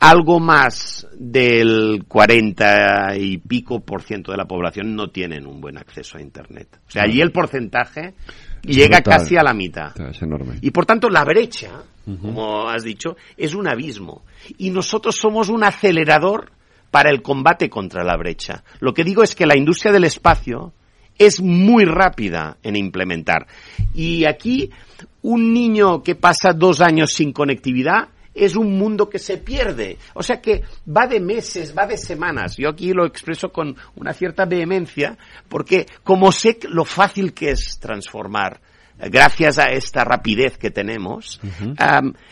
algo 0.00 0.40
más 0.40 1.06
del 1.16 2.04
40 2.08 3.16
y 3.16 3.38
pico 3.38 3.80
por 3.80 4.02
ciento 4.02 4.32
de 4.32 4.38
la 4.38 4.46
población 4.46 4.96
no 4.96 5.10
tienen 5.10 5.46
un 5.46 5.60
buen 5.60 5.78
acceso 5.78 6.18
a 6.18 6.22
Internet. 6.22 6.80
O 6.88 6.90
sea, 6.90 7.04
allí 7.04 7.20
el 7.20 7.30
porcentaje 7.30 8.14
llega 8.62 9.00
casi 9.00 9.36
a 9.36 9.42
la 9.42 9.54
mitad. 9.54 9.92
Es 10.00 10.20
enorme. 10.22 10.58
Y 10.60 10.72
por 10.72 10.86
tanto, 10.86 11.08
la 11.08 11.24
brecha 11.24 11.84
como 12.20 12.68
has 12.68 12.84
dicho, 12.84 13.16
es 13.36 13.54
un 13.54 13.66
abismo. 13.66 14.24
Y 14.58 14.70
nosotros 14.70 15.16
somos 15.16 15.48
un 15.48 15.64
acelerador 15.64 16.50
para 16.90 17.10
el 17.10 17.22
combate 17.22 17.70
contra 17.70 18.04
la 18.04 18.16
brecha. 18.16 18.62
Lo 18.80 18.92
que 18.92 19.04
digo 19.04 19.22
es 19.22 19.34
que 19.34 19.46
la 19.46 19.56
industria 19.56 19.92
del 19.92 20.04
espacio 20.04 20.72
es 21.18 21.40
muy 21.40 21.84
rápida 21.84 22.58
en 22.62 22.76
implementar. 22.76 23.46
Y 23.94 24.24
aquí, 24.24 24.70
un 25.22 25.52
niño 25.52 26.02
que 26.02 26.14
pasa 26.14 26.52
dos 26.52 26.80
años 26.80 27.12
sin 27.12 27.32
conectividad 27.32 28.08
es 28.34 28.56
un 28.56 28.76
mundo 28.76 29.08
que 29.08 29.18
se 29.18 29.38
pierde. 29.38 29.98
O 30.14 30.22
sea 30.22 30.40
que 30.40 30.62
va 30.88 31.06
de 31.06 31.20
meses, 31.20 31.74
va 31.76 31.86
de 31.86 31.96
semanas. 31.96 32.56
Yo 32.56 32.68
aquí 32.68 32.92
lo 32.92 33.06
expreso 33.06 33.50
con 33.50 33.76
una 33.94 34.12
cierta 34.12 34.44
vehemencia, 34.44 35.16
porque 35.48 35.86
como 36.02 36.32
sé 36.32 36.58
lo 36.68 36.84
fácil 36.84 37.32
que 37.32 37.50
es 37.50 37.78
transformar 37.80 38.60
gracias 38.98 39.58
a 39.58 39.70
esta 39.70 40.04
rapidez 40.04 40.56
que 40.56 40.70
tenemos, 40.70 41.40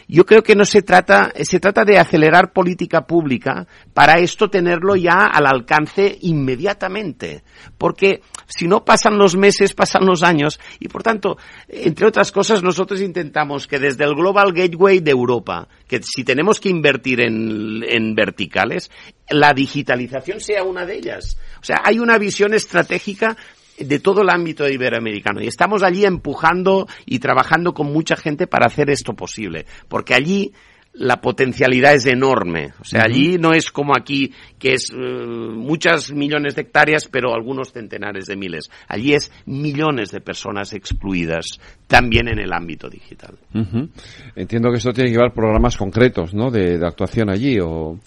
yo 0.08 0.26
creo 0.26 0.42
que 0.42 0.54
no 0.54 0.64
se 0.64 0.82
trata, 0.82 1.32
se 1.42 1.60
trata 1.60 1.84
de 1.84 1.98
acelerar 1.98 2.52
política 2.52 3.06
pública 3.06 3.66
para 3.92 4.18
esto 4.18 4.48
tenerlo 4.48 4.96
ya 4.96 5.26
al 5.26 5.46
alcance 5.46 6.18
inmediatamente. 6.22 7.42
Porque 7.76 8.22
si 8.46 8.68
no 8.68 8.84
pasan 8.84 9.18
los 9.18 9.36
meses, 9.36 9.74
pasan 9.74 10.06
los 10.06 10.22
años 10.22 10.60
y 10.78 10.88
por 10.88 11.02
tanto, 11.02 11.36
entre 11.68 12.06
otras 12.06 12.32
cosas, 12.32 12.62
nosotros 12.62 13.00
intentamos 13.00 13.66
que 13.66 13.78
desde 13.78 14.04
el 14.04 14.14
Global 14.14 14.52
Gateway 14.52 15.00
de 15.00 15.10
Europa, 15.10 15.68
que 15.86 16.00
si 16.02 16.24
tenemos 16.24 16.60
que 16.60 16.68
invertir 16.68 17.20
en, 17.20 17.82
en 17.86 18.14
verticales, 18.14 18.90
la 19.28 19.52
digitalización 19.52 20.40
sea 20.40 20.62
una 20.62 20.86
de 20.86 20.96
ellas. 20.96 21.38
O 21.60 21.64
sea, 21.64 21.80
hay 21.84 21.98
una 21.98 22.18
visión 22.18 22.54
estratégica 22.54 23.36
de 23.78 23.98
todo 23.98 24.22
el 24.22 24.30
ámbito 24.30 24.68
iberoamericano. 24.68 25.40
Y 25.40 25.46
estamos 25.46 25.82
allí 25.82 26.04
empujando 26.04 26.86
y 27.06 27.18
trabajando 27.18 27.72
con 27.72 27.92
mucha 27.92 28.16
gente 28.16 28.46
para 28.46 28.66
hacer 28.66 28.90
esto 28.90 29.14
posible. 29.14 29.66
Porque 29.88 30.14
allí 30.14 30.52
la 30.94 31.20
potencialidad 31.20 31.94
es 31.94 32.06
enorme. 32.06 32.74
O 32.80 32.84
sea, 32.84 33.04
allí 33.04 33.38
no 33.38 33.54
es 33.54 33.70
como 33.70 33.96
aquí, 33.96 34.32
que 34.58 34.74
es 34.74 34.90
uh, 34.90 34.96
muchas 34.98 36.12
millones 36.12 36.54
de 36.54 36.62
hectáreas, 36.62 37.08
pero 37.10 37.34
algunos 37.34 37.72
centenares 37.72 38.26
de 38.26 38.36
miles. 38.36 38.70
Allí 38.88 39.14
es 39.14 39.32
millones 39.46 40.10
de 40.10 40.20
personas 40.20 40.72
excluidas, 40.74 41.58
también 41.86 42.28
en 42.28 42.38
el 42.38 42.52
ámbito 42.52 42.88
digital. 42.90 43.36
Uh 43.54 43.60
-huh. 43.60 43.88
Entiendo 44.36 44.70
que 44.70 44.76
esto 44.76 44.92
tiene 44.92 45.10
que 45.10 45.16
llevar 45.16 45.32
programas 45.32 45.76
concretos, 45.76 46.34
¿no? 46.34 46.50
De, 46.50 46.78
de 46.78 46.86
actuación 46.86 47.30
allí 47.30 47.58
o... 47.60 47.98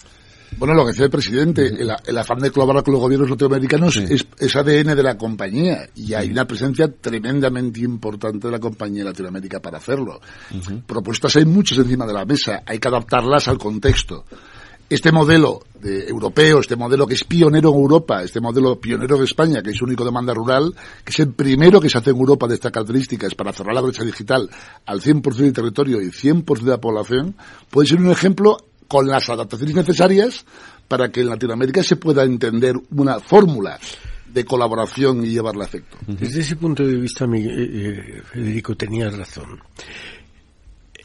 Bueno, 0.58 0.74
lo 0.74 0.84
que 0.84 0.92
decía 0.92 1.04
el 1.04 1.10
presidente, 1.10 1.66
el, 1.66 1.90
el, 2.06 2.18
afán 2.18 2.38
de 2.38 2.50
colaborar 2.50 2.82
con 2.82 2.92
los 2.92 3.00
gobiernos 3.00 3.28
latinoamericanos 3.28 3.94
sí. 3.94 4.04
es, 4.08 4.26
es, 4.38 4.56
ADN 4.56 4.94
de 4.94 5.02
la 5.02 5.18
compañía 5.18 5.88
y 5.94 6.14
hay 6.14 6.30
una 6.30 6.46
presencia 6.46 6.88
tremendamente 6.88 7.80
importante 7.80 8.48
de 8.48 8.52
la 8.52 8.58
compañía 8.58 9.02
en 9.02 9.08
Latinoamérica 9.08 9.60
para 9.60 9.78
hacerlo. 9.78 10.20
Uh 10.52 10.56
-huh. 10.56 10.82
Propuestas 10.84 11.36
hay 11.36 11.44
muchas 11.44 11.78
encima 11.78 12.06
de 12.06 12.14
la 12.14 12.24
mesa, 12.24 12.62
hay 12.64 12.78
que 12.78 12.88
adaptarlas 12.88 13.48
al 13.48 13.58
contexto. 13.58 14.24
Este 14.88 15.10
modelo 15.10 15.62
de 15.80 16.06
europeo, 16.08 16.60
este 16.60 16.76
modelo 16.76 17.08
que 17.08 17.14
es 17.14 17.24
pionero 17.24 17.70
en 17.70 17.74
Europa, 17.74 18.22
este 18.22 18.40
modelo 18.40 18.80
pionero 18.80 19.18
de 19.18 19.24
España, 19.24 19.60
que 19.60 19.70
es 19.70 19.82
único 19.82 20.04
de 20.04 20.10
demanda 20.10 20.32
rural, 20.32 20.72
que 21.04 21.10
es 21.10 21.18
el 21.18 21.32
primero 21.34 21.80
que 21.80 21.90
se 21.90 21.98
hace 21.98 22.10
en 22.10 22.16
Europa 22.16 22.46
de 22.46 22.54
estas 22.54 22.70
características 22.70 23.34
para 23.34 23.52
cerrar 23.52 23.74
la 23.74 23.80
brecha 23.80 24.04
digital 24.04 24.48
al 24.86 25.00
100% 25.00 25.34
del 25.34 25.52
territorio 25.52 26.00
y 26.00 26.06
100% 26.06 26.62
de 26.62 26.70
la 26.70 26.80
población, 26.80 27.34
puede 27.68 27.88
ser 27.88 27.98
un 27.98 28.12
ejemplo 28.12 28.58
con 28.88 29.06
las 29.06 29.28
adaptaciones 29.28 29.74
necesarias 29.74 30.44
para 30.88 31.10
que 31.10 31.20
en 31.20 31.28
Latinoamérica 31.28 31.82
se 31.82 31.96
pueda 31.96 32.24
entender 32.24 32.74
una 32.90 33.18
fórmula 33.20 33.78
de 34.32 34.44
colaboración 34.44 35.24
y 35.24 35.28
llevarla 35.28 35.64
a 35.64 35.66
efecto. 35.66 35.96
Desde 36.06 36.40
ese 36.40 36.56
punto 36.56 36.84
de 36.84 36.96
vista, 36.96 37.26
mi, 37.26 37.44
eh, 37.46 38.22
Federico, 38.24 38.74
tenía 38.76 39.08
razón. 39.08 39.60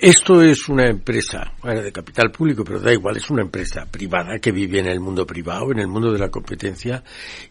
Esto 0.02 0.42
es 0.42 0.68
una 0.68 0.88
empresa, 0.88 1.54
bueno, 1.62 1.84
de 1.84 1.92
capital 1.92 2.32
público, 2.32 2.64
pero 2.64 2.80
da 2.80 2.92
igual, 2.92 3.18
es 3.18 3.30
una 3.30 3.44
empresa 3.44 3.86
privada 3.86 4.40
que 4.40 4.52
vive 4.52 4.80
en 4.80 4.88
el 4.88 5.00
mundo 5.00 5.28
privado, 5.28 5.72
en 5.72 5.78
el 5.78 5.88
mundo 5.88 6.12
de 6.12 6.18
la 6.18 6.32
competencia, 6.32 7.04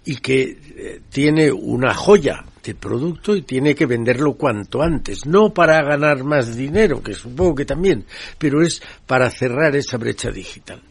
y 0.05 0.17
que 0.17 0.59
eh, 0.77 1.01
tiene 1.09 1.53
una 1.53 1.95
joya 1.95 2.45
de 2.65 2.75
producto 2.75 3.37
y 3.37 3.43
tiene 3.43 3.77
que 3.77 3.87
venderlo 3.87 4.33
cuanto 4.35 4.83
antes, 4.83 5.27
no 5.27 5.55
para 5.55 5.81
ganar 5.85 6.25
más 6.25 6.57
dinero, 6.57 7.01
que 7.01 7.15
supongo 7.15 7.55
que 7.55 7.67
también, 7.67 8.05
pero 8.37 8.63
es 8.63 8.83
para 9.07 9.31
cerrar 9.31 9.77
esa 9.77 9.97
brecha 9.97 10.33
digital. 10.33 10.83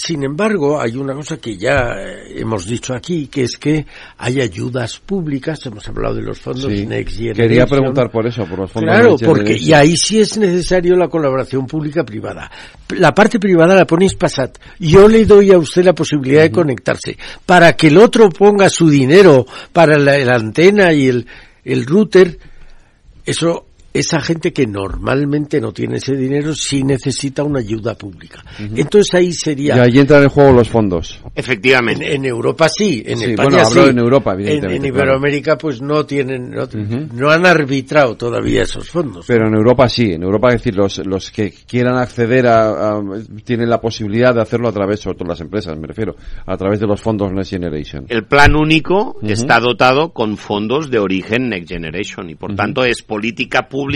Sin 0.00 0.22
embargo, 0.22 0.80
hay 0.80 0.94
una 0.94 1.12
cosa 1.12 1.38
que 1.38 1.56
ya 1.56 1.96
hemos 2.28 2.68
dicho 2.68 2.94
aquí, 2.94 3.26
que 3.26 3.42
es 3.42 3.56
que 3.56 3.84
hay 4.16 4.40
ayudas 4.40 5.00
públicas, 5.00 5.66
hemos 5.66 5.88
hablado 5.88 6.14
de 6.14 6.22
los 6.22 6.38
fondos 6.38 6.72
sí, 6.72 6.86
Next 6.86 7.16
Generation. 7.16 7.48
Quería 7.48 7.66
preguntar 7.66 8.08
por 8.08 8.24
eso, 8.24 8.46
por 8.46 8.60
los 8.60 8.70
fondos 8.70 8.94
Claro, 8.94 9.10
Next 9.10 9.24
porque 9.24 9.56
y 9.56 9.72
ahí 9.72 9.96
sí 9.96 10.20
es 10.20 10.38
necesario 10.38 10.94
la 10.94 11.08
colaboración 11.08 11.66
pública-privada. 11.66 12.48
La 12.90 13.12
parte 13.12 13.40
privada 13.40 13.74
la 13.74 13.88
pone 13.88 14.04
Ispasat. 14.04 14.58
Yo 14.78 15.08
le 15.08 15.24
doy 15.24 15.50
a 15.50 15.58
usted 15.58 15.82
la 15.82 15.94
posibilidad 15.96 16.42
de 16.42 16.52
conectarse. 16.52 17.18
Para 17.44 17.72
que 17.72 17.88
el 17.88 17.98
otro 17.98 18.30
ponga 18.30 18.68
su 18.68 18.88
dinero 18.88 19.46
para 19.72 19.98
la, 19.98 20.16
la 20.18 20.36
antena 20.36 20.92
y 20.92 21.08
el, 21.08 21.26
el 21.64 21.84
router, 21.84 22.38
eso 23.26 23.67
esa 23.98 24.20
gente 24.20 24.52
que 24.52 24.66
normalmente 24.66 25.60
no 25.60 25.72
tiene 25.72 25.96
ese 25.96 26.16
dinero 26.16 26.54
sí 26.54 26.82
necesita 26.82 27.42
una 27.42 27.60
ayuda 27.60 27.94
pública. 27.94 28.44
Uh 28.58 28.62
-huh. 28.62 28.80
Entonces 28.80 29.14
ahí 29.14 29.32
sería... 29.32 29.76
Y 29.76 29.80
ahí 29.80 29.98
entran 29.98 30.22
en 30.22 30.28
juego 30.28 30.52
los 30.52 30.68
fondos. 30.68 31.20
Efectivamente. 31.34 32.06
En, 32.06 32.24
en 32.24 32.24
Europa 32.26 32.68
sí, 32.68 33.02
en 33.04 33.18
sí, 33.18 33.24
España 33.30 33.48
bueno, 33.48 33.66
hablo 33.66 33.84
sí. 33.84 33.90
en 33.90 33.98
Europa, 33.98 34.34
evidentemente. 34.34 34.76
En, 34.76 34.84
en 34.84 34.94
Iberoamérica 34.94 35.44
claro. 35.44 35.58
pues 35.58 35.82
no 35.82 36.06
tienen, 36.06 36.50
no, 36.50 36.62
uh 36.62 36.66
-huh. 36.66 37.10
no, 37.12 37.30
han 37.30 37.46
arbitrado 37.46 38.16
todavía 38.16 38.62
esos 38.62 38.88
fondos. 38.88 39.24
Pero 39.26 39.48
en 39.48 39.54
Europa 39.54 39.88
sí, 39.88 40.12
en 40.12 40.22
Europa 40.22 40.48
es 40.48 40.54
decir, 40.54 40.76
los, 40.76 40.98
los 41.06 41.30
que 41.30 41.52
quieran 41.66 41.96
acceder 41.96 42.46
a, 42.46 42.92
a, 42.92 43.02
tienen 43.44 43.68
la 43.68 43.80
posibilidad 43.80 44.34
de 44.34 44.42
hacerlo 44.42 44.68
a 44.68 44.72
través, 44.72 45.00
sobre 45.00 45.18
todo 45.18 45.28
las 45.28 45.40
empresas 45.40 45.76
me 45.78 45.86
refiero, 45.86 46.14
a 46.46 46.56
través 46.56 46.78
de 46.80 46.86
los 46.86 47.00
fondos 47.00 47.32
Next 47.32 47.50
Generation. 47.50 48.06
El 48.08 48.24
plan 48.26 48.54
único 48.54 49.16
uh 49.16 49.22
-huh. 49.22 49.30
está 49.30 49.58
dotado 49.60 50.12
con 50.12 50.36
fondos 50.36 50.90
de 50.90 50.98
origen 50.98 51.48
Next 51.48 51.68
Generation 51.68 52.30
y 52.30 52.34
por 52.34 52.54
tanto 52.54 52.84
es 52.84 53.02
política 53.02 53.68
pública 53.68 53.87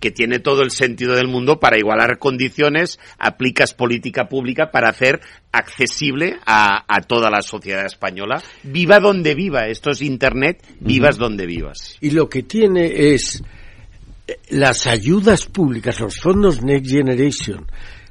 que 0.00 0.10
tiene 0.10 0.38
todo 0.38 0.62
el 0.62 0.70
sentido 0.70 1.14
del 1.14 1.28
mundo 1.28 1.60
para 1.60 1.78
igualar 1.78 2.18
condiciones, 2.18 2.98
aplicas 3.18 3.74
política 3.74 4.28
pública 4.28 4.70
para 4.70 4.88
hacer 4.90 5.20
accesible 5.52 6.36
a, 6.46 6.84
a 6.88 7.00
toda 7.02 7.30
la 7.30 7.42
sociedad 7.42 7.86
española, 7.86 8.42
viva 8.62 8.98
donde 8.98 9.34
viva, 9.34 9.66
esto 9.68 9.90
es 9.90 10.02
Internet, 10.02 10.62
vivas 10.80 11.16
uh 11.16 11.18
-huh. 11.18 11.22
donde 11.22 11.46
vivas. 11.46 11.96
Y 12.00 12.10
lo 12.10 12.28
que 12.28 12.42
tiene 12.42 13.12
es 13.14 13.42
las 14.50 14.86
ayudas 14.86 15.46
públicas, 15.46 16.00
los 16.00 16.18
fondos 16.18 16.62
Next 16.62 16.90
Generation, 16.90 17.66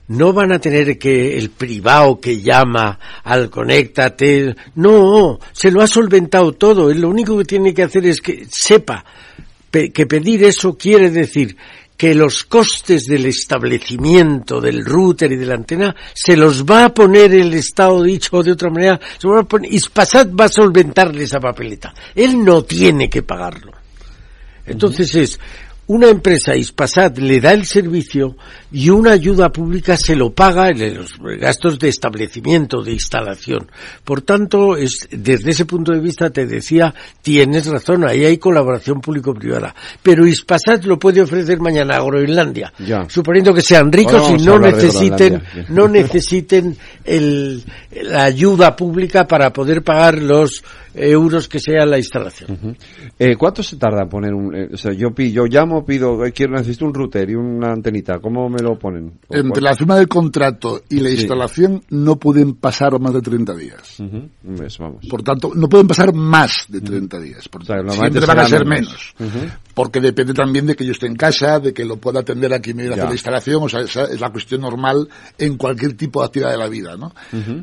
no 0.10 0.34
van 0.34 0.52
a 0.52 0.60
tener 0.60 0.98
que 0.98 1.38
el 1.38 1.52
privado 1.52 2.20
que 2.20 2.42
llama 2.42 3.00
al 3.24 3.50
conéctate, 3.50 4.56
no, 4.76 5.40
se 5.52 5.72
lo 5.72 5.82
ha 5.82 5.88
solventado 5.88 6.54
todo, 6.54 6.92
lo 6.94 7.10
único 7.10 7.38
que 7.38 7.46
tiene 7.46 7.74
que 7.74 7.84
hacer 7.84 8.06
es 8.06 8.20
que 8.20 8.46
sepa 8.50 9.06
que 9.72 10.06
pedir 10.06 10.44
eso 10.44 10.78
quiere 10.78 11.10
decir 11.10 11.56
que 12.00 12.16
los 12.16 12.46
costes 12.46 13.04
del 13.08 13.26
establecimiento 13.26 14.62
del 14.62 14.86
router 14.86 15.34
y 15.34 15.36
de 15.36 15.46
la 15.46 15.56
antena 15.56 15.94
se 16.14 16.38
los 16.38 16.64
va 16.64 16.86
a 16.86 16.94
poner 16.94 17.34
el 17.34 17.54
Estado 17.54 18.02
dicho 18.04 18.42
de 18.42 18.54
otra 18.54 18.70
manera, 18.70 18.98
se 19.18 19.28
va 19.28 19.42
a 19.42 19.44
poner, 19.44 19.74
Ispasat 19.74 20.30
va 20.30 20.46
a 20.46 20.50
solventarle 20.50 21.24
esa 21.24 21.42
papeleta. 21.42 21.94
Él 22.16 22.42
no 22.42 22.64
tiene 22.64 23.10
que 23.10 23.24
pagarlo. 23.24 23.74
Entonces 24.66 25.14
es 25.14 25.40
una 25.90 26.08
empresa 26.08 26.56
Ispasat 26.56 27.18
le 27.18 27.42
da 27.42 27.52
el 27.52 27.66
servicio 27.66 28.36
y 28.72 28.90
una 28.90 29.14
ayuda 29.14 29.50
pública 29.50 29.98
se 29.98 30.16
lo 30.16 30.32
paga 30.32 30.70
en 30.70 30.98
los 30.98 31.18
gastos 31.40 31.80
de 31.80 31.88
establecimiento, 31.88 32.84
de 32.84 32.92
instalación. 32.92 33.72
Por 34.04 34.22
tanto, 34.22 34.78
es, 34.78 35.08
desde 35.10 35.50
ese 35.50 35.66
punto 35.66 35.92
de 35.92 36.00
vista 36.00 36.30
te 36.30 36.46
decía, 36.46 36.94
tienes 37.24 37.66
razón, 37.66 38.08
ahí 38.08 38.24
hay 38.24 38.38
colaboración 38.38 39.02
público-privada. 39.02 39.74
Pero 40.04 40.28
Ispasat 40.28 40.86
lo 40.86 41.00
puede 41.00 41.24
ofrecer 41.24 41.60
mañana 41.60 41.96
a 41.96 42.04
Groenlandia, 42.04 42.72
ya. 42.78 43.10
suponiendo 43.10 43.52
que 43.52 43.62
sean 43.62 43.92
ricos 43.92 44.30
y 44.30 44.44
no 44.44 44.60
necesiten, 44.60 45.42
no 45.70 45.88
necesiten 45.88 46.78
el, 47.04 47.64
la 48.04 48.26
ayuda 48.26 48.76
pública 48.76 49.28
para 49.28 49.52
poder 49.52 49.82
pagar 49.82 50.20
los 50.20 50.64
euros 50.94 51.48
que 51.48 51.60
sea 51.60 51.86
la 51.86 51.98
instalación. 51.98 52.52
Uh 52.52 52.68
-huh. 52.68 52.76
eh, 53.18 53.36
¿Cuánto 53.36 53.64
se 53.64 53.78
tarda 53.78 54.04
en 54.04 54.10
poner 54.10 54.34
un, 54.34 54.56
eh, 54.56 54.70
o 54.74 54.78
sea, 54.78 54.94
yo, 54.94 55.10
yo 55.16 55.46
llamo 55.46 55.86
pido, 55.86 56.26
eh, 56.26 56.32
quiero, 56.32 56.54
necesito 56.54 56.86
un 56.86 56.94
router 56.94 57.30
y 57.30 57.36
una 57.36 57.72
antenita, 57.72 58.20
¿cómo 58.20 58.50
me 58.50 58.62
lo 58.62 58.78
ponen? 58.78 59.20
Entre 59.30 59.62
la 59.62 59.76
firma 59.76 59.98
del 59.98 60.08
contrato 60.08 60.82
y 60.90 61.00
la 61.00 61.10
sí. 61.10 61.16
instalación 61.16 61.84
no 61.90 62.18
pueden 62.18 62.56
pasar 62.56 63.00
más 63.00 63.14
de 63.14 63.22
30 63.22 63.56
días. 63.56 64.00
Uh 64.00 64.04
-huh. 64.04 64.30
mes, 64.44 64.78
vamos. 64.78 65.06
Por 65.10 65.24
tanto, 65.24 65.52
no 65.56 65.68
pueden 65.70 65.88
pasar 65.88 66.14
más 66.14 66.66
de 66.68 66.82
30 66.82 67.20
días. 67.20 67.48
Por, 67.48 67.62
o 67.62 67.66
sea, 67.66 67.78
siempre 67.90 68.26
van 68.26 68.40
a 68.40 68.46
ser 68.46 68.66
menos. 68.66 69.14
menos. 69.20 69.36
Uh 69.36 69.46
-huh. 69.46 69.52
Porque 69.74 70.02
depende 70.02 70.34
también 70.34 70.66
de 70.66 70.76
que 70.76 70.86
yo 70.86 70.92
esté 70.92 71.08
en 71.08 71.16
casa, 71.16 71.60
de 71.60 71.74
que 71.74 71.86
lo 71.86 71.98
pueda 71.98 72.20
atender 72.20 72.54
a 72.54 72.60
quien 72.60 72.76
me 72.78 72.88
hacer 72.88 73.06
la 73.06 73.12
instalación, 73.12 73.64
o 73.64 73.70
sea, 73.70 73.82
esa 73.82 74.04
es 74.06 74.20
la 74.20 74.30
cuestión 74.30 74.62
normal 74.62 75.08
en 75.38 75.58
cualquier 75.58 75.94
tipo 75.94 76.20
de 76.20 76.28
actividad 76.28 76.52
de 76.52 76.58
la 76.58 76.68
vida, 76.68 76.98
¿no? 76.98 77.14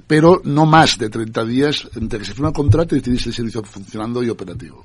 Pero 0.07 0.41
no 0.45 0.67
más 0.67 0.99
de 0.99 1.09
30 1.11 1.45
días 1.45 1.89
entre 1.97 2.19
que 2.19 2.25
se 2.25 2.33
firma 2.33 2.49
el 2.49 2.55
contrato 2.55 2.97
y 2.97 3.01
tienes 3.17 3.27
el 3.27 3.33
servicio 3.33 3.63
funcionando 3.65 4.23
y 4.23 4.29
operativo. 4.29 4.85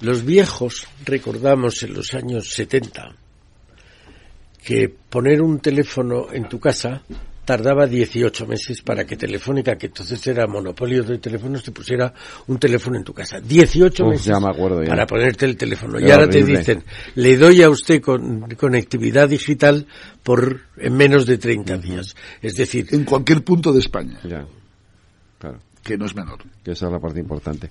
Los 0.00 0.24
viejos, 0.24 0.86
recordamos 1.04 1.82
en 1.82 1.94
los 1.94 2.14
años 2.14 2.48
70, 2.52 3.14
que 4.64 4.88
poner 4.88 5.42
un 5.42 5.58
teléfono 5.60 6.26
en 6.32 6.48
tu 6.48 6.60
casa 6.60 7.02
tardaba 7.44 7.88
18 7.88 8.46
meses 8.46 8.82
para 8.82 9.04
que 9.04 9.16
Telefónica, 9.16 9.76
que 9.76 9.86
entonces 9.86 10.24
era 10.28 10.46
monopolio 10.46 11.02
de 11.02 11.18
teléfonos, 11.18 11.64
te 11.64 11.72
pusiera 11.72 12.14
un 12.46 12.56
teléfono 12.58 12.96
en 12.96 13.02
tu 13.02 13.12
casa. 13.12 13.40
18 13.40 14.04
Uf, 14.04 14.10
meses 14.10 14.26
ya 14.26 14.38
me 14.38 14.48
acuerdo 14.48 14.80
ya. 14.84 14.90
para 14.90 15.06
ponerte 15.08 15.46
el 15.46 15.56
teléfono. 15.56 15.98
y 15.98 16.04
Era 16.04 16.14
ahora 16.14 16.28
te 16.30 16.38
horrible. 16.40 16.58
dicen, 16.60 16.84
le 17.16 17.36
doy 17.36 17.62
a 17.62 17.70
usted 17.70 18.00
con, 18.00 18.48
conectividad 18.56 19.28
digital 19.28 19.88
por 20.22 20.60
en 20.76 20.94
menos 20.96 21.26
de 21.26 21.38
30 21.38 21.78
días. 21.78 22.14
Es 22.40 22.54
decir, 22.54 22.86
En 22.92 23.04
cualquier 23.04 23.42
punto 23.42 23.72
de 23.72 23.80
España, 23.80 24.20
Ya, 24.22 24.46
claro. 25.40 25.58
Que 25.82 25.96
no 25.98 26.06
es 26.06 26.14
menor. 26.14 26.38
Que 26.64 26.72
esa 26.72 26.86
es 26.86 26.92
la 26.92 27.00
parte 27.00 27.20
importante. 27.20 27.70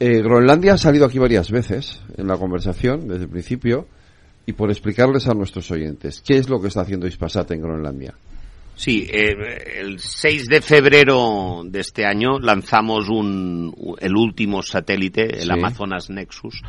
Eh, 0.00 0.22
Groenlandia 0.22 0.74
ha 0.74 0.78
salido 0.78 1.06
aquí 1.06 1.18
varias 1.18 1.50
veces 1.50 2.00
en 2.16 2.28
la 2.28 2.36
conversación, 2.36 3.08
desde 3.08 3.24
el 3.24 3.30
principio, 3.30 3.86
y 4.46 4.52
por 4.52 4.70
explicarles 4.70 5.26
a 5.26 5.34
nuestros 5.34 5.70
oyentes, 5.70 6.22
¿qué 6.26 6.38
es 6.38 6.48
lo 6.48 6.60
que 6.60 6.68
está 6.68 6.82
haciendo 6.82 7.06
Ispasat 7.06 7.50
en 7.50 7.60
Groenlandia? 7.62 8.14
Sí, 8.76 9.08
eh, 9.12 9.34
el 9.80 9.98
6 9.98 10.46
de 10.46 10.60
febrero 10.60 11.62
de 11.64 11.80
este 11.80 12.06
año 12.06 12.38
lanzamos 12.38 13.08
un, 13.08 13.74
el 14.00 14.14
último 14.16 14.62
satélite, 14.62 15.24
el 15.42 15.42
Sí. 15.46 15.50
Amazonas 15.50 16.10
Nexus. 16.10 16.62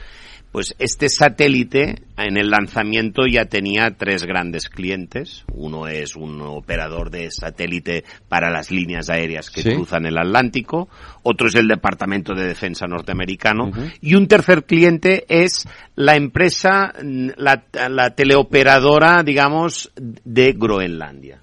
Pues 0.52 0.74
este 0.80 1.10
satélite 1.10 2.02
en 2.18 2.38
el 2.38 2.50
lanzamiento 2.50 3.28
ya 3.32 3.46
tenía 3.46 3.92
tres 3.92 4.24
grandes 4.26 4.68
clientes. 4.68 5.46
Uno 5.54 5.88
es 5.88 6.16
un 6.16 6.42
operador 6.42 7.12
de 7.12 7.30
satélite 7.30 8.04
para 8.28 8.50
las 8.50 8.72
líneas 8.72 9.10
aéreas 9.12 9.52
que 9.52 9.62
Sí. 9.62 9.76
cruzan 9.76 10.08
el 10.08 10.18
Atlántico. 10.18 10.90
Otro 11.22 11.48
es 11.50 11.56
el 11.56 11.68
Departamento 11.68 12.34
de 12.34 12.48
Defensa 12.48 12.88
norteamericano. 12.88 13.72
Y 14.02 14.16
un 14.16 14.28
tercer 14.28 14.64
cliente 14.64 15.26
es 15.30 15.68
la 15.96 16.16
empresa, 16.16 16.94
la, 17.04 17.64
la 17.88 18.16
teleoperadora, 18.16 19.22
digamos, 19.24 19.92
de 19.96 20.54
Groenlandia. 20.54 21.42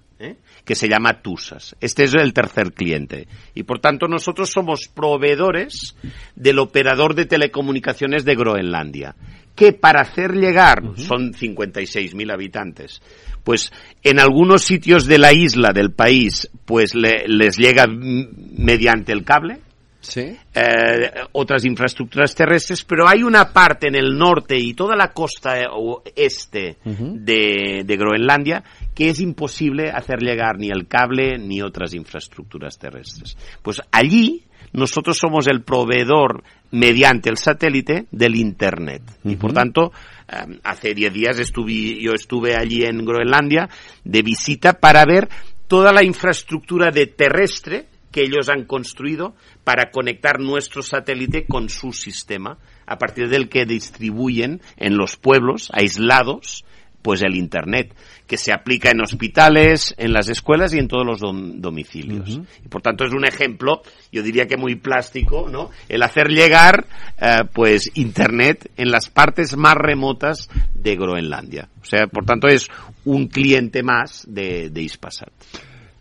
Que 0.67 0.75
se 0.75 0.89
llama 0.89 1.23
TUSAS. 1.23 1.77
Este 1.81 2.05
es 2.05 2.13
el 2.15 2.35
tercer 2.35 2.73
cliente. 2.73 3.29
Y 3.55 3.63
por 3.63 3.79
tanto 3.79 4.09
nosotros 4.09 4.51
somos 4.51 4.89
proveedores 4.89 5.97
del 6.35 6.59
operador 6.59 7.15
de 7.15 7.25
telecomunicaciones 7.25 8.25
de 8.27 8.35
Groenlandia, 8.35 9.15
que 9.55 9.73
para 9.73 10.03
hacer 10.03 10.33
llegar, 10.33 10.83
son 10.97 11.33
56.000 11.33 12.31
habitantes, 12.33 13.01
pues 13.45 13.73
en 14.03 14.19
algunos 14.21 14.63
sitios 14.65 15.07
de 15.07 15.19
la 15.19 15.33
isla, 15.33 15.73
del 15.73 15.93
país, 15.93 16.51
pues 16.67 16.95
le- 16.95 17.27
les 17.29 17.57
llega 17.57 17.87
mediante 17.87 19.13
el 19.13 19.25
cable, 19.25 19.61
Sí. 20.07 20.37
eh, 20.55 21.11
otras 21.33 21.65
infraestructuras 21.65 22.35
terrestres, 22.35 22.85
pero 22.85 23.09
hay 23.09 23.23
una 23.23 23.53
parte 23.53 23.89
en 23.89 23.95
el 23.95 24.17
norte 24.17 24.57
y 24.59 24.75
toda 24.75 24.97
la 24.97 25.13
costa 25.13 25.61
eh, 25.61 25.67
o- 25.71 26.03
este 26.15 26.77
de, 26.85 27.83
de 27.85 27.97
Groenlandia 27.97 28.63
que 28.95 29.11
es 29.11 29.21
imposible 29.21 29.91
hacer 29.91 30.21
llegar 30.21 30.59
ni 30.59 30.69
el 30.71 30.87
cable 30.89 31.39
ni 31.39 31.61
otras 31.63 31.93
infraestructuras 31.95 32.79
terrestres. 32.79 33.37
Pues 33.63 33.81
allí 33.93 34.45
nosotros 34.73 35.17
somos 35.19 35.47
el 35.47 35.63
proveedor 35.63 36.43
mediante 36.71 37.31
el 37.31 37.37
satélite 37.37 38.07
del 38.11 38.35
Internet. 38.37 39.03
Y 39.25 39.37
por 39.37 39.53
tanto, 39.53 39.93
eh, 40.29 40.59
hace 40.65 40.95
10 40.95 41.13
días 41.13 41.39
estuve, 41.39 42.01
yo 42.01 42.13
estuve 42.13 42.57
allí 42.57 42.85
en 42.85 43.05
Groenlandia 43.05 43.69
de 44.05 44.23
visita 44.23 44.75
para 44.75 45.05
ver 45.05 45.29
toda 45.69 45.93
la 45.93 46.03
infraestructura 46.05 46.91
de 46.91 47.07
terrestre 47.07 47.87
que 48.17 48.23
ellos 48.23 48.49
han 48.49 48.65
construido 48.65 49.35
para 49.63 49.91
conectar 49.91 50.41
nuestro 50.41 50.83
satélite 50.83 51.45
con 51.45 51.69
su 51.69 51.93
sistema, 51.93 52.57
a 52.87 52.97
partir 52.97 53.29
del 53.29 53.51
que 53.51 53.67
distribuyen 53.67 54.63
en 54.79 54.97
los 54.97 55.17
pueblos 55.19 55.69
aislados 55.75 56.65
pues 57.03 57.21
el 57.23 57.37
internet 57.37 57.95
que 58.27 58.39
se 58.39 58.53
aplica 58.55 58.91
en 58.91 59.03
hospitales, 59.03 59.95
en 59.99 60.15
las 60.15 60.31
escuelas 60.31 60.73
y 60.73 60.79
en 60.79 60.89
todos 60.89 61.05
los 61.07 61.21
dom- 61.21 61.57
domicilios. 61.61 62.41
Y 62.65 62.69
por 62.69 62.81
tanto 62.81 63.05
es 63.05 63.13
un 63.13 63.27
ejemplo, 63.27 63.83
yo 64.11 64.23
diría 64.23 64.47
que 64.47 64.57
muy 64.57 64.77
plástico, 64.77 65.49
¿no? 65.51 65.71
El 65.91 66.03
hacer 66.03 66.29
llegar 66.29 66.87
eh, 67.21 67.43
pues 67.53 67.91
internet 67.95 68.73
en 68.79 68.91
las 68.91 69.11
partes 69.11 69.57
más 69.59 69.75
remotas 69.75 70.49
de 70.75 70.97
Groenlandia. 70.97 71.69
O 71.83 71.85
sea, 71.85 72.07
por 72.07 72.25
tanto 72.25 72.49
es 72.49 72.69
un 73.05 73.29
cliente 73.29 73.83
más 73.83 74.25
de, 74.27 74.71
de 74.71 74.83
Ispasat. 74.83 75.31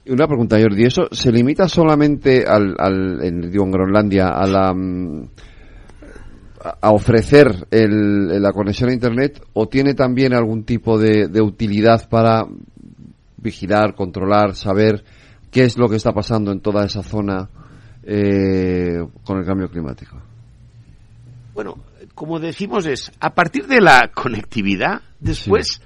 Una 0.07 0.27
pregunta, 0.27 0.57
Jordi, 0.61 0.83
¿eso 0.83 1.07
se 1.11 1.31
limita 1.31 1.67
solamente 1.67 2.45
al, 2.47 2.75
al 2.77 3.23
en, 3.23 3.49
digo, 3.51 3.65
en 3.65 3.71
Groenlandia 3.71 4.27
a 4.29 4.45
la 4.45 4.71
mm, 4.73 5.29
a- 6.63 6.77
a 6.81 6.91
ofrecer 6.91 7.67
el- 7.71 8.41
la 8.41 8.51
conexión 8.53 8.89
a 8.89 8.93
Internet 8.93 9.41
o 9.53 9.67
tiene 9.67 9.93
también 9.95 10.33
algún 10.33 10.63
tipo 10.63 10.99
de, 10.99 11.27
de 11.27 11.41
utilidad 11.41 12.07
para 12.07 12.45
vigilar, 13.37 13.95
controlar, 13.95 14.55
saber 14.55 15.03
qué 15.51 15.63
es 15.63 15.77
lo 15.77 15.87
que 15.89 15.95
está 15.95 16.11
pasando 16.13 16.51
en 16.51 16.59
toda 16.59 16.85
esa 16.85 17.01
zona 17.01 17.49
eh, 18.03 19.03
con 19.23 19.39
el 19.39 19.45
cambio 19.45 19.69
climático? 19.69 20.21
Bueno, 21.55 21.77
como 22.13 22.39
decimos 22.39 22.85
es, 22.85 23.11
a 23.19 23.33
partir 23.33 23.65
de 23.65 23.81
la 23.81 24.11
conectividad, 24.13 25.01
después 25.19 25.81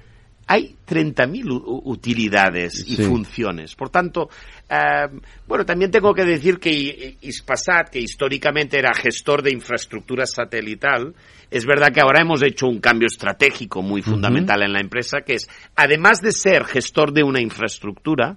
hay 0.52 0.74
30.000 0.84 1.48
u- 1.48 1.82
utilidades 1.84 2.84
y 2.88 2.96
Sí. 2.96 3.04
funciones. 3.04 3.76
Por 3.76 3.88
tanto, 3.90 4.28
eh, 4.68 5.06
bueno, 5.46 5.64
también 5.64 5.92
tengo 5.92 6.12
que 6.12 6.24
decir 6.24 6.58
que 6.58 7.16
Ispasat, 7.20 7.88
que 7.90 8.00
históricamente 8.00 8.76
era 8.76 8.92
gestor 8.92 9.42
de 9.42 9.52
infraestructura 9.52 10.26
satelital, 10.26 11.14
es 11.52 11.64
verdad 11.64 11.92
que 11.92 12.00
ahora 12.00 12.22
hemos 12.22 12.42
hecho 12.42 12.66
un 12.66 12.80
cambio 12.80 13.06
estratégico 13.06 13.80
muy 13.80 14.02
fundamental 14.02 14.62
en 14.62 14.72
la 14.72 14.80
empresa, 14.80 15.18
que 15.24 15.34
es, 15.34 15.48
además 15.76 16.20
de 16.20 16.32
ser 16.32 16.64
gestor 16.64 17.12
de 17.12 17.22
una 17.22 17.40
infraestructura, 17.40 18.36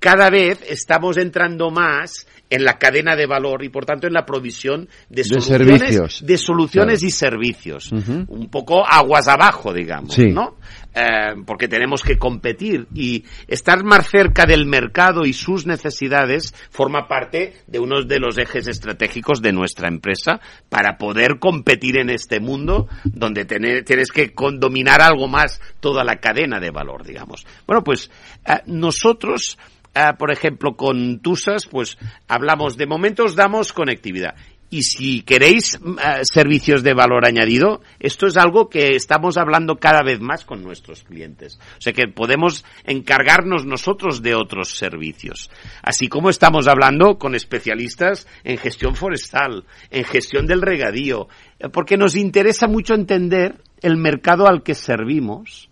cada 0.00 0.30
vez 0.30 0.58
estamos 0.68 1.16
entrando 1.16 1.70
más 1.70 2.26
en 2.50 2.64
la 2.64 2.76
cadena 2.76 3.14
de 3.14 3.26
valor 3.26 3.62
y 3.62 3.68
por 3.68 3.84
tanto 3.86 4.08
en 4.08 4.12
la 4.12 4.26
provisión 4.26 4.88
de, 5.08 5.22
De 5.22 5.24
soluciones, 5.24 5.78
servicios. 5.78 6.26
de 6.26 6.38
soluciones 6.38 6.98
Claro. 6.98 7.06
y 7.08 7.10
servicios. 7.12 7.92
Un 7.92 8.48
poco 8.50 8.84
aguas 8.84 9.28
abajo, 9.28 9.72
digamos, 9.72 10.12
Sí. 10.12 10.26
¿no? 10.26 10.56
Eh, 10.94 11.36
porque 11.46 11.68
tenemos 11.68 12.02
que 12.02 12.18
competir 12.18 12.86
y 12.94 13.24
estar 13.48 13.82
más 13.82 14.10
cerca 14.10 14.44
del 14.44 14.66
mercado 14.66 15.24
y 15.24 15.32
sus 15.32 15.64
necesidades 15.64 16.54
forma 16.70 17.08
parte 17.08 17.54
de 17.66 17.78
uno 17.78 18.02
de 18.02 18.20
los 18.20 18.36
ejes 18.36 18.68
estratégicos 18.68 19.40
de 19.40 19.52
nuestra 19.52 19.88
empresa 19.88 20.40
para 20.68 20.98
poder 20.98 21.38
competir 21.38 21.96
en 21.96 22.10
este 22.10 22.40
mundo 22.40 22.88
donde 23.04 23.46
tienes 23.46 24.12
que 24.12 24.34
dominar 24.58 25.00
algo 25.00 25.28
más 25.28 25.62
toda 25.80 26.04
la 26.04 26.16
cadena 26.16 26.60
de 26.60 26.70
valor, 26.70 27.04
digamos. 27.04 27.46
Bueno, 27.66 27.82
pues 27.82 28.10
eh, 28.46 28.60
nosotros 28.66 29.56
Ah, 29.94 30.16
por 30.16 30.30
ejemplo, 30.30 30.74
con 30.74 31.18
TUSAS, 31.18 31.66
pues 31.66 31.98
hablamos, 32.26 32.78
de 32.78 32.86
momento 32.86 33.24
os 33.24 33.36
damos 33.36 33.74
conectividad. 33.74 34.34
Y 34.72 34.84
si 34.84 35.20
queréis 35.20 35.78
mm, 35.78 35.96
ah, 36.02 36.20
servicios 36.22 36.82
de 36.82 36.94
valor 36.94 37.26
añadido, 37.26 37.82
esto 38.00 38.26
es 38.26 38.38
algo 38.38 38.70
que 38.70 38.96
estamos 38.96 39.36
hablando 39.36 39.76
cada 39.76 40.02
vez 40.02 40.18
más 40.18 40.46
con 40.46 40.62
nuestros 40.62 41.02
clientes. 41.02 41.58
O 41.76 41.82
sea 41.82 41.92
que 41.92 42.08
podemos 42.08 42.64
encargarnos 42.84 43.66
nosotros 43.66 44.22
de 44.22 44.34
otros 44.34 44.78
servicios. 44.78 45.50
Así 45.82 46.08
como 46.08 46.30
estamos 46.30 46.68
hablando 46.68 47.18
con 47.18 47.34
especialistas 47.34 48.26
en 48.44 48.56
gestión 48.56 48.96
forestal, 48.96 49.64
en 49.90 50.04
gestión 50.04 50.46
del 50.46 50.62
regadío, 50.62 51.28
eh, 51.58 51.68
porque 51.68 51.98
nos 51.98 52.16
interesa 52.16 52.66
mucho 52.66 52.94
entender 52.94 53.56
el 53.82 53.98
mercado 53.98 54.46
al 54.46 54.62
que 54.62 54.74
servimos 54.74 55.68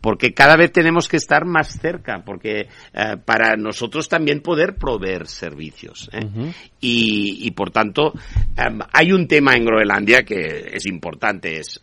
porque 0.00 0.32
cada 0.32 0.56
vez 0.56 0.72
tenemos 0.72 1.08
que 1.08 1.16
estar 1.16 1.44
más 1.44 1.78
cerca, 1.78 2.22
porque 2.24 2.68
eh, 2.92 3.16
para 3.24 3.56
nosotros 3.56 4.08
también 4.08 4.40
poder 4.40 4.76
proveer 4.76 5.26
servicios. 5.26 6.10
¿eh? 6.12 6.52
y, 6.80 7.46
y, 7.46 7.50
por 7.52 7.70
tanto, 7.70 8.12
em, 8.56 8.80
hay 8.92 9.12
un 9.12 9.26
tema 9.26 9.54
en 9.54 9.64
Groenlandia 9.64 10.22
que 10.24 10.70
es 10.72 10.86
importante, 10.86 11.58
es 11.58 11.82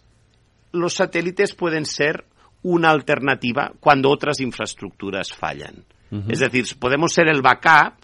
los 0.72 0.94
satélites 0.94 1.54
pueden 1.54 1.86
ser 1.86 2.26
una 2.64 2.90
alternativa 2.90 3.72
cuando 3.80 4.10
otras 4.10 4.40
infraestructuras 4.40 5.32
fallan. 5.32 5.86
Es 6.30 6.40
decir, 6.40 6.66
podemos 6.80 7.12
ser 7.12 7.28
el 7.28 7.42
backup 7.42 7.96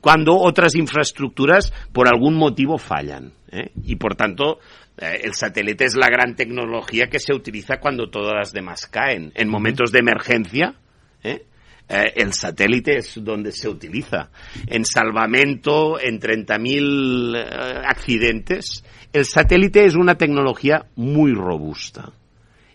cuando 0.00 0.36
otras 0.36 0.74
infraestructuras 0.74 1.72
por 1.92 2.08
algún 2.08 2.34
motivo 2.34 2.76
fallan. 2.76 3.32
¿eh? 3.52 3.70
Y 3.84 3.96
por 3.96 4.16
tanto, 4.16 4.58
el 5.00 5.34
satélite 5.34 5.84
es 5.84 5.94
la 5.96 6.08
gran 6.08 6.36
tecnología 6.36 7.08
que 7.08 7.18
se 7.18 7.32
utiliza 7.34 7.78
cuando 7.78 8.10
todas 8.10 8.34
las 8.34 8.52
demás 8.52 8.86
caen. 8.86 9.32
En 9.34 9.48
momentos 9.48 9.92
de 9.92 9.98
emergencia, 10.00 10.74
¿eh? 11.22 11.44
Eh, 11.90 12.12
el 12.16 12.32
satélite 12.32 12.98
es 12.98 13.14
donde 13.16 13.50
se 13.50 13.68
utiliza. 13.68 14.30
En 14.68 14.84
salvamento, 14.84 15.98
en 16.00 16.20
30.000 16.20 17.36
eh, 17.36 17.82
accidentes, 17.84 18.84
el 19.12 19.24
satélite 19.24 19.84
es 19.84 19.96
una 19.96 20.14
tecnología 20.14 20.86
muy 20.94 21.32
robusta, 21.34 22.12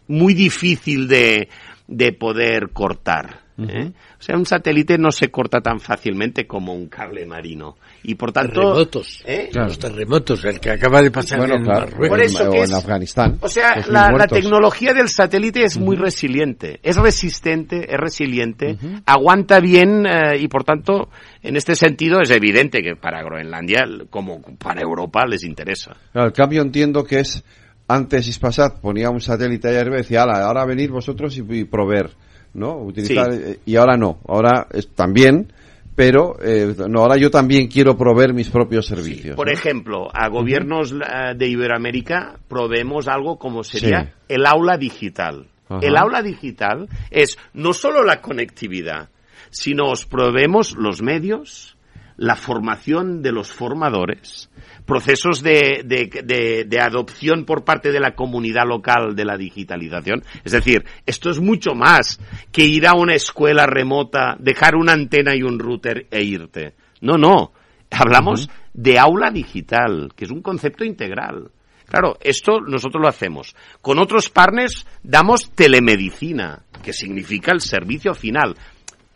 muy 0.10 0.34
difícil 0.34 1.07
de, 1.07 1.47
de 1.88 2.11
poder 2.11 2.72
cortar. 2.73 3.45
¿eh? 3.57 3.93
O 4.19 4.22
sea, 4.22 4.35
un 4.35 4.45
satélite 4.45 4.97
no 4.97 5.11
se 5.11 5.31
corta 5.31 5.61
tan 5.61 5.80
fácilmente 5.80 6.45
como 6.45 6.73
un 6.73 6.89
cable 6.89 7.26
marino. 7.26 7.77
Y 8.07 8.15
por 8.15 8.32
tanto... 8.32 8.61
Terremotos. 8.61 9.23
¿eh? 9.26 9.49
Los 9.53 9.80
terremotos, 9.80 10.45
el 10.45 10.60
que 10.60 10.72
acaba 10.72 11.02
de 11.02 11.10
pasar 11.11 11.40
Bueno, 11.40 11.56
en 11.56 11.64
claro, 11.64 11.80
Marruecos. 11.88 12.10
Por 12.10 12.22
eso 12.22 12.48
o 12.48 12.52
que 12.52 12.57
en 12.60 12.64
es- 12.65 12.73
Afganistán. 12.73 13.38
O 13.41 13.48
sea, 13.49 13.84
la, 13.90 14.11
la 14.11 14.27
tecnología 14.27 14.94
del 14.94 15.10
satélite 15.10 15.64
es 15.64 15.77
muy 15.77 15.95
resiliente, 15.95 16.80
es 16.84 16.98
resistente, 16.98 17.91
es 17.91 17.98
resiliente, 17.99 18.77
aguanta 19.06 19.60
bien 19.60 20.06
eh, 20.06 20.38
y 20.40 20.48
por 20.48 20.64
tanto, 20.64 21.10
en 21.41 21.56
este 21.56 21.76
sentido 21.76 22.19
es 22.22 22.30
evidente 22.30 22.82
que 22.82 22.95
para 22.95 23.23
Groenlandia, 23.23 23.86
como 24.10 24.41
para 24.57 24.82
Europa, 24.82 25.26
les 25.26 25.44
interesa. 25.44 25.95
Claro, 26.11 26.27
el 26.27 26.34
cambio 26.34 26.61
entiendo 26.61 27.03
que 27.03 27.19
es 27.19 27.44
antes 27.88 28.27
Ispasat 28.27 28.80
ponía 28.82 29.10
un 29.10 29.22
satélite 29.22 29.68
ayer 29.69 29.88
y 29.88 29.98
decía, 29.98 30.23
"Ala, 30.23 30.45
ahora 30.45 30.65
venid 30.65 30.90
vosotros 30.90 31.38
y, 31.38 31.44
y 31.49 31.64
proveer, 31.65 32.11
¿no? 32.53 32.77
Utilizar, 32.77 33.32
Sí. 33.34 33.40
eh, 33.44 33.60
y 33.65 33.76
ahora 33.76 33.95
no, 33.98 34.19
ahora 34.27 34.68
es, 34.72 34.90
también, 34.90 35.52
pero 35.96 36.36
eh, 36.42 36.76
no, 36.90 37.02
ahora 37.02 37.18
yo 37.18 37.32
también 37.32 37.68
quiero 37.68 37.98
proveer 37.98 38.34
mis 38.34 38.50
propios 38.50 38.86
servicios. 38.86 39.36
Por 39.36 39.48
¿no? 39.48 39.54
ejemplo, 39.54 40.10
a 40.14 40.28
gobiernos 40.28 40.92
eh, 40.92 41.34
de 41.36 41.48
Iberoamérica 41.48 42.38
proveemos 42.48 43.08
algo 43.08 43.38
como 43.38 43.64
sería 43.64 44.04
Sí. 44.04 44.10
el 44.36 44.46
aula 44.46 44.78
digital. 44.78 45.48
Ajá. 45.70 45.80
El 45.82 45.98
aula 45.98 46.22
digital 46.22 46.88
es 47.10 47.38
no 47.54 47.74
solo 47.74 48.04
la 48.04 48.22
conectividad, 48.22 49.10
sino 49.50 49.86
os 49.86 50.06
proveemos 50.06 50.76
los 50.76 51.02
medios, 51.02 51.78
la 52.18 52.36
formación 52.36 53.22
de 53.22 53.32
los 53.32 53.52
formadores, 53.52 54.50
procesos 54.86 55.41
de, 55.41 55.82
de- 55.86 56.22
de- 56.24 56.66
de 56.66 56.80
adopción 56.80 57.45
por 57.45 57.64
parte 57.64 57.91
de 57.91 57.99
la 57.99 58.16
comunidad 58.16 58.66
local 58.68 59.16
de 59.16 59.26
la 59.26 59.38
digitalización. 59.38 60.24
Es 60.44 60.52
decir, 60.52 60.86
esto 61.06 61.30
es 61.30 61.40
mucho 61.40 61.74
más 61.76 62.20
que 62.52 62.64
ir 62.66 62.88
a 62.88 62.94
una 62.94 63.16
escuela 63.16 63.66
remota, 63.66 64.36
dejar 64.40 64.76
una 64.76 64.94
antena 64.94 65.36
y 65.36 65.44
un 65.44 65.60
router 65.60 66.07
e 66.12 66.24
irte. 66.24 66.74
No, 67.02 67.18
no. 67.18 67.52
Hablamos 67.91 68.49
de 68.74 68.99
aula 68.99 69.30
digital, 69.32 70.10
que 70.16 70.26
es 70.26 70.32
un 70.32 70.41
concepto 70.41 70.84
integral. 70.84 71.49
Claro, 71.88 72.18
esto 72.20 72.60
nosotros 72.62 72.99
lo 73.02 73.07
hacemos. 73.07 73.56
Con 73.80 73.99
otros 73.99 74.30
partners 74.30 74.86
damos 75.03 75.52
telemedicina, 75.52 76.64
que 76.84 76.91
significa 76.94 77.52
el 77.52 77.62
servicio 77.62 78.14
final. 78.16 78.56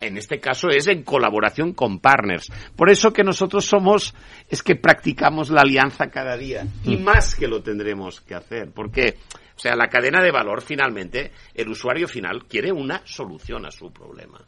En 0.02 0.18
este 0.18 0.40
caso 0.40 0.70
es 0.70 0.88
en 0.88 1.04
colaboración 1.04 1.74
con 1.74 2.00
partners. 2.00 2.52
Por 2.76 2.90
eso 2.90 3.12
que 3.12 3.24
nosotros 3.24 3.66
somos, 3.66 4.14
es 4.48 4.64
que 4.64 4.76
practicamos 4.76 5.50
la 5.50 5.62
alianza 5.62 6.10
cada 6.10 6.38
día. 6.38 6.66
Y 6.86 6.98
más 6.98 7.36
que 7.36 7.48
lo 7.48 7.62
tendremos 7.62 8.22
que 8.22 8.36
hacer. 8.36 8.72
Porque, 8.72 9.18
o 9.56 9.60
sea, 9.60 9.76
la 9.76 9.90
cadena 9.90 10.24
de 10.24 10.32
valor 10.32 10.62
finalmente, 10.62 11.32
el 11.54 11.68
usuario 11.68 12.08
final 12.08 12.46
quiere 12.46 12.72
una 12.72 13.02
solución 13.06 13.66
a 13.66 13.72
su 13.72 13.92
problema. 13.92 14.40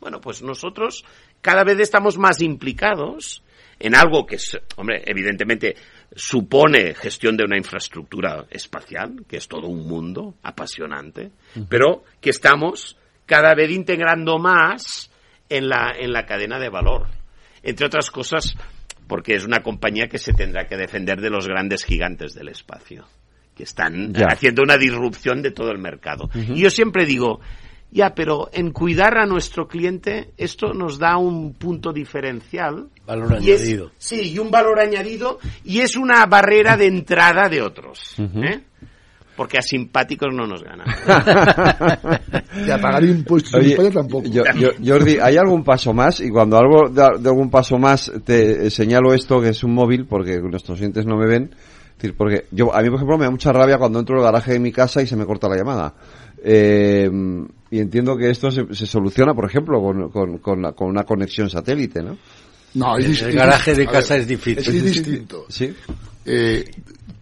Bueno, 0.00 0.20
pues 0.20 0.42
nosotros 0.42 1.04
cada 1.40 1.64
vez 1.64 1.80
estamos 1.80 2.18
más 2.18 2.40
implicados 2.40 3.42
en 3.80 3.94
algo 3.94 4.26
que, 4.26 4.36
es, 4.36 4.58
hombre, 4.76 5.02
evidentemente 5.06 5.76
supone 6.14 6.94
gestión 6.94 7.36
de 7.36 7.44
una 7.44 7.56
infraestructura 7.56 8.46
espacial, 8.50 9.24
que 9.28 9.36
es 9.36 9.48
todo 9.48 9.68
un 9.68 9.86
mundo 9.86 10.34
apasionante, 10.42 11.30
pero 11.68 12.04
que 12.20 12.30
estamos 12.30 12.96
cada 13.28 13.54
vez 13.54 13.70
integrando 13.70 14.38
más 14.38 15.10
en 15.48 15.68
la, 15.68 15.92
en 15.96 16.12
la 16.12 16.26
cadena 16.26 16.58
de 16.58 16.70
valor. 16.70 17.06
Entre 17.62 17.86
otras 17.86 18.10
cosas, 18.10 18.54
porque 19.06 19.34
es 19.34 19.44
una 19.44 19.62
compañía 19.62 20.08
que 20.08 20.18
se 20.18 20.32
tendrá 20.32 20.66
que 20.66 20.76
defender 20.76 21.20
de 21.20 21.30
los 21.30 21.46
grandes 21.46 21.84
gigantes 21.84 22.34
del 22.34 22.48
espacio, 22.48 23.04
que 23.54 23.62
están 23.64 24.12
Ya. 24.14 24.26
haciendo 24.30 24.62
una 24.62 24.76
disrupción 24.78 25.42
de 25.42 25.50
todo 25.50 25.70
el 25.70 25.78
mercado. 25.78 26.30
Y 26.34 26.60
yo 26.62 26.70
siempre 26.70 27.04
digo, 27.04 27.40
ya, 27.90 28.14
pero 28.14 28.48
en 28.52 28.70
cuidar 28.70 29.18
a 29.18 29.26
nuestro 29.26 29.66
cliente, 29.68 30.30
esto 30.36 30.72
nos 30.72 30.98
da 30.98 31.16
un 31.18 31.54
punto 31.54 31.92
diferencial. 31.92 32.88
Valor 33.06 33.38
Y 33.42 33.50
es- 33.50 33.60
añadido. 33.62 33.90
sí, 33.98 34.32
y 34.32 34.38
un 34.38 34.50
valor 34.50 34.78
añadido, 34.80 35.38
y 35.64 35.80
es 35.80 35.96
una 35.96 36.24
barrera 36.26 36.76
de 36.76 36.86
entrada 36.86 37.48
de 37.48 37.60
otros. 37.62 38.14
¿eh? 38.18 38.60
Porque 39.38 39.56
a 39.56 39.62
simpáticos 39.62 40.34
no 40.34 40.46
nos 40.48 40.62
ganan. 40.64 40.86
Y 42.66 42.70
a 42.70 42.78
pagar 42.80 43.04
impuestos 43.04 43.54
en 43.54 43.70
España 43.70 43.90
tampoco. 43.92 44.28
yo- 44.28 44.42
yo- 44.58 44.72
Jordi, 44.84 45.18
¿hay 45.22 45.36
algún 45.36 45.62
paso 45.62 45.92
más? 45.94 46.20
Y 46.20 46.28
cuando 46.28 46.58
algo 46.58 46.88
de, 46.90 47.02
de 47.20 47.28
algún 47.28 47.48
paso 47.50 47.78
más 47.78 48.10
te 48.24 48.66
eh, 48.66 48.70
señalo 48.70 49.14
esto 49.14 49.40
que 49.40 49.50
es 49.50 49.62
un 49.62 49.74
móvil, 49.74 50.06
porque 50.06 50.38
nuestros 50.40 50.76
clientes 50.78 51.06
no 51.06 51.16
me 51.16 51.26
ven. 51.28 51.50
Decir, 51.96 52.16
porque 52.16 52.46
yo, 52.50 52.74
a 52.74 52.82
mí, 52.82 52.88
por 52.88 52.96
ejemplo, 52.96 53.16
me 53.16 53.24
da 53.26 53.30
mucha 53.30 53.52
rabia 53.52 53.78
cuando 53.78 54.00
entro 54.00 54.16
al 54.18 54.24
garaje 54.24 54.52
de 54.54 54.58
mi 54.58 54.72
casa 54.72 55.00
y 55.02 55.06
se 55.06 55.14
me 55.16 55.24
corta 55.24 55.48
la 55.48 55.56
llamada. 55.56 55.94
Eh, 56.44 57.08
y 57.70 57.78
entiendo 57.78 58.16
que 58.16 58.30
esto 58.30 58.50
se, 58.50 58.74
se 58.74 58.86
soluciona, 58.86 59.34
por 59.34 59.44
ejemplo, 59.48 59.80
con, 59.80 60.08
con, 60.10 60.38
con, 60.38 60.62
la- 60.62 60.72
con 60.72 60.88
una 60.88 61.04
conexión 61.04 61.48
satélite, 61.48 62.02
¿no? 62.02 62.16
No, 62.74 62.96
es 62.98 63.22
El 63.22 63.34
garaje 63.34 63.74
de 63.74 63.86
casa 63.86 64.14
ver, 64.14 64.22
es 64.22 64.28
difícil. 64.28 64.76
Es 64.76 64.84
distinto. 64.84 65.44
Sí. 65.48 65.72
Eh, 66.26 66.64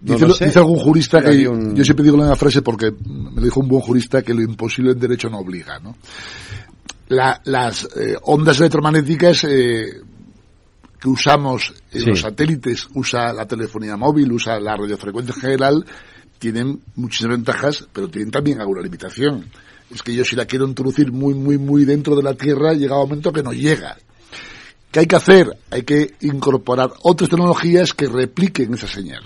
No 0.06 0.14
dice, 0.14 0.26
lo 0.28 0.34
sé. 0.34 0.46
dice 0.46 0.58
algún 0.58 0.78
jurista 0.78 1.20
Pero 1.20 1.32
que 1.32 1.48
un- 1.48 1.74
yo 1.76 1.84
siempre 1.84 2.04
digo 2.04 2.16
la 2.16 2.36
frase 2.36 2.62
porque 2.62 2.92
me 3.04 3.36
lo 3.36 3.42
dijo 3.42 3.60
un 3.60 3.68
buen 3.68 3.82
jurista 3.82 4.22
que 4.22 4.32
lo 4.34 4.42
imposible 4.42 4.92
en 4.92 4.98
derecho 5.00 5.28
no 5.28 5.38
obliga, 5.38 5.78
¿no? 5.80 5.96
La- 7.08 7.40
las 7.44 7.84
eh, 7.96 8.16
ondas 8.22 8.58
electromagnéticas 8.58 9.44
eh, 9.44 9.86
que 11.00 11.08
usamos 11.08 11.72
en 11.92 12.00
Sí. 12.00 12.06
los 12.06 12.20
satélites, 12.20 12.88
usa 12.94 13.32
la 13.32 13.46
telefonía 13.46 13.96
móvil, 13.96 14.32
usa 14.32 14.58
la 14.58 14.76
radiofrecuencia 14.76 15.34
en 15.34 15.40
general, 15.40 15.84
tienen 16.38 16.80
muchísimas 16.96 17.36
ventajas, 17.36 17.86
pero 17.92 18.08
tienen 18.08 18.30
también 18.30 18.60
alguna 18.60 18.82
limitación. 18.82 19.44
Es 19.94 20.02
que 20.02 20.14
yo 20.14 20.24
si 20.24 20.34
la 20.36 20.46
quiero 20.46 20.66
introducir 20.66 21.12
muy, 21.12 21.34
muy, 21.34 21.58
muy 21.58 21.84
dentro 21.84 22.16
de 22.16 22.22
la 22.22 22.34
Tierra, 22.34 22.72
llega 22.74 22.96
un 23.00 23.08
momento 23.08 23.32
que 23.32 23.42
no 23.42 23.52
llega. 23.52 23.96
¿Qué 24.90 25.00
hay 25.00 25.06
que 25.06 25.16
hacer? 25.16 25.48
Hay 25.70 25.82
que 25.82 26.14
incorporar 26.22 26.90
otras 27.02 27.28
tecnologías 27.30 27.92
que 27.92 28.06
repliquen 28.08 28.74
esa 28.74 28.88
señal. 28.88 29.22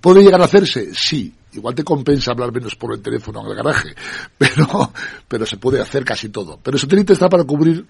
¿Puede 0.00 0.22
llegar 0.22 0.40
a 0.40 0.44
hacerse? 0.44 0.90
Sí. 0.92 1.32
Igual 1.52 1.74
te 1.74 1.84
compensa 1.84 2.32
hablar 2.32 2.52
menos 2.52 2.74
por 2.76 2.92
el 2.92 3.00
teléfono 3.00 3.40
en 3.40 3.46
el 3.46 3.56
garaje, 3.56 3.94
pero, 4.38 4.92
pero 5.26 5.46
se 5.46 5.56
puede 5.56 5.80
hacer 5.80 6.04
casi 6.04 6.28
todo. 6.28 6.58
Pero 6.62 6.76
el 6.76 6.80
satélite 6.80 7.14
está 7.14 7.28
para 7.28 7.44
cubrir 7.44 7.86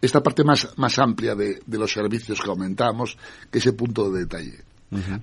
esta 0.00 0.22
parte 0.22 0.42
más, 0.42 0.68
más 0.76 0.98
amplia 0.98 1.34
de, 1.34 1.60
de 1.64 1.78
los 1.78 1.92
servicios 1.92 2.40
que 2.40 2.50
aumentamos, 2.50 3.16
que 3.50 3.58
ese 3.58 3.72
punto 3.74 4.10
de 4.10 4.20
detalle. 4.20 4.64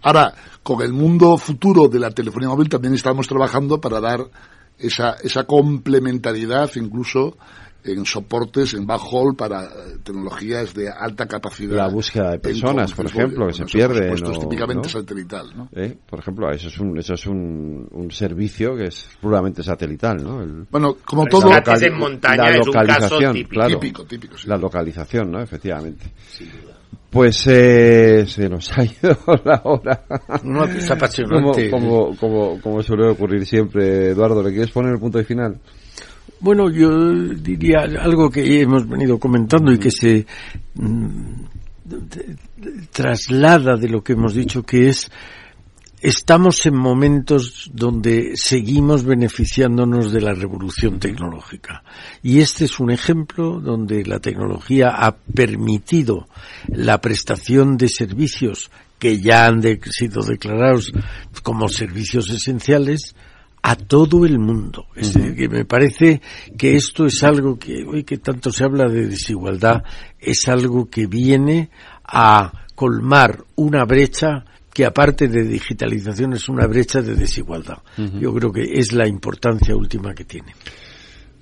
Ahora, 0.02 0.34
con 0.62 0.82
el 0.82 0.92
mundo 0.92 1.38
futuro 1.38 1.88
de 1.88 2.00
la 2.00 2.12
telefonía 2.12 2.50
móvil 2.50 2.68
también 2.68 2.94
estamos 2.94 3.28
trabajando 3.28 3.80
para 3.80 4.02
dar 4.02 4.30
esa, 4.78 5.14
esa 5.24 5.46
complementariedad 5.46 6.70
incluso 6.76 7.38
en 7.86 8.06
soportes, 8.06 8.74
en 8.74 8.86
backhaul 8.86 9.36
para 9.36 9.64
eh, 9.66 9.68
tecnologías 10.04 10.74
de 10.74 10.90
alta 10.90 11.28
capacidad. 11.28 11.76
La 11.76 11.88
búsqueda 11.90 12.32
de 12.32 12.40
personas, 12.40 12.94
por 12.94 13.06
ejemplo, 13.06 13.48
que 13.48 13.54
se 13.54 13.66
pierde. 13.66 14.08
Puestos 14.10 14.38
¿no? 14.38 14.44
típicamente 14.44 14.88
¿no? 14.88 14.90
satelital, 14.90 15.48
¿no? 15.56 15.70
Eh, 15.76 15.98
Por 16.10 16.20
ejemplo, 16.20 16.50
eso 16.52 16.68
es 16.70 16.80
un, 16.80 16.98
eso 16.98 17.14
es 17.14 17.26
un, 17.28 17.88
un 17.92 18.12
servicio 18.12 18.76
que 18.76 18.86
es 18.86 19.10
puramente 19.22 19.64
satelital, 19.64 20.24
¿no? 20.24 20.42
El- 20.42 20.66
Bueno, 20.72 20.98
como 21.06 21.24
la 21.26 21.30
todo- 21.30 21.82
en 21.82 21.98
montaña 21.98 22.44
la 22.44 22.58
es 22.58 22.68
un 22.68 22.74
caso 22.74 22.86
localización, 22.88 23.34
típico. 23.34 23.50
claro. 23.54 23.80
Típico, 23.80 24.06
típico, 24.06 24.38
sí. 24.38 24.48
La 24.48 24.58
localización, 24.58 25.32
¿no? 25.32 25.42
Efectivamente. 25.42 26.06
Pues 27.10 27.46
eh, 27.48 28.26
se 28.28 28.50
nos 28.50 28.76
ha 28.76 28.84
ido 28.86 29.16
la 29.46 29.62
hora. 29.66 30.04
No, 30.44 30.64
es 30.66 30.90
apasionante. 30.90 31.70
Como, 31.70 32.16
como, 32.16 32.18
como, 32.18 32.62
como 32.62 32.82
suele 32.82 33.10
ocurrir 33.12 33.46
siempre, 33.46 34.10
Eduardo, 34.10 34.42
¿le 34.42 34.50
quieres 34.50 34.72
poner 34.72 34.94
el 34.94 35.00
punto 35.00 35.20
de 35.20 35.24
final? 35.24 35.60
Bueno, 36.44 36.70
yo 36.70 37.14
diría 37.36 37.84
algo 38.02 38.30
que 38.30 38.60
hemos 38.60 38.86
venido 38.86 39.18
comentando 39.18 39.72
y 39.72 39.78
que 39.80 39.90
se 39.90 40.26
mm, 40.76 41.46
traslada 42.92 43.78
de 43.78 43.88
lo 43.88 44.04
que 44.04 44.12
hemos 44.12 44.34
dicho, 44.34 44.62
que 44.64 44.90
es 44.90 45.10
estamos 46.02 46.66
en 46.66 46.76
momentos 46.76 47.72
donde 47.74 48.34
seguimos 48.36 49.06
beneficiándonos 49.06 50.12
de 50.12 50.20
la 50.20 50.34
revolución 50.34 51.00
tecnológica. 51.00 51.82
Y 52.22 52.42
este 52.42 52.66
es 52.66 52.78
un 52.78 52.92
ejemplo 52.92 53.62
donde 53.62 54.04
la 54.04 54.20
tecnología 54.20 54.90
ha 54.90 55.16
permitido 55.16 56.28
la 56.68 57.00
prestación 57.00 57.78
de 57.78 57.88
servicios 57.88 58.70
que 59.00 59.22
ya 59.22 59.48
han 59.48 59.62
sido 59.92 60.24
declarados 60.24 60.92
como 61.42 61.70
servicios 61.70 62.30
esenciales 62.30 63.16
a 63.64 63.78
todo 63.78 64.26
el 64.26 64.38
mundo. 64.40 64.88
Es 64.94 65.14
decir, 65.14 65.36
que 65.36 65.48
me 65.48 65.64
parece 65.64 66.22
que 66.58 66.76
esto 66.76 67.06
es 67.06 67.24
algo 67.24 67.58
que 67.58 67.86
hoy 67.86 68.04
que 68.04 68.18
tanto 68.18 68.52
se 68.52 68.66
habla 68.66 68.90
de 68.90 69.08
desigualdad, 69.08 69.84
es 70.20 70.48
algo 70.50 70.90
que 70.90 71.08
viene 71.08 71.70
a 72.04 72.52
colmar 72.76 73.44
una 73.56 73.86
brecha 73.86 74.44
que 74.74 74.86
aparte 74.86 75.30
de 75.30 75.44
digitalización 75.44 76.34
es 76.34 76.50
una 76.50 76.68
brecha 76.68 77.02
de 77.02 77.16
desigualdad. 77.16 77.78
Yo 78.20 78.34
creo 78.34 78.52
que 78.52 78.64
es 78.64 78.92
la 78.92 79.08
importancia 79.08 79.76
última 79.76 80.14
que 80.14 80.26
tiene. 80.26 80.54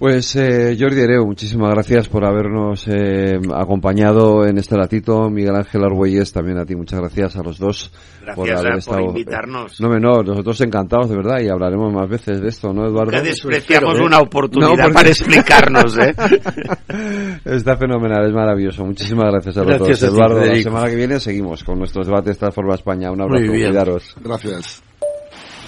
Pues 0.01 0.35
eh, 0.35 0.75
Jordi 0.79 0.99
Ereu, 0.99 1.27
muchísimas 1.27 1.69
gracias 1.75 2.09
por 2.09 2.25
habernos 2.25 2.87
eh, 2.87 3.39
acompañado 3.53 4.47
en 4.47 4.57
este 4.57 4.75
ratito. 4.75 5.29
Miguel 5.29 5.55
Ángel 5.55 5.83
Argüelles, 5.83 6.33
también 6.33 6.57
a 6.57 6.65
ti, 6.65 6.75
muchas 6.75 7.01
gracias 7.01 7.35
a 7.35 7.43
los 7.43 7.59
dos 7.59 7.91
Gracias 8.19 8.35
por 8.35 8.47
eh, 8.49 8.51
haber 8.53 8.69
por 8.71 8.79
estado. 8.79 9.01
invitarnos. 9.01 9.79
No, 9.79 9.89
no, 9.99 10.23
nosotros 10.23 10.59
encantados, 10.61 11.07
de 11.07 11.17
verdad, 11.17 11.39
y 11.41 11.49
hablaremos 11.49 11.93
más 11.93 12.09
veces 12.09 12.41
de 12.41 12.47
esto, 12.47 12.73
¿no, 12.73 12.87
Eduardo? 12.87 13.11
Nunca 13.11 13.21
despreciamos 13.21 13.99
¿eh? 13.99 14.01
una 14.01 14.21
oportunidad 14.21 14.71
porque- 14.75 14.91
para 14.91 15.09
explicarnos, 15.09 15.95
¿eh? 15.99 16.15
Está 17.45 17.77
fenomenal, 17.77 18.25
es 18.25 18.33
maravilloso. 18.33 18.83
Muchísimas 18.83 19.27
gracias 19.31 19.55
a 19.57 19.59
los 19.59 19.67
Gracias 19.77 19.99
dos. 19.99 20.03
a 20.03 20.07
ti, 20.07 20.15
Eduardo, 20.15 20.45
la 20.47 20.61
semana 20.63 20.89
que 20.89 20.95
viene 20.95 21.19
seguimos 21.19 21.63
con 21.63 21.77
nuestros 21.77 22.07
debates 22.07 22.39
Transforma 22.39 22.73
España. 22.73 23.11
Un 23.11 23.21
abrazo, 23.21 23.45
Muy 23.45 23.55
bien. 23.55 23.69
cuidaros. 23.69 24.15
Gracias. 24.19 24.81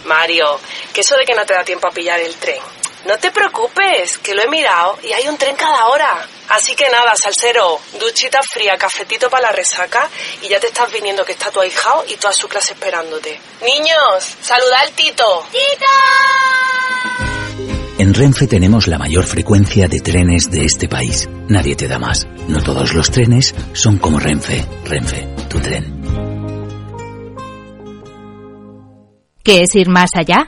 Mario, 0.07 0.45
que 0.91 1.01
eso 1.01 1.15
de 1.17 1.23
que 1.23 1.35
no 1.35 1.45
te 1.45 1.53
da 1.53 1.63
tiempo 1.63 1.85
a 1.87 1.91
pillar 1.91 2.19
el 2.19 2.33
tren. 2.33 2.57
No 3.05 3.17
te 3.17 3.31
preocupes, 3.31 4.17
que 4.19 4.33
lo 4.33 4.43
he 4.43 4.47
mirado 4.47 4.97
y 5.03 5.11
hay 5.11 5.27
un 5.27 5.37
tren 5.37 5.55
cada 5.57 5.87
hora. 5.87 6.25
Así 6.49 6.73
que 6.73 6.89
nada, 6.89 7.15
salsero, 7.15 7.79
duchita 7.99 8.41
fría, 8.41 8.77
cafetito 8.77 9.29
para 9.29 9.47
la 9.47 9.51
resaca 9.51 10.09
y 10.41 10.47
ya 10.47 10.59
te 10.59 10.67
estás 10.67 10.91
viniendo 10.91 11.25
que 11.25 11.33
está 11.33 11.51
tu 11.51 11.59
ahijao 11.59 12.05
y 12.07 12.15
toda 12.15 12.31
su 12.31 12.47
clase 12.47 12.73
esperándote. 12.73 13.39
Niños, 13.61 14.37
saluda 14.41 14.79
al 14.79 14.91
Tito. 14.91 15.45
En 17.97 18.13
Renfe 18.13 18.47
tenemos 18.47 18.87
la 18.87 18.97
mayor 18.97 19.25
frecuencia 19.25 19.87
de 19.87 19.99
trenes 19.99 20.49
de 20.49 20.65
este 20.65 20.87
país. 20.87 21.27
Nadie 21.49 21.75
te 21.75 21.87
da 21.89 21.99
más. 21.99 22.25
No 22.47 22.63
todos 22.63 22.93
los 22.93 23.11
trenes 23.11 23.53
son 23.73 23.97
como 23.97 24.19
Renfe. 24.19 24.65
Renfe, 24.85 25.27
tu 25.49 25.59
tren. 25.59 26.01
¿Qué 29.43 29.63
es 29.63 29.75
ir 29.75 29.89
más 29.89 30.09
allá? 30.15 30.47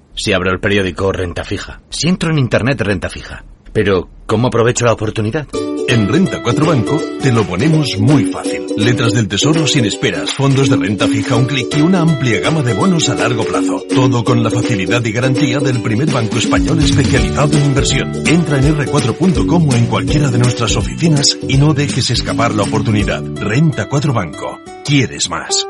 Si 0.15 0.33
abro 0.33 0.51
el 0.51 0.59
periódico, 0.59 1.11
renta 1.11 1.43
fija. 1.43 1.81
Si 1.89 2.07
entro 2.07 2.31
en 2.31 2.39
internet, 2.39 2.81
renta 2.81 3.09
fija. 3.09 3.43
Pero, 3.73 4.09
¿cómo 4.25 4.47
aprovecho 4.47 4.85
la 4.85 4.93
oportunidad? 4.93 5.47
En 5.87 6.07
Renta 6.07 6.41
4 6.41 6.65
Banco 6.65 7.01
te 7.21 7.31
lo 7.31 7.43
ponemos 7.43 7.97
muy 7.99 8.25
fácil. 8.25 8.65
Letras 8.77 9.13
del 9.13 9.27
tesoro 9.27 9.67
sin 9.67 9.85
esperas, 9.85 10.33
fondos 10.33 10.69
de 10.69 10.77
renta 10.77 11.07
fija 11.07 11.35
un 11.35 11.45
clic 11.45 11.75
y 11.77 11.81
una 11.81 11.99
amplia 11.99 12.39
gama 12.39 12.61
de 12.61 12.73
bonos 12.73 13.09
a 13.09 13.15
largo 13.15 13.43
plazo. 13.43 13.83
Todo 13.93 14.23
con 14.23 14.41
la 14.41 14.49
facilidad 14.49 15.03
y 15.03 15.11
garantía 15.11 15.59
del 15.59 15.81
primer 15.81 16.09
banco 16.09 16.37
español 16.37 16.79
especializado 16.79 17.57
en 17.57 17.65
inversión. 17.65 18.11
Entra 18.25 18.57
en 18.59 18.77
r4.com 18.77 19.69
o 19.69 19.73
en 19.73 19.85
cualquiera 19.87 20.29
de 20.29 20.39
nuestras 20.39 20.75
oficinas 20.77 21.37
y 21.47 21.57
no 21.57 21.73
dejes 21.73 22.09
escapar 22.09 22.55
la 22.55 22.63
oportunidad. 22.63 23.21
Renta 23.35 23.89
4 23.89 24.13
Banco. 24.13 24.59
¿Quieres 24.85 25.29
más? 25.29 25.67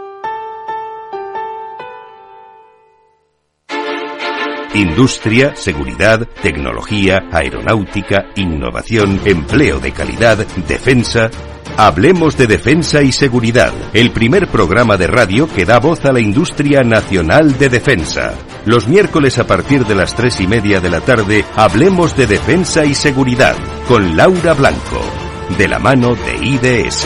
Industria, 4.74 5.54
seguridad, 5.56 6.26
tecnología, 6.42 7.28
aeronáutica, 7.32 8.28
innovación, 8.36 9.20
empleo 9.26 9.80
de 9.80 9.92
calidad, 9.92 10.38
defensa. 10.66 11.30
Hablemos 11.76 12.38
de 12.38 12.48
defensa 12.48 13.02
y 13.02 13.12
seguridad, 13.12 13.74
el 13.94 14.12
primer 14.12 14.48
programa 14.48 14.96
de 14.96 15.08
radio 15.08 15.50
que 15.54 15.66
da 15.66 15.80
voz 15.80 16.06
a 16.06 16.14
la 16.14 16.22
industria 16.22 16.84
nacional 16.84 17.58
de 17.58 17.68
defensa. 17.68 18.34
Los 18.66 18.88
miércoles 18.88 19.40
a 19.40 19.46
partir 19.46 19.86
de 19.86 19.96
las 19.96 20.16
tres 20.16 20.40
y 20.40 20.48
media 20.48 20.80
de 20.80 20.90
la 20.90 21.02
tarde, 21.02 21.44
hablemos 21.56 22.16
de 22.16 22.28
defensa 22.28 22.86
y 22.86 22.96
seguridad 22.96 23.56
con 23.90 24.16
Laura 24.16 24.54
Blanco, 24.54 25.02
de 25.58 25.68
la 25.68 25.80
mano 25.80 26.16
de 26.16 26.46
IDS. 26.46 27.06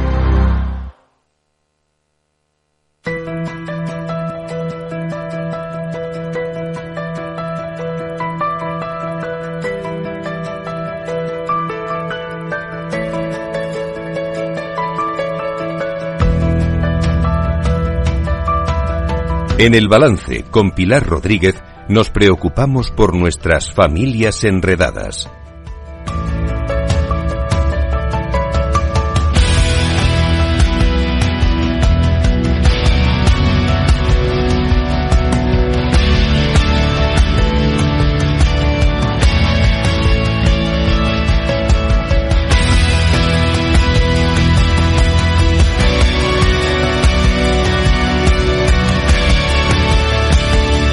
En 19.61 19.75
el 19.75 19.87
balance 19.87 20.43
con 20.49 20.71
Pilar 20.71 21.05
Rodríguez 21.05 21.53
nos 21.87 22.09
preocupamos 22.09 22.89
por 22.89 23.15
nuestras 23.15 23.71
familias 23.71 24.43
enredadas. 24.43 25.29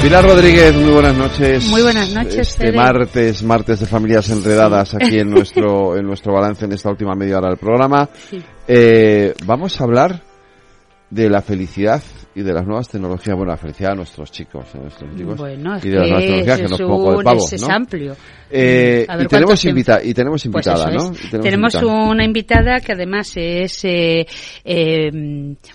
Pilar 0.08 0.24
Rodríguez, 0.24 0.74
muy 0.74 0.90
buenas 0.90 1.18
noches. 1.18 1.68
Muy 1.68 1.82
buenas 1.82 2.10
noches, 2.14 2.48
Este 2.48 2.72
martes, 2.72 3.42
martes 3.42 3.80
de 3.80 3.84
familias 3.84 4.30
enredadas 4.30 4.94
aquí 4.94 5.18
en 5.18 5.28
nuestro 5.34 5.98
en 5.98 6.06
nuestro 6.06 6.32
balance 6.32 6.64
en 6.64 6.72
esta 6.72 6.88
última 6.88 7.14
media 7.14 7.36
hora 7.36 7.50
del 7.50 7.58
programa. 7.58 8.08
Sí. 8.30 8.42
Eh, 8.66 9.34
vamos 9.44 9.78
a 9.78 9.84
hablar 9.84 10.22
de 11.10 11.28
la 11.28 11.42
felicidad 11.42 12.02
y 12.34 12.42
de 12.42 12.52
las 12.52 12.64
nuevas 12.66 12.88
tecnologías. 12.88 13.36
Bueno, 13.36 13.52
la 13.52 13.56
felicidad 13.58 13.92
a 13.92 13.94
nuestros 13.96 14.30
chicos, 14.30 14.66
a 14.74 14.78
nuestros 14.78 15.16
chicos. 15.16 15.36
Bueno, 15.36 15.78
y 15.82 15.88
de 15.88 15.96
las 15.96 16.08
nuevas 16.08 16.24
tecnologías, 16.24 16.56
que 16.60 16.68
no 16.68 16.74
es 16.74 16.80
poco 16.82 17.10
de 17.10 17.16
un- 17.18 17.24
pavo, 17.24 17.44
es- 17.46 17.52
es 17.54 17.62
¿no? 17.62 17.74
amplio. 17.74 18.16
Eh, 18.50 19.04
ver 19.06 19.22
y, 19.24 19.26
tenemos 19.26 19.62
invita 19.66 20.02
y 20.02 20.14
tenemos 20.14 20.46
Pues 20.50 20.66
invitada, 20.66 20.90
¿no? 20.90 21.12
Y 21.12 21.28
Tenemos, 21.42 21.74
invitada. 21.74 22.08
una 22.10 22.24
invitada 22.24 22.80
que 22.80 22.92
además 22.92 23.32
es 23.36 23.84
eh, 23.84 24.26
eh, 24.64 25.10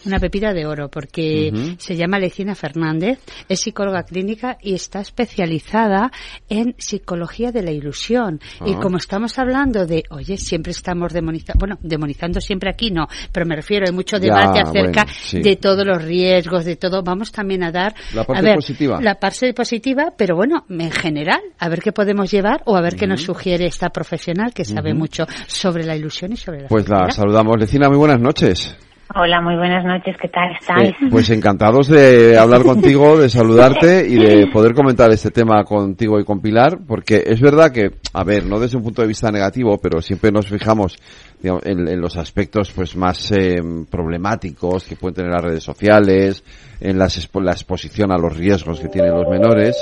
una 0.06 0.20
pepita 0.20 0.54
de 0.54 0.66
oro 0.66 0.90
porque 0.90 1.76
se 1.78 1.96
llama 1.96 2.18
Lecina 2.18 2.56
Fernández, 2.56 3.20
es 3.48 3.60
psicóloga 3.60 4.04
clínica 4.04 4.58
y 4.62 4.74
está 4.74 5.02
especializada 5.02 6.12
en 6.50 6.76
psicología 6.78 7.52
de 7.52 7.62
la 7.64 7.72
ilusión. 7.72 8.40
Y 8.66 8.74
Ah. 8.74 8.80
como 8.82 8.98
estamos 8.98 9.38
hablando 9.38 9.86
de, 9.86 10.04
oye, 10.10 10.38
siempre 10.38 10.72
estamos 10.72 11.14
demonizando, 11.14 11.60
bueno, 11.60 11.78
demonizando 11.82 12.40
siempre 12.42 12.70
aquí 12.72 12.90
no, 12.92 13.08
pero 13.32 13.46
me 13.46 13.56
refiero, 13.56 13.86
hay 13.88 13.94
mucho 13.94 14.18
Ya, 14.18 14.24
debate 14.24 14.60
acerca 14.62 15.04
bueno, 15.04 15.18
sí. 15.22 15.42
de 15.42 15.56
todos 15.58 15.86
los 15.86 16.04
riesgos, 16.04 16.43
de 16.66 16.76
todo. 16.76 17.04
Vamos 17.04 17.32
también 17.32 17.64
a 17.64 17.72
dar 17.72 17.96
La 18.14 18.24
parte 18.24 18.40
a 18.40 18.44
ver, 18.44 18.56
positiva. 18.56 19.02
La 19.02 19.16
parte 19.16 19.54
positiva, 19.54 20.14
pero 20.18 20.36
bueno, 20.36 20.66
en 20.70 20.92
general, 20.92 21.42
a 21.60 21.70
ver 21.70 21.82
qué 21.82 21.92
podemos 21.92 22.32
llevar 22.32 22.62
o 22.66 22.76
a 22.76 22.82
ver 22.82 22.96
qué 22.96 23.08
nos 23.08 23.22
sugiere 23.22 23.66
esta 23.66 23.90
profesional 23.90 24.54
que 24.54 24.66
sabe 24.66 24.94
mucho 24.94 25.26
sobre 25.48 25.84
la 25.84 25.96
ilusión 25.96 26.34
y 26.34 26.38
sobre 26.38 26.62
la 26.62 26.68
Pues 26.68 26.88
la 26.90 27.10
saludamos. 27.12 27.58
Lecina, 27.60 27.90
muy 27.90 27.98
buenas 27.98 28.20
noches. 28.20 28.76
Hola, 29.16 29.42
muy 29.42 29.56
buenas 29.56 29.86
noches, 29.86 30.16
¿qué 30.20 30.28
tal 30.28 30.54
estáis? 30.60 30.90
Eh, 30.92 31.08
pues 31.12 31.30
encantados 31.30 31.88
de 31.88 32.36
hablar 32.36 32.64
contigo, 32.66 33.20
de 33.20 33.30
saludarte 33.30 34.08
y 34.08 34.16
de 34.16 34.48
poder 34.52 34.74
comentar 34.74 35.12
este 35.12 35.30
tema 35.30 35.64
contigo 35.66 36.20
y 36.20 36.24
con 36.26 36.42
Pilar, 36.42 36.80
porque 36.88 37.22
es 37.24 37.40
verdad 37.40 37.72
que, 37.72 37.92
a 38.14 38.24
ver, 38.24 38.46
no 38.48 38.60
desde 38.60 38.78
un 38.78 38.84
punto 38.84 39.04
de 39.04 39.08
vista 39.08 39.30
negativo, 39.32 39.78
pero 39.78 40.02
siempre 40.02 40.32
nos 40.32 40.48
fijamos 40.48 40.98
digamos, 41.40 41.64
en, 41.66 41.88
en 41.88 42.02
los 42.02 42.18
aspectos 42.18 42.72
pues 42.72 42.96
más 42.96 43.32
eh, 43.34 43.62
problemáticos 43.92 44.86
que 44.86 44.96
pueden 44.96 45.16
tener 45.16 45.32
las 45.32 45.44
redes 45.44 45.64
sociales, 45.64 46.44
en 46.80 46.98
las 46.98 47.20
expo- 47.20 47.44
la 47.44 47.52
exposición 47.52 48.12
a 48.12 48.18
los 48.18 48.36
riesgos 48.36 48.80
que 48.80 48.88
tienen 48.88 49.12
los 49.14 49.28
menores, 49.30 49.76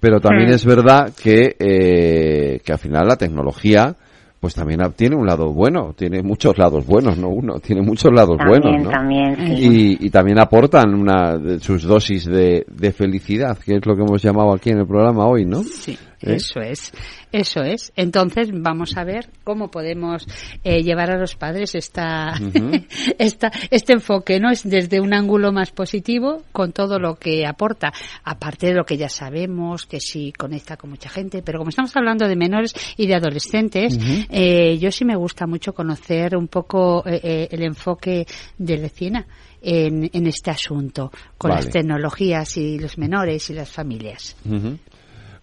pero 0.00 0.18
también 0.18 0.48
Mm. 0.48 0.54
es 0.54 0.64
verdad 0.64 1.12
que, 1.22 1.56
eh, 1.58 2.60
que 2.64 2.72
al 2.72 2.78
final 2.78 3.06
la 3.06 3.16
tecnología 3.16 3.94
pues 4.42 4.54
también 4.56 4.82
ha- 4.82 4.90
tiene 4.90 5.14
un 5.14 5.24
lado 5.24 5.52
bueno, 5.52 5.94
tiene 5.96 6.20
muchos 6.20 6.58
lados 6.58 6.84
buenos, 6.84 7.16
no 7.16 7.28
uno, 7.28 7.60
tiene 7.60 7.80
muchos 7.80 8.12
lados 8.12 8.36
También, 8.38 8.60
buenos, 8.60 8.82
¿no? 8.82 8.90
también, 8.90 9.36
sí. 9.36 9.96
y, 10.00 10.06
y 10.06 10.10
también 10.10 10.40
aportan 10.40 10.92
una 10.94 11.38
de 11.38 11.60
sus 11.60 11.84
dosis 11.84 12.24
de, 12.26 12.66
de 12.68 12.90
felicidad, 12.90 13.56
que 13.56 13.76
es 13.76 13.86
lo 13.86 13.94
que 13.94 14.02
hemos 14.02 14.20
llamado 14.20 14.52
aquí 14.52 14.70
en 14.70 14.78
el 14.78 14.86
programa 14.88 15.26
hoy, 15.28 15.44
¿no? 15.46 15.62
Sí, 15.62 15.96
¿Eh? 16.22 16.34
eso 16.36 16.60
es, 16.60 16.92
eso 17.32 17.62
es. 17.62 17.92
Entonces 17.96 18.50
vamos 18.52 18.96
a 18.96 19.04
ver 19.04 19.28
cómo 19.44 19.70
podemos 19.70 20.26
eh, 20.64 20.82
llevar 20.82 21.10
a 21.10 21.18
los 21.18 21.34
padres 21.34 21.74
esta, 21.74 22.34
esta, 23.18 23.50
este 23.70 23.94
enfoque, 23.94 24.38
¿no? 24.38 24.50
Es 24.50 24.68
desde 24.68 25.00
un 25.00 25.14
ángulo 25.14 25.52
más 25.52 25.70
positivo 25.70 26.42
con 26.52 26.72
todo 26.72 26.98
lo 26.98 27.16
que 27.16 27.46
aporta, 27.46 27.92
aparte 28.24 28.68
de 28.68 28.74
lo 28.74 28.84
que 28.84 28.96
ya 28.96 29.08
sabemos, 29.08 29.86
que 29.86 30.00
sí 30.00 30.32
conecta 30.32 30.76
con 30.76 30.90
mucha 30.90 31.08
gente, 31.08 31.42
pero 31.42 31.58
como 31.58 31.70
estamos 31.70 31.94
hablando 31.96 32.28
de 32.28 32.36
menores 32.36 32.74
y 32.96 33.06
de 33.06 33.14
adolescentes, 33.14 33.98
eh, 34.30 34.78
yo 34.78 34.90
sí 34.90 35.04
me 35.04 35.16
gusta 35.16 35.46
mucho 35.46 35.72
conocer 35.72 36.36
un 36.36 36.48
poco 36.48 37.02
eh, 37.06 37.48
el 37.50 37.62
enfoque 37.62 38.26
de 38.58 38.76
Lecina. 38.76 39.26
En, 39.64 40.10
en 40.12 40.26
este 40.26 40.50
asunto, 40.50 41.12
con 41.38 41.50
Vale. 41.50 41.62
las 41.62 41.72
tecnologías 41.72 42.56
y 42.56 42.80
los 42.80 42.98
menores 42.98 43.48
y 43.48 43.54
las 43.54 43.70
familias. 43.70 44.34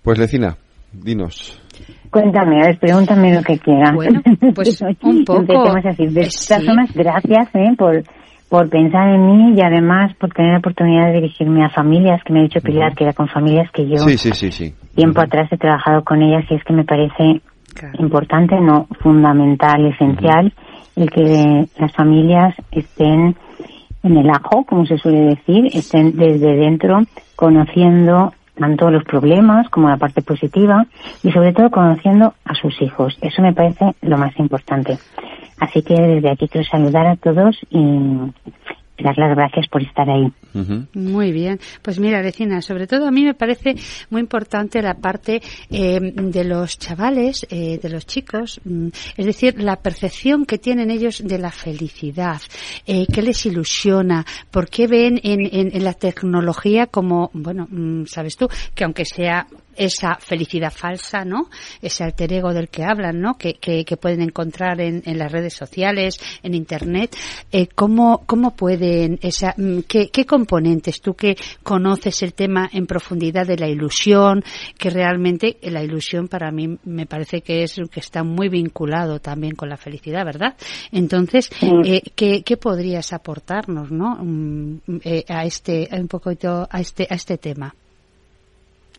Pues 0.01 0.17
Lecina, 0.17 0.57
dinos. 0.93 1.61
Cuéntame, 2.11 2.61
a 2.61 2.67
ver, 2.67 2.79
pregúntame 2.79 3.33
lo 3.35 3.41
que 3.43 3.57
quieras. 3.59 3.93
Bueno, 3.93 4.21
pues 4.55 4.81
un 5.01 5.23
poco. 5.25 5.39
Empecemos 5.41 5.85
así. 5.85 6.07
De 6.07 6.21
Eh, 6.21 6.27
todas 6.47 6.61
sí. 6.61 6.65
formas, 6.65 6.93
gracias 6.93 7.47
¿eh? 7.53 7.75
por, 7.77 8.03
por 8.49 8.69
pensar 8.69 9.09
en 9.09 9.25
mí 9.27 9.53
y 9.55 9.61
además 9.61 10.13
por 10.19 10.29
tener 10.31 10.53
la 10.53 10.57
oportunidad 10.59 11.07
de 11.07 11.13
dirigirme 11.21 11.63
a 11.63 11.69
familias, 11.69 12.21
que 12.25 12.33
me 12.33 12.39
ha 12.39 12.43
dicho 12.43 12.59
Pilar, 12.61 12.95
que 12.95 13.03
era 13.03 13.13
con 13.13 13.27
familias 13.27 13.69
que 13.71 13.87
yo 13.87 13.97
Sí, 13.97 14.17
sí, 14.17 14.31
sí, 14.33 14.51
sí. 14.51 14.73
tiempo 14.95 15.21
atrás 15.21 15.47
he 15.51 15.57
trabajado 15.57 16.03
con 16.03 16.21
ellas 16.21 16.43
y 16.49 16.55
es 16.55 16.63
que 16.63 16.73
me 16.73 16.83
parece 16.83 17.41
importante, 17.99 18.59
no 18.59 18.87
fundamental, 19.01 19.85
esencial, 19.85 20.51
el 20.95 21.09
que 21.11 21.65
las 21.77 21.93
familias 21.93 22.53
estén 22.71 23.35
en 24.01 24.17
el 24.17 24.29
ajo, 24.29 24.65
como 24.65 24.85
se 24.85 24.97
suele 24.97 25.35
decir, 25.35 25.67
estén 25.73 26.15
desde 26.17 26.55
dentro 26.55 26.99
conociendo 27.35 28.33
tanto 28.59 28.91
los 28.91 29.03
problemas 29.03 29.69
como 29.69 29.89
la 29.89 29.97
parte 29.97 30.21
positiva 30.21 30.85
y 31.23 31.31
sobre 31.31 31.53
todo 31.53 31.71
conociendo 31.71 32.33
a 32.45 32.53
sus 32.55 32.81
hijos. 32.81 33.17
Eso 33.21 33.41
me 33.41 33.53
parece 33.53 33.95
lo 34.01 34.17
más 34.17 34.37
importante. 34.37 34.99
Así 35.59 35.81
que 35.81 35.93
desde 35.93 36.29
aquí 36.29 36.47
quiero 36.47 36.67
saludar 36.67 37.07
a 37.07 37.15
todos 37.15 37.57
y 37.69 38.31
dar 38.99 39.17
las 39.17 39.35
gracias 39.35 39.67
por 39.67 39.81
estar 39.81 40.09
ahí. 40.09 40.31
Muy 40.93 41.31
bien. 41.31 41.59
Pues 41.81 41.99
mira, 41.99 42.21
vecina, 42.21 42.61
sobre 42.61 42.87
todo 42.87 43.07
a 43.07 43.11
mí 43.11 43.23
me 43.23 43.33
parece 43.33 43.75
muy 44.09 44.21
importante 44.21 44.81
la 44.81 44.95
parte 44.95 45.41
eh, 45.69 45.99
de 46.01 46.43
los 46.43 46.77
chavales, 46.79 47.45
eh, 47.49 47.79
de 47.81 47.89
los 47.89 48.05
chicos, 48.05 48.59
mm, 48.63 48.87
es 49.17 49.25
decir, 49.25 49.61
la 49.61 49.75
percepción 49.77 50.45
que 50.45 50.57
tienen 50.57 50.89
ellos 50.91 51.21
de 51.23 51.37
la 51.37 51.51
felicidad, 51.51 52.41
eh, 52.87 53.05
qué 53.13 53.21
les 53.21 53.45
ilusiona, 53.45 54.25
por 54.51 54.69
qué 54.69 54.87
ven 54.87 55.19
en, 55.23 55.41
en- 55.45 55.75
en 55.75 55.83
la 55.83 55.93
tecnología 55.93 56.87
como, 56.87 57.29
bueno, 57.33 57.67
mm, 57.69 58.05
sabes 58.05 58.35
tú, 58.35 58.47
que 58.73 58.83
aunque 58.83 59.05
sea 59.05 59.47
esa 59.79 60.15
felicidad 60.15 60.71
falsa, 60.71 61.23
¿no? 61.23 61.49
Ese 61.81 62.03
alter 62.03 62.33
ego 62.33 62.53
del 62.53 62.67
que 62.67 62.83
hablan, 62.83 63.21
¿no? 63.21 63.37
Que, 63.37 63.55
que, 63.55 63.85
que 63.85 63.97
pueden 63.97 64.21
encontrar 64.21 64.81
en, 64.81 65.01
en 65.05 65.17
las 65.17 65.31
redes 65.31 65.53
sociales, 65.53 66.19
en 66.43 66.53
internet. 66.53 67.15
Eh, 67.51 67.67
¿cómo, 67.73 68.23
¿Cómo 68.25 68.51
pueden, 68.51 69.19
esa, 69.21 69.55
mm, 69.57 69.79
qué, 69.87 70.09
qué 70.09 70.25
componentes, 70.25 71.01
tú 71.01 71.13
que 71.13 71.37
conoces 71.63 72.21
el 72.23 72.33
tema 72.33 72.69
en 72.73 72.85
profundidad 72.85 73.47
de 73.47 73.57
la 73.57 73.69
ilusión, 73.69 74.43
que 74.77 74.89
realmente 74.89 75.57
la 75.63 75.81
ilusión 75.81 76.27
para 76.27 76.51
mí 76.51 76.77
me 76.83 77.05
parece 77.05 77.41
que 77.41 77.63
es 77.63 77.79
que 77.89 78.01
está 78.01 78.23
muy 78.23 78.49
vinculado 78.49 79.19
también 79.19 79.55
con 79.55 79.69
la 79.69 79.77
felicidad, 79.77 80.25
¿verdad? 80.25 80.57
Entonces, 80.91 81.49
eh, 81.85 82.01
¿qué, 82.15 82.43
¿qué 82.43 82.57
podrías 82.57 83.13
aportarnos, 83.13 83.91
¿no? 83.91 84.17
Mm, 84.19 84.79
eh, 85.03 85.23
a 85.29 85.45
este, 85.45 85.87
un 85.93 86.09
poquito, 86.09 86.67
a 86.69 86.81
este, 86.81 87.07
a 87.09 87.15
este 87.15 87.37
tema? 87.37 87.73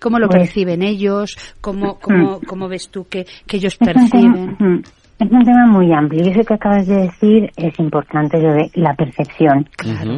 ¿Cómo 0.00 0.18
lo 0.18 0.28
Pues- 0.28 0.42
perciben 0.42 0.82
ellos? 0.82 1.36
¿Cómo, 1.60 1.98
cómo, 2.00 2.40
cómo 2.46 2.68
ves 2.68 2.88
tú 2.90 3.06
que, 3.08 3.26
que 3.46 3.58
ellos 3.58 3.76
perciben? 3.76 4.56
mm, 4.58 4.82
Es 5.18 5.30
un 5.30 5.44
tema 5.44 5.66
muy 5.66 5.92
amplio 5.92 6.24
y 6.24 6.30
eso 6.30 6.42
que 6.44 6.54
acabas 6.54 6.86
de 6.86 7.02
decir 7.02 7.50
es 7.56 7.78
importante, 7.78 8.40
lo 8.40 8.54
de 8.54 8.70
la 8.74 8.94
percepción. 8.94 9.68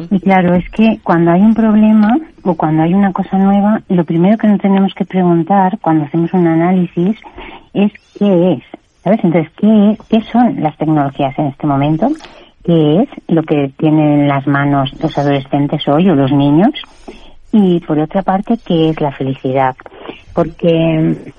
Y 0.09 0.19
claro, 0.21 0.55
es 0.55 0.63
que 0.71 0.99
cuando 1.03 1.31
hay 1.31 1.41
un 1.41 1.53
problema 1.53 2.15
o 2.43 2.55
cuando 2.55 2.83
hay 2.83 2.93
una 2.93 3.11
cosa 3.11 3.37
nueva, 3.37 3.81
lo 3.89 4.05
primero 4.05 4.37
que 4.37 4.47
nos 4.47 4.61
tenemos 4.61 4.93
que 4.95 5.03
preguntar 5.03 5.77
cuando 5.81 6.05
hacemos 6.05 6.31
un 6.33 6.47
análisis 6.47 7.17
es 7.73 7.91
qué 8.17 8.53
es. 8.53 8.63
¿Sabes? 9.03 9.19
Entonces, 9.25 9.51
¿qué, 9.57 9.89
es- 9.91 9.99
¿qué 10.07 10.21
son 10.31 10.61
las 10.61 10.77
tecnologías 10.77 11.37
en 11.37 11.47
este 11.47 11.67
momento? 11.67 12.07
¿Qué 12.63 13.01
es 13.01 13.09
lo 13.27 13.43
que 13.43 13.73
tienen 13.77 14.21
en 14.21 14.27
las 14.29 14.47
manos 14.47 14.89
los 15.01 15.17
adolescentes 15.17 15.85
hoy 15.89 16.09
o 16.09 16.15
los 16.15 16.31
niños? 16.31 16.71
Y 17.53 17.79
por 17.81 17.99
otra 17.99 18.23
parte, 18.23 18.57
¿qué 18.65 18.89
es 18.89 18.99
la 18.99 19.11
felicidad? 19.11 19.75
Porque 20.33 21.33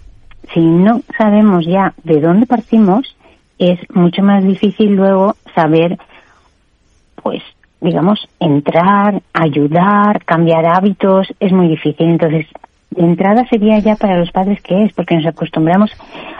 si 0.54 0.60
no 0.60 1.02
sabemos 1.18 1.66
ya 1.66 1.92
de 2.04 2.20
dónde 2.20 2.46
partimos, 2.46 3.16
es 3.58 3.78
mucho 3.92 4.22
más 4.22 4.44
difícil 4.44 4.94
luego 4.94 5.34
saber, 5.56 5.98
pues, 7.22 7.42
digamos, 7.80 8.28
entrar, 8.38 9.22
ayudar, 9.32 10.24
cambiar 10.24 10.66
hábitos, 10.66 11.26
es 11.40 11.52
muy 11.52 11.66
difícil. 11.68 12.06
Entonces, 12.10 12.46
de 12.90 13.02
entrada 13.04 13.44
sería 13.50 13.80
ya 13.80 13.96
para 13.96 14.16
los 14.18 14.30
padres 14.30 14.60
qué 14.62 14.84
es, 14.84 14.92
porque 14.92 15.16
nos 15.16 15.26
acostumbramos 15.26 15.90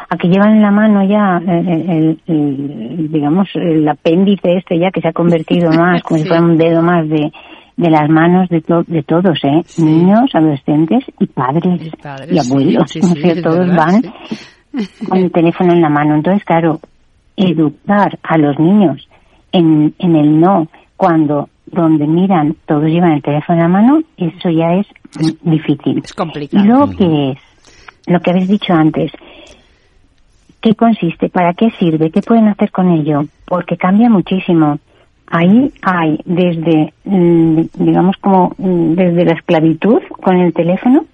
a 0.09 0.17
que 0.17 0.29
llevan 0.29 0.53
en 0.53 0.63
la 0.63 0.71
mano 0.71 1.03
ya, 1.05 1.43
eh, 1.45 1.85
el, 1.89 2.21
el- 2.29 3.09
digamos, 3.11 3.49
el 3.55 3.89
apéndice 3.89 4.59
este 4.59 4.79
ya 4.79 4.93
que 4.93 5.01
se 5.01 5.09
ha 5.09 5.13
convertido 5.13 5.71
más, 5.77 6.03
como 6.05 6.19
si 6.21 6.27
fuera 6.29 6.43
un 6.45 6.57
dedo 6.57 6.81
más 6.81 7.09
de, 7.09 7.33
de 7.77 7.91
las 7.91 8.09
manos 8.09 8.49
de, 8.49 8.61
to- 8.61 8.85
de 8.87 9.03
todos, 9.03 9.39
¿eh? 9.45 9.63
Niños, 9.83 10.31
adolescentes 10.35 11.05
y 11.19 11.27
padres 11.27 11.81
y, 11.83 11.91
padres, 11.91 12.51
abuelos. 12.51 12.91
sí, 12.91 13.01
sí, 13.03 13.13
O 13.13 13.15
sea, 13.17 13.33
es 13.33 13.43
todos 13.43 13.59
verdad, 13.59 13.77
van 13.77 14.03
con 15.09 15.19
el 15.19 15.33
teléfono 15.33 15.73
en 15.73 15.81
la 15.83 15.89
mano. 15.89 16.15
Entonces, 16.15 16.45
claro, 16.45 16.81
educar 17.37 18.19
a 18.23 18.39
los 18.39 18.59
niños 18.59 19.09
en, 19.53 19.95
en 19.99 20.17
el 20.17 20.41
no 20.41 20.69
cuando 20.97 21.49
donde 21.67 22.07
miran 22.07 22.55
todos 22.67 22.85
llevan 22.85 23.13
el 23.13 23.23
teléfono 23.23 23.59
en 23.59 23.63
la 23.63 23.69
mano, 23.69 24.01
eso 24.17 24.51
ya 24.51 24.75
es, 24.75 24.87
difícil. 25.43 26.01
Es 26.05 26.13
complicado. 26.13 26.63
Y 26.63 26.67
luego, 26.69 26.91
¿qué 26.97 27.31
es? 27.33 27.39
Lo 28.07 28.21
que 28.21 28.31
habéis 28.31 28.49
dicho 28.49 28.73
antes. 28.73 29.11
¿Qué 30.61 30.75
consiste? 30.75 31.29
¿Para 31.29 31.53
qué 31.55 31.71
sirve? 31.79 32.11
¿Qué 32.11 32.23
pueden 32.23 32.49
hacer 32.49 32.71
con 32.71 32.91
ello? 32.91 33.25
Porque 33.45 33.77
cambia 33.77 34.09
muchísimo. 34.09 34.79
Ahí 35.37 35.73
hay 35.83 36.21
desde, 36.25 36.95
mm, 37.05 37.63
digamos 37.77 38.17
como 38.19 38.55
mm, 38.57 38.95
desde 38.95 39.25
la 39.25 39.33
esclavitud 39.33 40.01
con 40.23 40.37
el 40.37 40.53
teléfono 40.53 41.07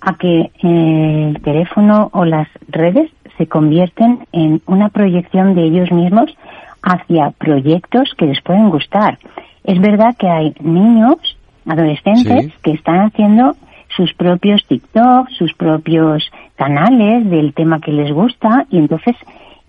a 0.00 0.16
que 0.16 0.50
eh, 0.64 1.28
el 1.28 1.40
teléfono 1.42 2.10
o 2.12 2.24
las 2.24 2.48
redes 2.66 3.08
se 3.36 3.46
convierten 3.46 4.18
en 4.32 4.60
una 4.66 4.88
proyección 4.88 5.54
de 5.54 5.62
ellos 5.62 5.92
mismos 5.92 6.36
hacia 6.82 7.30
proyectos 7.30 8.14
que 8.18 8.26
les 8.26 8.40
pueden 8.40 8.68
gustar. 8.70 9.16
Es 9.62 9.80
verdad 9.80 10.16
que 10.18 10.28
hay 10.28 10.54
niños, 10.58 11.38
adolescentes, 11.64 12.52
que 12.64 12.72
están 12.72 13.06
haciendo 13.06 13.54
sus 13.96 14.12
propios 14.14 14.66
TikTok, 14.66 15.28
sus 15.28 15.54
propios 15.54 16.28
canales 16.56 17.30
del 17.30 17.54
tema 17.54 17.80
que 17.80 17.92
les 17.92 18.10
gusta 18.10 18.66
y 18.70 18.78
entonces 18.78 19.14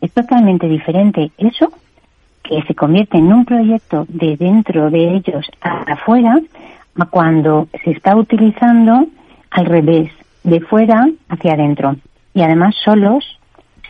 es 0.02 0.12
totalmente 0.14 0.68
diferente 0.68 1.30
eso 1.38 1.72
que 2.50 2.64
se 2.64 2.74
convierte 2.74 3.20
en 3.20 3.32
un 3.32 3.46
proyecto 3.46 4.08
de 4.10 4.36
dentro 4.36 4.90
de 4.90 5.18
ellos 5.18 5.46
hacia 5.62 5.94
afuera 5.94 6.40
a 7.00 7.06
cuando 7.06 7.68
se 7.84 7.92
está 7.92 8.16
utilizando 8.16 9.06
al 9.52 9.66
revés, 9.68 10.12
de 10.44 10.60
fuera 10.60 11.08
hacia 11.30 11.54
adentro 11.54 11.96
y 12.34 12.42
además 12.42 12.74
solos 12.84 13.40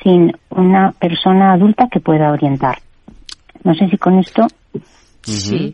sin 0.03 0.36
una 0.49 0.91
persona 0.91 1.53
adulta 1.53 1.88
que 1.90 2.02
pueda 2.02 2.31
orientar. 2.34 2.80
No 3.64 3.73
sé 3.76 3.88
si 3.90 3.98
con 3.98 4.19
esto 4.19 4.45
Sí. 5.22 5.73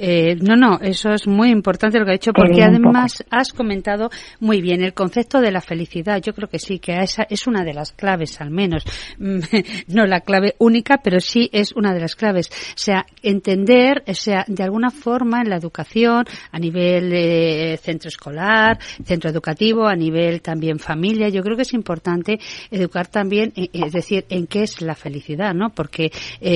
Eh, 0.00 0.36
no, 0.40 0.54
no, 0.54 0.78
eso 0.80 1.10
es 1.10 1.26
muy 1.26 1.50
importante 1.50 1.98
lo 1.98 2.04
que 2.04 2.12
ha 2.12 2.14
dicho, 2.14 2.32
porque 2.32 2.62
además 2.62 3.24
has 3.30 3.52
comentado 3.52 4.10
muy 4.38 4.60
bien 4.60 4.84
el 4.84 4.94
concepto 4.94 5.40
de 5.40 5.50
la 5.50 5.60
felicidad. 5.60 6.22
Yo 6.22 6.32
creo 6.34 6.48
que 6.48 6.60
sí, 6.60 6.78
que 6.78 6.96
esa 6.98 7.24
es 7.28 7.48
una 7.48 7.64
de 7.64 7.74
las 7.74 7.92
claves, 7.92 8.40
al 8.40 8.50
menos. 8.50 8.84
no 9.18 10.06
la 10.06 10.20
clave 10.20 10.54
única, 10.58 10.98
pero 11.02 11.18
sí 11.18 11.50
es 11.52 11.72
una 11.72 11.92
de 11.92 12.00
las 12.00 12.14
claves. 12.14 12.48
O 12.48 12.78
sea, 12.78 13.06
entender, 13.22 14.04
o 14.06 14.14
sea, 14.14 14.44
de 14.46 14.62
alguna 14.62 14.90
forma 14.90 15.40
en 15.42 15.50
la 15.50 15.56
educación, 15.56 16.24
a 16.52 16.58
nivel 16.60 17.12
eh, 17.12 17.76
centro 17.82 18.08
escolar, 18.08 18.78
centro 19.04 19.30
educativo, 19.30 19.88
a 19.88 19.96
nivel 19.96 20.42
también 20.42 20.78
familia, 20.78 21.28
yo 21.28 21.42
creo 21.42 21.56
que 21.56 21.62
es 21.62 21.74
importante 21.74 22.38
educar 22.70 23.08
también, 23.08 23.52
eh, 23.56 23.68
es 23.72 23.92
decir, 23.92 24.26
en 24.28 24.46
qué 24.46 24.62
es 24.62 24.80
la 24.80 24.94
felicidad, 24.94 25.54
¿no? 25.54 25.70
Porque 25.70 26.12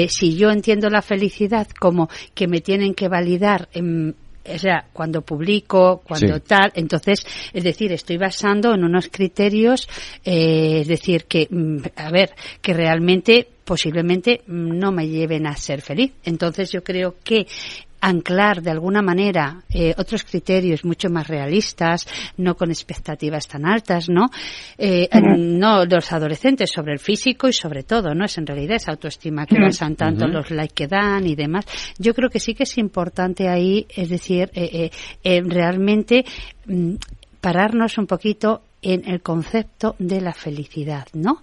si 0.08 0.36
yo 0.36 0.50
entiendo 0.50 0.88
la 0.90 1.02
felicidad 1.02 1.66
como 1.78 2.08
que 2.34 2.46
me 2.46 2.60
tienen 2.60 2.94
que 2.94 3.08
validar 3.08 3.31
o 4.44 4.58
sea, 4.58 4.86
cuando 4.92 5.22
publico, 5.22 6.02
cuando 6.06 6.40
tal, 6.40 6.72
entonces, 6.74 7.24
es 7.52 7.62
decir, 7.62 7.92
estoy 7.92 8.16
basando 8.16 8.74
en 8.74 8.84
unos 8.84 9.08
criterios, 9.08 9.88
eh, 10.24 10.80
es 10.80 10.88
decir, 10.88 11.24
que, 11.26 11.46
mm, 11.48 11.78
a 11.96 12.10
ver, 12.10 12.30
que 12.60 12.74
realmente 12.74 13.46
posiblemente 13.64 14.42
no 14.46 14.90
me 14.90 15.08
lleven 15.08 15.46
a 15.46 15.56
ser 15.56 15.80
feliz. 15.80 16.12
Entonces 16.24 16.70
yo 16.72 16.82
creo 16.82 17.16
que 17.22 17.46
anclar 18.02 18.62
de 18.62 18.72
alguna 18.72 19.00
manera 19.00 19.62
eh, 19.72 19.94
otros 19.96 20.24
criterios 20.24 20.84
mucho 20.84 21.08
más 21.08 21.28
realistas, 21.28 22.06
no 22.36 22.56
con 22.56 22.70
expectativas 22.70 23.46
tan 23.46 23.64
altas, 23.64 24.08
¿no? 24.08 24.28
Eh, 24.76 25.08
no 25.38 25.84
los 25.84 26.12
adolescentes 26.12 26.70
sobre 26.70 26.94
el 26.94 26.98
físico 26.98 27.48
y 27.48 27.52
sobre 27.52 27.84
todo, 27.84 28.12
¿no? 28.12 28.24
Es 28.24 28.36
en 28.38 28.46
realidad 28.46 28.76
esa 28.76 28.90
autoestima 28.90 29.46
que 29.46 29.60
basan 29.60 29.94
tanto 29.94 30.26
los 30.26 30.50
likes 30.50 30.74
que 30.74 30.88
dan 30.88 31.26
y 31.26 31.36
demás. 31.36 31.64
Yo 31.96 32.12
creo 32.12 32.28
que 32.28 32.40
sí 32.40 32.54
que 32.54 32.64
es 32.64 32.76
importante 32.76 33.48
ahí, 33.48 33.86
es 33.88 34.08
decir, 34.08 34.50
eh, 34.54 34.90
realmente 35.44 36.24
mm, 36.66 36.94
pararnos 37.40 37.98
un 37.98 38.06
poquito 38.08 38.62
en 38.82 39.08
el 39.08 39.22
concepto 39.22 39.94
de 39.98 40.20
la 40.20 40.32
felicidad, 40.32 41.06
¿no? 41.14 41.40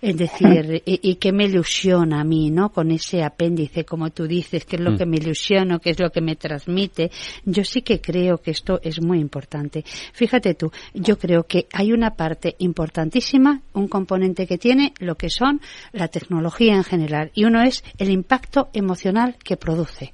Es 0.00 0.16
decir, 0.16 0.82
y, 0.86 1.14
que 1.16 1.32
me 1.32 1.46
ilusiona 1.46 2.20
a 2.20 2.24
mí, 2.24 2.50
¿no? 2.50 2.70
Con 2.70 2.90
ese 2.90 3.22
apéndice, 3.22 3.84
como 3.84 4.10
tú 4.10 4.26
dices, 4.26 4.66
que 4.66 4.76
es 4.76 4.82
lo 4.82 4.92
mm. 4.92 4.98
que 4.98 5.06
me 5.06 5.16
ilusiona, 5.16 5.78
que 5.78 5.90
es 5.90 5.98
lo 5.98 6.10
que 6.10 6.20
me 6.20 6.36
transmite. 6.36 7.10
Yo 7.44 7.64
sí 7.64 7.82
que 7.82 8.00
creo 8.00 8.38
que 8.38 8.50
esto 8.50 8.78
es 8.82 9.00
muy 9.00 9.18
importante. 9.18 9.84
Fíjate 10.12 10.54
tú, 10.54 10.70
yo 10.92 11.18
creo 11.18 11.44
que 11.44 11.66
hay 11.72 11.92
una 11.92 12.14
parte 12.14 12.54
importantísima, 12.58 13.62
un 13.72 13.88
componente 13.88 14.46
que 14.46 14.58
tiene 14.58 14.92
lo 14.98 15.16
que 15.16 15.30
son 15.30 15.60
la 15.92 16.08
tecnología 16.08 16.74
en 16.74 16.84
general, 16.84 17.30
y 17.34 17.44
uno 17.44 17.62
es 17.62 17.82
el 17.98 18.10
impacto 18.10 18.68
emocional 18.74 19.36
que 19.42 19.56
produce. 19.56 20.12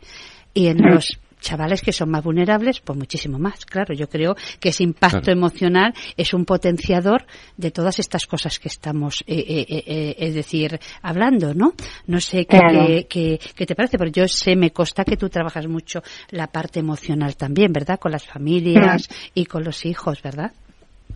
Y 0.55 0.69
en 0.69 0.79
los 0.79 1.19
chavales 1.41 1.83
que 1.83 1.93
son 1.93 2.11
más 2.11 2.25
vulnerables, 2.25 2.81
pues 2.81 2.99
muchísimo 2.99 3.39
más. 3.39 3.65
Claro, 3.65 3.95
yo 3.95 4.09
creo 4.09 4.35
que 4.61 4.71
ese 4.71 4.85
impacto 4.85 5.31
emocional 5.31 5.95
es 6.17 6.35
un 6.35 6.45
potenciador 6.45 7.25
de 7.57 7.71
todas 7.71 7.99
estas 7.99 8.27
cosas 8.27 8.59
que 8.59 8.69
estamos, 8.69 9.25
eh, 9.27 9.45
eh, 9.49 9.85
eh, 9.87 10.17
es 10.19 10.35
decir, 10.35 10.79
hablando, 11.03 11.55
¿no? 11.55 11.73
No 12.07 12.21
sé 12.21 12.47
qué, 12.47 13.07
qué, 13.09 13.67
te 13.67 13.75
parece, 13.75 13.99
pero 13.99 14.11
yo 14.11 14.27
sé, 14.29 14.57
me 14.57 14.71
consta 14.71 15.05
que 15.05 15.17
tú 15.17 15.29
trabajas 15.29 15.67
mucho 15.67 16.03
la 16.31 16.47
parte 16.47 16.81
emocional 16.81 17.37
también, 17.37 17.73
¿verdad? 17.73 17.99
Con 17.99 18.13
las 18.13 18.27
familias 18.27 19.09
y 19.35 19.47
con 19.47 19.65
los 19.65 19.85
hijos, 19.87 20.23
¿verdad? 20.23 20.53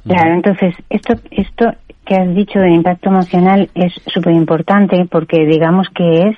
Claro, 0.04 0.34
entonces, 0.34 0.74
esto, 0.90 1.14
esto 1.30 1.66
que 2.04 2.16
has 2.16 2.34
dicho 2.34 2.58
de 2.58 2.70
impacto 2.72 3.10
emocional 3.10 3.70
es 3.74 3.92
súper 4.12 4.32
importante 4.32 5.06
porque 5.10 5.46
digamos 5.46 5.86
que 5.94 6.28
es 6.28 6.36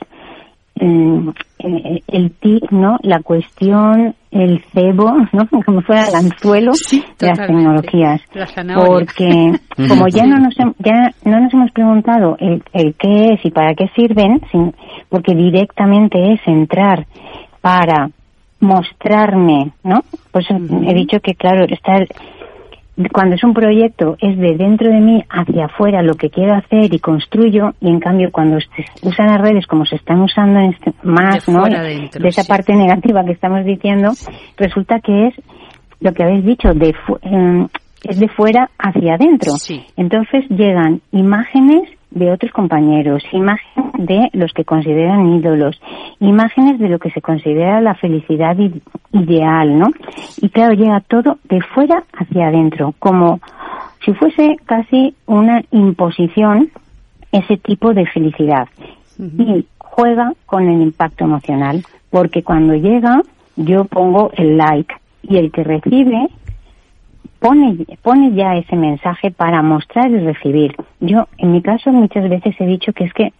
eh, 0.76 2.02
el 2.08 2.32
TIC, 2.32 2.70
¿no? 2.72 2.98
La 3.02 3.20
cuestión, 3.20 4.14
el 4.30 4.62
cebo, 4.72 5.12
¿no? 5.32 5.48
Como 5.64 5.82
fuera 5.82 6.08
el 6.08 6.14
anzuelo 6.14 6.72
de 7.18 7.26
las 7.26 7.38
tecnologías. 7.38 8.20
Porque 8.86 9.52
como 9.88 10.08
ya 10.08 10.26
no 10.26 10.38
nos 10.38 10.54
ya 10.78 11.12
no 11.24 11.40
nos 11.40 11.54
hemos 11.54 11.70
preguntado 11.70 12.36
el, 12.40 12.62
el 12.72 12.94
qué 12.94 13.34
es 13.34 13.44
y 13.44 13.50
para 13.50 13.74
qué 13.74 13.88
sirven, 13.94 14.40
sin, 14.50 14.74
porque 15.08 15.34
directamente 15.34 16.32
es 16.32 16.40
entrar 16.46 17.06
para 17.60 18.10
mostrarme, 18.60 19.72
¿no? 19.82 20.00
Pues 20.32 20.46
he 20.50 20.94
dicho 20.94 21.20
que 21.20 21.34
claro, 21.34 21.66
estar 21.68 22.06
cuando 23.12 23.34
es 23.34 23.42
un 23.42 23.54
proyecto 23.54 24.16
es 24.20 24.38
de 24.38 24.56
dentro 24.56 24.88
de 24.88 25.00
mí 25.00 25.24
hacia 25.28 25.66
afuera 25.66 26.02
lo 26.02 26.14
que 26.14 26.30
quiero 26.30 26.54
hacer 26.54 26.94
y 26.94 26.98
construyo 27.00 27.74
y 27.80 27.88
en 27.88 27.98
cambio 27.98 28.30
cuando 28.30 28.58
se 28.60 28.84
usan 29.02 29.26
las 29.26 29.40
redes 29.40 29.66
como 29.66 29.84
se 29.84 29.96
están 29.96 30.20
usando 30.20 30.60
este, 30.60 30.92
más 31.02 31.48
¿no? 31.48 31.64
de 31.64 32.28
esa 32.28 32.44
parte 32.44 32.74
negativa 32.74 33.24
que 33.24 33.32
estamos 33.32 33.64
diciendo 33.64 34.12
resulta 34.56 35.00
que 35.00 35.28
es 35.28 35.34
lo 36.00 36.12
que 36.12 36.22
habéis 36.22 36.44
dicho 36.44 36.72
de 36.72 36.94
em, 37.22 37.66
es 38.04 38.20
de 38.20 38.28
fuera 38.28 38.70
hacia 38.78 39.14
adentro. 39.14 39.52
Entonces 39.96 40.44
llegan 40.50 41.00
imágenes 41.10 41.88
de 42.14 42.30
otros 42.30 42.52
compañeros, 42.52 43.22
imágenes 43.32 43.92
de 43.98 44.30
los 44.32 44.52
que 44.52 44.64
consideran 44.64 45.34
ídolos, 45.34 45.80
imágenes 46.20 46.78
de 46.78 46.88
lo 46.88 46.98
que 46.98 47.10
se 47.10 47.20
considera 47.20 47.80
la 47.80 47.94
felicidad 47.94 48.56
ideal, 49.12 49.78
¿no? 49.78 49.88
Y 50.40 50.48
claro, 50.48 50.74
llega 50.74 51.00
todo 51.00 51.38
de 51.44 51.60
fuera 51.60 52.04
hacia 52.12 52.48
adentro, 52.48 52.94
como 52.98 53.40
si 54.04 54.12
fuese 54.14 54.56
casi 54.64 55.14
una 55.26 55.62
imposición 55.70 56.70
ese 57.32 57.56
tipo 57.56 57.92
de 57.94 58.06
felicidad. 58.06 58.68
Y 59.18 59.66
juega 59.78 60.32
con 60.46 60.68
el 60.68 60.80
impacto 60.82 61.24
emocional, 61.24 61.84
porque 62.10 62.42
cuando 62.42 62.74
llega 62.74 63.22
yo 63.56 63.84
pongo 63.84 64.30
el 64.36 64.56
like 64.56 64.94
y 65.22 65.36
el 65.36 65.50
que 65.50 65.64
recibe 65.64 66.28
pone, 67.44 67.76
pone 68.00 68.34
ya 68.34 68.54
ese 68.54 68.74
mensaje 68.74 69.30
para 69.30 69.60
mostrar 69.60 70.10
y 70.10 70.18
recibir. 70.18 70.74
Yo, 71.00 71.28
en 71.36 71.52
mi 71.52 71.60
caso, 71.60 71.92
muchas 71.92 72.28
veces 72.30 72.54
he 72.58 72.66
dicho 72.66 72.94
que 72.94 73.04
es 73.04 73.12
que 73.12 73.34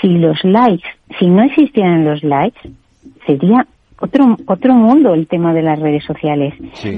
si 0.00 0.08
los 0.08 0.42
likes, 0.42 0.88
si 1.18 1.26
no 1.26 1.42
existieran 1.42 2.06
los 2.06 2.24
likes, 2.24 2.58
sería 3.26 3.66
otro, 3.98 4.38
otro 4.46 4.74
mundo 4.74 5.12
el 5.12 5.26
tema 5.26 5.52
de 5.52 5.60
las 5.60 5.78
redes 5.78 6.02
sociales. 6.04 6.54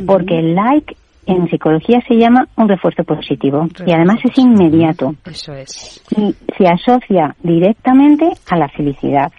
Porque 0.07 0.39
el 0.39 0.55
like 0.55 0.97
en 1.27 1.49
psicología 1.49 2.01
se 2.07 2.15
llama 2.15 2.47
un 2.57 2.69
refuerzo 2.69 3.03
positivo 3.03 3.67
y 3.85 3.91
además 3.91 4.21
es 4.23 4.39
inmediato. 4.39 5.17
Eso 5.25 5.55
es. 5.55 6.05
Y 6.17 6.35
se 6.57 6.69
asocia 6.69 7.35
directamente 7.43 8.31
a 8.49 8.57
la 8.57 8.69
felicidad. 8.69 9.33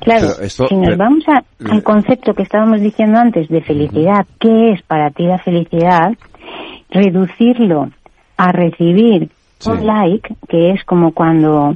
Claro, 0.00 0.28
si 0.46 0.76
nos 0.76 0.96
vamos 0.98 1.24
al 1.26 1.82
concepto 1.82 2.34
que 2.34 2.42
estábamos 2.42 2.82
diciendo 2.82 3.18
antes 3.18 3.48
de 3.48 3.62
felicidad, 3.62 4.26
¿qué 4.38 4.72
es 4.72 4.82
para 4.82 5.10
ti 5.10 5.22
la 5.22 5.38
felicidad? 5.38 6.12
Reducirlo 6.90 7.90
a 8.36 8.52
recibir 8.52 9.30
un 9.66 9.86
like, 9.86 10.34
que 10.48 10.72
es 10.72 10.84
como 10.84 11.12
cuando 11.12 11.74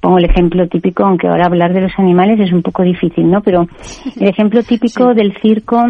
pongo 0.00 0.18
el 0.18 0.26
ejemplo 0.26 0.68
típico, 0.68 1.04
aunque 1.04 1.28
ahora 1.28 1.46
hablar 1.46 1.72
de 1.72 1.80
los 1.80 1.92
animales 1.98 2.38
es 2.40 2.52
un 2.52 2.62
poco 2.62 2.82
difícil, 2.82 3.30
¿no? 3.30 3.40
Pero 3.40 3.66
el 4.20 4.28
ejemplo 4.28 4.62
típico 4.62 5.14
del 5.14 5.34
circo, 5.40 5.82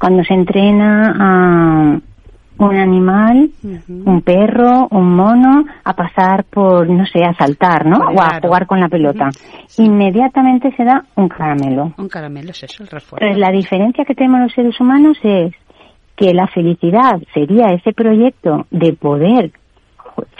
cuando 0.00 0.24
se 0.24 0.34
entrena 0.34 1.16
a 1.18 2.00
un 2.58 2.76
animal, 2.76 3.50
un 3.88 4.22
perro, 4.22 4.88
un 4.90 5.14
mono, 5.14 5.64
a 5.84 5.92
pasar 5.94 6.44
por, 6.44 6.88
no 6.88 7.04
sé, 7.06 7.24
a 7.24 7.34
saltar, 7.34 7.86
¿no? 7.86 7.98
O 7.98 8.20
a 8.20 8.40
jugar 8.40 8.66
con 8.66 8.80
la 8.80 8.88
pelota. 8.88 9.28
Inmediatamente 9.78 10.72
se 10.76 10.84
da 10.84 11.04
un 11.16 11.28
caramelo. 11.28 11.92
Un 11.98 12.08
caramelo 12.08 12.50
es 12.50 12.62
eso, 12.62 12.82
el 12.82 12.88
refuerzo. 12.88 13.24
Entonces, 13.24 13.38
la 13.38 13.52
diferencia 13.52 14.04
que 14.04 14.14
tenemos 14.14 14.40
los 14.40 14.52
seres 14.52 14.80
humanos 14.80 15.18
es 15.22 15.52
que 16.16 16.32
la 16.32 16.46
felicidad 16.46 17.20
sería 17.34 17.72
ese 17.72 17.92
proyecto 17.92 18.66
de 18.70 18.94
poder 18.94 19.52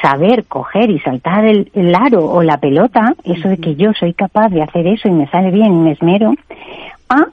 saber 0.00 0.46
coger 0.46 0.90
y 0.90 0.98
saltar 1.00 1.44
el, 1.44 1.70
el 1.74 1.94
aro 1.94 2.24
o 2.24 2.42
la 2.42 2.58
pelota, 2.58 3.14
eso 3.24 3.48
de 3.48 3.58
que 3.58 3.74
yo 3.74 3.92
soy 3.92 4.14
capaz 4.14 4.48
de 4.48 4.62
hacer 4.62 4.86
eso 4.86 5.08
y 5.08 5.12
me 5.12 5.28
sale 5.28 5.50
bien 5.50 5.72
y 5.72 5.76
me 5.76 5.92
esmero, 5.92 6.32
a 7.10 7.26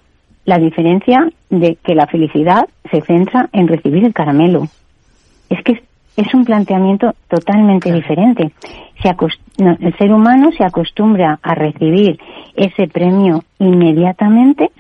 la 0.46 0.58
diferencia 0.58 1.30
de 1.50 1.78
que 1.84 1.96
la 1.96 2.08
felicidad 2.08 2.68
se 2.92 3.02
centra 3.02 3.50
en 3.54 3.68
recibir 3.68 4.06
el 4.06 4.14
caramelo. 4.14 4.68
Es 5.50 5.64
que 5.64 5.82
es 6.16 6.34
un 6.34 6.46
planteamiento 6.46 7.14
totalmente 7.28 7.92
diferente. 7.92 8.52
Se 9.02 9.10
el 9.10 9.98
ser 9.98 10.14
humano 10.14 10.52
se 10.58 10.64
acostumbra 10.64 11.40
a 11.42 11.56
recibir 11.56 12.20
ese 12.56 12.88
premio 12.88 13.44
inmediatamente 13.60 14.72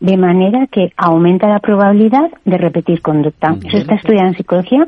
de 0.00 0.16
manera 0.16 0.66
que 0.66 0.92
aumenta 0.96 1.48
la 1.48 1.60
probabilidad 1.60 2.30
de 2.44 2.58
repetir 2.58 3.00
conducta. 3.00 3.56
Eso 3.66 3.78
está 3.78 3.94
estudiado 3.94 4.28
en 4.28 4.36
psicología 4.36 4.86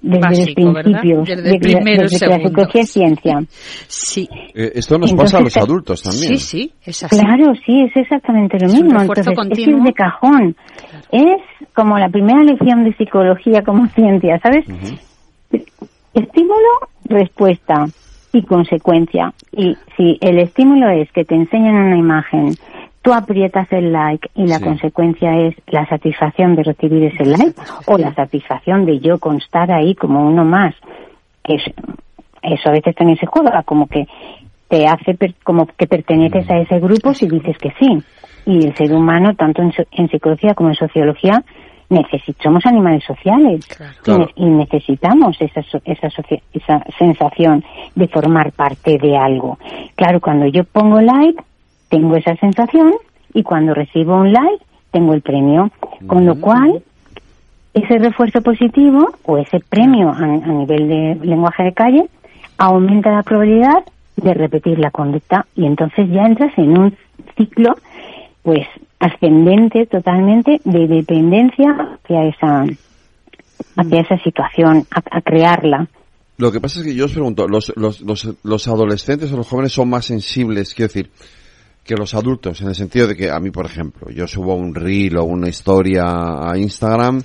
desde 0.00 0.20
Básico, 0.20 0.60
los 0.62 0.74
¿verdad? 0.74 0.90
principios, 1.00 1.28
Desde 1.28 1.50
el 1.54 1.60
primero, 1.60 2.02
desde 2.02 2.18
que 2.18 2.26
la 2.26 2.36
psicología 2.48 2.80
es 2.82 2.90
ciencia. 2.92 3.42
Sí. 3.88 4.28
Eh, 4.54 4.72
esto 4.74 4.98
nos 4.98 5.12
pasa 5.12 5.38
a 5.38 5.40
los 5.40 5.56
Entonces, 5.56 5.62
adultos 5.62 6.02
también. 6.02 6.38
Sí, 6.38 6.38
sí, 6.38 6.72
es 6.84 7.02
así. 7.04 7.18
Claro, 7.18 7.52
sí, 7.66 7.80
es 7.82 7.96
exactamente 7.96 8.58
lo 8.60 8.66
Es 8.66 8.74
mismo. 8.74 9.00
Entonces, 9.00 9.26
es 9.26 9.34
continuo. 9.34 9.78
ir 9.78 9.82
de 9.84 9.92
cajón. 9.92 10.56
Es 11.10 11.40
como 11.74 11.98
la 11.98 12.08
primera 12.08 12.42
lección 12.44 12.84
de 12.84 12.94
psicología 12.96 13.62
como 13.62 13.86
ciencia, 13.88 14.38
¿sabes? 14.40 14.64
Estímulo, 16.14 16.88
respuesta 17.04 17.86
y 18.32 18.42
consecuencia. 18.42 19.32
Y 19.52 19.76
si 19.96 20.18
el 20.20 20.38
estímulo 20.38 20.90
es 20.90 21.10
que 21.12 21.24
te 21.24 21.34
enseñan 21.34 21.74
una 21.74 21.96
imagen, 21.96 22.54
tú 23.08 23.14
aprietas 23.14 23.66
el 23.72 23.90
like 23.90 24.28
y 24.34 24.46
la 24.46 24.58
Sí. 24.58 24.64
consecuencia 24.64 25.34
es 25.38 25.54
la 25.68 25.86
satisfacción 25.88 26.54
de 26.56 26.62
recibir 26.62 27.04
ese 27.04 27.24
like 27.24 27.54
o 27.86 27.96
la 27.96 28.12
satisfacción 28.14 28.84
de 28.84 28.98
yo 29.00 29.18
constar 29.18 29.70
ahí 29.72 29.94
como 29.94 30.26
uno 30.28 30.44
más. 30.44 30.74
Que 31.42 31.54
es- 31.54 31.72
eso 32.42 32.68
a 32.68 32.72
veces 32.72 32.94
también 32.94 33.18
se 33.18 33.24
juega, 33.24 33.62
como 33.62 33.86
que 33.86 34.06
te 34.68 34.86
hace 34.86 35.14
per- 35.14 35.34
como 35.42 35.64
que 35.66 35.86
perteneces 35.86 36.50
a 36.50 36.58
ese 36.58 36.78
grupo 36.80 37.14
si 37.14 37.26
dices 37.28 37.56
que 37.56 37.72
sí. 37.80 37.98
Y 38.44 38.66
el 38.66 38.74
ser 38.76 38.92
humano, 38.92 39.34
tanto 39.34 39.62
en, 39.62 39.72
en 39.92 40.08
psicología 40.10 40.52
como 40.52 40.68
en 40.68 40.74
sociología, 40.74 41.42
necesi- 41.88 42.36
somos 42.42 42.66
animales 42.66 43.02
sociales 43.04 43.62
y 43.66 43.74
Claro. 44.04 44.18
ne- 44.18 44.32
y, 44.36 44.44
necesitamos 44.44 45.40
esa, 45.40 45.62
so- 45.62 45.80
esa, 45.86 46.08
esa 46.52 46.84
sensación 46.98 47.64
de 47.94 48.06
formar 48.08 48.52
parte 48.52 48.98
de 48.98 49.16
algo. 49.16 49.58
Claro, 49.96 50.20
cuando 50.20 50.44
yo 50.48 50.64
pongo 50.64 51.00
like, 51.00 51.42
tengo 51.88 52.16
esa 52.16 52.36
sensación 52.36 52.94
y 53.34 53.42
cuando 53.42 53.74
recibo 53.74 54.16
un 54.16 54.32
like, 54.32 54.64
tengo 54.90 55.14
el 55.14 55.22
premio. 55.22 55.70
Con 56.06 56.24
lo 56.26 56.40
cual, 56.40 56.82
ese 57.74 57.98
refuerzo 57.98 58.40
positivo 58.40 59.10
o 59.24 59.38
ese 59.38 59.60
premio 59.60 60.08
a, 60.10 60.24
a 60.24 60.52
nivel 60.52 60.88
de 60.88 61.18
lenguaje 61.22 61.64
de 61.64 61.72
calle 61.72 62.08
aumenta 62.56 63.12
la 63.12 63.22
probabilidad 63.22 63.84
de 64.16 64.34
repetir 64.34 64.78
la 64.78 64.90
conducta 64.90 65.46
y 65.54 65.64
entonces 65.64 66.08
ya 66.10 66.26
entras 66.26 66.52
en 66.58 66.76
un 66.76 66.96
ciclo 67.36 67.76
pues 68.42 68.66
ascendente 68.98 69.86
totalmente 69.86 70.60
de 70.64 70.88
dependencia 70.88 71.70
hacia 71.70 72.24
esa 72.24 72.64
hacia 73.76 74.00
esa 74.00 74.18
situación 74.18 74.86
a, 74.90 75.02
a 75.10 75.20
crearla. 75.20 75.86
Lo 76.36 76.50
que 76.50 76.60
pasa 76.60 76.80
es 76.80 76.86
que 76.86 76.94
yo 76.94 77.06
os 77.06 77.12
pregunto, 77.12 77.48
¿los, 77.48 77.72
los, 77.76 78.00
los, 78.00 78.28
los 78.44 78.68
adolescentes 78.68 79.32
o 79.32 79.36
los 79.36 79.48
jóvenes 79.48 79.72
son 79.72 79.90
más 79.90 80.06
sensibles, 80.06 80.74
quiero 80.74 80.88
decir, 80.88 81.10
que 81.88 81.96
los 81.96 82.12
adultos? 82.12 82.60
En 82.60 82.68
el 82.68 82.74
sentido 82.74 83.06
de 83.08 83.16
que 83.16 83.30
a 83.30 83.40
mí, 83.40 83.50
por 83.50 83.64
ejemplo, 83.64 84.10
yo 84.10 84.28
subo 84.28 84.54
un 84.54 84.74
reel 84.74 85.16
o 85.16 85.24
una 85.24 85.48
historia 85.48 86.04
a 86.04 86.56
Instagram, 86.56 87.22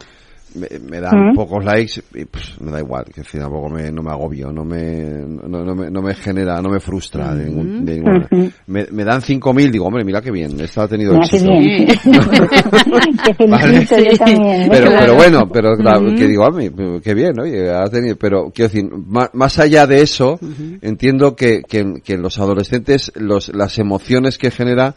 me, 0.55 0.67
me 0.89 0.99
dan 1.01 1.31
¿Mm? 1.31 1.35
pocos 1.35 1.63
likes 1.63 2.01
y 2.15 2.25
pues, 2.25 2.59
me 2.61 2.71
da 2.71 2.80
igual, 2.80 3.05
que 3.05 3.21
decir, 3.21 3.39
tampoco 3.41 3.69
me, 3.69 3.91
no 3.91 4.01
me 4.03 4.11
agobio, 4.11 4.51
no 4.51 4.63
me, 4.63 5.01
no, 5.03 5.63
no 5.63 5.75
me, 5.75 5.89
no 5.91 6.01
me 6.01 6.13
genera, 6.15 6.61
no 6.61 6.69
me 6.69 6.80
frustra 6.80 7.34
de 7.35 7.45
ningún, 7.45 7.85
de 7.85 7.95
ninguna 7.95 8.27
Ujú. 8.31 8.51
me, 8.67 8.85
me 8.91 9.03
dan 9.03 9.21
5.000, 9.21 9.71
digo, 9.71 9.85
hombre, 9.85 10.03
mira 10.03 10.21
qué 10.21 10.31
bien, 10.31 10.59
esta 10.59 10.84
ha 10.84 10.88
tenido 10.88 11.13
Mira 11.13 11.27
qué 11.30 11.38
éxito. 11.38 11.59
bien. 11.59 11.88
Te 13.38 13.47
Vale. 13.47 13.85
yo 13.85 14.17
también. 14.17 14.69
Pero, 14.69 14.88
Claro. 14.88 14.97
pero 14.99 15.15
bueno, 15.15 15.49
pero 15.51 15.75
claro, 15.75 16.07
Ujú. 16.07 16.15
que 16.15 16.27
digo, 16.27 16.45
ah, 16.45 16.51
mi- 16.51 16.99
qué 17.01 17.13
bien, 17.13 17.39
oye, 17.39 17.69
has 17.71 17.89
tenido, 17.91 18.15
pero 18.17 18.51
quiero 18.53 18.69
decir, 18.71 18.89
ma- 18.91 19.30
más, 19.34 19.59
allá 19.59 19.88
de 19.88 20.01
eso, 20.01 20.39
entiendo 20.81 21.35
que, 21.35 21.61
que, 21.67 22.01
que 22.03 22.13
en 22.13 22.21
los 22.21 22.39
adolescentes 22.39 23.11
los, 23.15 23.49
las 23.55 23.77
emociones 23.80 24.38
que 24.38 24.51
genera 24.51 24.95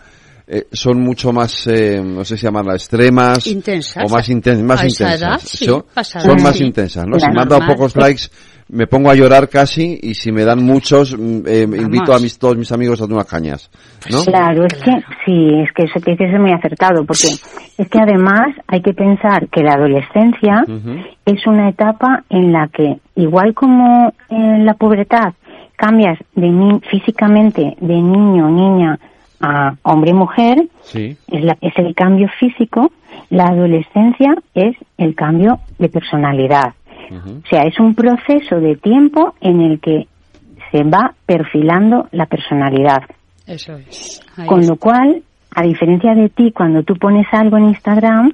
eh, 0.49 0.67
son 0.73 1.01
mucho 1.01 1.33
más, 1.33 1.67
eh, 1.67 2.01
no 2.05 2.25
sé 2.25 2.37
si 2.37 2.45
llamarlas 2.47 2.77
extremas, 2.83 3.47
Intensas. 3.47 4.05
o 4.05 4.15
más, 4.15 4.29
inten- 4.31 4.63
más 4.63 4.83
intensas. 4.85 5.21
edad, 5.21 5.41
sí, 5.43 5.65
Son- 5.65 5.85
más 6.43 6.57
sí. 6.57 6.65
intensas, 6.65 7.05
¿no? 7.05 7.17
Claro. 7.17 7.21
Si 7.33 7.35
me 7.37 7.43
han 7.43 7.49
dado 7.49 7.61
Normal. 7.61 7.77
pocos 7.77 7.97
likes, 7.97 8.23
me 8.69 8.87
pongo 8.89 9.11
a 9.11 9.15
llorar 9.15 9.49
casi, 9.49 9.99
y 10.03 10.15
si 10.15 10.31
me 10.33 10.45
dan 10.45 10.63
muchos, 10.65 11.17
mm, 11.17 11.41
eh, 11.47 11.63
invito 11.63 12.13
a 12.15 12.19
mis, 12.19 12.39
todos 12.39 12.57
mis 12.57 12.71
amigos 12.73 13.01
a 13.01 13.07
tomar 13.07 13.25
cañas, 13.27 13.71
¿no? 14.11 14.25
Claro, 14.25 14.65
es 14.67 14.75
que 14.75 14.91
sí, 15.25 15.49
es 15.63 15.73
que 15.73 15.85
eso 15.85 16.01
que 16.01 16.13
dices 16.13 16.33
es 16.35 16.41
muy 16.41 16.53
acertado, 16.53 17.05
porque 17.05 17.29
es 17.79 17.89
que 17.89 17.99
además 18.01 18.47
hay 18.69 18.83
que 18.83 18.93
pensar 18.93 19.49
que 19.49 19.63
la 19.63 19.75
adolescencia 19.75 20.65
es 21.25 21.47
una 21.47 21.69
etapa 21.69 22.25
en 22.29 22.53
la 22.53 22.69
que, 22.69 22.99
igual 23.17 23.53
como 23.55 24.13
en 24.31 24.65
la 24.67 24.75
pubertad, 24.75 25.33
cambias 25.77 26.19
de 26.35 26.49
ni- 26.49 26.81
físicamente 26.91 27.77
de 27.81 27.95
niño 27.95 28.47
o 28.47 28.51
niña 28.51 28.99
a 29.41 29.75
hombre 29.83 30.11
y 30.11 30.15
mujer, 30.15 30.69
Sí. 30.83 31.17
es, 31.29 31.45
la- 31.45 31.59
es 31.61 31.73
el 31.79 31.95
cambio 31.95 32.29
físico, 32.39 32.91
la 33.31 33.47
adolescencia 33.49 34.35
es 34.55 34.77
el 34.99 35.15
cambio 35.15 35.61
de 35.79 35.89
personalidad. 35.89 36.75
O 37.11 37.47
sea, 37.49 37.63
es 37.63 37.79
un 37.79 37.95
proceso 37.95 38.59
de 38.59 38.75
tiempo 38.77 39.35
en 39.41 39.61
el 39.61 39.79
que 39.79 40.09
se 40.73 40.83
va 40.83 41.15
perfilando 41.25 42.09
la 42.11 42.27
personalidad. 42.27 43.03
Eso 43.47 43.75
es. 43.77 44.21
Ahí 44.37 44.47
Con 44.49 44.61
es. 44.61 44.69
lo 44.69 44.77
cual, 44.77 45.23
a 45.55 45.63
diferencia 45.63 46.15
de 46.15 46.29
ti, 46.31 46.51
cuando 46.51 46.83
tú 46.83 46.97
pones 46.97 47.27
algo 47.33 47.57
en 47.59 47.67
Instagram 47.69 48.33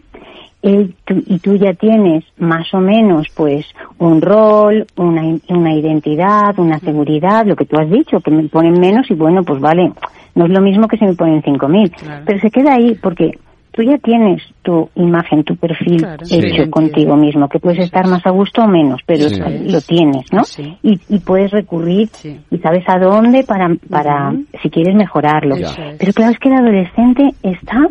tú- 1.04 1.22
y 1.26 1.38
tú 1.40 1.56
ya 1.56 1.74
tienes 1.74 2.24
más 2.38 2.72
o 2.72 2.78
menos 2.78 3.26
pues 3.34 3.66
un 3.98 4.22
rol, 4.22 4.86
una, 4.96 5.22
una 5.48 5.74
identidad, 5.74 6.56
una 6.58 6.78
seguridad, 6.78 7.44
lo 7.44 7.56
que 7.56 7.64
tú 7.66 7.76
has 7.78 7.90
dicho, 7.90 8.20
que 8.20 8.30
me 8.30 8.44
ponen 8.48 8.80
menos 8.80 9.10
y 9.10 9.14
bueno, 9.14 9.42
pues 9.42 9.60
vale, 9.60 9.92
no 10.34 10.46
es 10.46 10.50
lo 10.50 10.60
mismo 10.60 10.88
que 10.88 10.96
si 10.96 11.04
me 11.04 11.14
ponen 11.14 11.42
5.000. 11.42 11.90
Claro. 11.96 12.24
Pero 12.26 12.40
se 12.40 12.50
queda 12.50 12.74
ahí 12.74 12.94
porque 13.00 13.32
tú 13.72 13.82
ya 13.82 13.96
tienes 13.98 14.42
tu 14.62 14.90
imagen, 14.94 15.44
tu 15.44 15.56
perfil 15.56 15.98
Claro, 15.98 16.24
hecho 16.30 16.64
Sí. 16.64 16.70
contigo 16.70 17.16
mismo, 17.16 17.48
que 17.48 17.58
puedes 17.58 17.78
estar 17.80 18.06
más 18.06 18.24
a 18.26 18.30
gusto 18.30 18.62
o 18.62 18.68
menos, 18.68 19.00
pero 19.06 19.28
Sí. 19.28 19.40
lo 19.66 19.80
tienes, 19.80 20.26
¿no? 20.32 20.42
Y, 20.82 21.00
y 21.08 21.18
puedes 21.20 21.50
recurrir 21.50 22.08
y 22.50 22.58
sabes 22.58 22.84
a 22.86 22.98
dónde 22.98 23.44
para, 23.44 23.74
para 23.88 24.34
si 24.62 24.68
quieres 24.70 24.94
mejorarlo. 24.94 25.56
Pero 25.98 26.12
claro, 26.12 26.32
es 26.32 26.38
que 26.38 26.48
el 26.50 26.54
adolescente 26.56 27.30
está 27.42 27.88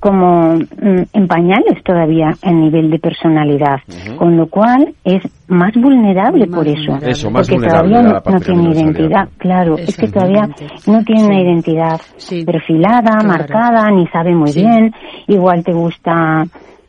como 0.00 0.54
mm, 0.56 1.02
en 1.12 1.28
pañales 1.28 1.82
todavía 1.84 2.34
en 2.42 2.60
nivel 2.62 2.90
de 2.90 2.98
personalidad, 2.98 3.78
con 4.16 4.36
lo 4.36 4.46
cual 4.48 4.94
es 5.04 5.22
más 5.48 5.72
vulnerable 5.74 6.46
por 6.46 6.66
eso, 6.66 6.96
Eso, 7.02 7.30
más 7.30 7.46
porque 7.48 7.54
vulnerable 7.56 7.94
todavía 7.94 8.22
no, 8.26 8.40
tiene 8.40 8.70
identidad, 8.70 9.28
claro, 9.38 9.76
es 9.78 9.96
que 9.96 10.08
todavía 10.08 10.48
no 10.86 11.02
tiene 11.04 11.24
una 11.24 11.40
identidad 11.40 12.00
perfilada, 12.44 13.22
marcada, 13.24 13.90
ni 13.90 14.06
sabe 14.08 14.34
muy 14.34 14.48
Sí. 14.52 14.60
bien, 14.60 14.92
igual 15.26 15.62
te 15.64 15.72
gusta 15.72 16.44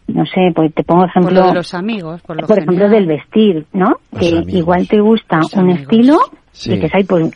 no 0.07 0.26
sé, 0.26 0.52
pues 0.56 0.73
te 0.73 0.84
pongo 0.84 1.02
Por 1.02 1.10
ejemplo 1.10 1.41
lo 1.41 1.48
de 1.49 1.53
los 1.53 1.73
amigos, 1.76 2.22
por 2.23 2.41
lo 2.41 2.48
por 2.48 2.57
ejemplo 2.57 2.90
del 2.90 3.06
vestir, 3.06 3.68
¿no? 3.73 3.98
Los 4.11 4.19
que 4.19 4.27
amigos. 4.38 4.53
igual 4.56 4.88
te 4.88 4.99
gusta 4.99 5.40
un 5.56 5.69
estilo 5.69 6.18
Sí. 6.52 6.73
y 6.73 6.80
que 6.80 6.90
hay 6.91 7.03
pues 7.03 7.31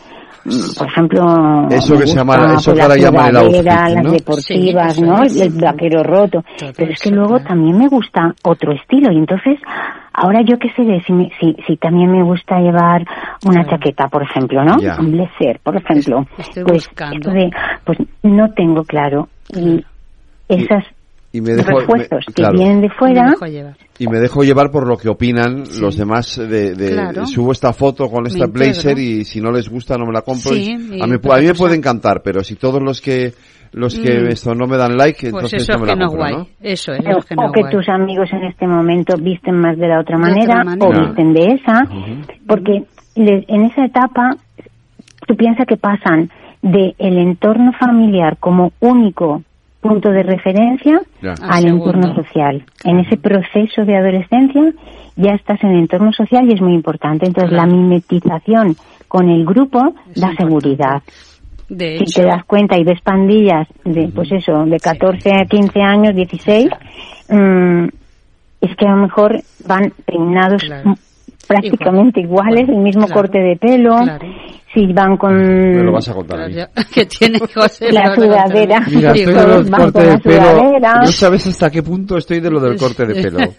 por 0.78 0.88
ejemplo 0.88 1.68
Eso 1.70 1.98
que 1.98 2.08
se 2.08 2.16
llama- 2.18 2.54
eso 2.56 2.74
que 2.74 2.82
ahora 2.82 2.96
la 2.96 3.02
llaman 3.02 3.28
el 3.30 3.38
outfit, 3.38 3.64
las 3.64 4.04
¿no? 4.04 4.12
deportivas, 4.12 4.94
Sí, 4.96 5.02
¿no? 5.02 5.24
El 5.24 5.50
vaquero 5.62 6.04
roto. 6.04 6.44
Pero 6.76 6.92
es 6.92 7.00
que 7.02 7.12
luego 7.12 7.40
también 7.40 7.78
me 7.78 7.88
gusta 7.88 8.34
otro 8.44 8.74
estilo 8.74 9.12
y 9.12 9.18
entonces 9.18 9.60
ahora 10.14 10.42
yo 10.46 10.58
qué 10.60 10.70
sé 10.76 10.84
de 10.84 11.02
si, 11.02 11.14
me- 11.14 11.32
si, 11.40 11.56
si 11.66 11.78
también 11.78 12.12
me 12.12 12.24
gusta 12.24 12.60
llevar 12.60 13.06
una 13.46 13.66
chaqueta, 13.66 14.08
por 14.10 14.24
ejemplo, 14.24 14.64
¿no? 14.64 14.78
Ya. 14.80 14.98
Un 15.00 15.12
blazer, 15.14 15.60
por 15.64 15.78
ejemplo. 15.78 16.26
Estoy 16.38 16.64
pues 16.64 16.88
buscando. 16.90 17.16
esto 17.16 17.32
de, 17.32 17.50
pues 17.86 17.98
no 18.24 18.50
tengo 18.54 18.84
claro 18.84 19.30
y 19.56 19.84
esas 20.50 20.84
Y 21.36 21.42
me 21.42 21.54
dejo, 21.54 21.80
refuerzos 21.80 22.12
me- 22.12 22.26
que 22.28 22.34
claro. 22.34 22.54
vienen 22.58 22.82
de 22.82 22.90
fuera 22.92 23.34
y 24.00 24.08
me 24.08 24.20
dejo 24.20 24.44
llevar 24.44 24.70
por 24.70 24.88
lo 24.88 24.98
que 24.98 25.10
opinan 25.10 25.64
los 25.82 25.98
demás 25.98 26.38
de, 26.38 26.76
de- 26.76 26.92
Claro. 26.92 27.26
subo 27.26 27.52
esta 27.52 27.74
foto 27.74 28.08
con 28.08 28.28
esta 28.28 28.46
blazer 28.46 28.98
y 29.00 29.26
si 29.26 29.42
no 29.42 29.52
les 29.52 29.68
gusta 29.68 29.98
no 29.98 30.06
me 30.06 30.14
la 30.14 30.22
compro 30.22 30.52
Sí, 30.52 30.60
y 30.60 30.98
y 30.98 31.02
a 31.02 31.08
mí, 31.08 31.16
otra 31.16 31.36
a 31.36 31.40
mí 31.40 31.48
me 31.48 31.54
puede 31.56 31.76
encantar 31.76 32.22
pero 32.24 32.44
si 32.44 32.56
todos 32.56 32.82
los 32.84 33.02
que 33.02 33.34
los 33.72 33.96
que 33.98 34.22
Mm. 34.22 34.28
esto 34.28 34.54
no 34.54 34.68
me 34.68 34.78
dan 34.78 34.96
like 34.96 35.32
Pues 35.32 35.34
entonces 35.34 35.64
eso 35.64 35.72
no 35.72 35.78
es 35.78 35.82
me 35.82 35.88
que 35.88 35.92
la 35.92 35.96
no 35.96 36.06
es 36.06 36.10
compro 36.12 36.24
guay. 36.36 36.36
¿no? 36.38 36.48
Eso 36.62 36.92
es, 36.94 37.00
o, 37.00 37.18
es 37.18 37.26
que 37.26 37.36
no 37.36 37.46
o 37.48 37.52
que 37.52 37.62
guay. 37.62 37.74
tus 37.74 37.90
amigos 37.90 38.30
en 38.32 38.44
este 38.44 38.68
momento 38.68 39.16
visten 39.20 39.56
más 39.60 39.76
de 39.80 39.88
la 39.88 40.00
otra 40.02 40.18
De 40.20 40.24
otra 40.44 40.64
manera, 40.64 40.86
o 40.86 40.92
visten 41.08 41.34
de 41.34 41.46
esa, 41.56 41.82
porque 42.48 42.84
le- 43.16 43.46
en 43.48 43.66
esa 43.66 43.86
etapa 43.86 44.30
tú 45.28 45.36
piensas 45.36 45.66
que 45.66 45.78
pasan 45.78 46.30
de 46.62 46.94
el 47.00 47.18
entorno 47.18 47.72
familiar 47.80 48.38
como 48.40 48.72
único 48.80 49.42
punto 49.84 50.10
de 50.10 50.24
referencia 50.24 51.00
Ya. 51.22 51.34
al 51.48 51.68
entorno 51.68 52.16
social. 52.16 52.64
En 52.84 53.00
ese 53.00 53.18
proceso 53.18 53.86
de 53.86 53.96
adolescencia 53.98 54.64
ya 55.16 55.32
estás 55.34 55.64
en 55.64 55.72
el 55.74 55.80
entorno 55.82 56.12
social 56.14 56.50
y 56.50 56.54
es 56.54 56.62
muy 56.62 56.74
importante. 56.74 57.28
Entonces 57.28 57.52
la 57.52 57.68
mimetización 57.68 58.76
con 59.08 59.30
el 59.30 59.46
grupo 59.46 59.94
da 60.16 60.34
seguridad. 60.36 61.04
De 61.70 61.98
si 62.00 62.04
hecho, 62.04 62.22
te 62.22 62.28
das 62.28 62.44
cuenta 62.46 62.78
y 62.80 62.84
ves 62.84 63.00
pandillas 63.02 63.68
de, 63.86 64.08
pues 64.14 64.32
eso, 64.32 64.66
de 64.66 64.80
14 64.80 65.32
a 65.36 65.46
15 65.46 65.82
años, 65.82 66.16
16, 66.16 66.70
mm, 67.30 67.86
es 68.62 68.76
que 68.76 68.86
a 68.88 68.92
lo 68.96 68.98
mejor 69.04 69.40
van 69.68 69.92
peinados 70.06 70.64
m- 70.64 70.96
prácticamente 71.48 72.22
iguales, 72.22 72.68
el 72.70 72.78
mismo 72.78 73.08
corte 73.08 73.40
de 73.40 73.56
pelo, 73.58 73.98
si 74.74 74.92
van 74.94 75.18
con... 75.18 75.36
Me 75.36 75.84
lo 75.84 75.92
vas 75.92 76.08
a 76.10 76.14
contar 76.14 76.42
a 76.42 76.48
mí. 76.48 76.56
que 76.94 77.06
tiene 77.06 77.40
José 77.54 77.92
la 77.92 78.16
sudadera. 78.16 78.80
Mira, 78.90 79.12
estoy 79.12 79.34
de 79.34 79.48
lo 79.48 79.64
del 79.64 79.72
corte 79.72 80.04
de 80.04 80.18
pelo. 80.20 80.80
No 81.02 81.08
sabes 81.08 81.48
hasta 81.48 81.70
qué 81.70 81.84
punto 81.84 82.18
estoy 82.18 82.40
de 82.40 82.50
lo 82.50 82.60
del 82.60 82.78
corte 82.78 83.06
de 83.06 83.22
pelo. 83.22 83.40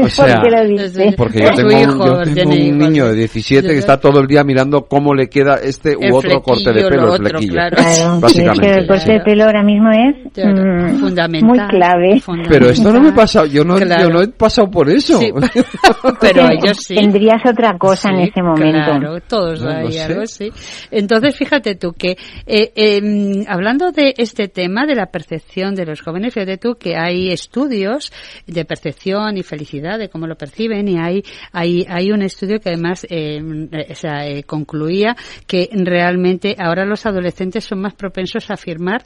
O 0.00 0.08
sea, 0.08 0.40
¿Por 0.40 0.44
qué 0.44 0.50
lo 0.56 0.64
dices? 0.68 1.14
porque 1.16 1.40
yo 1.42 1.50
tengo, 1.54 1.68
un, 1.70 1.98
yo 2.26 2.34
tengo 2.34 2.50
un 2.52 2.78
niño 2.78 3.06
de 3.06 3.14
17 3.14 3.66
que 3.66 3.78
está 3.78 3.98
todo 3.98 4.20
el 4.20 4.26
día 4.28 4.44
mirando 4.44 4.86
cómo 4.86 5.14
le 5.14 5.28
queda 5.28 5.56
este 5.56 5.96
u 5.96 6.00
El 6.02 6.12
otro 6.12 6.42
corte 6.42 6.72
de 6.72 6.88
pelo, 6.88 7.06
lo 7.06 7.14
el 7.16 7.22
flequillo. 7.22 7.52
claro. 7.54 7.76
Claro, 7.76 8.20
Básicamente. 8.20 8.66
pero 8.68 8.80
el 8.82 8.86
corte 8.86 9.12
de 9.12 9.20
pelo 9.20 9.44
ahora 9.44 9.62
mismo 9.64 9.90
es 9.90 10.16
mm, 10.36 11.00
fundamental. 11.00 11.48
muy 11.48 11.58
clave. 11.68 12.22
Pero 12.48 12.68
esto 12.68 12.92
no 12.92 13.00
me 13.00 13.12
pasa, 13.12 13.46
yo 13.46 13.64
no, 13.64 13.76
Claro. 13.76 14.02
yo 14.04 14.10
no 14.10 14.22
he 14.22 14.28
pasado 14.28 14.70
por 14.70 14.88
eso. 14.90 15.18
Sí. 15.18 15.32
pero 16.20 16.48
ellos 16.48 16.76
sí. 16.86 16.94
Tendrías 16.94 17.40
otra 17.50 17.76
cosa 17.78 18.10
en 18.10 18.16
Sí, 18.24 18.30
ese 18.30 18.42
momento. 18.42 18.84
Claro, 18.84 19.20
todos 19.26 19.60
No, 19.62 19.72
no 19.72 19.88
sí. 20.26 20.50
Entonces, 20.90 21.36
fíjate 21.36 21.74
tú 21.74 21.92
que, 21.92 22.16
eh, 22.46 22.72
eh, 22.74 23.44
hablando 23.48 23.92
de 23.92 24.14
este 24.16 24.48
tema 24.48 24.86
de 24.86 24.94
la 24.94 25.06
percepción 25.06 25.74
de 25.74 25.86
los 25.86 26.00
jóvenes, 26.00 26.34
fíjate 26.34 26.58
tú 26.58 26.74
que 26.74 26.96
hay 26.96 27.30
estudios 27.30 28.12
de 28.46 28.64
percepción 28.64 29.36
y 29.36 29.42
felicidad, 29.42 29.98
de 29.98 30.08
cómo 30.08 30.26
lo 30.26 30.36
perciben, 30.36 30.88
y 30.88 30.98
hay, 30.98 31.22
hay, 31.52 31.84
hay 31.88 32.10
un 32.10 32.22
estudio 32.22 32.60
que 32.60 32.70
además 32.70 33.06
eh, 33.10 33.40
eh, 33.72 33.94
eh, 34.02 34.42
concluía 34.44 35.16
que 35.46 35.68
realmente 35.72 36.56
ahora 36.58 36.84
los 36.84 37.06
adolescentes 37.06 37.64
son 37.64 37.80
más 37.80 37.94
propensos 37.94 38.50
a 38.50 38.54
afirmar 38.54 39.04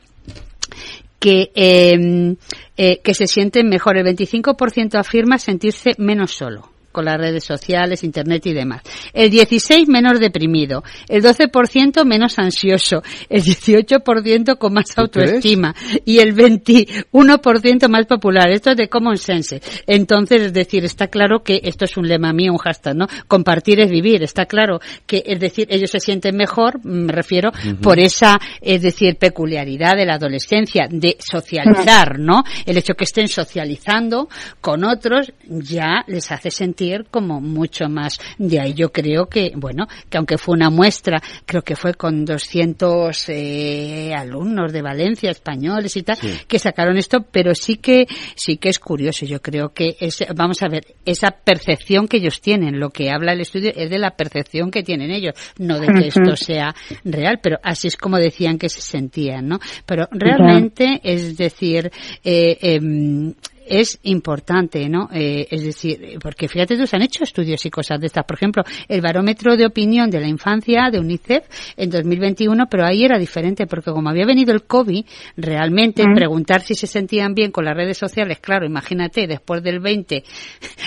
que, 1.18 1.52
eh, 1.54 2.36
eh, 2.76 3.00
que 3.00 3.14
se 3.14 3.26
sienten 3.26 3.68
mejor. 3.68 3.96
El 3.96 4.04
25% 4.06 4.98
afirma 4.98 5.38
sentirse 5.38 5.92
menos 5.98 6.32
solo 6.32 6.71
con 6.92 7.06
las 7.06 7.18
redes 7.18 7.44
sociales, 7.44 8.04
internet 8.04 8.46
y 8.46 8.52
demás. 8.52 8.82
El 9.12 9.30
16 9.30 9.88
menos 9.88 10.20
deprimido, 10.20 10.84
el 11.08 11.22
12% 11.22 12.04
menos 12.04 12.38
ansioso, 12.38 13.02
el 13.28 13.42
18% 13.42 14.58
con 14.58 14.74
más 14.74 14.96
autoestima 14.96 15.74
y 16.04 16.18
el 16.18 16.34
21% 16.34 17.88
más 17.88 18.06
popular. 18.06 18.50
Esto 18.50 18.70
es 18.70 18.76
de 18.76 18.88
Common 18.88 19.16
Sense. 19.16 19.60
Entonces, 19.86 20.42
es 20.42 20.52
decir, 20.52 20.84
está 20.84 21.08
claro 21.08 21.42
que 21.42 21.60
esto 21.64 21.84
es 21.84 21.96
un 21.96 22.06
lema 22.06 22.32
mío, 22.32 22.52
un 22.52 22.58
hashtag, 22.58 22.94
¿no? 22.94 23.06
Compartir 23.26 23.80
es 23.80 23.90
vivir. 23.90 24.22
Está 24.22 24.46
claro 24.46 24.80
que, 25.06 25.22
es 25.26 25.40
decir, 25.40 25.66
ellos 25.70 25.90
se 25.90 26.00
sienten 26.00 26.36
mejor, 26.36 26.84
me 26.84 27.12
refiero, 27.12 27.50
por 27.82 27.98
esa, 27.98 28.38
es 28.60 28.82
decir, 28.82 29.16
peculiaridad 29.16 29.96
de 29.96 30.06
la 30.06 30.14
adolescencia, 30.14 30.86
de 30.90 31.16
socializar, 31.18 32.18
¿no? 32.18 32.42
El 32.66 32.76
hecho 32.76 32.94
que 32.94 33.04
estén 33.04 33.28
socializando 33.28 34.28
con 34.60 34.84
otros 34.84 35.32
ya 35.48 36.04
les 36.06 36.30
hace 36.30 36.50
sentir 36.50 36.81
como 37.10 37.40
mucho 37.40 37.88
más. 37.88 38.18
De 38.38 38.60
ahí 38.60 38.74
yo 38.74 38.90
creo 38.90 39.26
que, 39.26 39.52
bueno, 39.54 39.86
que 40.08 40.18
aunque 40.18 40.38
fue 40.38 40.54
una 40.54 40.70
muestra, 40.70 41.20
creo 41.46 41.62
que 41.62 41.76
fue 41.76 41.94
con 41.94 42.24
200 42.24 43.28
eh, 43.28 44.14
alumnos 44.14 44.72
de 44.72 44.82
Valencia, 44.82 45.30
españoles 45.30 45.96
y 45.96 46.02
tal, 46.02 46.18
que 46.46 46.58
sacaron 46.58 46.96
esto, 46.96 47.24
pero 47.30 47.54
sí 47.54 47.76
que, 47.76 48.06
sí 48.34 48.56
que 48.56 48.68
es 48.68 48.78
curioso. 48.78 49.26
Yo 49.26 49.40
creo 49.40 49.70
que 49.70 49.96
es, 50.00 50.24
vamos 50.34 50.62
a 50.62 50.68
ver, 50.68 50.86
esa 51.04 51.30
percepción 51.30 52.08
que 52.08 52.18
ellos 52.18 52.40
tienen, 52.40 52.78
lo 52.78 52.90
que 52.90 53.10
habla 53.10 53.32
el 53.32 53.40
estudio 53.40 53.72
es 53.74 53.90
de 53.90 53.98
la 53.98 54.16
percepción 54.16 54.70
que 54.70 54.82
tienen 54.82 55.10
ellos, 55.10 55.34
no 55.58 55.78
de 55.78 55.86
que 55.86 56.08
esto 56.08 56.36
sea 56.36 56.74
real, 57.04 57.40
pero 57.42 57.58
así 57.62 57.88
es 57.88 57.96
como 57.96 58.18
decían 58.18 58.58
que 58.58 58.68
se 58.68 58.80
sentían, 58.80 59.48
¿no? 59.48 59.58
Pero 59.86 60.08
realmente, 60.10 61.00
es 61.02 61.36
decir, 61.36 61.90
eh, 62.24 62.58
em, 62.60 63.34
es 63.66 63.98
importante, 64.02 64.88
¿no? 64.88 65.08
Eh, 65.12 65.46
es 65.50 65.64
decir, 65.64 66.18
porque 66.20 66.48
fíjate 66.48 66.76
tú, 66.76 66.86
se 66.86 66.96
han 66.96 67.02
hecho 67.02 67.24
estudios 67.24 67.64
y 67.66 67.70
cosas 67.70 68.00
de 68.00 68.06
estas. 68.06 68.24
Por 68.24 68.36
ejemplo, 68.36 68.62
el 68.88 69.00
barómetro 69.00 69.56
de 69.56 69.66
opinión 69.66 70.10
de 70.10 70.20
la 70.20 70.28
infancia 70.28 70.90
de 70.90 70.98
UNICEF 70.98 71.44
en 71.76 71.90
2021, 71.90 72.66
pero 72.70 72.84
ahí 72.84 73.04
era 73.04 73.18
diferente, 73.18 73.66
porque 73.66 73.90
como 73.90 74.10
había 74.10 74.26
venido 74.26 74.52
el 74.52 74.64
COVID, 74.64 75.04
realmente 75.36 76.02
Mm. 76.06 76.14
preguntar 76.14 76.62
si 76.62 76.74
se 76.74 76.86
sentían 76.86 77.34
bien 77.34 77.50
con 77.50 77.64
las 77.64 77.76
redes 77.76 77.98
sociales, 77.98 78.38
claro, 78.40 78.66
imagínate, 78.66 79.26
después 79.26 79.62
del 79.62 79.80
20, 79.80 80.24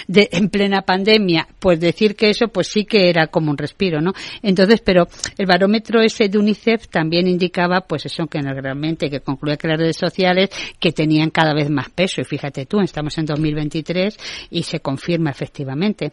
de, 0.08 0.30
en 0.32 0.50
plena 0.50 0.82
pandemia, 0.82 1.48
pues 1.60 1.80
decir 1.80 2.16
que 2.16 2.30
eso, 2.30 2.48
pues 2.48 2.68
sí 2.68 2.86
que 2.86 3.10
era 3.10 3.28
como 3.28 3.52
un 3.52 3.58
respiro, 3.58 4.02
¿no? 4.02 4.14
Entonces, 4.42 4.82
pero 4.82 5.08
el 5.38 5.46
barómetro 5.46 6.02
ese 6.02 6.30
de 6.30 6.38
UNICEF 6.38 6.88
también 6.88 7.28
indicaba, 7.28 7.82
pues 7.82 8.06
eso, 8.06 8.28
que 8.28 8.42
realmente, 8.42 9.10
que 9.10 9.20
concluía 9.20 9.58
que 9.58 9.68
las 9.68 9.80
redes 9.80 9.98
sociales 9.98 10.50
que 10.80 10.92
tenían 10.92 11.30
cada 11.30 11.54
vez 11.54 11.70
más 11.70 11.90
peso, 11.90 12.22
y 12.22 12.26
fíjate 12.26 12.65
estamos 12.84 13.18
en 13.18 13.26
2023 13.26 14.18
y 14.50 14.64
se 14.64 14.80
confirma 14.80 15.32
efectivamente. 15.32 16.12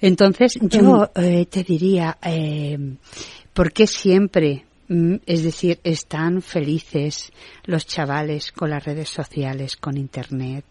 Entonces, 0.00 0.58
yo 0.60 1.10
eh, 1.14 1.46
te 1.46 1.62
diría, 1.62 2.18
eh, 2.22 2.78
¿por 3.52 3.72
qué 3.72 3.86
siempre, 3.86 4.64
mm, 4.88 5.16
es 5.26 5.42
decir, 5.42 5.78
están 5.84 6.42
felices 6.42 7.32
los 7.64 7.86
chavales 7.86 8.52
con 8.52 8.70
las 8.70 8.84
redes 8.84 9.08
sociales, 9.08 9.76
con 9.76 9.96
Internet? 9.96 10.64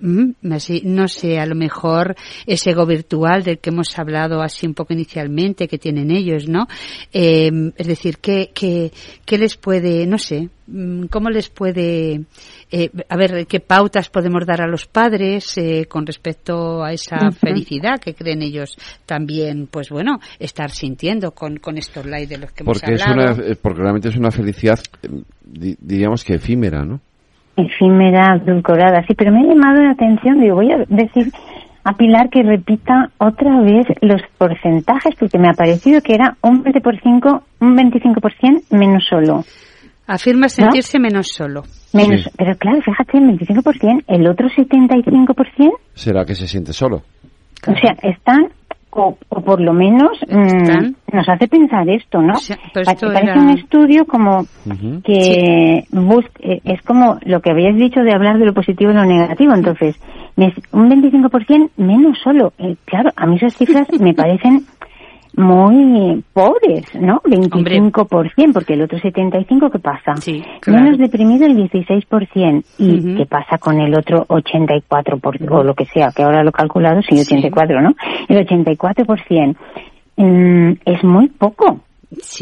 Mm, 0.00 0.52
así, 0.52 0.82
no 0.84 1.08
sé, 1.08 1.38
a 1.40 1.46
lo 1.46 1.54
mejor 1.56 2.14
ese 2.46 2.70
ego 2.70 2.86
virtual 2.86 3.42
del 3.42 3.58
que 3.58 3.70
hemos 3.70 3.98
hablado 3.98 4.40
así 4.40 4.66
un 4.66 4.74
poco 4.74 4.92
inicialmente 4.94 5.66
que 5.66 5.78
tienen 5.78 6.10
ellos, 6.12 6.48
¿no? 6.48 6.68
Eh, 7.12 7.50
es 7.76 7.86
decir, 7.86 8.18
¿qué, 8.18 8.50
qué, 8.54 8.92
qué 9.24 9.36
les 9.36 9.56
puede, 9.56 10.06
no 10.06 10.16
sé, 10.16 10.48
mm, 10.68 11.06
cómo 11.06 11.28
les 11.28 11.48
puede, 11.48 12.22
eh, 12.70 12.90
a 13.08 13.16
ver, 13.16 13.46
qué 13.48 13.58
pautas 13.58 14.08
podemos 14.10 14.46
dar 14.46 14.62
a 14.62 14.68
los 14.68 14.86
padres 14.86 15.58
eh, 15.58 15.86
con 15.88 16.06
respecto 16.06 16.84
a 16.84 16.92
esa 16.92 17.32
felicidad 17.32 17.98
que 18.00 18.14
creen 18.14 18.42
ellos 18.42 18.76
también, 19.06 19.66
pues 19.66 19.90
bueno, 19.90 20.20
estar 20.38 20.70
sintiendo 20.70 21.32
con, 21.32 21.56
con 21.56 21.76
estos 21.78 22.06
likes 22.06 22.28
de 22.28 22.38
los 22.38 22.52
que 22.52 22.62
hemos 22.62 22.78
Porque 22.80 22.94
es 22.94 23.02
hablado. 23.02 23.34
una, 23.34 23.44
eh, 23.50 23.56
porque 23.60 23.80
realmente 23.80 24.08
es 24.08 24.16
una 24.16 24.30
felicidad, 24.30 24.78
eh, 25.02 25.08
di- 25.44 25.76
diríamos 25.80 26.22
que 26.24 26.34
efímera, 26.34 26.84
¿no? 26.84 27.00
Efímera, 27.66 28.32
adulcorada, 28.32 29.04
sí, 29.06 29.14
pero 29.14 29.32
me 29.32 29.40
ha 29.40 29.54
llamado 29.54 29.82
la 29.82 29.92
atención, 29.92 30.40
digo, 30.40 30.56
voy 30.56 30.72
a 30.72 30.78
decir 30.88 31.32
a 31.84 31.94
Pilar 31.94 32.28
que 32.30 32.42
repita 32.42 33.10
otra 33.18 33.60
vez 33.60 33.86
los 34.02 34.20
porcentajes, 34.36 35.14
porque 35.18 35.38
me 35.38 35.48
ha 35.48 35.54
parecido 35.54 36.00
que 36.02 36.14
era 36.14 36.36
un 36.42 36.62
20%, 36.62 37.42
un 37.60 37.76
25% 37.76 38.62
menos 38.70 39.04
solo. 39.08 39.44
Afirma 40.06 40.48
sentirse 40.48 40.98
menos 40.98 41.28
solo. 41.28 41.62
Menos, 41.92 42.28
Pero 42.36 42.54
claro, 42.56 42.80
fíjate, 42.82 43.18
el 43.18 43.38
25%, 43.38 44.04
el 44.08 44.28
otro 44.28 44.48
75%, 44.48 45.70
Será 45.94 46.24
que 46.24 46.34
se 46.34 46.46
siente 46.46 46.72
solo. 46.72 47.02
o 47.66 47.74
sea, 47.74 47.96
están, 48.02 48.48
o, 48.90 49.16
o 49.28 49.40
por 49.40 49.60
lo 49.60 49.72
menos 49.72 50.10
mm, 50.28 51.14
nos 51.16 51.28
hace 51.28 51.46
pensar 51.48 51.88
esto, 51.88 52.20
¿no? 52.20 52.34
esto 52.92 53.06
parece 53.14 53.32
era- 53.32 53.40
un 53.40 53.50
estudio 53.50 54.04
como 54.04 54.46
que 55.02 55.84
bus- 55.92 56.24
eh, 56.40 56.60
es 56.64 56.82
como 56.82 57.18
lo 57.24 57.40
que 57.40 57.50
habías 57.50 57.76
dicho 57.76 58.00
de 58.00 58.12
hablar 58.12 58.38
de 58.38 58.46
lo 58.46 58.54
positivo 58.54 58.90
y 58.90 58.94
lo 58.94 59.04
negativo. 59.04 59.54
Entonces, 59.54 59.96
un 60.72 60.88
25% 60.90 61.70
menos 61.76 62.18
solo. 62.22 62.52
Eh, 62.58 62.76
claro, 62.84 63.10
a 63.16 63.26
mí 63.26 63.36
esas 63.36 63.54
cifras 63.56 63.86
me 64.00 64.14
parecen 64.14 64.64
muy 65.40 66.22
pobres, 66.32 66.86
¿no? 67.00 67.20
25%, 67.24 68.52
porque 68.52 68.74
el 68.74 68.82
otro 68.82 68.98
75% 68.98 69.70
¿qué 69.72 69.78
pasa? 69.78 70.14
claro. 70.60 70.82
Menos 70.84 70.98
deprimido 70.98 71.46
el 71.46 71.56
16%. 71.56 72.64
¿Y 72.78 73.16
qué 73.16 73.26
pasa 73.26 73.58
con 73.58 73.80
el 73.80 73.94
otro 73.94 74.26
84%, 74.28 75.20
por- 75.20 75.52
o 75.52 75.64
lo 75.64 75.74
que 75.74 75.86
sea, 75.86 76.10
que 76.14 76.22
ahora 76.22 76.42
lo 76.42 76.50
he 76.50 76.52
calculado, 76.52 77.00
sí, 77.02 77.18
84, 77.20 77.80
¿no? 77.80 77.94
El 78.28 78.46
84% 78.46 79.56
mm, 80.16 80.72
es 80.84 81.04
muy 81.04 81.28
poco. 81.28 81.80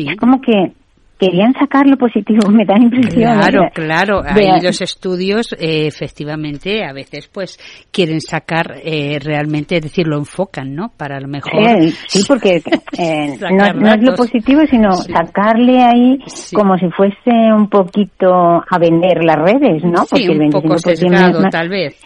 Es 0.08 0.16
como 0.16 0.40
que 0.40 0.72
querían 1.18 1.52
sacar 1.54 1.86
lo 1.86 1.96
positivo, 1.96 2.48
me 2.50 2.64
da 2.64 2.76
la 2.76 2.84
impresión. 2.84 3.22
Claro, 3.22 3.62
claro. 3.74 4.22
Ahí 4.24 4.60
los 4.62 4.80
estudios, 4.80 5.52
eh, 5.58 5.86
efectivamente, 5.86 6.84
a 6.84 6.92
veces, 6.92 7.28
pues, 7.32 7.58
quieren 7.90 8.20
sacar 8.20 8.76
eh, 8.82 9.18
realmente, 9.22 9.76
es 9.76 9.82
decir, 9.82 10.06
lo 10.06 10.16
enfocan, 10.18 10.74
¿no? 10.74 10.90
Para 10.96 11.20
lo 11.20 11.28
mejor. 11.28 11.52
Eh, 11.60 11.90
sí, 12.06 12.22
porque 12.26 12.56
eh, 12.98 13.36
no, 13.50 13.72
no 13.74 13.88
es 13.94 14.02
lo 14.02 14.14
positivo, 14.14 14.60
sino 14.70 14.92
sacarle 14.92 15.82
ahí 15.82 16.18
como 16.54 16.76
si 16.78 16.88
fuese 16.90 17.52
un 17.54 17.68
poquito 17.68 18.28
a 18.32 18.78
vender 18.78 19.24
las 19.24 19.36
redes, 19.36 19.82
¿no? 19.84 20.04
Sí, 20.04 20.24
el 20.24 20.40
un 20.40 20.50
poco 20.50 20.68
25% 20.74 20.78
sesgado, 20.78 21.40
más- 21.42 21.50
tal 21.50 21.68
vez. 21.68 22.00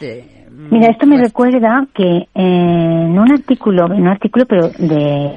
Mira, 0.70 0.88
esto 0.90 1.06
me 1.06 1.16
recuerda 1.18 1.86
que 1.94 2.04
eh, 2.06 2.26
en 2.34 3.18
un 3.18 3.32
artículo, 3.32 3.86
en 3.86 4.02
un 4.02 4.08
artículo, 4.08 4.46
pero 4.46 4.68
de, 4.68 5.30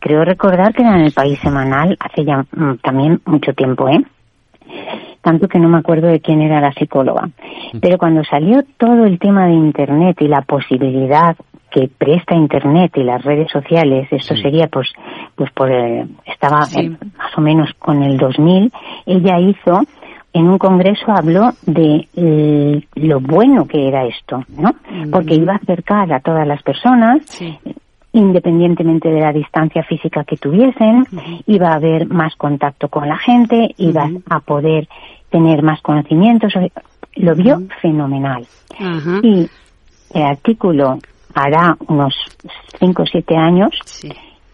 creo 0.00 0.24
recordar 0.24 0.72
que 0.74 0.82
era 0.82 0.96
en 0.96 1.02
el 1.06 1.12
País 1.12 1.38
Semanal 1.40 1.96
hace 2.00 2.24
ya 2.24 2.44
mm, 2.52 2.78
también 2.82 3.20
mucho 3.26 3.52
tiempo, 3.52 3.88
¿eh? 3.88 4.02
Tanto 5.22 5.48
que 5.48 5.58
no 5.58 5.68
me 5.68 5.78
acuerdo 5.78 6.08
de 6.08 6.20
quién 6.20 6.40
era 6.40 6.60
la 6.60 6.72
psicóloga. 6.72 7.28
Pero 7.80 7.98
cuando 7.98 8.22
salió 8.24 8.62
todo 8.78 9.04
el 9.04 9.18
tema 9.18 9.46
de 9.46 9.54
Internet 9.54 10.16
y 10.20 10.28
la 10.28 10.42
posibilidad 10.42 11.36
que 11.70 11.88
presta 11.98 12.34
Internet 12.36 12.92
y 12.96 13.02
las 13.02 13.24
redes 13.24 13.50
sociales, 13.50 14.08
esto 14.10 14.36
sería 14.36 14.68
pues, 14.68 14.88
pues 15.34 15.50
por, 15.52 15.70
eh, 15.70 16.06
estaba 16.24 16.62
Sí. 16.62 16.80
eh, 16.80 16.90
más 17.18 17.36
o 17.36 17.40
menos 17.40 17.70
con 17.78 18.02
el 18.02 18.16
2000, 18.18 18.72
ella 19.04 19.38
hizo 19.40 19.82
en 20.36 20.48
un 20.48 20.58
congreso 20.58 21.12
habló 21.12 21.52
de 21.64 22.08
eh, 22.14 22.82
lo 22.96 23.20
bueno 23.20 23.66
que 23.66 23.88
era 23.88 24.04
esto, 24.04 24.44
¿no? 24.48 24.74
Porque 25.10 25.34
iba 25.34 25.54
a 25.54 25.56
acercar 25.56 26.12
a 26.12 26.20
todas 26.20 26.46
las 26.46 26.62
personas 26.62 27.22
independientemente 28.12 29.10
de 29.10 29.20
la 29.20 29.32
distancia 29.32 29.82
física 29.82 30.24
que 30.24 30.38
tuviesen, 30.38 31.04
iba 31.46 31.68
a 31.68 31.74
haber 31.74 32.06
más 32.08 32.34
contacto 32.36 32.88
con 32.88 33.06
la 33.06 33.18
gente, 33.18 33.74
iba 33.76 34.08
a 34.30 34.40
poder 34.40 34.88
tener 35.28 35.62
más 35.62 35.82
conocimientos, 35.82 36.54
lo 37.16 37.34
vio 37.34 37.62
fenomenal. 37.82 38.46
Y 39.22 39.50
el 40.14 40.22
artículo 40.22 40.98
hará 41.34 41.76
unos 41.88 42.14
5 42.78 43.02
o 43.02 43.06
7 43.06 43.36
años, 43.36 43.70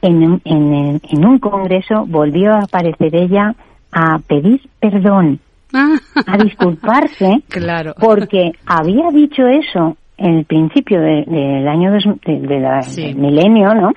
en, 0.00 0.40
en, 0.44 1.00
en 1.08 1.24
un 1.24 1.38
congreso 1.38 2.04
volvió 2.06 2.54
a 2.54 2.64
aparecer 2.64 3.14
ella 3.14 3.54
a 3.92 4.18
pedir 4.18 4.60
perdón, 4.80 5.38
a 5.72 6.36
disculparse, 6.42 7.42
claro. 7.48 7.94
porque 7.98 8.52
había 8.66 9.10
dicho 9.12 9.46
eso 9.46 9.96
en 10.16 10.38
el 10.38 10.44
principio 10.44 11.00
del 11.00 11.66
año 11.68 11.92
del 11.92 13.16
milenio, 13.16 13.74
¿no? 13.74 13.92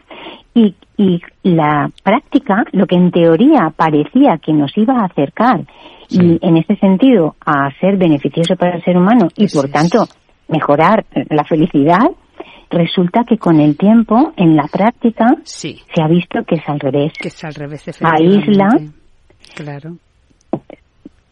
Y, 0.53 0.73
y 0.97 1.21
la 1.43 1.91
práctica, 2.03 2.63
lo 2.71 2.87
que 2.87 2.95
en 2.95 3.11
teoría 3.11 3.71
parecía 3.75 4.37
que 4.37 4.53
nos 4.53 4.75
iba 4.77 4.93
a 4.93 5.05
acercar 5.05 5.65
y 6.09 6.39
en 6.41 6.57
ese 6.57 6.75
sentido 6.77 7.35
a 7.45 7.69
ser 7.79 7.97
beneficioso 7.97 8.55
para 8.55 8.75
el 8.75 8.83
ser 8.83 8.97
humano 8.97 9.27
y 9.35 9.47
por 9.47 9.69
tanto 9.69 10.05
mejorar 10.47 11.05
la 11.29 11.43
felicidad, 11.43 12.09
resulta 12.69 13.23
que 13.27 13.37
con 13.37 13.59
el 13.59 13.77
tiempo, 13.77 14.33
en 14.37 14.55
la 14.55 14.67
práctica, 14.67 15.35
se 15.43 15.77
ha 16.01 16.07
visto 16.07 16.43
que 16.47 16.55
es 16.55 16.67
al 16.67 16.79
revés. 16.79 17.13
Que 17.19 17.29
es 17.29 17.43
al 17.43 17.53
revés, 17.53 18.01
Aísla. 18.01 18.69
Claro. 19.55 19.97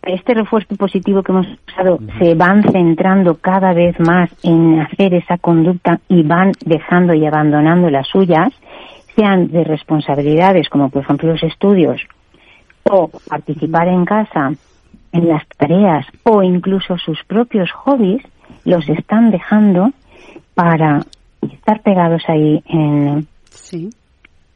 Este 0.05 0.33
refuerzo 0.33 0.75
positivo 0.75 1.23
que 1.23 1.31
hemos 1.31 1.47
usado 1.67 1.99
se 2.19 2.35
van 2.35 2.61
centrando 2.63 3.35
cada 3.35 3.73
vez 3.73 3.97
más 4.01 4.29
en 4.43 4.81
hacer 4.81 5.13
esa 5.13 5.37
conducta 5.37 6.01
y 6.09 6.23
van 6.23 6.51
dejando 6.65 7.13
y 7.13 7.25
abandonando 7.25 7.89
las 7.89 8.07
suyas, 8.07 8.51
sean 9.15 9.47
de 9.49 9.63
responsabilidades 9.63 10.67
como 10.67 10.89
por 10.89 11.03
ejemplo 11.03 11.31
los 11.31 11.43
estudios 11.43 12.01
o 12.83 13.09
participar 13.29 13.87
en 13.87 14.03
casa 14.03 14.51
en 15.13 15.27
las 15.29 15.47
tareas 15.57 16.05
o 16.23 16.43
incluso 16.43 16.97
sus 16.97 17.23
propios 17.23 17.71
hobbies, 17.71 18.23
los 18.65 18.87
están 18.89 19.31
dejando 19.31 19.91
para 20.53 21.01
estar 21.41 21.81
pegados 21.81 22.23
ahí 22.27 22.61
en, 22.67 23.27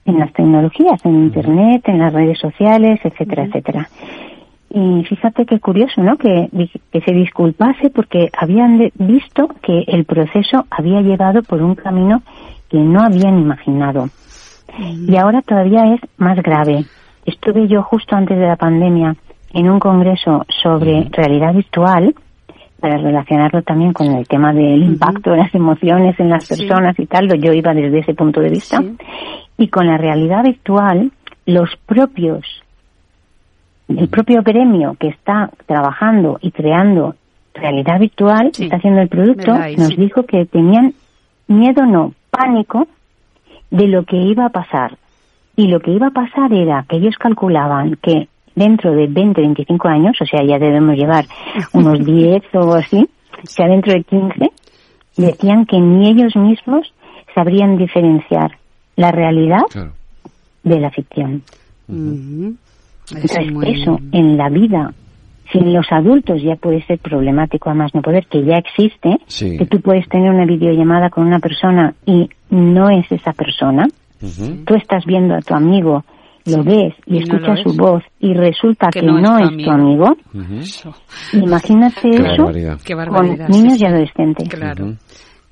en 0.05 0.19
las 0.19 0.33
tecnologías, 0.33 1.05
en 1.05 1.15
Internet, 1.15 1.83
en 1.85 1.99
las 1.99 2.11
redes 2.11 2.39
sociales, 2.39 2.99
etcétera, 3.03 3.45
etcétera. 3.45 3.89
Y 4.69 5.03
fíjate 5.05 5.45
qué 5.45 5.59
curioso, 5.59 6.01
¿no? 6.01 6.17
Que, 6.17 6.49
que 6.91 7.01
se 7.01 7.11
disculpase 7.13 7.89
porque 7.89 8.29
habían 8.37 8.91
visto 8.95 9.47
que 9.61 9.83
el 9.87 10.05
proceso 10.05 10.65
había 10.69 11.01
llevado 11.01 11.41
por 11.43 11.61
un 11.61 11.75
camino 11.75 12.21
que 12.69 12.77
no 12.77 13.01
habían 13.01 13.39
imaginado. 13.39 14.09
Y 15.07 15.15
ahora 15.15 15.41
todavía 15.41 15.93
es 15.93 16.01
más 16.17 16.37
grave. 16.43 16.85
Estuve 17.25 17.67
yo 17.67 17.81
justo 17.83 18.15
antes 18.15 18.37
de 18.37 18.45
la 18.45 18.57
pandemia 18.57 19.15
en 19.53 19.69
un 19.69 19.79
congreso 19.79 20.45
sobre 20.61 21.07
realidad 21.11 21.53
virtual 21.53 22.13
para 22.79 22.97
relacionarlo 22.97 23.63
también 23.63 23.93
con 23.93 24.07
el 24.15 24.27
tema 24.27 24.53
del 24.53 24.83
impacto 24.83 25.31
de 25.31 25.37
las 25.37 25.55
emociones 25.55 26.19
en 26.19 26.29
las 26.29 26.47
personas 26.47 26.97
y 26.99 27.07
tal, 27.07 27.27
yo 27.41 27.51
iba 27.51 27.73
desde 27.73 27.99
ese 27.99 28.13
punto 28.13 28.39
de 28.39 28.49
vista. 28.49 28.83
Y 29.57 29.67
con 29.69 29.87
la 29.87 29.97
realidad 29.97 30.43
virtual, 30.43 31.11
los 31.45 31.69
propios, 31.87 32.45
el 33.87 34.07
propio 34.09 34.41
gremio 34.43 34.95
que 34.99 35.07
está 35.07 35.49
trabajando 35.65 36.39
y 36.41 36.51
creando 36.51 37.15
realidad 37.53 37.99
virtual, 37.99 38.51
está 38.57 38.75
haciendo 38.75 39.01
el 39.01 39.09
producto, 39.09 39.53
nos 39.77 39.95
dijo 39.95 40.23
que 40.23 40.45
tenían 40.45 40.93
miedo, 41.47 41.85
no, 41.85 42.13
pánico 42.29 42.87
de 43.71 43.87
lo 43.87 44.03
que 44.03 44.17
iba 44.17 44.45
a 44.45 44.49
pasar. 44.49 44.97
Y 45.55 45.67
lo 45.67 45.79
que 45.79 45.91
iba 45.91 46.07
a 46.07 46.11
pasar 46.11 46.53
era 46.53 46.85
que 46.87 46.97
ellos 46.97 47.15
calculaban 47.17 47.97
que 48.01 48.27
dentro 48.55 48.91
de 48.91 49.07
20, 49.07 49.41
25 49.41 49.87
años, 49.87 50.17
o 50.21 50.25
sea, 50.25 50.43
ya 50.43 50.59
debemos 50.59 50.95
llevar 50.95 51.25
unos 51.73 52.03
10 52.05 52.43
o 52.55 52.73
así, 52.73 53.07
o 53.43 53.47
sea, 53.47 53.67
dentro 53.67 53.93
de 53.93 54.03
15, 54.03 54.51
decían 55.17 55.65
que 55.65 55.79
ni 55.79 56.09
ellos 56.09 56.35
mismos 56.35 56.93
sabrían 57.33 57.77
diferenciar 57.77 58.57
la 58.95 59.11
realidad 59.11 59.63
de 60.63 60.79
la 60.79 60.91
ficción. 60.91 61.43
Entonces, 63.11 63.47
eso 63.65 63.99
en 64.11 64.37
la 64.37 64.49
vida, 64.49 64.93
sin 65.51 65.73
los 65.73 65.85
adultos 65.91 66.41
ya 66.41 66.55
puede 66.55 66.83
ser 66.85 66.99
problemático, 66.99 67.69
además 67.69 67.93
no 67.93 68.01
poder, 68.01 68.25
que 68.27 68.43
ya 68.43 68.57
existe, 68.57 69.17
que 69.39 69.65
tú 69.65 69.79
puedes 69.81 70.07
tener 70.09 70.31
una 70.31 70.45
videollamada 70.45 71.09
con 71.09 71.25
una 71.25 71.39
persona 71.39 71.93
y 72.05 72.29
no 72.49 72.89
es 72.89 73.11
esa 73.11 73.33
persona. 73.33 73.87
Tú 74.65 74.75
estás 74.75 75.05
viendo 75.05 75.35
a 75.35 75.41
tu 75.41 75.53
amigo 75.53 76.03
lo 76.47 76.63
ves 76.63 76.93
y, 77.05 77.17
escuchas 77.17 77.59
su 77.61 77.73
voz 77.75 78.03
y 78.19 78.33
resulta 78.33 78.89
que, 78.89 79.01
no, 79.01 79.37
es, 79.37 79.49
tu 79.49 79.69
amigo, 79.69 80.15
imagínate 81.33 82.09
eso 82.09 82.45
con 82.45 83.37
niños 83.49 83.79
y 83.79 83.85
adolescentes. 83.85 84.49
Claro, 84.49 84.95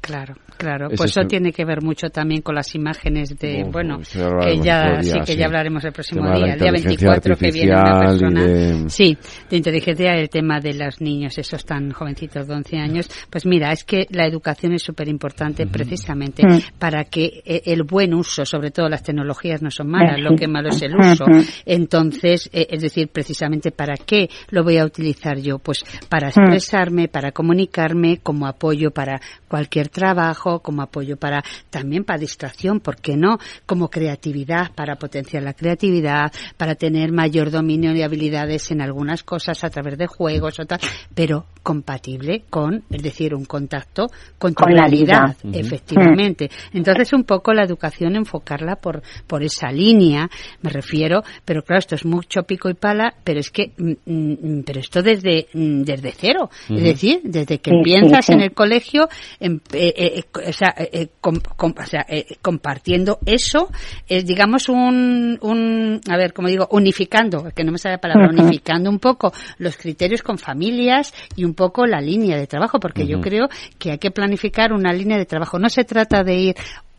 claro. 0.06 0.36
Claro, 0.58 0.88
pues 0.96 1.12
eso 1.12 1.28
tiene 1.28 1.52
que 1.52 1.66
ver 1.66 1.82
mucho 1.82 2.10
también 2.10 2.42
con 2.42 2.56
las 2.56 2.74
imágenes 2.76 3.38
de, 3.38 3.66
bueno, 3.70 4.00
que 4.00 4.58
ya, 4.64 5.02
sí, 5.02 5.20
que 5.26 5.36
ya 5.36 5.48
hablaremos 5.48 5.84
el 5.84 5.92
próximo 5.92 6.32
día, 6.34 6.54
el 6.54 6.60
día 6.60 6.72
24 6.72 7.36
que 7.36 7.52
viene 7.52 7.74
una 7.74 8.00
persona. 8.00 8.90
Sí, 8.90 9.18
de 9.50 9.58
inteligencia, 9.58 10.14
el 10.14 10.30
tema 10.30 10.60
de 10.62 10.74
los 10.74 11.02
niños, 11.02 11.38
esos 11.38 11.66
tan 11.66 11.92
jovencitos 11.92 12.48
de 12.48 12.54
11 12.54 12.78
años. 12.78 13.10
Pues 13.30 13.46
mira, 13.46 13.72
es 13.74 13.84
que 13.84 14.08
la 14.12 14.26
educación 14.26 14.74
es 14.74 14.84
súper 14.84 15.10
importante 15.10 15.68
precisamente 15.68 16.44
para 16.80 17.04
que 17.04 17.42
eh, 17.46 17.64
el 17.66 17.84
buen 17.84 18.14
uso, 18.14 18.46
sobre 18.46 18.72
todo 18.72 18.88
las 18.88 19.04
tecnologías 19.04 19.62
no 19.62 19.72
son 19.72 19.90
malas, 19.90 20.20
lo 20.22 20.36
que 20.38 20.48
malo 20.48 20.70
es 20.70 20.82
el 20.82 20.96
uso. 20.96 21.26
Entonces, 21.66 22.50
eh, 22.54 22.68
es 22.70 22.82
decir, 22.82 23.10
precisamente 23.10 23.72
para 23.72 23.96
qué 23.98 24.30
lo 24.52 24.64
voy 24.64 24.78
a 24.78 24.86
utilizar 24.86 25.38
yo? 25.38 25.60
Pues 25.60 25.84
para 26.08 26.30
expresarme, 26.30 27.10
para 27.10 27.32
comunicarme, 27.32 28.20
como 28.24 28.48
apoyo 28.48 28.92
para 28.92 29.20
cualquier 29.48 29.90
trabajo, 29.96 30.60
como 30.60 30.82
apoyo 30.82 31.16
para 31.16 31.42
también 31.70 32.04
para 32.04 32.20
distracción, 32.20 32.82
¿por 32.82 32.98
qué 32.98 33.16
no? 33.16 33.40
Como 33.66 33.90
creatividad, 33.90 34.74
para 34.76 34.98
potenciar 34.98 35.42
la 35.42 35.54
creatividad, 35.54 36.34
para 36.58 36.76
tener 36.76 37.14
mayor 37.14 37.50
dominio 37.50 37.96
y 37.96 38.02
habilidades 38.02 38.72
en 38.72 38.82
algunas 38.82 39.24
cosas 39.24 39.64
a 39.64 39.70
través 39.70 39.98
de 39.98 40.08
juegos 40.08 40.60
o 40.60 40.66
tal, 40.66 40.82
pero 41.14 41.46
compatible 41.64 42.44
con, 42.50 42.84
es 42.92 43.02
decir, 43.02 43.34
un 43.34 43.46
contacto 43.46 44.08
con 44.38 44.54
tu 44.54 44.66
realidad, 44.66 45.36
efectivamente. 45.52 46.50
Entonces, 46.74 47.14
un 47.14 47.24
poco 47.24 47.54
la 47.54 47.64
educación 47.64 48.18
enfocarla 48.18 48.76
por, 48.76 49.02
por 49.26 49.44
esa 49.44 49.72
línea, 49.72 50.30
me 50.62 50.70
refiero, 50.72 51.24
pero 51.46 51.64
claro, 51.64 51.80
esto 51.80 51.96
es 51.96 52.06
mucho 52.06 52.44
pico 52.44 52.70
y 52.70 52.74
pala, 52.74 53.16
pero 53.24 53.40
es 53.40 53.50
que, 53.50 53.72
mm, 53.78 53.94
mm, 54.06 54.64
pero 54.66 54.80
esto 54.82 55.02
desde, 55.02 55.48
mm, 55.54 55.84
desde 55.84 56.12
cero, 56.12 56.50
es 56.70 56.84
decir, 56.84 57.22
desde 57.24 57.60
que 57.60 57.72
empiezas 57.72 58.30
en 58.30 58.42
el 58.42 58.52
colegio, 58.52 59.08
em, 59.40 59.60
eh, 59.88 60.20
eh, 60.20 60.50
o 60.50 60.54
sea, 60.54 60.74
eh, 60.78 61.10
o 61.22 61.86
sea 61.86 62.06
compartiendo 62.42 63.20
eso, 63.26 63.70
es 64.08 64.26
digamos 64.26 64.70
un, 64.70 65.38
un, 65.42 66.02
a 66.10 66.18
ver, 66.18 66.34
como 66.34 66.48
digo, 66.48 66.68
unificando, 66.72 67.50
que 67.56 67.64
no 67.64 67.72
me 67.72 67.78
sale 67.78 67.96
la 67.96 68.02
palabra, 68.02 68.30
unificando 68.30 68.90
un 68.90 69.00
poco 69.00 69.34
los 69.58 69.78
criterios 69.78 70.22
con 70.22 70.38
familias 70.38 71.14
y 71.36 71.44
un 71.44 71.54
poco 71.54 71.86
la 71.86 72.02
línea 72.02 72.38
de 72.38 72.48
trabajo, 72.48 72.80
porque 72.80 73.08
yo 73.08 73.22
creo 73.22 73.48
que 73.78 73.92
hay 73.92 73.98
que 73.98 74.12
planificar 74.12 74.74
una 74.74 74.94
línea 74.94 75.18
de 75.18 75.26
trabajo. 75.26 75.60
No 75.60 75.70
se 75.70 75.84
trata 75.84 76.24
de 76.24 76.36
ir 76.36 76.56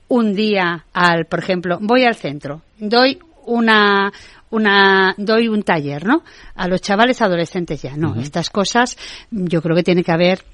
un 0.09 0.35
día 0.35 0.85
al, 0.93 1.27
por 1.27 1.39
ejemplo, 1.39 1.79
voy 1.81 2.05
al 2.05 2.15
centro, 2.15 2.63
doy 2.79 3.19
una 3.47 4.13
una 4.51 5.15
doy 5.17 5.49
un 5.49 5.63
taller, 5.63 6.07
¿no? 6.07 6.23
A 6.55 6.69
los 6.69 6.81
chavales 6.81 7.21
adolescentes 7.21 7.83
ya, 7.83 7.97
no, 7.97 8.15
estas 8.21 8.51
cosas 8.51 8.97
yo 9.31 9.61
creo 9.61 9.77
que 9.77 9.83
tiene 9.83 10.05
que 10.05 10.13
haber 10.13 10.45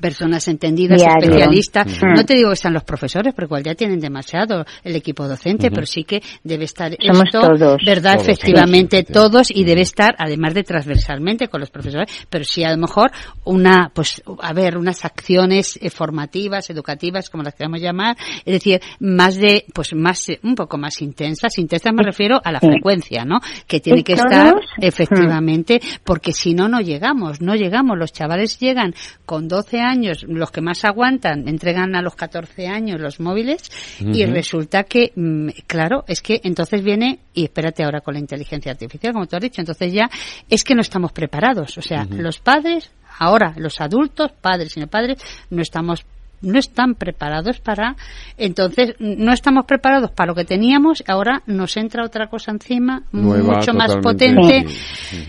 personas 0.00 0.46
entendidas, 0.48 1.02
especialistas. 1.02 1.86
No 2.02 2.24
te 2.24 2.34
digo 2.34 2.50
que 2.50 2.54
están 2.54 2.72
los 2.72 2.84
profesores, 2.84 3.34
porque 3.34 3.46
igual 3.46 3.62
ya 3.62 3.74
tienen 3.74 4.00
demasiado 4.00 4.64
el 4.84 4.96
equipo 4.96 5.26
docente, 5.26 5.70
pero 5.70 5.86
sí 5.86 6.04
que 6.04 6.22
debe 6.44 6.64
estar 6.64 6.92
esto, 6.98 7.40
¿verdad? 7.84 8.20
Efectivamente, 8.20 9.02
todos, 9.04 9.50
y 9.50 9.64
debe 9.64 9.82
estar, 9.82 10.14
además 10.18 10.54
de 10.54 10.62
transversalmente 10.62 11.48
con 11.48 11.60
los 11.60 11.70
profesores, 11.70 12.10
pero 12.28 12.44
sí 12.44 12.64
a 12.64 12.70
lo 12.70 12.78
mejor 12.78 13.10
una, 13.44 13.90
pues, 13.94 14.22
a 14.40 14.52
ver, 14.52 14.76
unas 14.76 15.04
acciones 15.04 15.78
eh, 15.80 15.90
formativas, 15.90 16.70
educativas, 16.70 17.30
como 17.30 17.42
las 17.42 17.54
queramos 17.54 17.80
llamar, 17.80 18.16
es 18.44 18.52
decir, 18.52 18.80
más 19.00 19.36
de, 19.36 19.64
pues 19.72 19.94
más, 19.94 20.26
un 20.42 20.54
poco 20.54 20.78
más 20.78 21.00
intensas. 21.00 21.58
Intensas 21.58 21.92
me 21.92 22.02
refiero 22.02 22.40
a 22.42 22.52
la 22.52 22.60
frecuencia, 22.60 23.24
¿no? 23.24 23.40
Que 23.66 23.80
tiene 23.80 24.04
que 24.04 24.14
estar, 24.14 24.54
efectivamente, 24.80 25.80
porque 26.04 26.32
si 26.32 26.54
no, 26.54 26.68
no 26.68 26.80
llegamos, 26.80 27.40
no 27.40 27.54
llegamos. 27.54 27.98
Los 27.98 28.12
chavales 28.12 28.58
llegan 28.58 28.94
con 29.24 29.48
12 29.48 29.77
años, 29.80 30.24
los 30.28 30.50
que 30.50 30.60
más 30.60 30.84
aguantan, 30.84 31.48
entregan 31.48 31.94
a 31.94 32.02
los 32.02 32.14
14 32.14 32.66
años 32.66 33.00
los 33.00 33.20
móviles 33.20 33.62
y 34.00 34.24
resulta 34.26 34.84
que, 34.84 35.12
mm, 35.14 35.48
claro, 35.66 36.04
es 36.06 36.22
que 36.22 36.40
entonces 36.44 36.82
viene, 36.82 37.20
y 37.34 37.44
espérate 37.44 37.84
ahora 37.84 38.00
con 38.00 38.14
la 38.14 38.20
inteligencia 38.20 38.72
artificial, 38.72 39.12
como 39.12 39.26
tú 39.26 39.36
has 39.36 39.42
dicho, 39.42 39.60
entonces 39.60 39.92
ya 39.92 40.10
es 40.48 40.64
que 40.64 40.74
no 40.74 40.80
estamos 40.80 41.12
preparados. 41.12 41.76
O 41.78 41.82
sea, 41.82 42.06
los 42.10 42.38
padres, 42.38 42.90
ahora 43.18 43.54
los 43.56 43.80
adultos, 43.80 44.32
padres 44.40 44.76
y 44.76 44.80
no 44.80 44.86
padres, 44.86 45.18
no 45.50 45.62
estamos 45.62 46.04
no 46.42 46.58
están 46.58 46.94
preparados 46.94 47.60
para, 47.60 47.96
entonces 48.36 48.94
no 48.98 49.32
estamos 49.32 49.64
preparados 49.66 50.10
para 50.10 50.28
lo 50.28 50.34
que 50.34 50.44
teníamos, 50.44 51.02
ahora 51.06 51.42
nos 51.46 51.76
entra 51.76 52.04
otra 52.04 52.28
cosa 52.28 52.52
encima, 52.52 53.02
mucho 53.12 53.72
más 53.74 53.96
potente, 53.96 54.64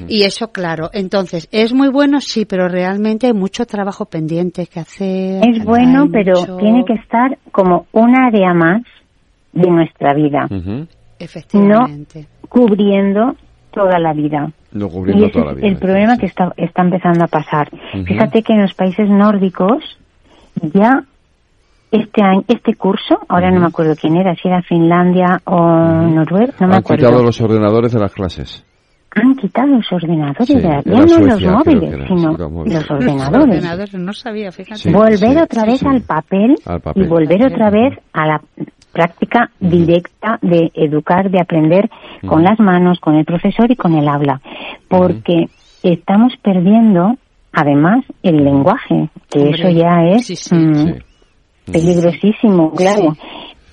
y 0.08 0.24
eso 0.24 0.52
claro. 0.52 0.90
Entonces, 0.94 1.48
es 1.52 1.74
muy 1.74 1.90
bueno, 1.90 2.20
sí, 2.22 2.46
pero 2.46 2.68
realmente 2.68 3.28
hay 3.28 3.34
mucho 3.34 3.66
trabajo 3.66 4.06
pendiente 4.06 4.68
que 4.68 4.80
hacer. 4.80 5.42
Es 5.48 5.64
bueno, 5.64 6.08
pero 6.12 6.34
tiene 6.58 6.84
que 6.86 6.94
estar 6.94 7.38
como 7.52 7.88
un 7.92 8.16
área 8.16 8.54
más 8.54 8.82
de 9.54 9.70
nuestra 9.70 10.14
vida. 10.14 10.48
Efectivamente. 11.18 12.22
No 12.22 12.40
cubriendo 12.50 13.36
toda 13.72 14.00
la 14.00 14.14
vida. 14.14 14.52
No 14.72 14.90
cubriendo 14.90 15.26
y 15.26 15.30
ese 15.30 15.34
toda 15.34 15.46
la 15.46 15.52
es 15.52 15.58
vida. 15.58 15.68
el 15.68 15.78
problema 15.78 16.18
que 16.18 16.26
está, 16.26 16.52
está 16.58 16.82
empezando 16.82 17.24
a 17.24 17.28
pasar. 17.28 17.70
Fíjate 18.06 18.42
que 18.42 18.54
en 18.54 18.62
los 18.64 18.74
países 18.74 19.08
nórdicos 19.10 19.99
ya 20.74 21.04
este 21.92 22.22
año, 22.24 22.44
este 22.48 22.76
curso, 22.76 23.20
ahora 23.28 23.50
no 23.52 23.60
me 23.62 23.68
acuerdo 23.68 23.96
quién 24.00 24.16
era, 24.18 24.36
si 24.36 24.48
era 24.48 24.62
Finlandia 24.62 25.42
o 25.46 25.56
Noruega, 25.60 26.54
no 26.60 26.68
me 26.68 26.74
Han 26.76 26.80
acuerdo. 26.80 27.08
quitado 27.08 27.24
los 27.24 27.42
ordenadores 27.42 27.92
de 27.94 28.00
las 28.00 28.14
clases. 28.14 28.64
Han 29.16 29.34
quitado 29.36 29.68
los 29.70 29.92
ordenadores, 29.92 30.46
Sí, 30.48 30.54
de 30.56 30.62
la- 30.62 30.84
ya 30.84 30.92
no 30.92 31.00
los 31.02 31.12
Suecia, 31.12 31.52
móviles, 31.52 31.94
era, 31.94 32.08
sino 32.08 32.32
sí, 32.38 32.74
los 32.74 32.92
ordenadores. 32.92 33.94
no 33.96 34.14
sabía, 34.14 34.52
fíjate. 34.52 34.78
Sí, 34.82 34.92
volver 34.92 35.18
sí, 35.18 35.38
otra 35.38 35.66
vez 35.66 35.80
sí. 35.80 35.88
al 35.88 36.02
papel, 36.02 36.56
Al 36.66 36.80
papel. 36.80 37.04
y 37.04 37.08
volver 37.08 37.46
otra 37.48 37.72
vez 37.72 37.98
a 38.14 38.28
la 38.28 38.42
práctica 38.94 39.50
directa 39.60 40.38
de 40.44 40.70
educar, 40.76 41.32
de 41.32 41.42
aprender 41.42 41.90
con 42.28 42.44
las 42.44 42.60
manos, 42.60 43.00
con 43.00 43.16
el 43.16 43.26
profesor 43.26 43.72
y 43.72 43.76
con 43.76 43.96
el 43.96 44.08
habla. 44.08 44.42
Porque 44.88 45.46
estamos 45.82 46.34
perdiendo, 46.44 47.16
además, 47.54 48.04
el 48.24 48.44
lenguaje, 48.44 49.10
que 49.30 49.40
Hombre, 49.40 49.60
eso 49.60 49.70
ya 49.70 50.04
es 50.16 50.52
mm, 50.52 51.72
peligrosísimo, 51.72 52.72
claro. 52.74 53.16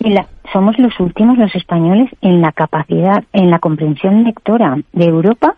Y 0.00 0.10
la- 0.10 0.26
somos 0.52 0.78
los 0.78 0.92
últimos, 1.00 1.36
los 1.38 1.54
españoles, 1.54 2.08
en 2.20 2.40
la 2.40 2.52
capacidad, 2.52 3.24
en 3.32 3.50
la 3.50 3.58
comprensión 3.58 4.24
lectora 4.24 4.76
de 4.92 5.04
Europa, 5.04 5.54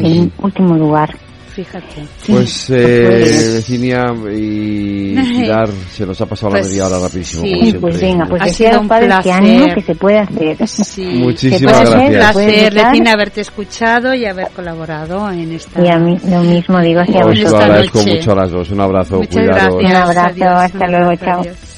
en 0.00 0.32
último 0.42 0.74
lugar. 0.76 1.10
Fíjate. 1.56 2.06
Pues, 2.26 2.68
eh, 2.68 3.52
Virginia 3.54 4.12
y 4.30 5.14
Pilar, 5.40 5.70
se 5.90 6.04
nos 6.04 6.20
ha 6.20 6.26
pasado 6.26 6.50
Pues, 6.50 6.66
la 6.66 6.68
media 6.68 6.86
hora 6.86 6.98
rapidísimo, 6.98 7.42
sí. 7.44 7.50
como 7.54 7.64
Sí, 7.64 7.72
pues 7.78 8.00
venga, 8.02 8.26
pues 8.26 8.42
Ha 8.42 8.48
sido 8.48 8.80
un 8.82 8.88
padres 8.88 9.14
que 9.22 9.32
ánimo 9.32 9.74
que 9.74 9.80
se 9.80 9.94
puede 9.94 10.18
hacer. 10.18 10.56
Muchísimas 11.16 11.72
puede 11.72 11.94
hacer, 11.96 12.12
gracias. 12.12 12.36
Un 12.36 12.42
placer. 12.44 12.74
Regina, 12.74 13.12
haberte 13.12 13.40
escuchado 13.40 14.14
y 14.14 14.26
haber 14.26 14.48
colaborado 14.50 15.30
en 15.32 15.52
esta. 15.52 15.82
Y 15.82 15.88
a 15.88 15.96
mí 15.98 16.18
lo 16.28 16.40
mismo 16.42 16.78
digo 16.80 17.00
hacia 17.00 17.20
Os 17.24 17.38
lo 17.38 17.44
vosotros. 17.44 17.54
agradezco 17.62 17.98
noche. 18.00 18.14
mucho 18.16 18.32
a 18.32 18.34
las 18.34 18.50
dos. 18.50 18.70
Un 18.70 18.80
abrazo, 18.82 19.16
Muchas 19.16 19.32
cuidados. 19.34 19.58
gracias. 19.80 19.90
Un 19.90 19.96
abrazo, 19.96 20.28
Adiós, 20.28 20.54
hasta 20.62 20.86
luego, 20.88 21.04
abrazo, 21.10 21.24
chao. 21.44 21.75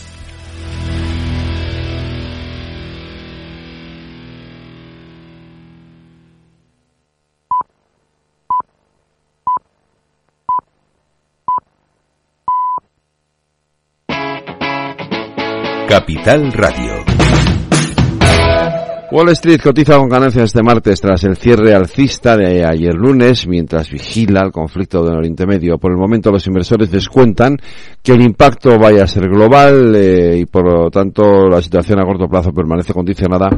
Capital 16.08 16.50
Radio. 16.54 17.04
Wall 19.10 19.28
Street 19.30 19.60
cotiza 19.62 19.98
con 19.98 20.08
ganancias 20.08 20.44
este 20.44 20.62
martes 20.62 21.02
tras 21.02 21.22
el 21.24 21.36
cierre 21.36 21.74
alcista 21.74 22.34
de 22.34 22.64
ayer 22.64 22.94
lunes, 22.94 23.46
mientras 23.46 23.90
vigila 23.90 24.40
el 24.40 24.50
conflicto 24.50 25.02
del 25.04 25.18
Oriente 25.18 25.46
Medio. 25.46 25.76
Por 25.76 25.92
el 25.92 25.98
momento, 25.98 26.30
los 26.30 26.46
inversores 26.46 26.90
descuentan 26.90 27.58
que 28.02 28.12
el 28.12 28.22
impacto 28.22 28.78
vaya 28.78 29.04
a 29.04 29.06
ser 29.06 29.28
global 29.28 29.94
eh, 29.96 30.38
y, 30.38 30.46
por 30.46 30.64
lo 30.64 30.90
tanto, 30.90 31.46
la 31.46 31.60
situación 31.60 32.00
a 32.00 32.06
corto 32.06 32.26
plazo 32.26 32.52
permanece 32.52 32.94
condicionada 32.94 33.50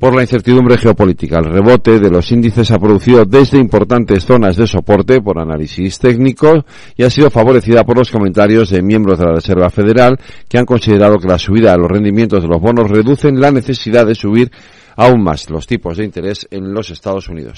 por 0.00 0.16
la 0.16 0.22
incertidumbre 0.22 0.78
geopolítica. 0.78 1.38
El 1.38 1.44
rebote 1.44 2.00
de 2.00 2.10
los 2.10 2.32
índices 2.32 2.70
ha 2.70 2.78
producido 2.78 3.26
desde 3.26 3.58
importantes 3.58 4.24
zonas 4.24 4.56
de 4.56 4.66
soporte 4.66 5.20
por 5.20 5.38
análisis 5.38 5.98
técnico 5.98 6.64
y 6.96 7.04
ha 7.04 7.10
sido 7.10 7.30
favorecida 7.30 7.84
por 7.84 7.98
los 7.98 8.10
comentarios 8.10 8.70
de 8.70 8.82
miembros 8.82 9.18
de 9.18 9.26
la 9.26 9.34
Reserva 9.34 9.68
Federal 9.68 10.18
que 10.48 10.58
han 10.58 10.64
considerado 10.64 11.18
que 11.18 11.28
la 11.28 11.38
subida 11.38 11.72
de 11.72 11.78
los 11.78 11.90
rendimientos 11.90 12.42
de 12.42 12.48
los 12.48 12.60
bonos 12.60 12.90
reducen 12.90 13.38
la 13.38 13.52
necesidad 13.52 14.06
de 14.06 14.14
subir 14.14 14.50
aún 14.96 15.22
más 15.22 15.50
los 15.50 15.66
tipos 15.66 15.98
de 15.98 16.04
interés 16.04 16.48
en 16.50 16.72
los 16.72 16.90
Estados 16.90 17.28
Unidos. 17.28 17.54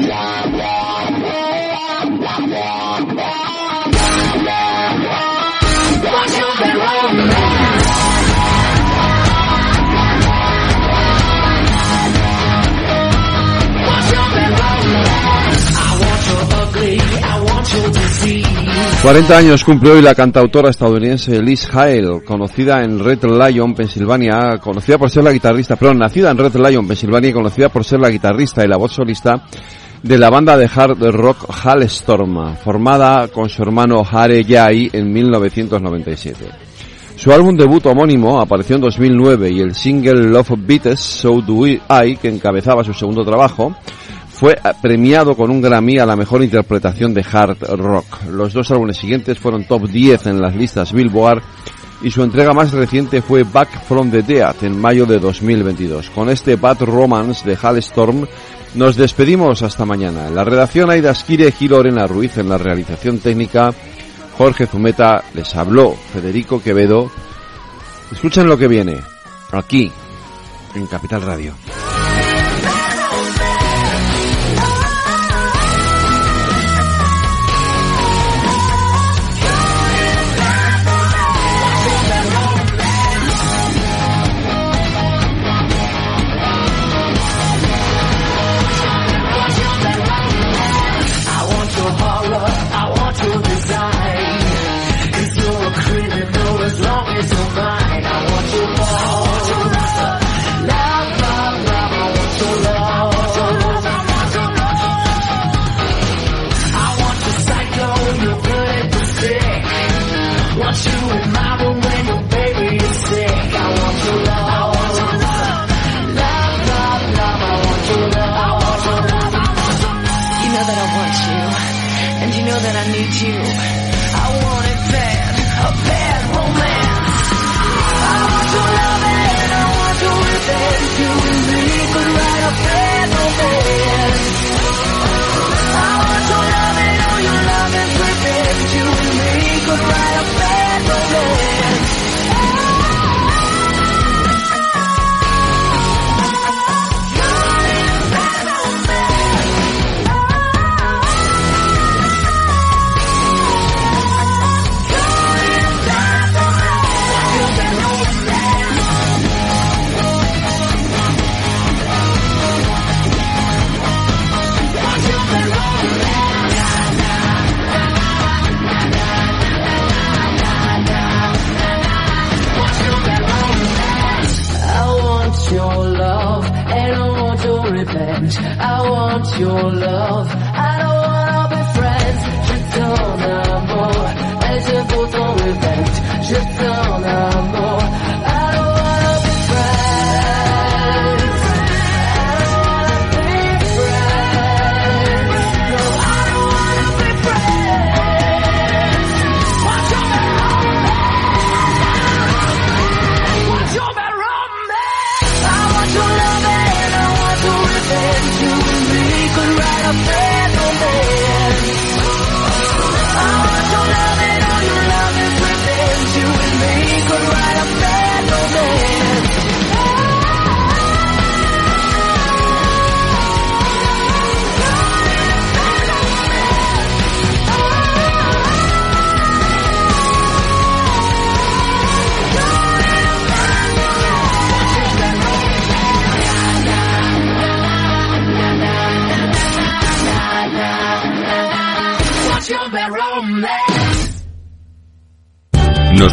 40 19.02 19.36
años 19.36 19.64
cumple 19.64 19.90
hoy 19.90 20.02
la 20.02 20.14
cantautora 20.14 20.70
estadounidense 20.70 21.42
Liz 21.42 21.68
Hale, 21.74 22.22
conocida 22.24 22.84
en 22.84 22.98
Red 22.98 23.24
Lion, 23.24 23.74
Pensilvania, 23.74 24.58
conocida 24.58 24.96
por 24.98 25.10
ser 25.10 25.24
la 25.24 25.32
guitarrista, 25.32 25.76
perdón, 25.76 25.98
nacida 25.98 26.30
en 26.30 26.38
Red 26.38 26.54
Lion, 26.54 26.86
Pensilvania 26.86 27.30
y 27.30 27.32
conocida 27.32 27.68
por 27.68 27.84
ser 27.84 28.00
la 28.00 28.10
guitarrista 28.10 28.64
y 28.64 28.68
la 28.68 28.76
voz 28.76 28.92
solista 28.92 29.42
de 30.02 30.18
la 30.18 30.30
banda 30.30 30.56
de 30.56 30.70
hard 30.72 31.02
rock 31.10 31.46
Halestorm, 31.64 32.56
formada 32.56 33.28
con 33.28 33.48
su 33.48 33.62
hermano 33.62 34.04
Hare 34.08 34.44
Jai 34.44 34.90
en 34.92 35.12
1997. 35.12 36.46
Su 37.16 37.32
álbum 37.32 37.56
debut 37.56 37.86
homónimo 37.86 38.40
apareció 38.40 38.76
en 38.76 38.82
2009 38.82 39.50
y 39.50 39.60
el 39.60 39.74
single 39.74 40.28
Love 40.28 40.54
Beats 40.58 40.98
So 40.98 41.40
Do 41.40 41.66
I, 41.66 42.16
que 42.16 42.28
encabezaba 42.28 42.82
su 42.82 42.92
segundo 42.92 43.24
trabajo, 43.24 43.76
fue 44.42 44.58
premiado 44.80 45.36
con 45.36 45.52
un 45.52 45.60
Grammy 45.60 46.00
a 46.00 46.04
la 46.04 46.16
mejor 46.16 46.42
interpretación 46.42 47.14
de 47.14 47.24
hard 47.32 47.58
rock. 47.76 48.24
Los 48.28 48.52
dos 48.52 48.72
álbumes 48.72 48.96
siguientes 48.96 49.38
fueron 49.38 49.68
top 49.68 49.86
10 49.86 50.26
en 50.26 50.40
las 50.40 50.56
listas 50.56 50.92
Billboard 50.92 51.40
y 52.02 52.10
su 52.10 52.24
entrega 52.24 52.52
más 52.52 52.72
reciente 52.72 53.22
fue 53.22 53.44
Back 53.44 53.84
from 53.86 54.10
the 54.10 54.24
Dead 54.24 54.56
en 54.62 54.80
mayo 54.80 55.06
de 55.06 55.20
2022. 55.20 56.10
Con 56.10 56.28
este 56.28 56.56
Bad 56.56 56.80
Romance 56.80 57.48
de 57.48 57.56
Halestorm 57.56 58.26
nos 58.74 58.96
despedimos 58.96 59.62
hasta 59.62 59.84
mañana. 59.84 60.26
En 60.26 60.34
la 60.34 60.42
redacción 60.42 60.90
Aida 60.90 61.12
Esquire 61.12 61.54
y 61.60 61.68
Lorena 61.68 62.08
Ruiz 62.08 62.36
en 62.38 62.48
la 62.48 62.58
realización 62.58 63.20
técnica 63.20 63.72
Jorge 64.36 64.66
Zumeta 64.66 65.22
les 65.34 65.54
habló 65.54 65.94
Federico 66.12 66.60
Quevedo. 66.60 67.12
Escuchen 68.10 68.48
lo 68.48 68.58
que 68.58 68.66
viene 68.66 68.96
aquí 69.52 69.88
en 70.74 70.86
Capital 70.88 71.22
Radio. 71.22 71.54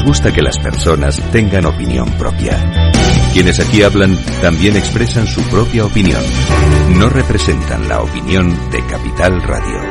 gusta 0.09 0.33
que 0.33 0.41
las 0.41 0.57
personas 0.57 1.21
tengan 1.31 1.67
opinión 1.67 2.09
propia. 2.17 2.57
Quienes 3.31 3.59
aquí 3.59 3.83
hablan 3.83 4.17
también 4.41 4.75
expresan 4.75 5.27
su 5.27 5.39
propia 5.51 5.85
opinión. 5.85 6.23
No 6.97 7.09
representan 7.09 7.87
la 7.87 8.01
opinión 8.01 8.71
de 8.71 8.83
Capital 8.87 9.39
Radio. 9.43 9.88